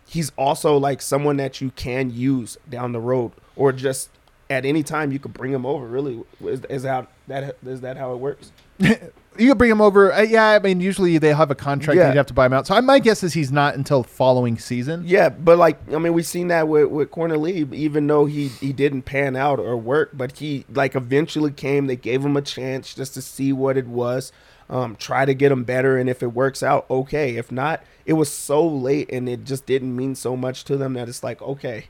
he's 0.07 0.32
also 0.38 0.78
like 0.78 1.01
someone 1.01 1.38
that 1.38 1.61
you 1.61 1.72
can 1.72 2.09
use 2.09 2.57
down 2.70 2.91
the 2.91 2.99
road 2.99 3.32
or 3.55 3.72
just 3.72 4.09
at 4.49 4.65
any 4.65 4.82
time 4.82 5.11
you 5.11 5.20
could 5.20 5.34
bring 5.34 5.51
him 5.51 5.65
over. 5.65 5.86
Really, 5.86 6.24
is, 6.41 6.63
is 6.65 6.84
how 6.84 7.07
that 7.28 7.57
is 7.65 7.82
that 7.82 7.97
how 7.97 8.13
it 8.13 8.18
works? 8.18 8.51
You 9.38 9.49
could 9.49 9.57
bring 9.57 9.71
him 9.71 9.81
over. 9.81 10.13
Uh, 10.13 10.21
yeah, 10.21 10.49
I 10.49 10.59
mean, 10.59 10.79
usually 10.79 11.17
they 11.17 11.33
have 11.33 11.51
a 11.51 11.55
contract. 11.55 11.97
Yeah. 11.97 12.11
you 12.11 12.17
have 12.17 12.27
to 12.27 12.33
buy 12.33 12.45
him 12.45 12.53
out. 12.53 12.67
So 12.67 12.75
I, 12.75 12.81
my 12.81 12.99
guess 12.99 13.23
is 13.23 13.33
he's 13.33 13.51
not 13.51 13.75
until 13.75 14.03
following 14.03 14.57
season. 14.57 15.03
Yeah, 15.05 15.29
but 15.29 15.57
like 15.57 15.79
I 15.93 15.97
mean, 15.97 16.13
we've 16.13 16.25
seen 16.25 16.47
that 16.49 16.67
with 16.67 16.88
with 16.88 17.11
Cornelie, 17.11 17.71
even 17.73 18.07
though 18.07 18.25
he 18.25 18.47
he 18.47 18.73
didn't 18.73 19.03
pan 19.03 19.35
out 19.35 19.59
or 19.59 19.77
work, 19.77 20.11
but 20.13 20.38
he 20.38 20.65
like 20.69 20.95
eventually 20.95 21.51
came. 21.51 21.88
They 21.88 21.95
gave 21.95 22.23
him 22.23 22.38
a 22.38 22.41
chance 22.41 22.93
just 22.93 23.13
to 23.15 23.21
see 23.21 23.53
what 23.53 23.77
it 23.77 23.88
was, 23.88 24.31
um, 24.69 24.95
try 24.95 25.25
to 25.25 25.33
get 25.33 25.51
him 25.51 25.63
better, 25.63 25.97
and 25.97 26.09
if 26.09 26.23
it 26.23 26.27
works 26.27 26.63
out, 26.63 26.85
okay. 26.89 27.35
If 27.35 27.51
not, 27.51 27.83
it 28.05 28.13
was 28.13 28.31
so 28.31 28.65
late 28.65 29.09
and 29.11 29.29
it 29.29 29.43
just 29.43 29.65
didn't 29.65 29.95
mean 29.95 30.15
so 30.15 30.35
much 30.35 30.63
to 30.65 30.77
them 30.77 30.93
that 30.93 31.09
it's 31.09 31.23
like 31.23 31.41
okay, 31.41 31.88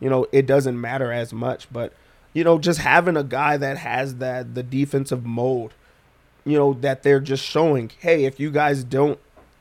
you 0.00 0.10
know, 0.10 0.26
it 0.32 0.46
doesn't 0.46 0.80
matter 0.80 1.12
as 1.12 1.32
much. 1.32 1.72
But 1.72 1.92
you 2.32 2.44
know, 2.44 2.58
just 2.58 2.80
having 2.80 3.16
a 3.16 3.24
guy 3.24 3.56
that 3.56 3.78
has 3.78 4.16
that 4.16 4.54
the 4.54 4.62
defensive 4.62 5.24
mold 5.24 5.74
you 6.48 6.56
know 6.58 6.72
that 6.74 7.02
they're 7.02 7.20
just 7.20 7.44
showing 7.44 7.90
hey 8.00 8.24
if 8.24 8.38
you 8.40 8.50
guys 8.50 8.82
don't 8.84 9.18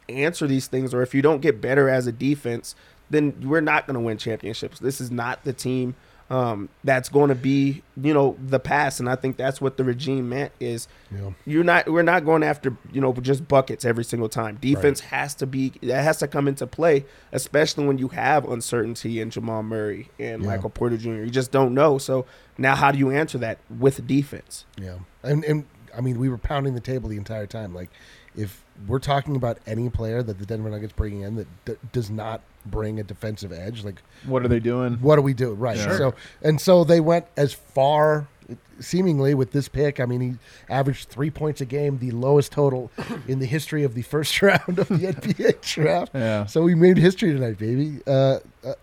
answer 0.09 0.47
these 0.47 0.67
things 0.67 0.93
or 0.93 1.01
if 1.01 1.13
you 1.13 1.21
don't 1.21 1.41
get 1.41 1.59
better 1.61 1.89
as 1.89 2.07
a 2.07 2.11
defense 2.11 2.75
then 3.09 3.33
we're 3.43 3.61
not 3.61 3.87
going 3.87 3.93
to 3.93 4.01
win 4.01 4.17
championships. 4.17 4.79
This 4.79 4.99
is 4.99 5.09
not 5.09 5.45
the 5.45 5.53
team 5.53 5.95
um, 6.29 6.67
that's 6.83 7.07
going 7.07 7.29
to 7.29 7.35
be 7.35 7.83
you 8.01 8.13
know 8.13 8.35
the 8.37 8.59
past 8.59 8.99
and 8.99 9.09
i 9.09 9.15
think 9.15 9.37
that's 9.37 9.61
what 9.61 9.77
the 9.77 9.85
regime 9.85 10.27
meant 10.27 10.51
is 10.59 10.89
Yeah. 11.09 11.31
you're 11.45 11.63
not 11.63 11.89
we're 11.89 12.01
not 12.03 12.25
going 12.25 12.43
after 12.43 12.75
you 12.91 12.99
know 12.99 13.13
just 13.13 13.47
buckets 13.47 13.85
every 13.85 14.03
single 14.03 14.27
time. 14.27 14.57
Defense 14.59 14.99
has 14.99 15.33
to 15.35 15.47
be 15.47 15.71
that 15.83 16.03
has 16.03 16.17
to 16.17 16.27
come 16.27 16.49
into 16.49 16.67
play 16.67 17.05
especially 17.31 17.87
when 17.87 17.97
you 17.97 18.09
have 18.09 18.43
uncertainty 18.45 19.21
in 19.21 19.29
jamal 19.29 19.63
murray 19.63 20.09
and 20.19 20.41
Yeah. 20.43 20.49
michael 20.49 20.69
porter 20.69 20.97
jr 20.97 21.23
you 21.23 21.29
just 21.29 21.51
don't 21.53 21.73
know. 21.73 21.97
So 21.97 22.25
now 22.57 22.75
how 22.75 22.91
do 22.91 22.97
you 22.97 23.09
answer 23.11 23.37
that? 23.37 23.59
With 23.69 24.05
defense. 24.05 24.65
Yeah, 24.77 24.97
and 25.23 25.45
and 25.45 25.63
I 25.97 26.01
mean, 26.01 26.19
we 26.19 26.29
were 26.29 26.37
pounding 26.37 26.73
the 26.75 26.79
table 26.81 27.09
the 27.09 27.17
entire 27.17 27.47
time. 27.47 27.73
Like, 27.73 27.89
if 28.35 28.63
we're 28.87 28.99
talking 28.99 29.35
about 29.35 29.57
any 29.65 29.89
player 29.89 30.21
that 30.21 30.37
the 30.37 30.45
Denver 30.45 30.69
Nuggets 30.69 30.93
bring 30.93 31.21
in 31.21 31.35
that 31.37 31.47
d- 31.65 31.73
does 31.91 32.09
not 32.11 32.41
bring 32.65 32.99
a 32.99 33.03
defensive 33.03 33.51
edge, 33.51 33.83
like, 33.83 34.01
What 34.25 34.45
are 34.45 34.47
they 34.47 34.59
doing? 34.59 34.95
what 35.01 35.15
do 35.15 35.21
we 35.23 35.33
do? 35.33 35.53
Right. 35.53 35.77
So 35.77 36.13
and 36.43 36.61
so 36.61 36.83
they 36.83 36.99
went 36.99 37.25
as 37.35 37.53
far, 37.53 38.27
seemingly, 38.79 39.33
with 39.33 39.51
this 39.53 39.67
pick. 39.67 39.99
I 39.99 40.05
mean, 40.05 40.21
he 40.21 40.33
averaged 40.69 41.09
three 41.09 41.31
points 41.31 41.61
a 41.61 41.65
game, 41.65 41.97
the 41.97 42.11
lowest 42.11 42.51
total 42.51 42.91
in 43.27 43.39
the 43.39 43.47
history 43.47 43.83
of 43.83 43.95
the 43.95 44.03
first 44.03 44.39
round 44.41 44.77
of 44.79 44.87
the 44.89 45.13
NBA 45.13 45.61
draft. 45.61 46.11
Yeah. 46.13 46.45
So 46.45 46.61
we 46.61 46.75
made 46.75 46.97
history 46.97 47.33
tonight, 47.33 47.57
baby. 47.57 48.01
Uh, 48.05 48.39
uh, 48.63 48.73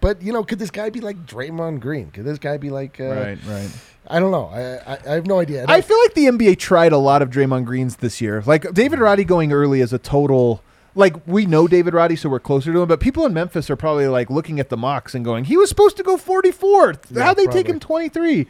but 0.00 0.22
you 0.22 0.32
know, 0.32 0.44
could 0.44 0.58
this 0.58 0.70
guy 0.70 0.90
be 0.90 1.00
like 1.00 1.26
Draymond 1.26 1.80
Green? 1.80 2.10
Could 2.10 2.24
this 2.24 2.38
guy 2.38 2.56
be 2.56 2.70
like? 2.70 3.00
Uh, 3.00 3.04
Right, 3.04 3.38
right. 3.46 3.70
I 4.06 4.20
don't 4.20 4.30
know. 4.30 4.46
I 4.46 4.94
I, 4.94 4.98
I 5.06 5.12
have 5.14 5.26
no 5.26 5.40
idea. 5.40 5.64
I 5.68 5.80
feel 5.80 5.98
like 6.02 6.14
the 6.14 6.26
NBA 6.26 6.58
tried 6.58 6.92
a 6.92 6.98
lot 6.98 7.22
of 7.22 7.30
Draymond 7.30 7.64
Greens 7.64 7.96
this 7.96 8.20
year. 8.20 8.42
Like 8.46 8.72
David 8.74 8.98
Roddy 8.98 9.24
going 9.24 9.52
early 9.52 9.80
is 9.80 9.92
a 9.92 9.98
total. 9.98 10.62
Like 10.94 11.26
we 11.26 11.46
know 11.46 11.66
David 11.66 11.94
Roddy, 11.94 12.14
so 12.14 12.28
we're 12.28 12.38
closer 12.38 12.72
to 12.72 12.82
him. 12.82 12.88
But 12.88 13.00
people 13.00 13.24
in 13.26 13.32
Memphis 13.32 13.68
are 13.70 13.76
probably 13.76 14.06
like 14.06 14.30
looking 14.30 14.60
at 14.60 14.68
the 14.68 14.76
mocks 14.76 15.14
and 15.14 15.24
going, 15.24 15.44
"He 15.44 15.56
was 15.56 15.68
supposed 15.68 15.96
to 15.96 16.02
go 16.02 16.16
44th. 16.16 17.06
Yeah, 17.10 17.24
How'd 17.24 17.36
they 17.36 17.46
take 17.46 17.68
him 17.68 17.80
23?" 17.80 18.46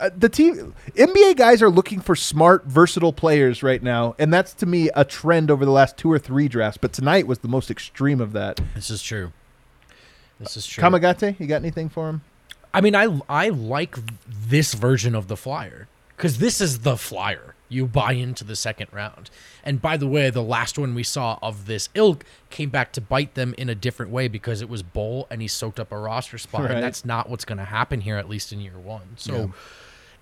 Uh, 0.00 0.10
the 0.16 0.28
team 0.28 0.74
NBA 0.96 1.36
guys 1.36 1.62
are 1.62 1.70
looking 1.70 2.00
for 2.00 2.16
smart, 2.16 2.64
versatile 2.66 3.12
players 3.12 3.62
right 3.62 3.80
now, 3.80 4.16
and 4.18 4.34
that's 4.34 4.52
to 4.54 4.66
me 4.66 4.90
a 4.96 5.04
trend 5.04 5.48
over 5.48 5.64
the 5.64 5.70
last 5.70 5.96
two 5.96 6.10
or 6.10 6.18
three 6.18 6.48
drafts. 6.48 6.76
But 6.76 6.92
tonight 6.92 7.28
was 7.28 7.38
the 7.38 7.48
most 7.48 7.70
extreme 7.70 8.20
of 8.20 8.32
that. 8.32 8.58
This 8.74 8.90
is 8.90 9.00
true. 9.00 9.32
This 10.38 10.56
is 10.56 10.66
true. 10.66 10.82
Kamagate, 10.82 11.38
you 11.40 11.46
got 11.46 11.56
anything 11.56 11.88
for 11.88 12.08
him? 12.08 12.22
I 12.74 12.80
mean, 12.80 12.94
I 12.94 13.20
I 13.28 13.48
like 13.48 13.96
this 14.28 14.74
version 14.74 15.14
of 15.14 15.28
the 15.28 15.36
flyer 15.36 15.88
because 16.16 16.38
this 16.38 16.60
is 16.60 16.80
the 16.80 16.96
flyer. 16.96 17.54
You 17.68 17.86
buy 17.86 18.12
into 18.12 18.44
the 18.44 18.54
second 18.54 18.88
round. 18.92 19.28
And 19.64 19.82
by 19.82 19.96
the 19.96 20.06
way, 20.06 20.30
the 20.30 20.42
last 20.42 20.78
one 20.78 20.94
we 20.94 21.02
saw 21.02 21.38
of 21.42 21.66
this 21.66 21.88
ilk 21.94 22.24
came 22.48 22.70
back 22.70 22.92
to 22.92 23.00
bite 23.00 23.34
them 23.34 23.54
in 23.58 23.68
a 23.68 23.74
different 23.74 24.12
way 24.12 24.28
because 24.28 24.62
it 24.62 24.68
was 24.68 24.84
Bol 24.84 25.26
and 25.30 25.42
he 25.42 25.48
soaked 25.48 25.80
up 25.80 25.90
a 25.90 25.98
roster 25.98 26.38
spot. 26.38 26.62
Right. 26.62 26.70
And 26.72 26.82
that's 26.82 27.04
not 27.04 27.28
what's 27.28 27.44
going 27.44 27.58
to 27.58 27.64
happen 27.64 28.02
here, 28.02 28.16
at 28.16 28.28
least 28.28 28.52
in 28.52 28.60
year 28.60 28.78
one. 28.78 29.16
So 29.16 29.52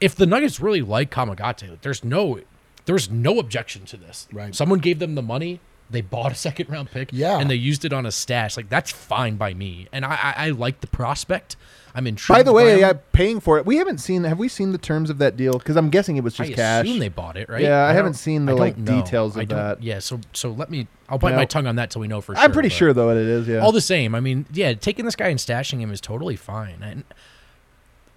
if 0.01 0.15
the 0.15 0.27
Nuggets 0.27 0.59
really 0.59 0.81
like 0.81 1.11
Kamagate, 1.11 1.81
there's 1.83 2.03
no 2.03 2.41
there's 2.87 3.11
no 3.11 3.39
objection 3.39 3.85
to 3.87 3.97
this. 3.97 4.29
Right. 4.33 4.55
Someone 4.55 4.79
gave 4.79 4.99
them 4.99 5.15
the 5.15 5.23
money. 5.23 5.61
They 5.95 6.01
bought 6.03 6.32
a 6.32 6.34
second 6.34 6.68
round 6.68 6.90
pick, 6.90 7.11
Yeah. 7.12 7.38
and 7.38 7.49
they 7.49 7.55
used 7.55 7.84
it 7.84 7.92
on 7.92 8.05
a 8.05 8.12
stash. 8.12 8.57
Like 8.57 8.68
that's 8.68 8.90
fine 8.90 9.36
by 9.36 9.55
me, 9.55 9.88
and 9.92 10.05
I 10.05 10.14
I, 10.36 10.47
I 10.47 10.51
like 10.51 10.80
the 10.80 10.86
prospect. 10.86 11.57
I'm 11.97 12.09
intrigued. 12.09 12.38
By 12.38 12.42
the 12.42 12.53
way, 12.53 12.74
him. 12.74 12.80
yeah, 12.80 12.92
paying 13.12 13.38
for 13.38 13.57
it. 13.57 13.64
We 13.64 13.76
haven't 13.76 13.99
seen. 13.99 14.24
Have 14.24 14.38
we 14.38 14.49
seen 14.49 14.72
the 14.72 14.78
terms 14.78 15.11
of 15.11 15.18
that 15.18 15.36
deal? 15.36 15.53
Because 15.59 15.76
I'm 15.76 15.90
guessing 15.90 16.16
it 16.16 16.24
was 16.24 16.38
I 16.40 16.47
just 16.47 16.57
cash. 16.57 16.84
assume 16.84 16.99
they 16.99 17.09
bought 17.09 17.36
it, 17.36 17.49
right? 17.49 17.62
Yeah, 17.62 17.84
I, 17.84 17.92
haven't 17.92 18.14
seen 18.14 18.47
the 18.47 18.55
like 18.57 18.76
know. 18.76 19.01
details 19.01 19.36
of 19.36 19.47
that. 19.49 19.80
Yeah, 19.80 20.01
so 20.01 20.20
so 20.32 20.51
let 20.51 20.70
me. 20.70 20.88
I'll 21.09 21.18
bite 21.18 21.36
my 21.36 21.45
tongue 21.45 21.68
on 21.68 21.76
that 21.76 21.90
till 21.90 22.01
we 22.01 22.09
know 22.09 22.20
for 22.20 22.34
sure. 22.34 22.42
I'm 22.42 22.51
pretty 22.51 22.68
sure 22.68 22.92
though 22.92 23.11
it 23.11 23.18
is. 23.18 23.47
Yeah. 23.47 23.59
all 23.61 23.70
the 23.70 23.80
same. 23.80 24.14
I 24.16 24.20
mean, 24.20 24.47
yeah, 24.53 24.74
taking 24.74 25.05
this 25.05 25.14
guy 25.14 25.28
and 25.28 25.38
stashing 25.38 25.78
him 25.78 25.92
is 25.92 26.01
totally 26.01 26.34
fine. 26.34 26.82
And 26.82 27.05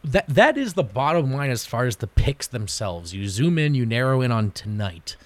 that 0.03 0.27
that 0.27 0.57
is 0.57 0.73
the 0.73 0.83
bottom 0.83 1.31
line 1.31 1.51
as 1.51 1.65
far 1.65 1.85
as 1.85 1.97
the 1.97 2.07
picks 2.07 2.47
themselves. 2.47 3.13
You 3.13 3.27
zoom 3.27 3.59
in, 3.59 3.75
you 3.75 3.85
narrow 3.85 4.21
in 4.21 4.31
on 4.31 4.51
tonight. 4.51 5.17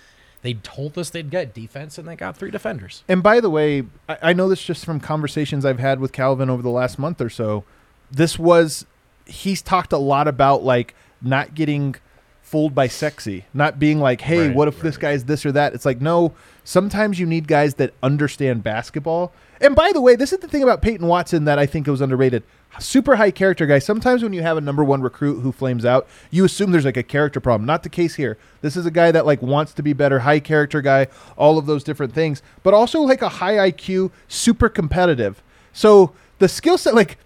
They 0.41 0.55
told 0.55 0.97
us 0.97 1.09
they'd 1.11 1.29
get 1.29 1.53
defense, 1.53 1.97
and 1.97 2.07
they 2.07 2.15
got 2.15 2.35
three 2.35 2.51
defenders. 2.51 3.03
And 3.07 3.21
by 3.21 3.39
the 3.39 3.49
way, 3.49 3.83
I, 4.09 4.17
I 4.21 4.33
know 4.33 4.49
this 4.49 4.63
just 4.63 4.85
from 4.85 4.99
conversations 4.99 5.65
I've 5.65 5.79
had 5.79 5.99
with 5.99 6.11
Calvin 6.11 6.49
over 6.49 6.61
the 6.61 6.69
last 6.69 6.97
month 6.97 7.21
or 7.21 7.29
so. 7.29 7.63
This 8.09 8.39
was 8.39 8.85
he's 9.25 9.61
talked 9.61 9.93
a 9.93 9.97
lot 9.97 10.27
about 10.27 10.63
like 10.63 10.95
not 11.21 11.53
getting 11.53 11.95
fooled 12.41 12.75
by 12.75 12.87
sexy, 12.87 13.45
not 13.53 13.79
being 13.79 13.99
like, 13.99 14.21
hey, 14.21 14.47
Right, 14.47 14.55
what 14.55 14.67
if 14.67 14.81
this 14.81 14.97
guy's 14.97 15.23
this 15.25 15.45
or 15.45 15.53
that? 15.53 15.73
It's 15.73 15.85
like, 15.85 16.01
no, 16.01 16.33
sometimes 16.65 17.19
you 17.19 17.25
need 17.25 17.47
guys 17.47 17.75
that 17.75 17.93
understand 18.03 18.63
basketball. 18.63 19.31
And 19.61 19.75
by 19.75 19.91
the 19.93 20.01
way, 20.01 20.15
this 20.15 20.33
is 20.33 20.39
the 20.39 20.47
thing 20.47 20.63
about 20.63 20.81
Peyton 20.81 21.07
Watson 21.07 21.45
that 21.45 21.59
I 21.59 21.65
think 21.65 21.87
was 21.87 22.01
underrated. 22.01 22.43
Super 22.81 23.15
high 23.15 23.31
character 23.31 23.65
guy. 23.65 23.79
Sometimes 23.79 24.23
when 24.23 24.33
you 24.33 24.41
have 24.41 24.57
a 24.57 24.61
number 24.61 24.83
one 24.83 25.01
recruit 25.01 25.41
who 25.41 25.51
flames 25.51 25.85
out, 25.85 26.07
you 26.31 26.43
assume 26.43 26.71
there's 26.71 26.85
like 26.85 26.97
a 26.97 27.03
character 27.03 27.39
problem. 27.39 27.65
Not 27.65 27.83
the 27.83 27.89
case 27.89 28.15
here. 28.15 28.37
This 28.61 28.75
is 28.75 28.85
a 28.85 28.91
guy 28.91 29.11
that 29.11 29.25
like 29.25 29.41
wants 29.41 29.73
to 29.75 29.83
be 29.83 29.93
better, 29.93 30.19
high 30.19 30.39
character 30.39 30.81
guy, 30.81 31.07
all 31.37 31.57
of 31.57 31.65
those 31.65 31.83
different 31.83 32.13
things, 32.13 32.41
but 32.63 32.73
also 32.73 33.01
like 33.01 33.21
a 33.21 33.29
high 33.29 33.71
IQ, 33.71 34.11
super 34.27 34.67
competitive. 34.67 35.43
So 35.73 36.13
the 36.39 36.49
skill 36.49 36.77
set, 36.77 36.95
like 36.95 37.17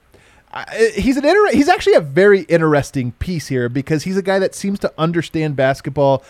he's 0.95 1.17
an 1.17 1.25
inter- 1.25 1.51
he's 1.51 1.67
actually 1.67 1.95
a 1.95 2.01
very 2.01 2.41
interesting 2.41 3.11
piece 3.13 3.47
here 3.47 3.67
because 3.67 4.03
he's 4.03 4.17
a 4.17 4.21
guy 4.21 4.39
that 4.39 4.55
seems 4.55 4.79
to 4.79 4.93
understand 4.97 5.55
basketball, 5.55 6.23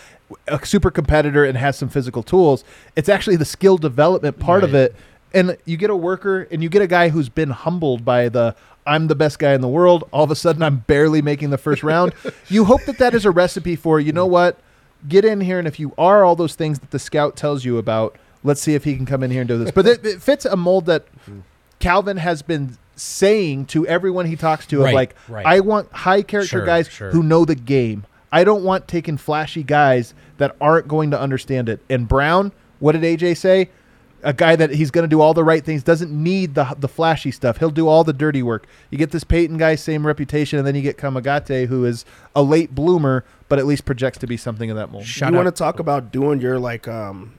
a 0.48 0.64
super 0.64 0.90
competitor, 0.90 1.44
and 1.44 1.56
has 1.56 1.76
some 1.76 1.88
physical 1.88 2.22
tools. 2.22 2.64
It's 2.96 3.08
actually 3.08 3.36
the 3.36 3.44
skill 3.44 3.76
development 3.78 4.38
part 4.38 4.64
of 4.64 4.74
it, 4.74 4.94
and 5.32 5.56
you 5.64 5.76
get 5.76 5.90
a 5.90 5.96
worker 5.96 6.48
and 6.50 6.62
you 6.62 6.68
get 6.68 6.82
a 6.82 6.86
guy 6.86 7.10
who's 7.10 7.28
been 7.28 7.50
humbled 7.50 8.04
by 8.04 8.28
the 8.28 8.56
I'm 8.86 9.08
the 9.08 9.14
best 9.14 9.38
guy 9.38 9.54
in 9.54 9.60
the 9.60 9.68
world. 9.68 10.08
All 10.12 10.24
of 10.24 10.30
a 10.30 10.36
sudden, 10.36 10.62
I'm 10.62 10.78
barely 10.78 11.22
making 11.22 11.50
the 11.50 11.58
first 11.58 11.82
round. 11.82 12.14
you 12.48 12.64
hope 12.64 12.84
that 12.84 12.98
that 12.98 13.14
is 13.14 13.24
a 13.24 13.30
recipe 13.30 13.76
for 13.76 13.98
you 14.00 14.12
know 14.12 14.26
what, 14.26 14.58
get 15.08 15.24
in 15.24 15.40
here, 15.40 15.58
and 15.58 15.66
if 15.66 15.78
you 15.78 15.92
are 15.98 16.24
all 16.24 16.36
those 16.36 16.54
things 16.54 16.78
that 16.78 16.90
the 16.90 16.98
scout 16.98 17.36
tells 17.36 17.64
you 17.64 17.78
about, 17.78 18.16
let's 18.44 18.60
see 18.60 18.74
if 18.74 18.84
he 18.84 18.96
can 18.96 19.06
come 19.06 19.22
in 19.22 19.30
here 19.30 19.40
and 19.42 19.48
do 19.48 19.58
this. 19.58 19.70
But 19.72 19.86
it, 19.86 20.04
it 20.06 20.22
fits 20.22 20.44
a 20.44 20.56
mold 20.56 20.86
that 20.86 21.06
Calvin 21.78 22.16
has 22.18 22.42
been 22.42 22.78
saying 22.94 23.66
to 23.66 23.86
everyone 23.86 24.24
he 24.26 24.36
talks 24.36 24.66
to 24.66 24.84
of 24.84 24.92
like 24.92 25.14
right. 25.28 25.44
I 25.44 25.60
want 25.60 25.92
high 25.92 26.22
character 26.22 26.58
Sure, 26.58 26.66
guys 26.66 26.88
sure. 26.88 27.10
who 27.10 27.22
know 27.22 27.44
the 27.44 27.54
game. 27.54 28.06
I 28.32 28.42
don't 28.44 28.64
want 28.64 28.88
taking 28.88 29.16
flashy 29.18 29.62
guys 29.62 30.14
that 30.38 30.56
aren't 30.60 30.88
going 30.88 31.10
to 31.10 31.20
understand 31.20 31.68
it. 31.68 31.80
And 31.88 32.08
Braun, 32.08 32.52
what 32.78 32.92
did 32.92 33.02
AJ 33.02 33.36
say? 33.36 33.70
A 34.26 34.32
guy 34.32 34.56
that 34.56 34.70
he's 34.70 34.90
going 34.90 35.04
to 35.04 35.08
do 35.08 35.20
all 35.20 35.32
the 35.34 35.44
right 35.44 35.64
things 35.64 35.82
doesn't 35.82 36.10
need 36.10 36.54
the 36.54 36.74
the 36.78 36.88
flashy 36.88 37.30
stuff. 37.30 37.58
He'll 37.58 37.70
do 37.70 37.86
all 37.86 38.02
the 38.02 38.12
dirty 38.12 38.42
work. 38.42 38.66
You 38.90 38.98
get 38.98 39.12
this 39.12 39.24
Peyton 39.24 39.56
guy, 39.56 39.76
same 39.76 40.06
reputation, 40.06 40.58
and 40.58 40.66
then 40.66 40.74
you 40.74 40.82
get 40.82 40.96
Kamagate, 40.98 41.66
who 41.68 41.84
is 41.84 42.04
a 42.34 42.42
late 42.42 42.74
bloomer, 42.74 43.24
but 43.48 43.58
at 43.58 43.66
least 43.66 43.84
projects 43.84 44.18
to 44.18 44.26
be 44.26 44.36
something 44.36 44.68
of 44.68 44.76
that 44.76 44.90
mold. 44.90 45.06
Shout 45.06 45.30
you 45.30 45.36
want 45.36 45.46
to 45.46 45.52
talk 45.52 45.78
about 45.78 46.10
doing 46.10 46.40
your 46.40 46.58
like 46.58 46.88
um 46.88 47.38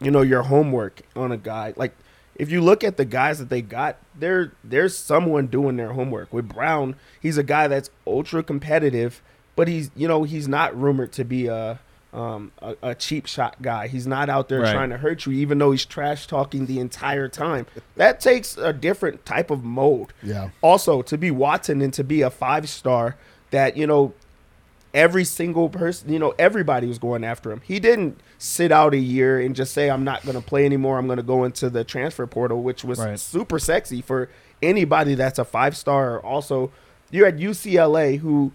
you 0.00 0.10
know 0.10 0.22
your 0.22 0.42
homework 0.42 1.02
on 1.14 1.30
a 1.30 1.36
guy 1.36 1.72
like 1.76 1.94
if 2.34 2.50
you 2.50 2.60
look 2.60 2.82
at 2.82 2.96
the 2.96 3.04
guys 3.04 3.38
that 3.38 3.50
they 3.50 3.60
got 3.60 3.96
there 4.18 4.52
there's 4.64 4.96
someone 4.96 5.46
doing 5.46 5.76
their 5.76 5.92
homework 5.92 6.32
with 6.32 6.48
Braun 6.48 6.96
he's 7.20 7.36
a 7.36 7.42
guy 7.42 7.68
that's 7.68 7.90
ultra 8.06 8.42
competitive 8.42 9.22
but 9.56 9.68
he's 9.68 9.90
you 9.94 10.08
know 10.08 10.24
he's 10.24 10.48
not 10.48 10.78
rumored 10.78 11.12
to 11.12 11.24
be 11.24 11.46
a 11.46 11.78
um, 12.12 12.50
a, 12.60 12.74
a 12.82 12.94
cheap 12.94 13.26
shot 13.26 13.60
guy. 13.62 13.86
He's 13.86 14.06
not 14.06 14.28
out 14.28 14.48
there 14.48 14.60
Right. 14.62 14.72
trying 14.72 14.90
to 14.90 14.96
hurt 14.98 15.26
you, 15.26 15.32
even 15.32 15.58
though 15.58 15.70
he's 15.70 15.84
trash 15.84 16.26
talking 16.26 16.66
the 16.66 16.80
entire 16.80 17.28
time. 17.28 17.66
That 17.96 18.20
takes 18.20 18.56
a 18.56 18.72
different 18.72 19.24
type 19.24 19.50
of 19.50 19.62
mold. 19.64 20.12
Yeah. 20.22 20.50
Also, 20.60 21.02
to 21.02 21.16
be 21.16 21.30
Watson 21.30 21.80
and 21.80 21.92
to 21.94 22.02
be 22.04 22.22
a 22.22 22.30
five 22.30 22.68
star 22.68 23.16
that 23.50 23.76
you 23.76 23.86
know 23.86 24.12
every 24.92 25.24
single 25.24 25.68
person, 25.68 26.12
you 26.12 26.18
know, 26.18 26.34
everybody 26.36 26.88
was 26.88 26.98
going 26.98 27.22
after 27.22 27.52
him. 27.52 27.60
He 27.64 27.78
didn't 27.78 28.18
sit 28.38 28.72
out 28.72 28.92
a 28.92 28.98
year 28.98 29.38
and 29.38 29.54
just 29.54 29.72
say, 29.72 29.88
I'm 29.88 30.02
not 30.02 30.24
going 30.24 30.34
to 30.34 30.40
play 30.42 30.64
anymore. 30.66 30.98
I'm 30.98 31.06
going 31.06 31.18
to 31.18 31.22
go 31.22 31.44
into 31.44 31.70
the 31.70 31.84
transfer 31.84 32.26
portal, 32.26 32.64
which 32.64 32.82
was 32.82 32.98
Right. 32.98 33.16
super 33.20 33.60
sexy 33.60 34.02
for 34.02 34.28
anybody 34.60 35.14
that's 35.14 35.38
a 35.38 35.44
five 35.44 35.76
star. 35.76 36.18
Also, 36.18 36.72
you're 37.12 37.28
at 37.28 37.36
UCLA, 37.36 38.18
who 38.18 38.50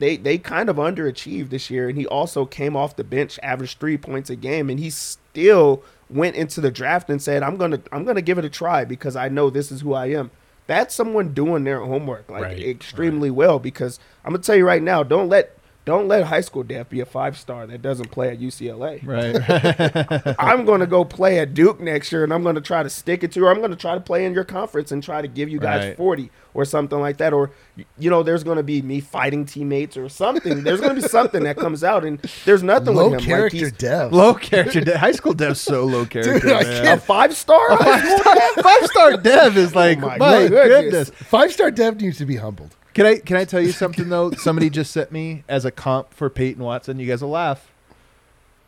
they, 0.00 0.16
they 0.16 0.38
kind 0.38 0.68
of 0.68 0.76
underachieved 0.76 1.50
this 1.50 1.70
year. 1.70 1.88
And 1.88 1.96
he 1.96 2.06
also 2.06 2.44
came 2.44 2.74
off 2.74 2.96
the 2.96 3.04
bench, 3.04 3.38
averaged 3.42 3.78
three 3.78 3.96
points 3.96 4.30
a 4.30 4.36
game, 4.36 4.68
and 4.68 4.80
he 4.80 4.90
still 4.90 5.84
went 6.08 6.34
into 6.34 6.60
the 6.60 6.72
draft 6.72 7.08
and 7.08 7.22
said, 7.22 7.44
I'm 7.44 7.56
going 7.56 7.70
to, 7.70 7.82
I'm 7.92 8.02
going 8.02 8.16
to 8.16 8.22
give 8.22 8.38
it 8.38 8.44
a 8.44 8.50
try 8.50 8.84
because 8.84 9.14
I 9.14 9.28
know 9.28 9.48
this 9.48 9.70
is 9.70 9.82
who 9.82 9.94
I 9.94 10.06
am. 10.06 10.32
That's 10.66 10.94
someone 10.94 11.34
doing 11.34 11.64
their 11.64 11.80
homework 11.80 12.30
like 12.30 12.42
Right, 12.42 12.60
extremely 12.60 13.30
well 13.30 13.58
because 13.58 13.98
I'm 14.24 14.32
gonna 14.32 14.42
tell 14.42 14.54
you 14.54 14.64
right 14.64 14.80
now, 14.82 15.02
don't 15.02 15.28
let 15.28 15.56
don't 15.90 16.08
let 16.08 16.24
high 16.24 16.40
school 16.40 16.62
Def 16.62 16.88
be 16.88 17.00
a 17.00 17.04
five 17.04 17.36
star 17.36 17.66
that 17.66 17.82
doesn't 17.82 18.10
play 18.10 18.28
at 18.30 18.38
UCLA. 18.40 19.04
Right. 19.04 20.34
I'm 20.38 20.64
going 20.64 20.80
to 20.80 20.86
go 20.86 21.04
play 21.04 21.38
at 21.40 21.52
Duke 21.54 21.80
next 21.80 22.12
year, 22.12 22.24
and 22.24 22.32
I'm 22.32 22.42
going 22.42 22.54
to 22.54 22.60
try 22.60 22.82
to 22.82 22.88
stick 22.90 23.22
it 23.24 23.32
to, 23.32 23.40
or 23.44 23.50
I'm 23.50 23.58
going 23.58 23.70
to 23.70 23.76
try 23.76 23.94
to 23.94 24.00
play 24.00 24.24
in 24.24 24.32
your 24.32 24.44
conference 24.44 24.92
and 24.92 25.02
try 25.02 25.20
to 25.20 25.28
give 25.28 25.48
you 25.48 25.58
guys 25.58 25.88
Right. 25.88 25.96
40 25.96 26.30
or 26.54 26.64
something 26.64 26.98
like 27.00 27.16
that. 27.18 27.32
Or, 27.32 27.50
you 27.98 28.10
know, 28.10 28.22
there's 28.22 28.44
going 28.44 28.56
to 28.56 28.62
be 28.62 28.82
me 28.82 29.00
fighting 29.00 29.44
teammates 29.44 29.96
or 29.96 30.08
something. 30.08 30.62
There's 30.64 30.80
going 30.80 30.94
to 30.94 31.00
be 31.00 31.06
something 31.08 31.42
that 31.44 31.56
comes 31.56 31.82
out, 31.84 32.04
and 32.04 32.18
there's 32.44 32.62
nothing 32.62 32.94
Low 32.94 33.10
with 33.10 33.20
him. 33.20 33.26
character 33.26 33.56
like 33.56 33.64
he's 33.64 33.72
dev. 33.72 34.12
low 34.12 34.34
character. 34.34 34.80
De- 34.80 34.98
high 34.98 35.12
school 35.12 35.32
dev's 35.34 35.60
so 35.60 35.84
low 35.84 36.04
character. 36.06 36.38
Dude, 36.40 36.52
I 36.52 36.62
man. 36.62 36.98
a 36.98 37.00
five 37.00 37.34
star. 37.36 37.76
Five 37.78 38.86
star 38.86 39.16
dev 39.16 39.56
is 39.56 39.72
oh 39.74 39.78
like 39.78 39.98
my 39.98 40.16
my, 40.18 40.48
goodness. 40.48 41.08
goodness. 41.08 41.10
Five 41.10 41.52
star 41.52 41.70
dev 41.70 42.00
needs 42.00 42.18
to 42.18 42.26
be 42.26 42.36
humbled. 42.36 42.76
Can 42.94 43.06
I 43.06 43.18
can 43.18 43.36
I 43.36 43.44
tell 43.44 43.60
you 43.60 43.72
something 43.72 44.08
though? 44.08 44.32
Somebody 44.32 44.70
just 44.70 44.90
sent 44.90 45.12
me 45.12 45.44
as 45.48 45.64
a 45.64 45.70
comp 45.70 46.12
for 46.12 46.28
Peyton 46.28 46.62
Watson. 46.62 46.98
You 46.98 47.06
guys 47.06 47.22
will 47.22 47.30
laugh. 47.30 47.70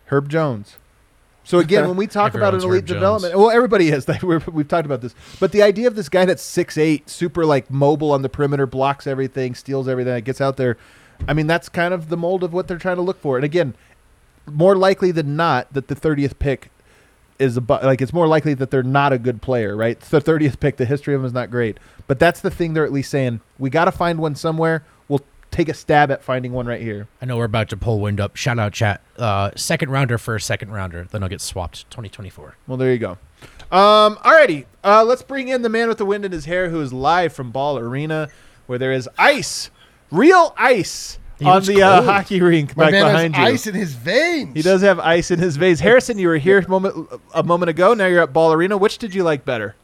Herb 0.07 0.29
Jones. 0.29 0.77
So 1.45 1.59
again, 1.59 1.89
when 1.89 1.97
we 1.97 2.07
talk 2.07 2.35
about 2.35 2.55
an 2.55 2.61
elite 2.61 2.83
Herb 2.83 2.87
Jones. 2.87 2.97
development, 2.97 3.37
well, 3.37 3.51
everybody 3.51 3.89
is. 3.89 4.07
We're, 4.23 4.39
we've 4.53 4.69
talked 4.69 4.87
about 4.87 5.01
this, 5.01 5.15
but 5.41 5.51
the 5.51 5.63
idea 5.63 5.89
of 5.89 5.97
this 5.97 6.09
guy 6.09 6.25
that's 6.25 6.43
six 6.43 6.79
eight, 6.79 7.11
super 7.11 7.45
like 7.45 7.71
mobile 7.71 8.13
on 8.13 8.23
the 8.23 8.29
perimeter, 8.29 8.67
blocks 8.67 9.07
everything, 9.07 9.55
steals 9.55 9.89
everything, 9.89 10.23
gets 10.23 10.41
out 10.41 10.57
there. 10.57 10.77
I 11.27 11.35
mean, 11.35 11.47
that's 11.47 11.69
kind 11.69 11.93
of 11.93 12.09
the 12.09 12.17
mold 12.17 12.45
of 12.45 12.53
what 12.53 12.69
they're 12.69 12.79
trying 12.79 12.97
to 12.97 13.03
look 13.03 13.21
for. 13.21 13.37
And 13.37 13.45
again, 13.45 13.75
more 14.47 14.77
likely 14.77 15.11
than 15.11 15.35
not 15.35 15.73
that 15.73 15.89
the 15.89 15.97
thirtieth 15.97 16.39
pick 16.39 16.71
is 17.43 17.57
a 17.57 17.61
bu- 17.61 17.81
like 17.83 18.01
it's 18.01 18.13
more 18.13 18.27
likely 18.27 18.55
that 18.55 18.71
they're 18.71 18.83
not 18.83 19.13
a 19.13 19.19
good 19.19 19.43
player, 19.43 19.77
right? 19.77 19.97
It's 19.97 20.09
the 20.09 20.21
thirtieth 20.21 20.61
pick. 20.61 20.77
The 20.77 20.85
history 20.85 21.15
of 21.15 21.21
them 21.21 21.27
is 21.27 21.33
not 21.33 21.51
great, 21.51 21.79
but 22.07 22.19
that's 22.19 22.41
the 22.41 22.51
thing 22.51 22.73
they're 22.73 22.85
at 22.85 22.93
least 22.93 23.11
saying. 23.11 23.41
We 23.59 23.69
got 23.69 23.87
to 23.87 23.93
find 23.93 24.19
one 24.19 24.35
somewhere. 24.35 24.85
We'll 25.09 25.23
take 25.51 25.69
a 25.69 25.75
stab 25.75 26.11
at 26.11 26.23
finding 26.23 26.53
one 26.53 26.67
right 26.67 26.81
here. 26.81 27.09
I 27.21 27.27
know 27.27 27.37
we're 27.37 27.45
about 27.45 27.69
to 27.71 27.77
pull 27.77 28.01
wind 28.01 28.21
up. 28.21 28.37
Shout 28.37 28.59
out, 28.59 28.73
chat. 28.73 29.03
Uh, 29.19 29.51
second 29.57 29.91
rounder 29.91 30.19
for 30.19 30.37
a 30.37 30.41
second 30.41 30.73
rounder. 30.73 31.07
Then 31.11 31.23
I'll 31.23 31.29
get 31.29 31.41
swapped 31.41 31.91
2024. 31.91 32.57
Well, 32.67 32.79
there 32.79 32.93
you 32.93 32.99
go. 32.99 33.19
Um, 33.71 34.17
alrighty, 34.17 34.67
uh, 34.85 35.03
let's 35.05 35.23
bring 35.23 35.49
in 35.49 35.63
the 35.63 35.69
man 35.69 35.89
with 35.89 35.99
the 35.99 36.05
wind 36.07 36.25
in 36.25 36.33
his 36.33 36.45
hair, 36.45 36.71
who 36.71 36.81
is 36.81 36.93
live 36.93 37.33
from 37.33 37.51
Ball 37.51 37.79
Arena, 37.79 38.29
where 38.67 38.79
there 38.79 38.93
is 38.93 39.09
ice, 39.19 39.71
real 40.11 40.55
ice 40.57 41.19
on 41.47 41.63
the 41.65 41.83
uh, 41.83 42.03
hockey 42.03 42.41
rink 42.41 42.77
My 42.77 42.85
back 42.85 42.93
man 42.93 43.05
behind 43.07 43.37
has 43.37 43.49
you. 43.49 43.55
ice 43.55 43.67
in 43.67 43.75
his 43.75 43.95
veins. 43.95 44.55
He 44.55 44.63
does 44.63 44.83
have 44.83 44.99
ice 44.99 45.31
in 45.31 45.39
his 45.39 45.57
veins. 45.57 45.81
Harrison, 45.81 46.19
you 46.19 46.29
were 46.29 46.37
here 46.39 46.59
a 46.59 46.69
moment 46.69 47.09
a 47.35 47.43
moment 47.43 47.71
ago. 47.71 47.95
Now 47.95 48.07
you're 48.07 48.23
at 48.23 48.33
Ball 48.33 48.53
Arena. 48.53 48.77
Which 48.77 48.99
did 48.99 49.15
you 49.15 49.23
like 49.25 49.45
better? 49.45 49.75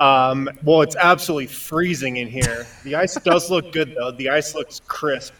Um, 0.00 0.48
well, 0.62 0.82
it's 0.82 0.94
absolutely 0.96 1.48
freezing 1.48 2.18
in 2.18 2.28
here. 2.28 2.66
The 2.84 2.94
ice 2.94 3.14
does 3.16 3.50
look 3.50 3.72
good 3.72 3.94
though. 3.96 4.12
The 4.12 4.28
ice 4.30 4.54
looks 4.54 4.80
crisp. 4.86 5.34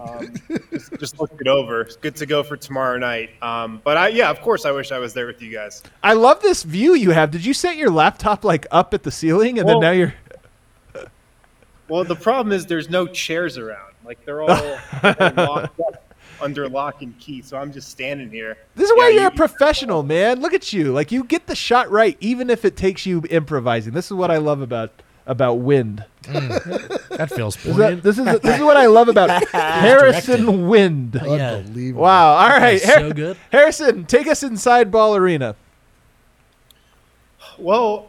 Um, 0.00 0.34
just, 0.72 0.92
just 1.00 1.20
looked 1.20 1.40
it 1.40 1.48
over. 1.48 1.80
It's 1.80 1.96
good 1.96 2.14
to 2.16 2.26
go 2.26 2.44
for 2.44 2.56
tomorrow 2.56 2.96
night. 2.96 3.30
Um, 3.42 3.80
but 3.82 3.96
I, 3.96 4.08
yeah, 4.08 4.30
of 4.30 4.40
course, 4.40 4.64
I 4.64 4.70
wish 4.70 4.92
I 4.92 4.98
was 4.98 5.12
there 5.14 5.26
with 5.26 5.42
you 5.42 5.50
guys. 5.52 5.82
I 6.04 6.12
love 6.12 6.40
this 6.40 6.62
view 6.62 6.94
you 6.94 7.10
have. 7.10 7.32
Did 7.32 7.44
you 7.44 7.52
set 7.52 7.76
your 7.76 7.90
laptop 7.90 8.44
like 8.44 8.66
up 8.70 8.94
at 8.94 9.02
the 9.02 9.10
ceiling, 9.10 9.58
and 9.58 9.66
Well- 9.66 9.80
then 9.80 9.88
now 9.90 9.92
you're? 9.96 10.14
Well, 11.88 12.04
the 12.04 12.14
problem 12.14 12.52
is 12.52 12.66
there's 12.66 12.88
no 12.88 13.08
chairs 13.08 13.58
around. 13.58 13.89
Like 14.10 14.24
they're 14.24 14.42
all, 14.42 14.48
they're 15.02 15.32
locked 15.36 15.78
up 15.78 16.04
under 16.40 16.68
lock 16.68 17.00
and 17.00 17.16
key. 17.20 17.42
So 17.42 17.56
I'm 17.56 17.72
just 17.72 17.90
standing 17.90 18.28
here. 18.28 18.58
This 18.74 18.86
is 18.90 18.96
Yeah, 18.96 19.04
why 19.04 19.08
you're 19.10 19.22
you- 19.22 19.28
a 19.28 19.30
professional, 19.30 20.02
man. 20.02 20.40
Look 20.40 20.52
at 20.52 20.72
you. 20.72 20.92
Like 20.92 21.12
you 21.12 21.22
get 21.22 21.46
the 21.46 21.54
shot 21.54 21.88
right, 21.92 22.16
even 22.18 22.50
if 22.50 22.64
it 22.64 22.76
takes 22.76 23.06
you 23.06 23.22
improvising. 23.30 23.92
This 23.92 24.06
is 24.06 24.12
what 24.14 24.32
I 24.32 24.38
love 24.38 24.60
about 24.62 24.90
about 25.26 25.60
wind. 25.60 26.04
Mm. 26.24 27.08
That 27.18 27.30
feels 27.30 27.54
This 27.54 27.66
is, 27.66 27.76
poignant. 27.76 28.02
this 28.02 28.18
is 28.18 28.24
this 28.40 28.56
is 28.56 28.62
what 28.64 28.76
I 28.76 28.86
love 28.86 29.06
about 29.06 29.46
Harrison 29.52 30.66
Wind. 30.66 31.14
Yeah. 31.14 31.52
Unbelievable. 31.52 32.02
Wow. 32.02 32.32
All 32.32 32.48
right, 32.48 32.82
That's 32.82 32.94
so 32.94 33.12
good. 33.12 33.36
Harrison, 33.52 34.06
take 34.06 34.26
us 34.26 34.42
inside 34.42 34.90
Ball 34.90 35.14
Arena. 35.14 35.54
well, 37.58 38.08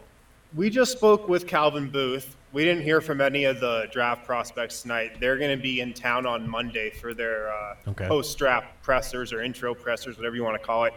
we 0.54 0.68
just 0.68 0.90
spoke 0.90 1.28
with 1.28 1.46
Calvin 1.46 1.90
Booth. 1.90 2.36
We 2.52 2.64
didn't 2.64 2.82
hear 2.82 3.00
from 3.00 3.22
any 3.22 3.44
of 3.44 3.60
the 3.60 3.88
draft 3.90 4.26
prospects 4.26 4.82
tonight. 4.82 5.18
They're 5.20 5.38
going 5.38 5.56
to 5.56 5.62
be 5.62 5.80
in 5.80 5.94
town 5.94 6.26
on 6.26 6.48
Monday 6.48 6.90
for 6.90 7.14
their 7.14 7.50
uh, 7.50 7.74
Okay. 7.88 8.06
post-draft 8.06 8.66
pressers 8.82 9.32
or 9.32 9.42
intro 9.42 9.74
pressers, 9.74 10.18
whatever 10.18 10.36
you 10.36 10.44
want 10.44 10.60
to 10.60 10.64
call 10.66 10.84
it. 10.84 10.92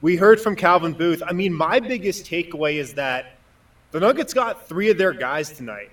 We 0.00 0.16
heard 0.16 0.40
from 0.40 0.56
Calvin 0.56 0.92
Booth. 0.92 1.22
I 1.24 1.32
mean, 1.32 1.52
my 1.52 1.78
biggest 1.78 2.24
takeaway 2.26 2.74
is 2.76 2.94
that 2.94 3.36
the 3.92 4.00
Nuggets 4.00 4.34
got 4.34 4.68
three 4.68 4.90
of 4.90 4.98
their 4.98 5.12
guys 5.12 5.50
tonight. 5.52 5.90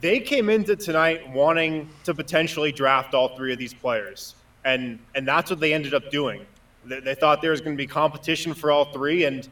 They 0.00 0.18
came 0.18 0.48
into 0.48 0.76
tonight 0.76 1.28
wanting 1.30 1.90
to 2.04 2.14
potentially 2.14 2.72
draft 2.72 3.12
all 3.14 3.36
three 3.36 3.52
of 3.52 3.58
these 3.58 3.74
players, 3.74 4.34
and 4.64 4.98
and 5.14 5.28
that's 5.28 5.50
what 5.50 5.60
they 5.60 5.74
ended 5.74 5.92
up 5.92 6.10
doing. 6.10 6.46
They, 6.86 7.00
they 7.00 7.14
thought 7.14 7.42
there 7.42 7.50
was 7.50 7.60
going 7.60 7.76
to 7.76 7.80
be 7.80 7.86
competition 7.86 8.54
for 8.54 8.70
all 8.70 8.86
three, 8.86 9.24
and 9.24 9.46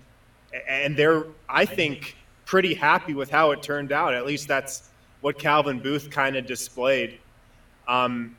and 0.66 0.96
they're 0.96 1.24
I 1.48 1.66
think 1.66 2.16
pretty 2.50 2.74
happy 2.74 3.14
with 3.14 3.30
how 3.30 3.52
it 3.52 3.62
turned 3.62 3.92
out. 3.92 4.12
At 4.12 4.26
least 4.26 4.48
that's 4.48 4.90
what 5.20 5.38
Calvin 5.38 5.78
Booth 5.78 6.10
kind 6.10 6.34
of 6.34 6.46
displayed. 6.46 7.20
Um, 7.86 8.36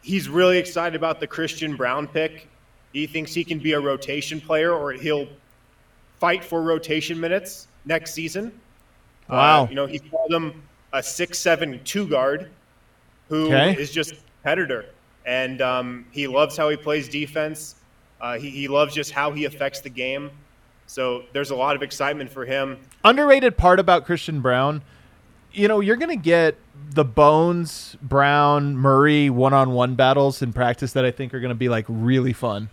he's 0.00 0.30
really 0.30 0.56
excited 0.56 0.96
about 0.96 1.20
the 1.20 1.26
Christian 1.26 1.76
Braun 1.76 2.08
pick. 2.08 2.48
He 2.94 3.06
thinks 3.06 3.34
he 3.34 3.44
can 3.44 3.58
be 3.58 3.72
a 3.72 3.80
rotation 3.80 4.40
player, 4.40 4.72
or 4.72 4.92
he'll 4.92 5.28
fight 6.18 6.42
for 6.42 6.62
rotation 6.62 7.20
minutes 7.20 7.68
next 7.84 8.14
season. 8.14 8.50
Wow. 9.28 9.64
Uh, 9.64 9.68
you 9.68 9.74
know, 9.74 9.84
he 9.84 9.98
called 9.98 10.32
him 10.32 10.62
a 10.94 11.02
six-seven 11.02 11.82
two 11.84 12.08
guard 12.08 12.48
who 13.28 13.52
is 13.52 13.52
Okay. 13.52 13.84
just 13.84 14.12
a 14.12 14.16
competitor, 14.42 14.86
and 15.26 15.60
um, 15.60 16.06
he 16.12 16.26
loves 16.26 16.56
how 16.56 16.70
he 16.70 16.78
plays 16.78 17.10
defense. 17.10 17.74
Uh, 18.22 18.38
he, 18.38 18.48
he 18.48 18.68
loves 18.68 18.94
just 18.94 19.10
how 19.10 19.32
he 19.32 19.44
affects 19.44 19.82
the 19.82 19.90
game. 19.90 20.30
So 20.94 21.24
there's 21.32 21.50
a 21.50 21.56
lot 21.56 21.74
of 21.74 21.82
excitement 21.82 22.30
for 22.30 22.44
him. 22.44 22.78
Underrated 23.02 23.56
part 23.56 23.80
about 23.80 24.04
Christian 24.04 24.40
Braun, 24.40 24.80
you 25.52 25.66
know, 25.66 25.80
you're 25.80 25.96
going 25.96 26.16
to 26.16 26.22
get 26.22 26.56
the 26.88 27.04
Bones, 27.04 27.96
Braun, 28.00 28.76
Murray 28.76 29.28
one 29.28 29.52
on 29.52 29.72
one 29.72 29.96
battles 29.96 30.40
in 30.40 30.52
practice 30.52 30.92
that 30.92 31.04
I 31.04 31.10
think 31.10 31.34
are 31.34 31.40
going 31.40 31.48
to 31.48 31.56
be 31.56 31.68
like 31.68 31.84
really 31.88 32.32
fun. 32.32 32.70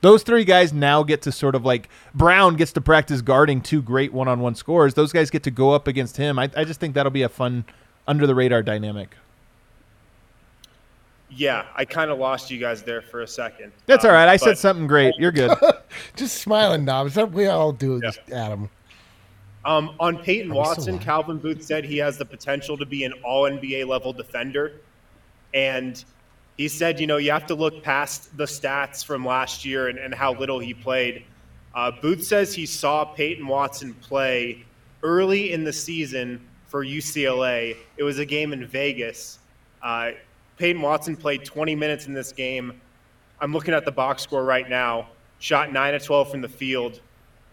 Those 0.00 0.22
three 0.22 0.44
guys 0.44 0.72
now 0.72 1.02
get 1.02 1.22
to 1.22 1.32
sort 1.32 1.56
of 1.56 1.64
like 1.64 1.88
Braun 2.14 2.54
gets 2.54 2.70
to 2.74 2.80
practice 2.80 3.20
guarding 3.20 3.60
two 3.60 3.82
great 3.82 4.12
one 4.12 4.28
on 4.28 4.38
one 4.38 4.54
scores. 4.54 4.94
Those 4.94 5.10
guys 5.10 5.28
get 5.28 5.42
to 5.42 5.50
go 5.50 5.72
up 5.72 5.88
against 5.88 6.18
him. 6.18 6.38
I, 6.38 6.48
I 6.56 6.62
just 6.62 6.78
think 6.78 6.94
that'll 6.94 7.10
be 7.10 7.22
a 7.22 7.28
fun 7.28 7.64
under 8.06 8.28
the 8.28 8.34
radar 8.36 8.62
dynamic. 8.62 9.16
Yeah, 11.36 11.66
I 11.76 11.84
kind 11.84 12.10
of 12.10 12.18
lost 12.18 12.50
you 12.50 12.58
guys 12.58 12.82
there 12.82 13.02
for 13.02 13.20
a 13.20 13.26
second. 13.26 13.70
That's 13.84 14.04
Um, 14.04 14.10
all 14.10 14.16
right. 14.16 14.28
I 14.28 14.36
said 14.36 14.56
something 14.56 14.86
great. 14.86 15.14
You're 15.18 15.32
good. 15.32 15.50
Just 16.16 16.38
smiling, 16.38 16.86
Dobbs. 16.86 17.14
That 17.14 17.30
we 17.30 17.46
all 17.46 17.72
do, 17.72 18.00
this, 18.00 18.18
Adam. 18.32 18.70
Um, 19.66 19.94
on 20.00 20.16
Peyton 20.18 20.50
Are 20.50 20.54
we 20.54 20.60
still 20.64 20.74
Watson, 20.74 20.94
on? 20.94 21.00
Calvin 21.00 21.38
Booth 21.38 21.62
said 21.62 21.84
he 21.84 21.98
has 21.98 22.16
the 22.16 22.24
potential 22.24 22.78
to 22.78 22.86
be 22.86 23.04
an 23.04 23.12
all 23.24 23.42
NBA 23.42 23.86
level 23.86 24.12
defender. 24.14 24.80
And 25.52 26.02
he 26.56 26.68
said, 26.68 26.98
you 27.00 27.06
know, 27.06 27.18
you 27.18 27.32
have 27.32 27.46
to 27.46 27.54
look 27.54 27.82
past 27.82 28.34
the 28.36 28.44
stats 28.44 29.04
from 29.04 29.24
last 29.26 29.64
year 29.64 29.88
and, 29.88 29.98
and 29.98 30.14
how 30.14 30.32
little 30.34 30.58
he 30.58 30.72
played. 30.72 31.24
Uh, 31.74 31.90
Booth 32.00 32.24
says 32.24 32.54
he 32.54 32.64
saw 32.64 33.04
Peyton 33.04 33.46
Watson 33.46 33.92
play 33.94 34.64
early 35.02 35.52
in 35.52 35.64
the 35.64 35.72
season 35.72 36.40
for 36.68 36.82
UCLA. 36.84 37.76
It 37.98 38.04
was 38.04 38.18
a 38.18 38.24
game 38.24 38.54
in 38.54 38.66
Vegas. 38.66 39.38
Uh, 39.82 40.12
Peyton 40.56 40.80
Watson 40.80 41.16
played 41.16 41.44
20 41.44 41.74
minutes 41.74 42.06
in 42.06 42.12
this 42.14 42.32
game. 42.32 42.80
I'm 43.40 43.52
looking 43.52 43.74
at 43.74 43.84
the 43.84 43.92
box 43.92 44.22
score 44.22 44.44
right 44.44 44.68
now. 44.68 45.08
Shot 45.38 45.70
9 45.72 45.94
of 45.94 46.02
12 46.02 46.30
from 46.30 46.40
the 46.40 46.48
field, 46.48 47.00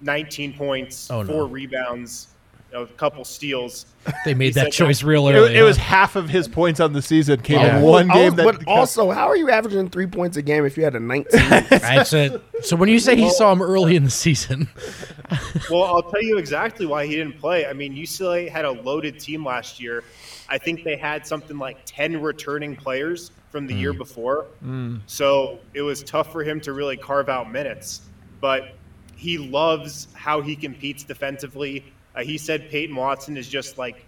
19 0.02 0.54
points, 0.54 1.12
Oh, 1.12 1.22
no. 1.22 1.32
four 1.32 1.48
rebounds, 1.48 2.30
a 2.74 2.86
couple 2.88 3.24
steals. 3.24 3.86
They 4.26 4.34
made 4.34 4.54
that 4.56 4.74
said 4.74 4.74
choice 4.74 5.04
real 5.04 5.28
early. 5.30 5.56
it 5.56 5.62
was 5.62 5.78
huh? 5.78 5.84
half 5.84 6.16
of 6.16 6.30
his 6.30 6.48
points 6.48 6.80
on 6.80 6.94
the 6.94 7.02
season 7.02 7.42
came 7.42 7.60
Yeah. 7.60 7.78
in 7.78 7.84
one 7.84 8.08
game. 8.08 8.36
was- 8.36 8.36
that 8.36 8.44
but 8.44 8.68
also, 8.68 9.12
how 9.12 9.28
are 9.28 9.38
you 9.38 9.50
averaging 9.50 9.90
three 9.90 10.08
points 10.08 10.38
a 10.38 10.42
game 10.42 10.66
if 10.66 10.78
you 10.78 10.84
had 10.84 10.96
a 10.96 11.00
19? 11.00 11.40
That's 11.70 12.14
it. 12.14 12.42
So 12.62 12.76
when 12.76 12.90
you 12.90 13.00
say 13.00 13.16
he 13.16 13.30
saw 13.30 13.52
him 13.52 13.62
early 13.62 13.96
in 13.96 14.04
the 14.04 14.10
season, 14.10 14.68
Well, 15.70 15.84
I'll 15.84 16.04
tell 16.04 16.22
you 16.22 16.38
exactly 16.38 16.86
why 16.86 17.06
he 17.06 17.16
didn't 17.16 17.40
play. 17.40 17.66
I 17.66 17.74
mean, 17.74 17.96
UCLA 17.96 18.50
had 18.50 18.66
a 18.66 18.72
loaded 18.72 19.20
team 19.20 19.46
last 19.46 19.80
year. 19.80 20.04
I 20.50 20.58
think 20.58 20.84
they 20.84 20.98
had 20.98 21.26
something 21.26 21.58
like 21.58 21.78
10 21.86 22.22
returning 22.22 22.76
players 22.76 23.32
from 23.50 23.68
the 23.68 23.74
year 23.74 23.94
mm. 23.94 24.00
before. 24.00 24.48
Mm. 24.64 25.02
So 25.06 25.60
it 25.74 25.82
was 25.82 26.04
tough 26.04 26.32
for 26.32 26.44
him 26.44 26.60
to 26.62 26.74
really 26.74 26.98
carve 26.98 27.30
out 27.30 27.52
minutes. 27.52 28.02
But 28.42 28.76
he 29.16 29.38
loves 29.38 30.08
how 30.14 30.42
he 30.42 30.56
competes 30.56 31.04
defensively. 31.04 31.86
Uh, 32.16 32.24
he 32.24 32.38
said 32.38 32.70
Peyton 32.70 32.96
Watson 32.96 33.38
is 33.38 33.48
just 33.48 33.78
like 33.78 34.06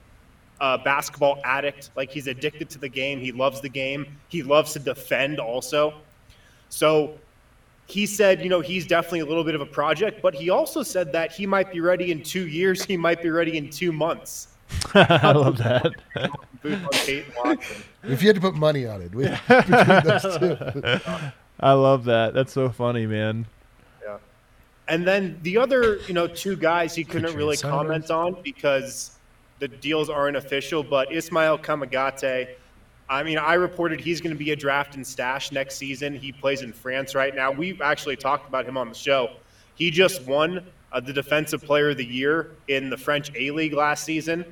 a 0.61 0.77
basketball 0.77 1.39
addict. 1.43 1.89
Like 1.95 2.09
he's 2.09 2.27
addicted 2.27 2.69
to 2.71 2.79
the 2.79 2.89
game. 2.89 3.19
He 3.19 3.31
loves 3.31 3.61
the 3.61 3.69
game. 3.69 4.05
He 4.29 4.43
loves 4.43 4.73
to 4.73 4.79
defend 4.79 5.39
also. 5.39 5.93
So 6.69 7.17
he 7.87 8.05
said, 8.05 8.41
you 8.41 8.49
know, 8.49 8.61
he's 8.61 8.87
definitely 8.87 9.21
a 9.21 9.25
little 9.25 9.43
bit 9.43 9.55
of 9.55 9.61
a 9.61 9.65
project, 9.65 10.21
but 10.21 10.33
he 10.33 10.49
also 10.49 10.83
said 10.83 11.11
that 11.13 11.31
he 11.31 11.45
might 11.45 11.71
be 11.71 11.79
ready 11.79 12.11
in 12.11 12.23
two 12.23 12.47
years. 12.47 12.83
He 12.83 12.97
might 12.97 13.21
be 13.21 13.29
ready 13.29 13.57
in 13.57 13.69
two 13.69 13.91
months. 13.91 14.49
I 14.93 15.31
love 15.31 15.57
that. 15.57 15.93
Booth 16.61 16.83
on 16.83 16.89
Peyton 16.91 17.33
Watson. 17.37 17.83
If 18.03 18.21
you 18.21 18.29
had 18.29 18.35
to 18.35 18.41
put 18.41 18.55
money 18.55 18.87
on 18.87 19.01
it, 19.01 19.13
we, 19.13 19.23
between 19.47 20.03
those 20.03 20.37
two. 20.37 20.99
I 21.59 21.73
love 21.73 22.05
that. 22.05 22.33
That's 22.33 22.51
so 22.51 22.69
funny, 22.69 23.05
man. 23.05 23.45
And 24.87 25.05
then 25.07 25.39
the 25.41 25.57
other, 25.57 25.97
you 26.07 26.13
know, 26.13 26.27
two 26.27 26.55
guys 26.55 26.93
he 26.93 27.03
couldn't 27.03 27.35
really 27.35 27.57
comment 27.57 28.11
on 28.11 28.37
because 28.43 29.17
the 29.59 29.67
deals 29.67 30.09
aren't 30.09 30.37
official. 30.37 30.83
But 30.83 31.11
Ismael 31.11 31.57
Kamagate, 31.57 32.49
I 33.09 33.23
mean, 33.23 33.37
I 33.37 33.55
reported 33.55 33.99
he's 33.99 34.21
going 34.21 34.35
to 34.35 34.39
be 34.39 34.51
a 34.51 34.55
draft 34.55 34.95
and 34.95 35.05
stash 35.05 35.51
next 35.51 35.75
season. 35.77 36.15
He 36.15 36.31
plays 36.31 36.61
in 36.61 36.71
France 36.71 37.15
right 37.15 37.35
now. 37.35 37.51
We've 37.51 37.81
actually 37.81 38.15
talked 38.15 38.47
about 38.47 38.65
him 38.65 38.77
on 38.77 38.89
the 38.89 38.95
show. 38.95 39.31
He 39.75 39.91
just 39.91 40.25
won 40.25 40.65
uh, 40.91 40.99
the 40.99 41.13
Defensive 41.13 41.63
Player 41.63 41.89
of 41.89 41.97
the 41.97 42.05
Year 42.05 42.51
in 42.67 42.89
the 42.89 42.97
French 42.97 43.31
A 43.35 43.51
League 43.51 43.73
last 43.73 44.03
season. 44.03 44.45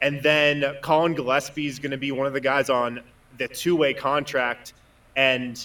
And 0.00 0.20
then 0.22 0.64
Colin 0.82 1.14
Gillespie 1.14 1.66
is 1.66 1.78
going 1.78 1.92
to 1.92 1.98
be 1.98 2.10
one 2.10 2.26
of 2.26 2.32
the 2.32 2.40
guys 2.40 2.70
on 2.70 3.00
the 3.38 3.46
two 3.46 3.76
way 3.76 3.94
contract. 3.94 4.72
And 5.14 5.64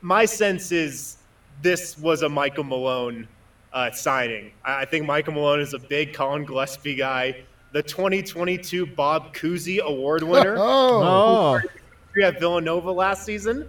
my 0.00 0.24
sense 0.24 0.72
is 0.72 1.17
this 1.62 1.98
was 1.98 2.22
a 2.22 2.28
Michael 2.28 2.64
Malone 2.64 3.28
uh, 3.72 3.90
signing. 3.90 4.52
I 4.64 4.82
I 4.82 4.84
think 4.84 5.06
Michael 5.06 5.34
Malone 5.34 5.60
is 5.60 5.74
a 5.74 5.78
big 5.78 6.14
Colin 6.14 6.44
Gillespie 6.44 6.94
guy. 6.94 7.36
The 7.72 7.82
2022 7.82 8.86
Bob 8.86 9.34
Cousy 9.34 9.78
Award 9.80 10.22
winner 10.22 10.56
Oh, 10.58 11.60
Oh, 11.62 12.22
at 12.22 12.40
Villanova 12.40 12.90
last 12.90 13.24
season. 13.26 13.68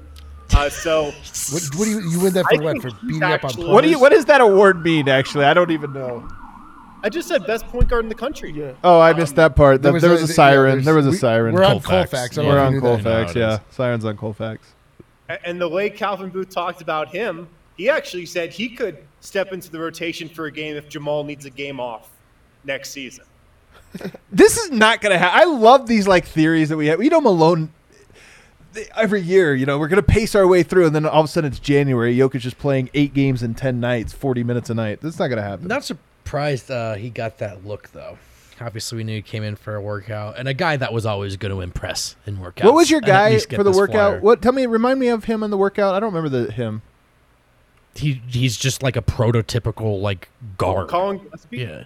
Uh, 0.55 0.69
so 0.69 1.03
what, 1.51 1.63
what 1.75 1.85
do 1.85 1.89
you 1.91 2.09
you 2.09 2.19
win 2.21 2.33
that 2.33 2.45
I 2.51 2.55
for? 2.57 2.63
What 2.63 2.81
for 2.81 2.91
beating 3.05 3.21
up 3.23 3.29
on 3.29 3.33
actually- 3.49 3.63
players? 3.63 3.73
what 3.73 3.83
do 3.83 3.89
you? 3.89 3.99
What 3.99 4.11
does 4.11 4.25
that 4.25 4.41
award 4.41 4.81
mean? 4.83 5.09
Actually, 5.09 5.45
I 5.45 5.53
don't 5.53 5.71
even 5.71 5.91
know. 5.93 6.27
I 7.01 7.07
just 7.09 7.27
said 7.29 7.45
best 7.47 7.65
point 7.67 7.87
guard 7.87 8.03
in 8.03 8.09
the 8.09 8.15
country. 8.15 8.51
yeah. 8.51 8.73
Oh, 8.83 8.99
I 8.99 9.13
missed 9.13 9.35
that 9.37 9.55
part. 9.55 9.81
There 9.81 9.93
was, 9.93 10.01
there 10.01 10.11
was 10.11 10.23
a 10.23 10.27
yeah, 10.27 10.33
siren. 10.33 10.69
there's- 10.71 10.85
there 10.85 10.95
was 10.95 11.07
a 11.07 11.11
we- 11.11 11.17
siren. 11.17 11.53
We're 11.55 11.63
on 11.63 11.79
Colfax. 11.81 12.11
Colfax. 12.11 12.37
I 12.37 12.43
We're 12.45 12.59
on 12.59 12.73
you 12.73 12.81
knew 12.81 12.87
that. 12.97 13.03
Colfax. 13.03 13.35
Yeah, 13.35 13.59
sirens 13.69 14.03
on 14.05 14.17
Colfax. 14.17 14.73
A- 15.29 15.45
And 15.47 15.61
the 15.61 15.69
way 15.69 15.89
Calvin 15.89 16.29
Booth 16.29 16.49
talked 16.49 16.81
about 16.81 17.09
him, 17.09 17.47
he 17.79 17.89
actually 17.89 18.25
said 18.25 18.51
he 18.51 18.67
could 18.67 18.97
step 19.21 19.53
into 19.53 19.71
the 19.71 19.79
rotation 19.79 20.27
for 20.27 20.47
a 20.47 20.51
game 20.51 20.75
if 20.75 20.89
Jamal 20.89 21.23
needs 21.23 21.45
a 21.45 21.49
game 21.49 21.79
off 21.79 22.09
next 22.65 22.89
season. 22.89 23.23
This 24.33 24.57
is 24.57 24.69
not 24.69 24.99
going 24.99 25.13
to 25.13 25.17
happen. 25.17 25.39
I 25.39 25.45
love 25.45 25.87
these 25.87 26.05
like 26.05 26.25
theories 26.25 26.67
that 26.69 26.75
we 26.75 26.87
have. 26.87 26.99
We 26.99 27.07
know 27.07 27.21
Malone 27.21 27.71
every 28.97 29.21
year. 29.21 29.55
You 29.55 29.65
know, 29.65 29.79
we're 29.79 29.87
going 29.87 30.03
to 30.03 30.07
pace 30.07 30.35
our 30.35 30.45
way 30.45 30.61
through, 30.61 30.87
and 30.87 30.93
then 30.93 31.05
all 31.05 31.21
of 31.21 31.25
a 31.25 31.27
sudden 31.29 31.49
it's 31.49 31.59
January. 31.59 32.15
Jokic 32.17 32.45
is 32.45 32.53
playing 32.53 32.89
eight 32.93 33.13
games 33.13 33.43
in 33.43 33.55
ten 33.55 33.79
nights, 33.79 34.11
forty 34.11 34.43
minutes 34.43 34.69
a 34.69 34.73
night. 34.73 34.99
That's 34.99 35.17
not 35.17 35.29
going 35.29 35.37
to 35.37 35.43
happen. 35.43 35.67
not 35.67 35.85
surprised 35.85 36.69
uh, 36.69 36.95
he 36.95 37.09
got 37.09 37.37
that 37.37 37.65
look 37.65 37.89
though. 37.93 38.17
Obviously, 38.59 38.97
we 38.97 39.03
knew 39.05 39.15
he 39.15 39.21
came 39.21 39.43
in 39.43 39.55
for 39.55 39.75
a 39.75 39.81
workout, 39.81 40.37
and 40.37 40.49
a 40.49 40.53
guy 40.53 40.75
that 40.75 40.91
was 40.91 41.05
always 41.05 41.37
going 41.37 41.53
to 41.53 41.61
impress 41.61 42.17
in 42.25 42.39
workouts. 42.39 42.65
what 42.65 42.73
was 42.73 42.91
your 42.91 42.99
guy 42.99 43.39
for 43.39 43.63
the 43.63 43.71
workout? 43.71 44.11
flyer. 44.11 44.19
What? 44.19 44.41
Tell 44.41 44.51
me. 44.51 44.65
Remind 44.65 44.99
me 44.99 45.07
of 45.07 45.23
him 45.23 45.43
in 45.43 45.49
the 45.49 45.57
workout. 45.57 45.95
I 45.95 46.01
don't 46.01 46.13
remember 46.13 46.45
the 46.45 46.51
him. 46.51 46.81
He 47.95 48.21
he's 48.27 48.55
just 48.57 48.83
like 48.83 48.95
a 48.95 49.01
prototypical 49.01 49.99
like 50.01 50.29
guard. 50.57 50.89
Colin 50.89 51.17
Gillespie, 51.19 51.57
Yeah. 51.57 51.83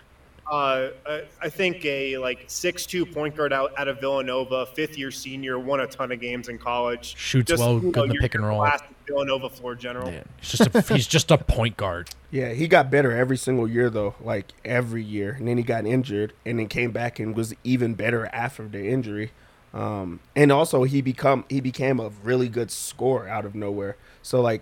uh, 0.51 0.89
I- 1.07 1.23
I 1.41 1.49
think 1.49 1.83
a 1.85 2.17
like 2.17 2.43
six-two 2.47 3.05
point 3.05 3.35
guard 3.35 3.51
out, 3.53 3.73
out 3.77 3.87
of 3.87 3.99
Villanova, 3.99 4.65
fifth-year 4.67 5.11
senior, 5.11 5.57
won 5.57 5.79
a 5.79 5.87
ton 5.87 6.11
of 6.11 6.19
games 6.19 6.49
in 6.49 6.57
college. 6.59 7.15
Shoots 7.17 7.51
well, 7.57 7.81
you 7.81 7.91
good 7.91 8.05
in 8.05 8.09
the 8.11 8.15
pick 8.19 8.35
and 8.35 8.45
roll. 8.45 8.59
classic 8.59 8.87
Villanova 9.07 9.49
floor 9.49 9.75
general. 9.75 10.11
Yeah. 10.11 10.23
He's 10.39 10.51
just 10.51 10.75
a, 10.75 10.81
he's 10.93 11.07
just 11.07 11.31
a 11.31 11.37
point 11.37 11.77
guard. 11.77 12.09
Yeah, 12.31 12.53
he 12.53 12.67
got 12.67 12.91
better 12.91 13.11
every 13.11 13.37
single 13.37 13.67
year 13.67 13.89
though, 13.89 14.15
like 14.21 14.51
every 14.63 15.03
year. 15.03 15.31
And 15.33 15.47
then 15.47 15.57
he 15.57 15.63
got 15.63 15.85
injured 15.85 16.33
and 16.45 16.59
then 16.59 16.67
came 16.67 16.91
back 16.91 17.19
and 17.19 17.35
was 17.35 17.53
even 17.63 17.93
better 17.95 18.27
after 18.27 18.67
the 18.67 18.87
injury. 18.87 19.31
Um, 19.73 20.19
and 20.35 20.51
also 20.51 20.83
he 20.83 21.01
become 21.01 21.45
he 21.49 21.59
became 21.59 21.99
a 21.99 22.09
really 22.23 22.47
good 22.49 22.69
scorer 22.69 23.27
out 23.27 23.45
of 23.45 23.55
nowhere. 23.55 23.95
So 24.21 24.39
like 24.41 24.61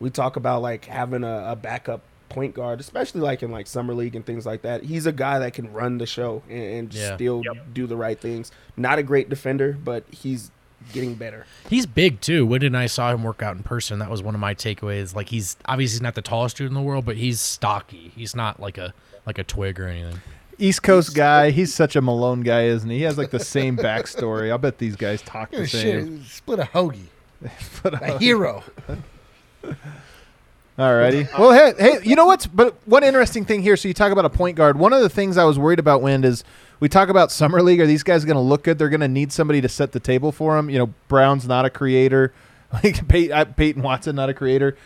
we 0.00 0.10
talk 0.10 0.36
about 0.36 0.62
like 0.62 0.84
having 0.86 1.24
a, 1.24 1.44
a 1.52 1.56
backup 1.56 2.02
point 2.28 2.54
guard, 2.54 2.80
especially 2.80 3.20
like 3.20 3.42
in 3.42 3.50
like 3.50 3.66
summer 3.66 3.94
league 3.94 4.16
and 4.16 4.26
things 4.26 4.44
like 4.44 4.62
that. 4.62 4.82
He's 4.82 5.06
a 5.06 5.12
guy 5.12 5.38
that 5.38 5.54
can 5.54 5.72
run 5.72 5.98
the 5.98 6.06
show 6.06 6.42
and, 6.48 6.62
and 6.62 6.94
Yeah. 6.94 7.14
still 7.14 7.42
do 7.72 7.86
the 7.86 7.96
right 7.96 8.18
things. 8.20 8.50
Not 8.76 8.98
a 8.98 9.02
great 9.02 9.28
defender, 9.28 9.72
but 9.84 10.04
he's 10.10 10.50
getting 10.92 11.14
better. 11.14 11.46
He's 11.70 11.86
big 11.86 12.20
too. 12.20 12.44
When 12.44 12.62
and 12.64 12.76
I 12.76 12.86
saw 12.86 13.12
him 13.12 13.22
work 13.22 13.42
out 13.42 13.56
in 13.56 13.62
person, 13.62 14.00
that 14.00 14.10
was 14.10 14.22
one 14.22 14.34
of 14.34 14.40
my 14.40 14.54
takeaways. 14.54 15.14
Like 15.14 15.28
he's 15.28 15.56
obviously 15.66 15.94
he's 15.94 16.02
not 16.02 16.14
the 16.16 16.22
tallest 16.22 16.56
dude 16.56 16.66
in 16.68 16.74
the 16.74 16.82
world, 16.82 17.04
but 17.06 17.16
he's 17.16 17.40
stocky. 17.40 18.10
He's 18.16 18.34
not 18.34 18.58
like 18.60 18.78
a 18.78 18.92
like 19.26 19.38
a 19.38 19.44
twig 19.44 19.78
or 19.78 19.86
anything. 19.86 20.20
East 20.58 20.82
Coast 20.82 21.14
guy. 21.14 21.50
He's 21.50 21.74
such 21.74 21.96
a 21.96 22.00
Malone 22.02 22.42
guy, 22.42 22.64
isn't 22.64 22.88
he? 22.90 22.98
He 22.98 23.02
has 23.04 23.16
like 23.18 23.30
the 23.30 23.40
same 23.40 23.76
backstory. 23.76 24.50
I'll 24.50 24.58
bet 24.58 24.78
these 24.78 24.96
guys 24.96 25.22
talk 25.22 25.48
Yeah, 25.52 25.60
the 25.60 25.66
shit, 25.66 26.04
same. 26.04 26.24
split 26.24 26.58
a 26.58 26.64
hoagie. 26.64 27.06
a 27.84 28.18
hero. 28.18 28.62
Alrighty. 30.78 31.28
Well, 31.38 31.52
hey, 31.52 31.72
hey, 31.78 31.98
you 32.02 32.16
know 32.16 32.26
what's? 32.26 32.46
But 32.46 32.76
one 32.86 33.04
interesting 33.04 33.44
thing 33.44 33.62
here. 33.62 33.76
So 33.76 33.86
you 33.88 33.94
talk 33.94 34.10
about 34.10 34.24
a 34.24 34.30
point 34.30 34.56
guard. 34.56 34.76
One 34.78 34.92
of 34.92 35.00
the 35.02 35.08
things 35.08 35.36
I 35.36 35.44
was 35.44 35.58
worried 35.58 35.78
about, 35.78 36.02
Wind, 36.02 36.24
is 36.24 36.42
we 36.80 36.88
talk 36.88 37.08
about 37.08 37.30
summer 37.30 37.62
league. 37.62 37.80
Are 37.80 37.86
these 37.86 38.02
guys 38.02 38.24
going 38.24 38.34
to 38.36 38.40
look 38.40 38.64
good? 38.64 38.78
They're 38.78 38.88
going 38.88 39.00
to 39.00 39.08
need 39.08 39.32
somebody 39.32 39.60
to 39.60 39.68
set 39.68 39.92
the 39.92 40.00
table 40.00 40.32
for 40.32 40.56
them. 40.56 40.68
You 40.68 40.78
know, 40.78 40.94
Braun's 41.08 41.46
not 41.46 41.64
a 41.64 41.70
creator. 41.70 42.32
Like 42.82 43.06
Pey- 43.06 43.30
uh, 43.30 43.44
Peyton 43.44 43.82
Watson, 43.82 44.16
not 44.16 44.30
a 44.30 44.34
creator. 44.34 44.76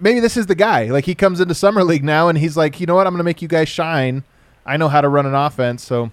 Maybe 0.00 0.18
this 0.18 0.36
is 0.36 0.46
the 0.46 0.56
guy. 0.56 0.86
Like 0.86 1.04
he 1.04 1.14
comes 1.14 1.38
into 1.40 1.54
summer 1.54 1.84
league 1.84 2.02
now, 2.02 2.26
and 2.26 2.36
he's 2.36 2.56
like, 2.56 2.80
you 2.80 2.86
know 2.86 2.96
what? 2.96 3.06
I'm 3.06 3.12
going 3.12 3.18
to 3.20 3.24
make 3.24 3.40
you 3.40 3.46
guys 3.46 3.68
shine. 3.68 4.24
I 4.66 4.76
know 4.76 4.88
how 4.88 5.00
to 5.00 5.08
run 5.08 5.26
an 5.26 5.34
offense, 5.36 5.84
so 5.84 6.10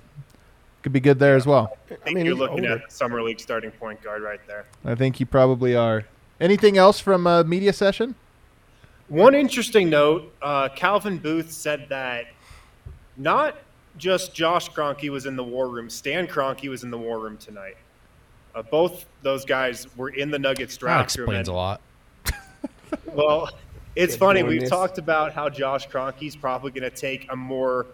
could 0.83 0.93
be 0.93 0.99
good 0.99 1.17
there 1.17 1.35
as 1.35 1.47
well. 1.47 1.75
I 1.89 1.95
think 1.95 2.23
you're 2.23 2.35
looking 2.35 2.65
at 2.65 2.91
summer 2.91 3.23
league 3.23 3.39
starting 3.39 3.71
point 3.71 4.03
guard 4.03 4.21
right 4.21 4.39
there. 4.45 4.67
I 4.85 4.93
think 4.93 5.19
you 5.19 5.25
probably 5.25 5.75
are. 5.75 6.05
Anything 6.39 6.77
else 6.77 6.99
from 6.99 7.25
a 7.27 7.43
media 7.43 7.73
session? 7.73 8.15
One 9.07 9.33
interesting 9.33 9.89
note: 9.89 10.33
uh, 10.41 10.69
Calvin 10.75 11.17
Booth 11.17 11.51
said 11.51 11.87
that 11.89 12.25
not 13.15 13.55
just 13.97 14.33
Josh 14.33 14.69
Kroenke 14.69 15.09
was 15.09 15.25
in 15.25 15.35
the 15.35 15.43
war 15.43 15.67
room; 15.69 15.89
Stan 15.89 16.27
Kroenke 16.27 16.69
was 16.69 16.83
in 16.83 16.91
the 16.91 16.97
war 16.97 17.19
room 17.19 17.37
tonight. 17.37 17.77
Uh, 18.53 18.61
both 18.63 19.05
those 19.21 19.45
guys 19.45 19.87
were 19.97 20.09
in 20.09 20.29
the 20.31 20.39
Nuggets 20.39 20.75
That 20.75 20.79
draft 20.79 21.17
room. 21.17 21.25
explains 21.29 21.47
a 21.47 21.53
lot. 21.53 21.81
Well, 23.05 23.49
it's 23.95 24.13
Good 24.13 24.19
funny. 24.19 24.41
goodness. 24.43 24.61
We've 24.61 24.69
talked 24.69 24.97
about 24.99 25.33
how 25.33 25.49
Josh 25.49 25.87
Kroenke's 25.89 26.35
probably 26.35 26.71
going 26.71 26.89
to 26.89 26.95
take 26.95 27.27
a 27.31 27.35
more 27.35 27.87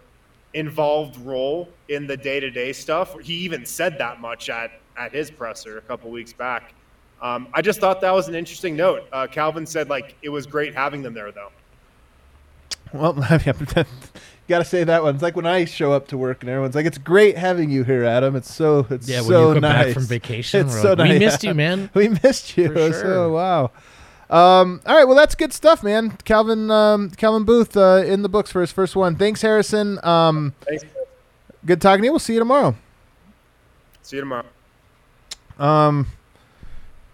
involved 0.52 1.16
role 1.20 1.68
in 1.88 2.06
the 2.06 2.16
day-to-day 2.16 2.72
stuff. 2.74 3.18
He 3.20 3.34
even 3.38 3.64
said 3.64 3.98
that 3.98 4.20
much 4.20 4.50
at 4.50 4.72
at 4.96 5.12
his 5.12 5.30
presser 5.30 5.78
a 5.78 5.80
couple 5.80 6.10
weeks 6.10 6.32
back. 6.32 6.74
Um, 7.24 7.48
I 7.54 7.62
just 7.62 7.80
thought 7.80 8.02
that 8.02 8.12
was 8.12 8.28
an 8.28 8.34
interesting 8.34 8.76
note. 8.76 9.08
Uh, 9.10 9.26
Calvin 9.26 9.64
said 9.64 9.88
like 9.88 10.14
it 10.20 10.28
was 10.28 10.46
great 10.46 10.74
having 10.74 11.02
them 11.02 11.14
there, 11.14 11.32
though. 11.32 11.50
Well, 12.92 13.14
you 13.16 13.54
got 14.46 14.58
to 14.58 14.64
say 14.64 14.84
that 14.84 15.02
one. 15.02 15.14
It's 15.14 15.22
like 15.22 15.34
when 15.34 15.46
I 15.46 15.64
show 15.64 15.90
up 15.92 16.06
to 16.08 16.18
work 16.18 16.42
and 16.42 16.50
everyone's 16.50 16.74
like, 16.74 16.84
"It's 16.84 16.98
great 16.98 17.38
having 17.38 17.70
you 17.70 17.82
here, 17.82 18.04
Adam. 18.04 18.36
It's 18.36 18.52
so 18.52 18.86
it's 18.90 19.08
Yeah, 19.08 19.20
when 19.20 19.28
so 19.28 19.48
you 19.48 19.54
come 19.54 19.62
back 19.62 19.94
from 19.94 20.04
vacation, 20.04 20.66
It's 20.66 20.74
we're 20.74 20.82
so 20.82 20.92
like, 20.92 21.12
"We 21.12 21.18
missed 21.18 21.42
you, 21.42 21.54
man." 21.54 21.88
we 21.94 22.08
missed 22.08 22.58
you. 22.58 22.70
For 22.70 22.92
So 22.92 23.32
wow. 23.32 23.70
Um, 24.28 24.82
all 24.84 24.94
right, 24.94 25.04
well 25.04 25.16
that's 25.16 25.34
good 25.34 25.54
stuff, 25.54 25.82
man. 25.82 26.18
Calvin 26.24 26.70
um, 26.70 27.08
Calvin 27.10 27.44
Booth 27.44 27.74
uh, 27.74 28.02
in 28.04 28.20
the 28.20 28.28
books 28.28 28.52
for 28.52 28.60
his 28.60 28.70
first 28.70 28.94
one. 28.94 29.16
Thanks, 29.16 29.40
Harrison. 29.40 29.98
Um, 30.04 30.52
Thanks. 30.60 30.84
good 31.64 31.80
talking 31.80 32.02
to 32.02 32.06
you. 32.06 32.12
We'll 32.12 32.18
see 32.18 32.34
you 32.34 32.38
tomorrow. 32.38 32.76
See 34.02 34.16
you 34.16 34.22
tomorrow. 34.22 34.44
Um, 35.58 36.08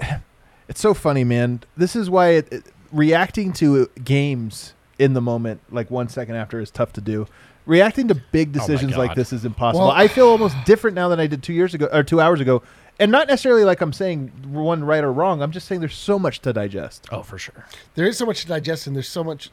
it's 0.68 0.80
so 0.80 0.94
funny, 0.94 1.24
man. 1.24 1.60
This 1.76 1.96
is 1.96 2.08
why 2.10 2.30
it, 2.30 2.52
it- 2.52 2.64
reacting 2.92 3.52
to 3.54 3.88
games 4.04 4.74
in 4.98 5.14
the 5.14 5.20
moment, 5.20 5.60
like 5.70 5.90
one 5.90 6.08
second 6.08 6.34
after, 6.36 6.60
is 6.60 6.70
tough 6.70 6.92
to 6.94 7.00
do. 7.00 7.26
Reacting 7.66 8.08
to 8.08 8.14
big 8.14 8.48
Oh 8.50 8.52
decisions 8.60 8.96
like 8.96 9.14
this 9.14 9.32
is 9.32 9.44
impossible. 9.44 9.86
Well- 9.86 9.96
I 9.96 10.08
feel 10.08 10.26
almost 10.28 10.56
different 10.64 10.94
now 10.94 11.08
than 11.08 11.20
I 11.20 11.26
did 11.26 11.42
two 11.42 11.52
years 11.52 11.74
ago 11.74 11.88
or 11.92 12.02
two 12.02 12.20
hours 12.20 12.40
ago, 12.40 12.62
and 12.98 13.12
not 13.12 13.28
necessarily 13.28 13.64
like 13.64 13.80
I'm 13.80 13.92
saying 13.92 14.28
one 14.48 14.82
right 14.84 15.04
or 15.04 15.12
wrong. 15.12 15.40
I'm 15.42 15.52
just 15.52 15.66
saying 15.68 15.80
there's 15.80 15.94
so 15.96 16.18
much 16.18 16.40
to 16.40 16.52
digest. 16.52 17.06
Oh, 17.12 17.22
for 17.22 17.38
sure. 17.38 17.64
There 17.94 18.06
is 18.06 18.18
so 18.18 18.26
much 18.26 18.42
to 18.42 18.46
digest, 18.48 18.86
and 18.86 18.96
there's 18.96 19.08
so 19.08 19.22
much. 19.22 19.50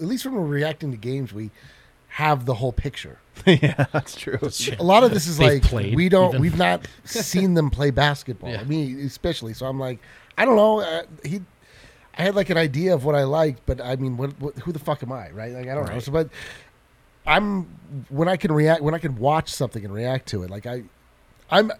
At 0.00 0.06
least 0.06 0.24
when 0.24 0.34
we're 0.34 0.40
reacting 0.46 0.90
to 0.90 0.96
games, 0.96 1.32
we 1.32 1.50
have 2.10 2.44
the 2.44 2.54
whole 2.54 2.72
picture. 2.72 3.18
yeah, 3.46 3.86
that's 3.92 4.16
true. 4.16 4.38
A 4.78 4.82
lot 4.82 5.02
of 5.04 5.12
this 5.12 5.26
is 5.26 5.38
They've 5.38 5.54
like 5.54 5.62
played, 5.62 5.94
we 5.94 6.08
don't, 6.08 6.30
even. 6.30 6.40
we've 6.42 6.58
not 6.58 6.86
seen 7.04 7.54
them 7.54 7.70
play 7.70 7.90
basketball. 7.90 8.50
Yeah. 8.50 8.60
I 8.60 8.64
mean, 8.64 9.00
especially. 9.00 9.54
So 9.54 9.66
I'm 9.66 9.78
like, 9.78 10.00
I 10.36 10.44
don't 10.44 10.56
know. 10.56 10.80
Uh, 10.80 11.02
he, 11.24 11.40
I 12.18 12.22
had 12.22 12.34
like 12.34 12.50
an 12.50 12.58
idea 12.58 12.92
of 12.92 13.04
what 13.04 13.14
I 13.14 13.24
liked, 13.24 13.62
but 13.64 13.80
I 13.80 13.96
mean, 13.96 14.16
what, 14.16 14.38
what, 14.40 14.58
who 14.58 14.72
the 14.72 14.78
fuck 14.78 15.02
am 15.02 15.12
I, 15.12 15.30
right? 15.30 15.52
Like 15.52 15.68
I 15.68 15.74
don't 15.74 15.88
know. 15.88 16.00
So, 16.00 16.12
but 16.12 16.28
I'm 17.26 17.64
when 18.08 18.28
I 18.28 18.36
can 18.36 18.52
react, 18.52 18.82
when 18.82 18.94
I 18.94 18.98
can 18.98 19.16
watch 19.16 19.48
something 19.48 19.84
and 19.84 19.94
react 19.94 20.26
to 20.28 20.42
it, 20.42 20.50
like 20.50 20.66
I, 20.66 20.82
I'm 21.50 21.72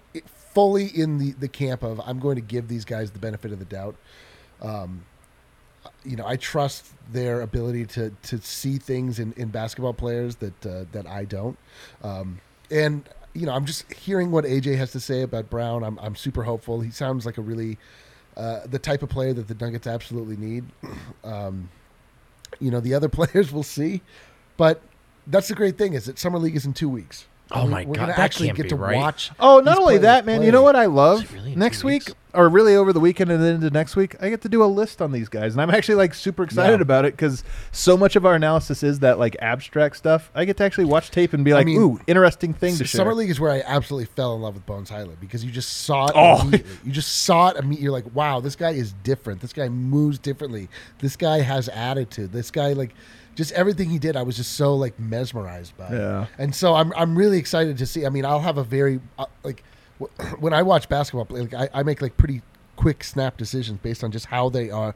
fully 0.55 0.86
in 0.86 1.19
the 1.19 1.32
the 1.32 1.48
camp 1.48 1.82
of 1.82 2.01
I'm 2.07 2.20
going 2.20 2.36
to 2.36 2.43
give 2.43 2.69
these 2.69 2.85
guys 2.85 3.11
the 3.11 3.19
benefit 3.19 3.52
of 3.52 3.59
the 3.59 3.65
doubt. 3.65 3.97
Um, 4.62 5.05
you 6.05 6.16
know, 6.16 6.27
I 6.27 6.36
trust 6.36 6.86
their 7.12 7.40
ability 7.40 7.86
to 7.86 8.11
to 8.23 8.40
see 8.40 8.78
things 8.78 9.19
in, 9.19 9.32
in 9.35 9.48
basketball 9.48 9.94
players 9.94 10.36
that 10.36 10.66
uh, 10.66 10.85
that 10.93 11.07
I 11.07 11.24
don't. 11.24 11.59
Um, 12.02 12.40
and 12.70 13.09
you 13.35 13.47
know, 13.47 13.52
I'm 13.52 13.65
just 13.65 13.93
hearing 13.93 14.31
what 14.31 14.44
AJ 14.44 14.77
has 14.77 14.93
to 14.93 15.01
say 15.01 15.23
about 15.23 15.51
Braun. 15.51 15.82
I'm 15.85 15.98
I'm 16.01 16.16
super 16.16 16.43
hopeful. 16.44 16.81
He 16.81 16.90
sounds 16.90 17.24
like 17.27 17.39
a 17.39 17.43
really 17.43 17.78
uh, 18.36 18.61
the 18.66 18.78
type 18.78 19.02
of 19.02 19.09
player 19.09 19.32
that 19.32 19.48
the 19.48 19.55
Nuggets 19.55 19.86
absolutely 19.86 20.36
need. 20.36 20.65
Um, 21.24 21.69
you 22.59 22.70
know, 22.70 22.81
the 22.81 22.94
other 22.94 23.09
players 23.19 23.52
we'll 23.52 23.62
see, 23.62 24.01
but 24.57 24.81
that's 25.27 25.48
the 25.48 25.55
great 25.55 25.78
thing 25.78 25.93
is 25.94 26.07
that 26.07 26.19
summer 26.19 26.39
league 26.39 26.57
is 26.57 26.65
in 26.66 26.73
two 26.73 26.89
weeks. 26.89 27.27
Oh 27.52 27.62
We're- 27.62 27.70
my 27.70 27.85
we're 27.85 27.94
God, 27.94 28.09
that 28.09 28.19
actually 28.19 28.47
can't 28.48 28.57
get 28.57 28.62
be 28.65 28.69
to 28.70 28.77
right. 28.77 28.97
watch. 28.97 29.31
Oh, 29.39 29.61
not 29.61 29.78
only 29.78 29.98
that, 29.98 30.24
man. 30.27 30.39
play. 30.39 30.47
You 30.47 30.52
know 30.52 30.62
what 30.62 30.77
I 30.77 30.86
love? 30.86 31.32
really 31.32 31.55
next 31.55 31.85
week, 31.85 32.07
weeks? 32.07 32.15
Or 32.32 32.48
really 32.48 32.77
over 32.77 32.93
the 32.93 33.01
weekend 33.01 33.31
and 33.32 33.43
then 33.43 33.57
into 33.57 33.70
next 33.70 33.97
week, 33.97 34.15
I 34.23 34.28
get 34.31 34.40
to 34.43 34.48
do 34.48 34.62
a 34.62 34.66
list 34.66 35.02
on 35.02 35.11
these 35.11 35.28
guys, 35.28 35.52
and 35.55 35.61
I'm 35.61 35.70
actually 35.70 35.97
like 35.97 36.15
super 36.15 36.44
excited 36.44 36.78
Yeah. 36.78 36.82
about 36.82 37.05
it 37.05 37.15
because 37.15 37.43
so 37.73 37.97
much 37.97 38.15
of 38.15 38.24
our 38.24 38.35
analysis 38.36 38.82
is 38.85 39.01
that 39.01 39.19
like 39.19 39.36
abstract 39.43 39.97
stuff. 39.97 40.31
I 40.35 40.44
get 40.44 40.57
to 40.59 40.65
actually 40.65 40.85
watch 40.85 41.11
tape 41.11 41.32
and 41.32 41.44
be 41.44 41.52
I 41.52 41.57
like, 41.57 41.66
mean, 41.66 41.81
"Ooh, 41.81 42.01
interesting 42.07 42.55
thing 42.55 42.77
to 42.77 42.85
share." 42.85 42.98
Summer 43.01 43.15
League 43.15 43.31
is 43.31 43.40
where 43.40 43.51
I 43.51 43.62
absolutely 43.66 44.07
fell 44.15 44.35
in 44.36 44.43
love 44.43 44.55
with 44.55 44.65
Bones 44.66 44.90
Hyland 44.90 45.19
because 45.20 45.44
you 45.44 45.51
just 45.51 45.78
saw 45.78 46.07
it 46.07 46.12
Oh. 46.15 46.40
immediately. 46.43 46.77
You 46.85 46.93
just 46.93 47.23
saw 47.23 47.48
it 47.48 47.57
immediately. 47.57 47.82
You're 47.85 47.93
like, 47.93 48.15
wow, 48.15 48.39
this 48.40 48.55
guy 48.55 48.70
is 48.70 48.93
different. 49.02 49.40
This 49.40 49.52
guy 49.52 49.69
moves 49.69 50.19
differently. 50.19 50.69
This 51.01 51.16
guy 51.16 51.40
has 51.40 51.69
attitude. 51.69 52.31
This 52.32 52.51
guy, 52.52 52.74
like, 52.74 52.94
just 53.35 53.52
everything 53.52 53.89
he 53.90 53.98
did, 53.98 54.16
I 54.16 54.23
was 54.23 54.36
just 54.36 54.52
so 54.52 54.74
like 54.77 54.98
mesmerized 55.01 55.77
by. 55.77 55.90
Yeah. 55.93 56.27
And 56.39 56.55
so 56.55 56.74
I'm 56.74 56.93
I'm 56.94 57.16
really 57.16 57.39
excited 57.39 57.78
to 57.78 57.86
see. 57.86 58.07
I 58.07 58.09
mean, 58.11 58.24
I'll 58.24 58.40
have 58.40 58.59
a 58.59 58.65
very 58.65 59.01
uh, 59.19 59.27
like 59.43 59.62
when 60.41 60.53
I 60.53 60.63
watch 60.63 60.89
basketball, 60.89 61.25
play, 61.25 61.43
like 61.43 61.55
I, 61.55 61.69
I 61.81 61.83
make 61.83 62.03
like 62.03 62.17
pretty 62.17 62.43
quick 62.77 63.05
snap 63.05 63.37
decisions 63.37 63.79
based 63.83 64.03
on 64.05 64.11
just 64.11 64.27
how 64.27 64.49
they 64.49 64.71
are, 64.71 64.95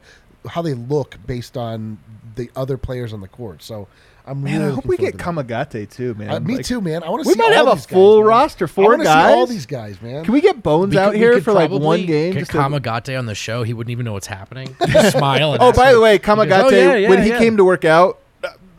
how 0.49 0.61
they 0.61 0.73
look 0.73 1.17
based 1.25 1.55
on 1.57 1.97
the 2.35 2.49
other 2.55 2.77
players 2.77 3.13
on 3.13 3.21
the 3.21 3.27
court. 3.27 3.61
So 3.63 3.87
I'm 4.27 4.41
Man, 4.43 4.59
really 4.59 4.71
I 4.71 4.75
hope 4.75 4.85
we 4.85 4.97
get 4.97 5.17
to. 5.19 5.23
Kamagate 5.23 5.89
too, 5.91 6.15
man. 6.15 6.29
Uh, 6.31 6.39
me 6.39 6.55
Like, 6.57 6.65
too, 6.65 6.81
man. 6.81 7.03
I 7.03 7.09
want 7.09 7.23
to 7.23 7.27
we 7.27 7.33
see. 7.35 7.39
might 7.39 7.55
all 7.55 7.65
have 7.65 7.67
a 7.67 7.75
these 7.75 7.85
guys, 7.85 7.93
full 7.93 8.19
man. 8.21 8.27
roster, 8.27 8.65
I 8.65 8.67
four 8.67 8.85
wanna 8.89 9.03
See 9.03 9.09
all 9.11 9.45
these 9.45 9.65
guys, 9.67 10.01
man. 10.01 10.25
Can 10.25 10.33
we 10.33 10.41
get 10.41 10.63
Bones 10.63 10.93
We 10.95 10.97
out 10.99 11.11
could- 11.11 11.19
here 11.21 11.39
for 11.41 11.53
like 11.53 11.69
one 11.69 12.05
game? 12.07 12.33
Get 12.33 12.39
Just 12.39 12.51
to- 12.51 12.57
Kamagate 12.57 13.17
on 13.19 13.27
the 13.27 13.35
show. 13.35 13.61
He 13.61 13.73
wouldn't 13.73 13.91
even 13.91 14.03
know 14.05 14.13
what's 14.13 14.25
happening. 14.27 14.75
Smile. 15.11 15.53
And 15.53 15.61
Oh, 15.61 15.71
by 15.71 15.89
him- 15.89 15.93
the 15.95 16.01
way, 16.01 16.13
he 16.13 16.17
goes, 16.17 16.37
Kamagate, 16.37 16.63
"Oh, 16.63 16.69
yeah, 16.69 16.95
yeah, 16.95 17.09
when 17.09 17.21
he 17.21 17.29
yeah." 17.29 17.37
came 17.37 17.57
to 17.57 17.63
work 17.63 17.85
out, 17.85 18.17
the 18.17 18.24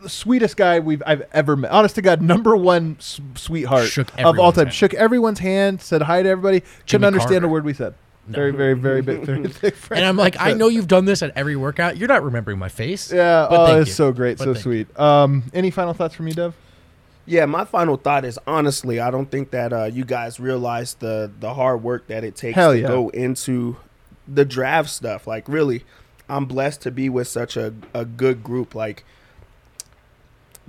sweetest 0.09 0.57
guy 0.57 0.79
we've 0.79 1.03
I've 1.05 1.23
ever 1.33 1.55
met. 1.55 1.71
Honest 1.71 1.95
to 1.95 2.01
God, 2.01 2.21
number 2.21 2.55
one 2.55 2.97
s- 2.99 3.19
sweetheart 3.35 3.97
of 3.97 4.39
all 4.39 4.51
time. 4.51 4.65
hand. 4.65 4.73
Shook 4.73 4.93
everyone's 4.93 5.39
hand, 5.39 5.81
said 5.81 6.01
hi 6.03 6.23
to 6.23 6.29
everybody. 6.29 6.61
Couldn't 6.87 7.05
understand 7.05 7.31
Carter. 7.33 7.45
a 7.45 7.49
word 7.49 7.65
we 7.65 7.73
said. 7.73 7.93
Very, 8.27 8.51
very, 8.51 8.73
very 8.73 9.01
big, 9.01 9.21
very 9.21 9.47
thick 9.47 9.75
friend. 9.75 9.99
And 10.01 10.07
I'm 10.09 10.17
like, 10.17 10.35
I 10.39 10.51
know 10.53 10.67
you've 10.69 10.87
done 10.89 11.05
this 11.05 11.21
at 11.23 11.31
every 11.37 11.55
workout. 11.55 11.95
You're 11.97 12.09
not 12.09 12.23
remembering 12.23 12.59
my 12.59 12.67
face. 12.69 13.11
Yeah, 13.11 13.47
but 13.49 13.71
oh, 13.71 13.79
it's 13.79 13.87
you. 13.89 13.93
so 13.93 14.11
great, 14.11 14.37
But 14.37 14.43
so 14.43 14.53
sweet. 14.53 14.99
Um, 14.99 15.43
any 15.53 15.71
final 15.71 15.93
thoughts 15.93 16.13
from 16.15 16.27
you, 16.27 16.33
Dev? 16.33 16.53
Yeah, 17.25 17.45
my 17.45 17.65
final 17.65 17.97
thought 17.97 18.23
is 18.25 18.37
honestly, 18.47 18.99
I 18.99 19.11
don't 19.11 19.29
think 19.29 19.51
that 19.51 19.71
uh, 19.73 19.83
you 19.85 20.05
guys 20.05 20.39
realize 20.39 20.93
the 20.95 21.29
the 21.39 21.53
hard 21.53 21.83
work 21.83 22.07
that 22.07 22.23
it 22.23 22.35
takes 22.35 22.55
Hell 22.55 22.71
to 22.73 22.79
yeah. 22.79 22.87
go 22.87 23.09
into 23.09 23.77
the 24.27 24.45
draft 24.45 24.89
stuff. 24.89 25.27
Like, 25.27 25.47
really, 25.47 25.83
I'm 26.29 26.45
blessed 26.45 26.81
to 26.83 26.91
be 26.91 27.09
with 27.09 27.27
such 27.27 27.55
a, 27.57 27.73
a 27.93 28.03
good 28.05 28.43
group. 28.43 28.75
Like, 28.75 29.03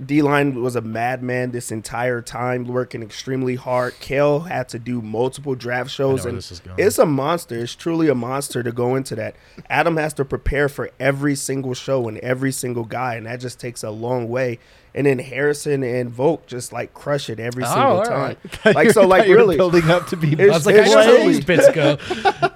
D 0.03 0.21
line 0.21 0.61
was 0.61 0.75
a 0.77 0.81
madman 0.81 1.51
this 1.51 1.71
entire 1.71 2.21
time, 2.21 2.63
working 2.65 3.03
extremely 3.03 3.55
hard. 3.55 3.99
Kale 3.99 4.39
had 4.41 4.69
to 4.69 4.79
do 4.79 5.01
multiple 5.01 5.55
draft 5.55 5.91
shows, 5.91 6.25
and 6.25 6.37
this 6.37 6.51
is 6.51 6.61
going. 6.61 6.77
it's 6.79 6.97
a 6.97 7.05
monster. 7.05 7.55
It's 7.55 7.75
truly 7.75 8.07
a 8.07 8.15
monster 8.15 8.63
to 8.63 8.71
go 8.71 8.95
into 8.95 9.15
that. 9.15 9.35
Adam 9.69 9.97
has 9.97 10.13
to 10.15 10.25
prepare 10.25 10.69
for 10.69 10.89
every 10.99 11.35
single 11.35 11.73
show 11.73 12.07
and 12.07 12.17
every 12.19 12.51
single 12.53 12.85
guy, 12.85 13.15
and 13.15 13.25
that 13.25 13.41
just 13.41 13.59
takes 13.59 13.83
a 13.83 13.89
long 13.91 14.29
way. 14.29 14.59
And 14.95 15.05
then 15.05 15.19
Harrison 15.19 15.83
and 15.83 16.09
Volk 16.09 16.47
just 16.47 16.73
like 16.73 16.93
crush 16.95 17.29
it 17.29 17.39
every 17.39 17.63
Oh, 17.63 17.73
single 17.73 18.03
time. 18.05 18.37
right. 18.65 18.75
Like 18.75 18.89
so, 18.91 19.01
like 19.07 19.21
thought 19.21 19.27
you 19.27 19.35
were 19.35 19.41
really, 19.41 19.57
building 19.57 19.89
up 19.89 20.07
to 20.07 20.17
be. 20.17 20.33
It's- 20.33 20.49
I 20.49 20.53
was 20.53 20.65
like, 20.65 20.75
I 20.77 20.85
know 20.85 21.03
how 21.03 21.27
these 21.27 21.43
bits 21.45 21.69
go. 21.73 21.97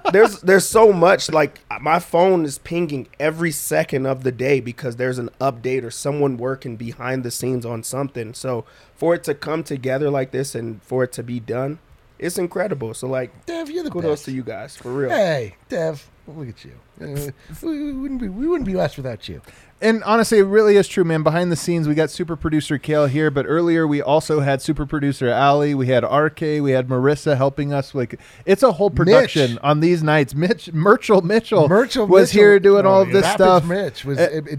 there's 0.12 0.40
there's 0.40 0.66
so 0.66 0.92
much 0.92 1.30
like 1.30 1.60
my 1.80 1.98
phone 1.98 2.44
is 2.44 2.58
pinging 2.58 3.06
every 3.20 3.50
second 3.52 4.06
of 4.06 4.22
the 4.24 4.32
day 4.32 4.60
because 4.60 4.96
there's 4.96 5.18
an 5.18 5.30
update 5.40 5.84
or 5.84 5.90
someone 5.90 6.36
working 6.36 6.76
behind 6.76 7.24
the 7.24 7.30
scenes 7.30 7.64
on 7.64 7.82
something. 7.82 8.34
So 8.34 8.64
for 8.94 9.14
it 9.14 9.24
to 9.24 9.34
come 9.34 9.62
together 9.62 10.10
like 10.10 10.30
this 10.32 10.54
and 10.54 10.82
for 10.82 11.04
it 11.04 11.12
to 11.12 11.22
be 11.22 11.38
done, 11.40 11.78
it's 12.18 12.38
incredible. 12.38 12.94
So 12.94 13.06
like, 13.06 13.46
Dev, 13.46 13.70
you're 13.70 13.84
the 13.84 13.90
kudos 13.90 14.10
best. 14.20 14.24
to 14.26 14.32
you 14.32 14.42
guys 14.42 14.76
for 14.76 14.92
real. 14.92 15.10
Hey, 15.10 15.56
Dev, 15.68 16.08
look 16.26 16.48
at 16.48 16.64
you. 16.64 16.72
Uh, 17.00 17.30
we, 17.66 17.92
wouldn't 17.92 18.20
be 18.20 18.28
we 18.28 18.46
wouldn't 18.46 18.66
be 18.66 18.76
us 18.78 18.96
without 18.96 19.28
you. 19.28 19.40
And 19.80 20.02
honestly, 20.04 20.38
it 20.38 20.44
really 20.44 20.76
is 20.76 20.88
true, 20.88 21.04
man. 21.04 21.22
Behind 21.22 21.52
the 21.52 21.56
scenes, 21.56 21.86
we 21.86 21.94
got 21.94 22.10
super 22.10 22.36
producer 22.36 22.78
Kale 22.78 23.06
here, 23.06 23.30
but 23.30 23.44
earlier 23.46 23.86
we 23.86 24.00
also 24.00 24.40
had 24.40 24.62
super 24.62 24.86
producer 24.86 25.30
Ali. 25.32 25.74
We 25.74 25.88
had 25.88 26.04
RK. 26.04 26.40
We 26.40 26.70
had 26.70 26.88
Marissa 26.88 27.36
helping 27.36 27.72
us. 27.72 27.94
Like 27.94 28.18
it's 28.46 28.62
a 28.62 28.72
whole 28.72 28.88
production 28.90 29.52
Mitch. 29.54 29.60
on 29.62 29.80
these 29.80 30.02
nights. 30.02 30.34
Mitch 30.34 30.72
Merchel 30.72 31.20
Mitchell, 31.22 31.68
Merchel 31.68 32.06
was 32.06 32.30
Mitchell- 32.30 32.40
here 32.40 32.60
doing 32.60 32.86
all 32.86 33.00
Oh, 33.00 33.02
of 33.02 33.08
this 33.12 33.24
Rapids 33.24 33.34
stuff. 33.44 33.64
Mitch 33.66 34.04
was. 34.04 34.18
Uh, 34.18 34.28
it, 34.32 34.46
it, 34.46 34.58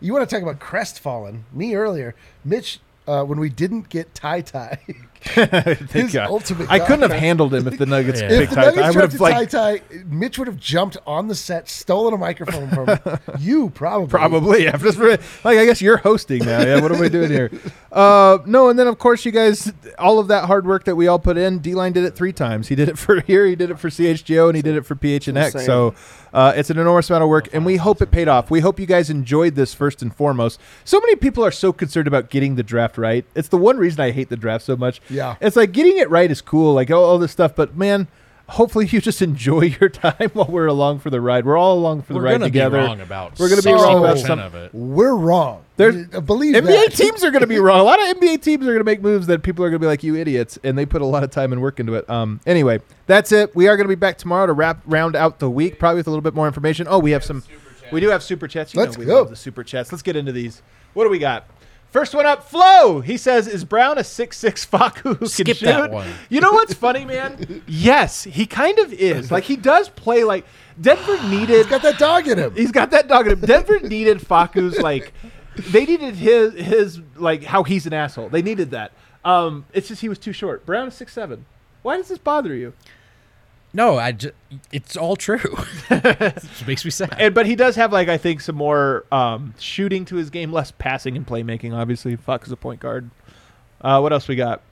you 0.00 0.12
want 0.12 0.28
to 0.28 0.32
talk 0.34 0.42
about 0.42 0.60
crestfallen? 0.60 1.44
Me 1.52 1.74
earlier, 1.74 2.14
Mitch. 2.44 2.80
Uh, 3.06 3.22
when 3.22 3.38
we 3.38 3.50
didn't 3.50 3.90
get 3.90 4.14
TyTy, 4.14 4.78
his 5.90 6.12
God. 6.12 6.28
ultimate. 6.28 6.70
I 6.70 6.78
couldn't 6.78 7.02
have 7.02 7.10
God. 7.10 7.18
handled 7.20 7.54
him 7.54 7.66
if 7.66 7.78
the 7.78 7.86
Nuggets 7.86 8.20
Yeah. 8.20 8.28
If 8.32 8.38
picked 8.40 8.50
the 8.50 8.56
tie. 8.56 8.64
Nuggets 8.66 8.82
I 8.82 8.86
would 8.88 8.92
drafted 8.94 9.12
have 9.12 9.20
like 9.20 9.50
TyTy, 9.50 10.06
Mitch 10.06 10.38
would 10.38 10.48
have 10.48 10.58
jumped 10.58 10.96
on 11.06 11.28
the 11.28 11.34
set, 11.34 11.68
stolen 11.68 12.12
a 12.14 12.18
microphone 12.18 12.68
from 12.70 13.18
you, 13.38 13.70
probably. 13.70 14.08
Probably. 14.08 14.68
I'm 14.68 14.80
just 14.80 14.98
re- 14.98 15.18
like 15.44 15.58
I 15.58 15.64
guess 15.64 15.80
you're 15.80 15.96
hosting 15.96 16.44
now. 16.44 16.60
Yeah. 16.60 16.80
What 16.80 16.92
am 16.92 17.02
I 17.02 17.08
doing 17.08 17.30
here? 17.30 17.50
Uh, 17.90 18.38
no, 18.46 18.68
and 18.68 18.78
then 18.78 18.86
of 18.86 18.98
course 18.98 19.24
you 19.24 19.32
guys, 19.32 19.72
all 19.98 20.18
of 20.18 20.28
that 20.28 20.44
hard 20.46 20.66
work 20.66 20.84
that 20.84 20.96
we 20.96 21.06
all 21.06 21.18
put 21.18 21.36
in. 21.36 21.60
D 21.60 21.74
line 21.74 21.92
did 21.92 22.04
it 22.04 22.14
three 22.14 22.32
times. 22.32 22.68
He 22.68 22.74
did 22.74 22.88
it 22.88 22.98
for 22.98 23.20
here. 23.20 23.46
He 23.46 23.56
did 23.56 23.70
it 23.70 23.78
for 23.78 23.88
CHGO, 23.88 24.48
and 24.48 24.56
he 24.56 24.62
did 24.62 24.76
it 24.76 24.84
for 24.84 24.94
PHNX. 24.94 25.46
Insane. 25.46 25.62
So 25.66 25.94
uh, 26.32 26.52
it's 26.56 26.68
an 26.70 26.78
enormous 26.78 27.08
amount 27.08 27.22
of 27.22 27.28
work, 27.30 27.48
and 27.52 27.64
we 27.64 27.76
hope 27.76 28.02
it 28.02 28.10
paid 28.10 28.26
off. 28.26 28.50
We 28.50 28.60
hope 28.60 28.80
you 28.80 28.86
guys 28.86 29.08
enjoyed 29.10 29.54
this 29.54 29.72
first 29.72 30.02
and 30.02 30.14
foremost. 30.14 30.60
So 30.84 30.98
many 31.00 31.14
people 31.16 31.44
are 31.44 31.52
so 31.52 31.72
concerned 31.72 32.08
about 32.08 32.28
getting 32.30 32.56
the 32.56 32.64
draft 32.64 32.98
right. 32.98 33.24
It's 33.36 33.48
the 33.48 33.56
one 33.56 33.76
reason 33.78 34.00
I 34.00 34.10
hate 34.10 34.28
the 34.28 34.36
draft 34.36 34.64
so 34.64 34.76
much. 34.76 35.00
Yeah. 35.14 35.36
It's 35.40 35.56
like 35.56 35.72
getting 35.72 35.96
it 35.98 36.10
right 36.10 36.30
is 36.30 36.40
cool, 36.40 36.74
like 36.74 36.90
all, 36.90 37.04
all 37.04 37.18
this 37.18 37.32
stuff, 37.32 37.54
but 37.56 37.76
man. 37.76 38.08
Hopefully 38.46 38.86
you 38.90 39.00
just 39.00 39.22
enjoy 39.22 39.74
your 39.80 39.88
time 39.88 40.28
while 40.34 40.46
we're 40.46 40.66
along 40.66 40.98
for 40.98 41.08
the 41.08 41.18
ride. 41.18 41.46
We're 41.46 41.56
all 41.56 41.78
along 41.78 42.02
for 42.02 42.12
the 42.12 42.18
We're 42.18 42.26
ride 42.26 42.32
gonna 42.32 42.44
be 42.44 42.50
together. 42.50 42.76
wrong 42.76 43.00
about 43.00 43.38
We're 43.38 43.48
gonna 43.48 43.62
be 43.62 43.72
wrong 43.72 44.00
about 44.00 44.18
60% 44.18 44.26
some 44.26 44.38
of 44.38 44.54
it. 44.54 44.74
We're 44.74 45.14
wrong. 45.14 45.64
There's- 45.78 45.94
You- 46.12 46.20
believe 46.20 46.54
NBA 46.54 46.66
that. 46.90 46.92
teams 46.94 47.24
are 47.24 47.30
going 47.30 47.40
to 47.40 47.46
be 47.46 47.58
wrong. 47.58 47.80
A 47.80 47.82
lot 47.82 47.98
of 48.02 48.06
NBA 48.18 48.42
teams 48.42 48.64
are 48.64 48.72
going 48.72 48.80
to 48.80 48.84
make 48.84 49.00
moves 49.00 49.28
that 49.28 49.42
people 49.42 49.64
are 49.64 49.70
going 49.70 49.80
to 49.80 49.82
be 49.82 49.86
like, 49.86 50.02
"You 50.02 50.14
idiots," 50.16 50.58
and 50.62 50.76
they 50.76 50.84
put 50.84 51.00
a 51.00 51.06
lot 51.06 51.24
of 51.24 51.30
time 51.30 51.54
and 51.54 51.62
work 51.62 51.80
into 51.80 51.94
it. 51.94 52.08
Um. 52.10 52.38
Anyway, 52.46 52.80
that's 53.06 53.32
it. 53.32 53.56
We 53.56 53.66
are 53.66 53.78
going 53.78 53.86
to 53.86 53.88
be 53.88 53.94
back 53.94 54.18
tomorrow 54.18 54.46
to 54.46 54.52
wrap 54.52 54.82
round 54.84 55.16
out 55.16 55.38
the 55.38 55.48
week, 55.48 55.78
probably 55.78 55.96
with 56.00 56.06
a 56.06 56.10
little 56.10 56.20
bit 56.20 56.34
more 56.34 56.46
information. 56.46 56.86
Oh, 56.86 56.98
we 56.98 57.12
have 57.12 57.24
some. 57.24 57.42
We 57.92 58.00
do 58.02 58.10
have 58.10 58.22
super 58.22 58.46
chats. 58.46 58.74
You 58.74 58.80
Let's 58.80 58.96
know 58.98 59.00
we 59.00 59.06
go. 59.06 59.14
love 59.20 59.30
the 59.30 59.36
super 59.36 59.64
chats. 59.64 59.90
Let's 59.90 60.02
get 60.02 60.16
into 60.16 60.32
these. 60.32 60.60
What 60.92 61.04
do 61.04 61.10
we 61.10 61.18
got? 61.18 61.46
First 61.94 62.12
one 62.12 62.26
up, 62.26 62.50
Flo. 62.50 63.02
He 63.02 63.16
says, 63.16 63.46
"Is 63.46 63.64
Braun 63.64 63.98
a 63.98 64.02
six 64.02 64.36
six 64.36 64.66
Facu 64.66 64.96
who 64.96 65.14
can 65.14 65.28
Skip 65.28 65.56
shoot?" 65.58 65.66
that 65.66 65.92
one. 65.92 66.08
You 66.28 66.40
know 66.40 66.50
what's 66.50 66.74
funny, 66.74 67.04
man? 67.04 67.62
yes, 67.68 68.24
he 68.24 68.46
kind 68.46 68.80
of 68.80 68.92
is. 68.92 69.30
Like 69.34 69.44
he 69.44 69.54
does 69.54 69.90
play 69.90 70.24
like 70.24 70.44
Denver 70.80 71.22
needed. 71.28 71.54
He's 71.54 71.66
got 71.66 71.82
that 71.82 71.96
dog 72.00 72.26
in 72.26 72.36
him. 72.36 72.52
He's 72.56 72.72
got 72.72 72.90
that 72.90 73.06
dog 73.06 73.26
in 73.28 73.34
him. 73.34 73.40
Denver 73.42 73.78
needed 73.78 74.18
Facu's 74.18 74.76
like 74.80 75.12
they 75.70 75.86
needed 75.86 76.16
his 76.16 76.54
his 76.54 77.00
like 77.14 77.44
how 77.44 77.62
he's 77.62 77.86
an 77.86 77.92
asshole. 77.92 78.28
They 78.28 78.42
needed 78.42 78.72
that. 78.72 78.90
Um, 79.24 79.64
it's 79.72 79.86
just 79.86 80.00
he 80.00 80.08
was 80.08 80.18
too 80.18 80.32
short. 80.32 80.66
Braun 80.66 80.88
is 80.88 80.94
six 80.94 81.12
seven. 81.12 81.46
Why 81.82 81.96
does 81.96 82.08
this 82.08 82.18
bother 82.18 82.56
you? 82.56 82.72
No, 83.76 83.98
I 83.98 84.12
just, 84.12 84.34
it's 84.70 84.96
all 84.96 85.16
true. 85.16 85.40
it 85.90 86.44
makes 86.66 86.84
me 86.84 86.92
sad. 86.92 87.14
And 87.18 87.34
but 87.34 87.44
he 87.44 87.56
does 87.56 87.74
have 87.74 87.92
like 87.92 88.08
I 88.08 88.16
think 88.16 88.40
some 88.40 88.54
more 88.54 89.04
um, 89.10 89.52
shooting 89.58 90.04
to 90.06 90.16
his 90.16 90.30
game, 90.30 90.52
less 90.52 90.70
passing 90.70 91.16
and 91.16 91.26
playmaking. 91.26 91.74
Obviously, 91.74 92.16
Facu 92.16 92.46
is 92.46 92.52
a 92.52 92.56
point 92.56 92.78
guard. 92.78 93.10
Uh, 93.80 93.98
what 93.98 94.12
else 94.12 94.28
we 94.28 94.36
got? 94.36 94.62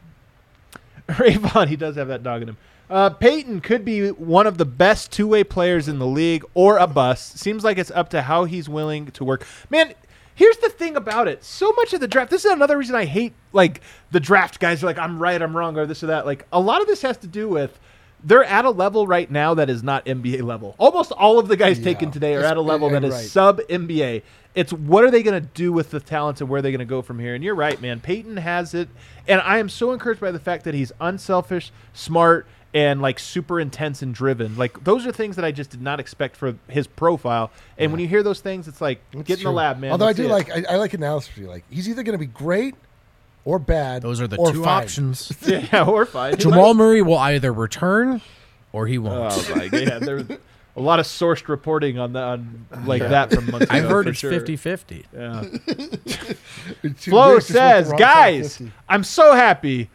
Rayvon, 1.09 1.67
he 1.67 1.75
does 1.75 1.97
have 1.97 2.09
that 2.09 2.23
dog 2.23 2.43
in 2.43 2.51
him. 2.51 2.57
Uh, 2.89 3.11
Peyton 3.11 3.61
could 3.61 3.85
be 3.85 4.11
one 4.11 4.47
of 4.47 4.57
the 4.57 4.65
best 4.65 5.11
two-way 5.11 5.43
players 5.43 5.89
in 5.89 5.99
the 5.99 6.07
league, 6.07 6.45
or 6.55 6.79
a 6.79 6.87
bust. 6.87 7.39
Seems 7.39 7.65
like 7.65 7.79
it's 7.79 7.91
up 7.91 8.09
to 8.11 8.23
how 8.23 8.45
he's 8.45 8.69
willing 8.69 9.07
to 9.13 9.25
work. 9.25 9.45
Man, 9.69 9.95
here's 10.35 10.59
the 10.59 10.69
thing 10.69 10.95
about 10.95 11.27
it. 11.27 11.43
So 11.43 11.73
much 11.73 11.93
of 11.93 12.01
the 12.01 12.07
draft. 12.07 12.31
This 12.31 12.45
is 12.45 12.53
another 12.53 12.79
reason 12.79 12.95
I 12.95 13.07
hate 13.07 13.33
like 13.53 13.81
the 14.13 14.21
draft 14.21 14.61
guys 14.61 14.83
are 14.83 14.87
like 14.87 14.99
I'm 14.99 15.19
right, 15.19 15.43
I'm 15.43 15.57
wrong, 15.57 15.77
or 15.77 15.87
this 15.87 16.05
or 16.05 16.07
that. 16.07 16.25
Like 16.25 16.47
a 16.53 16.61
lot 16.61 16.81
of 16.81 16.87
this 16.87 17.03
has 17.03 17.17
to 17.19 17.27
do 17.27 17.49
with 17.49 17.81
they're 18.25 18.45
at 18.45 18.65
a 18.65 18.71
level 18.71 19.07
right 19.07 19.31
now 19.31 19.55
that 19.55 19.69
is 19.69 19.83
not 19.83 20.05
NBA 20.07 20.43
level. 20.43 20.75
Almost 20.79 21.13
all 21.13 21.39
of 21.39 21.49
the 21.49 21.57
guys 21.57 21.79
Yeah. 21.79 21.85
taken 21.85 22.11
today 22.11 22.35
are 22.35 22.45
at 22.45 22.57
a 22.57 22.61
level 22.61 22.91
that 22.91 23.05
is 23.05 23.13
right. 23.15 23.25
sub 23.25 23.61
NBA. 23.69 24.23
It's 24.55 24.73
what 24.73 25.03
are 25.05 25.11
they 25.11 25.23
going 25.23 25.41
to 25.41 25.49
do 25.55 25.73
with 25.73 25.91
the 25.91 26.01
talents 26.01 26.41
and 26.41 26.51
where 26.51 26.59
are 26.59 26.63
they 26.63 26.71
going 26.71 26.79
to 26.81 26.85
go 26.85 27.01
from 27.03 27.19
here? 27.19 27.35
And 27.35 27.43
you're 27.43 27.55
right, 27.55 27.81
man. 27.81 28.01
Peyton 28.01 28.37
has 28.37 28.75
it, 28.75 28.89
and 29.27 29.41
I 29.41 29.59
am 29.59 29.69
so 29.69 29.93
encouraged 29.93 30.21
by 30.21 30.31
the 30.31 30.39
fact 30.39 30.65
that 30.65 30.75
he's 30.75 30.93
unselfish, 31.01 31.73
smart, 31.95 32.47
and 32.75 33.01
like 33.03 33.19
super 33.19 33.59
intense 33.61 34.03
and 34.03 34.15
driven. 34.15 34.57
Like 34.57 34.85
those 34.85 35.07
are 35.07 35.13
things 35.13 35.37
that 35.37 35.45
I 35.45 35.53
just 35.53 35.71
did 35.71 35.83
not 35.83 36.01
expect 36.01 36.37
for 36.37 36.55
his 36.69 36.87
profile. 36.87 37.51
And 37.79 37.93
when 37.93 38.01
you 38.01 38.09
hear 38.09 38.23
those 38.23 38.41
things, 38.41 38.69
it's 38.69 38.81
like 38.81 39.01
It's 39.13 39.23
get 39.23 39.39
in 39.39 39.45
the 39.45 39.53
lab, 39.53 39.79
man. 39.79 39.93
Although 39.93 40.07
Let's 40.07 40.19
I 40.19 40.23
do 40.23 40.29
like, 40.29 40.51
I, 40.51 40.75
I 40.75 40.77
like 40.77 40.95
analysis. 40.95 41.31
for 41.33 41.41
you. 41.41 41.49
Like 41.49 41.65
he's 41.71 41.89
either 41.89 42.03
going 42.03 42.15
to 42.15 42.19
be 42.19 42.27
great 42.27 42.75
or 43.45 43.59
bad. 43.59 44.03
Those 44.03 44.21
are 44.21 44.27
the 44.27 44.37
or 44.37 44.53
two 44.53 44.65
fine. 44.65 44.83
options. 44.83 45.33
yeah, 45.47 45.85
or 45.85 46.07
fine. 46.07 46.37
Jamal 46.37 46.75
Murray 46.75 47.03
will 47.03 47.19
either 47.19 47.53
return 47.53 48.21
or 48.73 48.87
he 48.87 48.99
won't. 48.99 49.33
Oh 49.35 49.55
my 49.57 49.69
god, 49.69 50.03
there 50.03 50.17
was 50.17 50.27
a 50.75 50.81
lot 50.81 50.99
of 50.99 51.07
sourced 51.07 51.49
reporting 51.49 51.99
on 51.99 52.15
that, 52.15 52.23
on 52.23 52.67
like 52.87 53.03
that 53.03 53.33
from 53.33 53.51
months 53.51 53.67
ago. 53.67 53.75
I've 53.75 53.85
heard 53.85 54.05
for 54.05 54.11
it's 54.11 54.19
sure. 54.19 54.31
50 54.31 54.57
50. 54.57 55.07
Yeah. 55.13 55.43
Flo 55.43 55.45
Rick 56.83 56.97
just 56.97 57.11
went 57.11 57.43
says, 57.45 57.89
the 57.89 57.93
wrong 57.93 57.93
side 57.93 57.93
of 57.93 57.99
"Guys, 57.99 58.63
I'm 58.89 59.05
so 59.05 59.35
happy. 59.35 59.91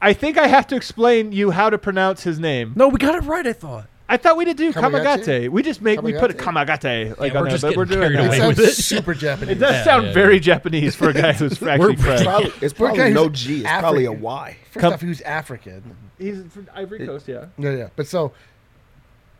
I 0.00 0.12
think 0.12 0.36
I 0.36 0.46
have 0.46 0.66
to 0.68 0.76
explain 0.76 1.32
you 1.32 1.52
how 1.52 1.70
to 1.70 1.78
pronounce 1.78 2.22
his 2.22 2.38
name. 2.38 2.72
No, 2.76 2.88
we 2.88 2.98
got 2.98 3.14
it 3.14 3.22
right, 3.26 3.46
I 3.46 3.52
thought. 3.52 3.86
I 4.08 4.16
thought 4.16 4.36
we 4.36 4.44
did 4.44 4.56
do 4.56 4.72
Kamagate? 4.72 5.24
Kamagate. 5.24 5.48
We 5.48 5.62
just 5.64 5.82
make 5.82 6.00
we 6.00 6.12
put 6.12 6.30
a 6.30 6.34
Kamagate? 6.34 6.78
Kamagate 7.14 7.18
like 7.18 7.32
Yeah, 7.32 7.38
on 7.38 7.44
we're 7.44 7.48
there, 7.50 7.58
just 7.58 7.62
but 7.62 7.76
we're 7.76 7.84
getting 7.86 8.00
doing 8.02 8.12
carried. 8.16 8.32
It 8.34 8.38
away 8.38 8.48
with 8.48 8.58
it. 8.60 8.72
super 8.74 9.14
Japanese. 9.14 9.56
It 9.56 9.58
does 9.58 9.72
Yeah, 9.72 9.84
sound 9.84 10.06
yeah, 10.06 10.12
very 10.12 10.38
Japanese 10.40 10.94
for 10.94 11.08
a 11.10 11.12
guy 11.12 11.32
who's 11.34 11.60
actually 11.60 11.94
It's 11.94 12.02
French. 12.02 12.22
probably, 12.24 12.52
it's 12.60 12.72
probably 12.74 13.12
no 13.12 13.28
G. 13.28 13.60
It's 13.62 13.70
probably 13.80 14.04
a 14.04 14.12
Y. 14.12 14.48
African. 14.50 14.64
First 14.72 14.80
Come- 14.82 14.92
off, 14.92 15.00
he 15.00 15.08
was 15.08 15.20
African. 15.22 15.96
He's 16.18 16.42
from 16.50 16.68
Ivory 16.74 17.04
Coast, 17.06 17.26
yeah. 17.28 17.46
Yeah, 17.58 17.70
yeah. 17.72 17.88
But 17.96 18.06
so, 18.06 18.32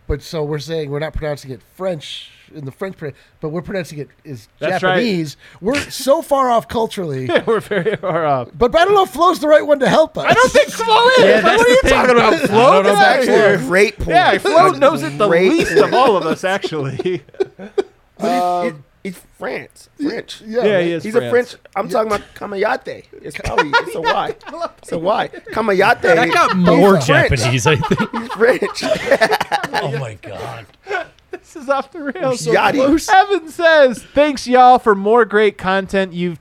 but 0.07 0.23
so 0.23 0.45
we're 0.45 0.59
saying 0.59 0.91
we're 0.91 0.99
not 1.01 1.13
pronouncing 1.13 1.51
it 1.51 1.61
French 1.75 2.31
in 2.55 2.65
the 2.65 2.71
French, 2.71 2.97
but 3.41 3.49
we're 3.49 3.61
pronouncing 3.63 3.99
it 3.99 4.09
as 4.25 4.49
That's 4.61 4.83
right. 4.83 4.95
Japanese. 4.99 5.37
We're 5.61 5.81
so 5.91 6.23
far 6.23 6.49
off 6.51 6.69
culturally. 6.69 7.29
we're 7.47 7.59
very 7.61 7.97
far 7.97 8.25
off. 8.25 8.51
But 8.55 8.75
I 8.77 8.85
don't 8.85 8.95
know 8.95 9.03
if 9.03 9.11
Flo's 9.11 9.41
the 9.41 9.49
right 9.49 9.67
one 9.67 9.81
to 9.81 9.89
help 9.89 10.17
us. 10.17 10.27
I 10.29 10.33
don't 10.33 10.53
think 10.53 10.69
Flo 10.69 11.09
is. 11.09 11.19
Yeah, 11.19 11.43
what 11.43 11.61
are 11.61 11.69
you 11.69 11.81
thing. 11.83 11.91
talking 11.91 12.11
about, 12.17 12.33
I 12.35 12.47
Flo? 12.47 12.73
don't 12.73 12.83
know 12.85 12.91
Get 12.91 12.93
about 12.93 13.07
out 13.07 13.15
of 13.15 13.19
Actually, 13.29 13.35
here. 13.35 13.55
a 13.55 13.59
great 13.59 13.97
point. 13.97 14.09
Yeah, 14.11 14.39
Flo 14.39 14.69
knows 14.71 15.03
it 15.03 15.19
the 15.19 15.27
great 15.29 15.51
least 15.51 15.73
of 15.73 15.93
all 15.93 16.17
of 16.17 16.25
us, 16.25 16.45
actually. 16.45 17.23
But 18.19 18.63
he- 18.65 18.71
he- 18.71 18.77
he's 19.07 19.19
France. 19.39 19.89
French. 20.01 20.41
Yeah, 20.43 20.65
Yeah, 20.65 20.81
he 20.81 20.93
is. 20.93 21.05
He's 21.05 21.13
France. 21.15 21.27
a 21.27 21.31
French. 21.31 21.55
I'm 21.75 21.89
talking 21.89 22.13
about 22.13 22.23
Kamayate. 22.35 23.05
It's 23.23 23.37
probably 23.39 23.71
it's 23.75 23.95
a 23.95 24.01
Y. 24.01 24.35
It's 24.79 24.93
a 24.93 24.99
Y. 24.99 25.29
Kamayate. 25.53 26.03
That 26.03 26.33
got 26.33 26.57
more 26.57 27.01
French. 27.01 27.07
Japanese, 27.07 27.67
I 27.67 27.77
think. 27.77 28.11
He's 28.13 28.29
French. 28.33 28.83
oh 29.83 29.99
my 29.99 30.15
god. 30.23 30.67
This 31.31 31.57
is 31.57 31.69
off 31.69 31.93
the 31.93 32.03
rails. 32.03 32.41
so 32.41 32.53
Yachty. 32.53 32.73
close. 32.75 33.09
Evan 33.09 33.49
says, 33.49 34.03
"Thanks 34.03 34.47
y'all 34.47 34.79
for 34.79 34.95
more 34.95 35.25
great 35.25 35.57
content. 35.59 36.13
You've 36.13 36.39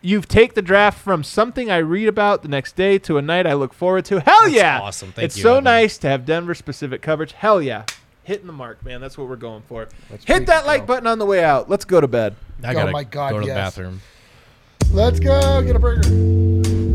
you've 0.00 0.28
take 0.28 0.54
the 0.54 0.62
draft 0.62 0.98
from 1.00 1.24
something 1.24 1.70
I 1.70 1.78
read 1.78 2.06
about 2.08 2.42
the 2.42 2.48
next 2.48 2.76
day 2.76 2.96
to 3.00 3.18
a 3.18 3.22
night 3.22 3.46
I 3.46 3.54
look 3.54 3.72
forward 3.74 4.04
to. 4.06 4.20
Hell 4.20 4.36
That's 4.42 4.54
yeah! 4.54 4.80
awesome. 4.80 5.12
Thank 5.12 5.26
it's 5.26 5.36
you, 5.36 5.42
so 5.42 5.52
Evan. 5.54 5.64
nice 5.64 5.98
to 5.98 6.08
have 6.08 6.24
Denver 6.24 6.54
specific 6.54 7.02
coverage. 7.02 7.32
Hell 7.32 7.60
yeah! 7.60 7.84
Hitting 8.26 8.48
the 8.48 8.52
mark, 8.52 8.84
man. 8.84 9.00
That's 9.00 9.16
what 9.16 9.28
we're 9.28 9.36
going 9.36 9.62
for. 9.68 9.86
Let's 10.10 10.24
Hit 10.24 10.46
that 10.46 10.64
it, 10.64 10.66
like 10.66 10.84
button 10.84 11.06
on 11.06 11.20
the 11.20 11.26
way 11.26 11.44
out. 11.44 11.70
Let's 11.70 11.84
go 11.84 12.00
to 12.00 12.08
bed. 12.08 12.34
I 12.64 12.72
Oh 12.72 12.74
gotta 12.74 12.90
my 12.90 13.04
God, 13.04 13.30
go 13.30 13.36
to 13.38 13.42
the 13.42 13.52
yes. 13.52 13.56
bathroom. 13.56 14.00
Let's 14.90 15.20
go 15.20 15.62
get 15.62 15.76
a 15.76 15.78
burger. 15.78 16.85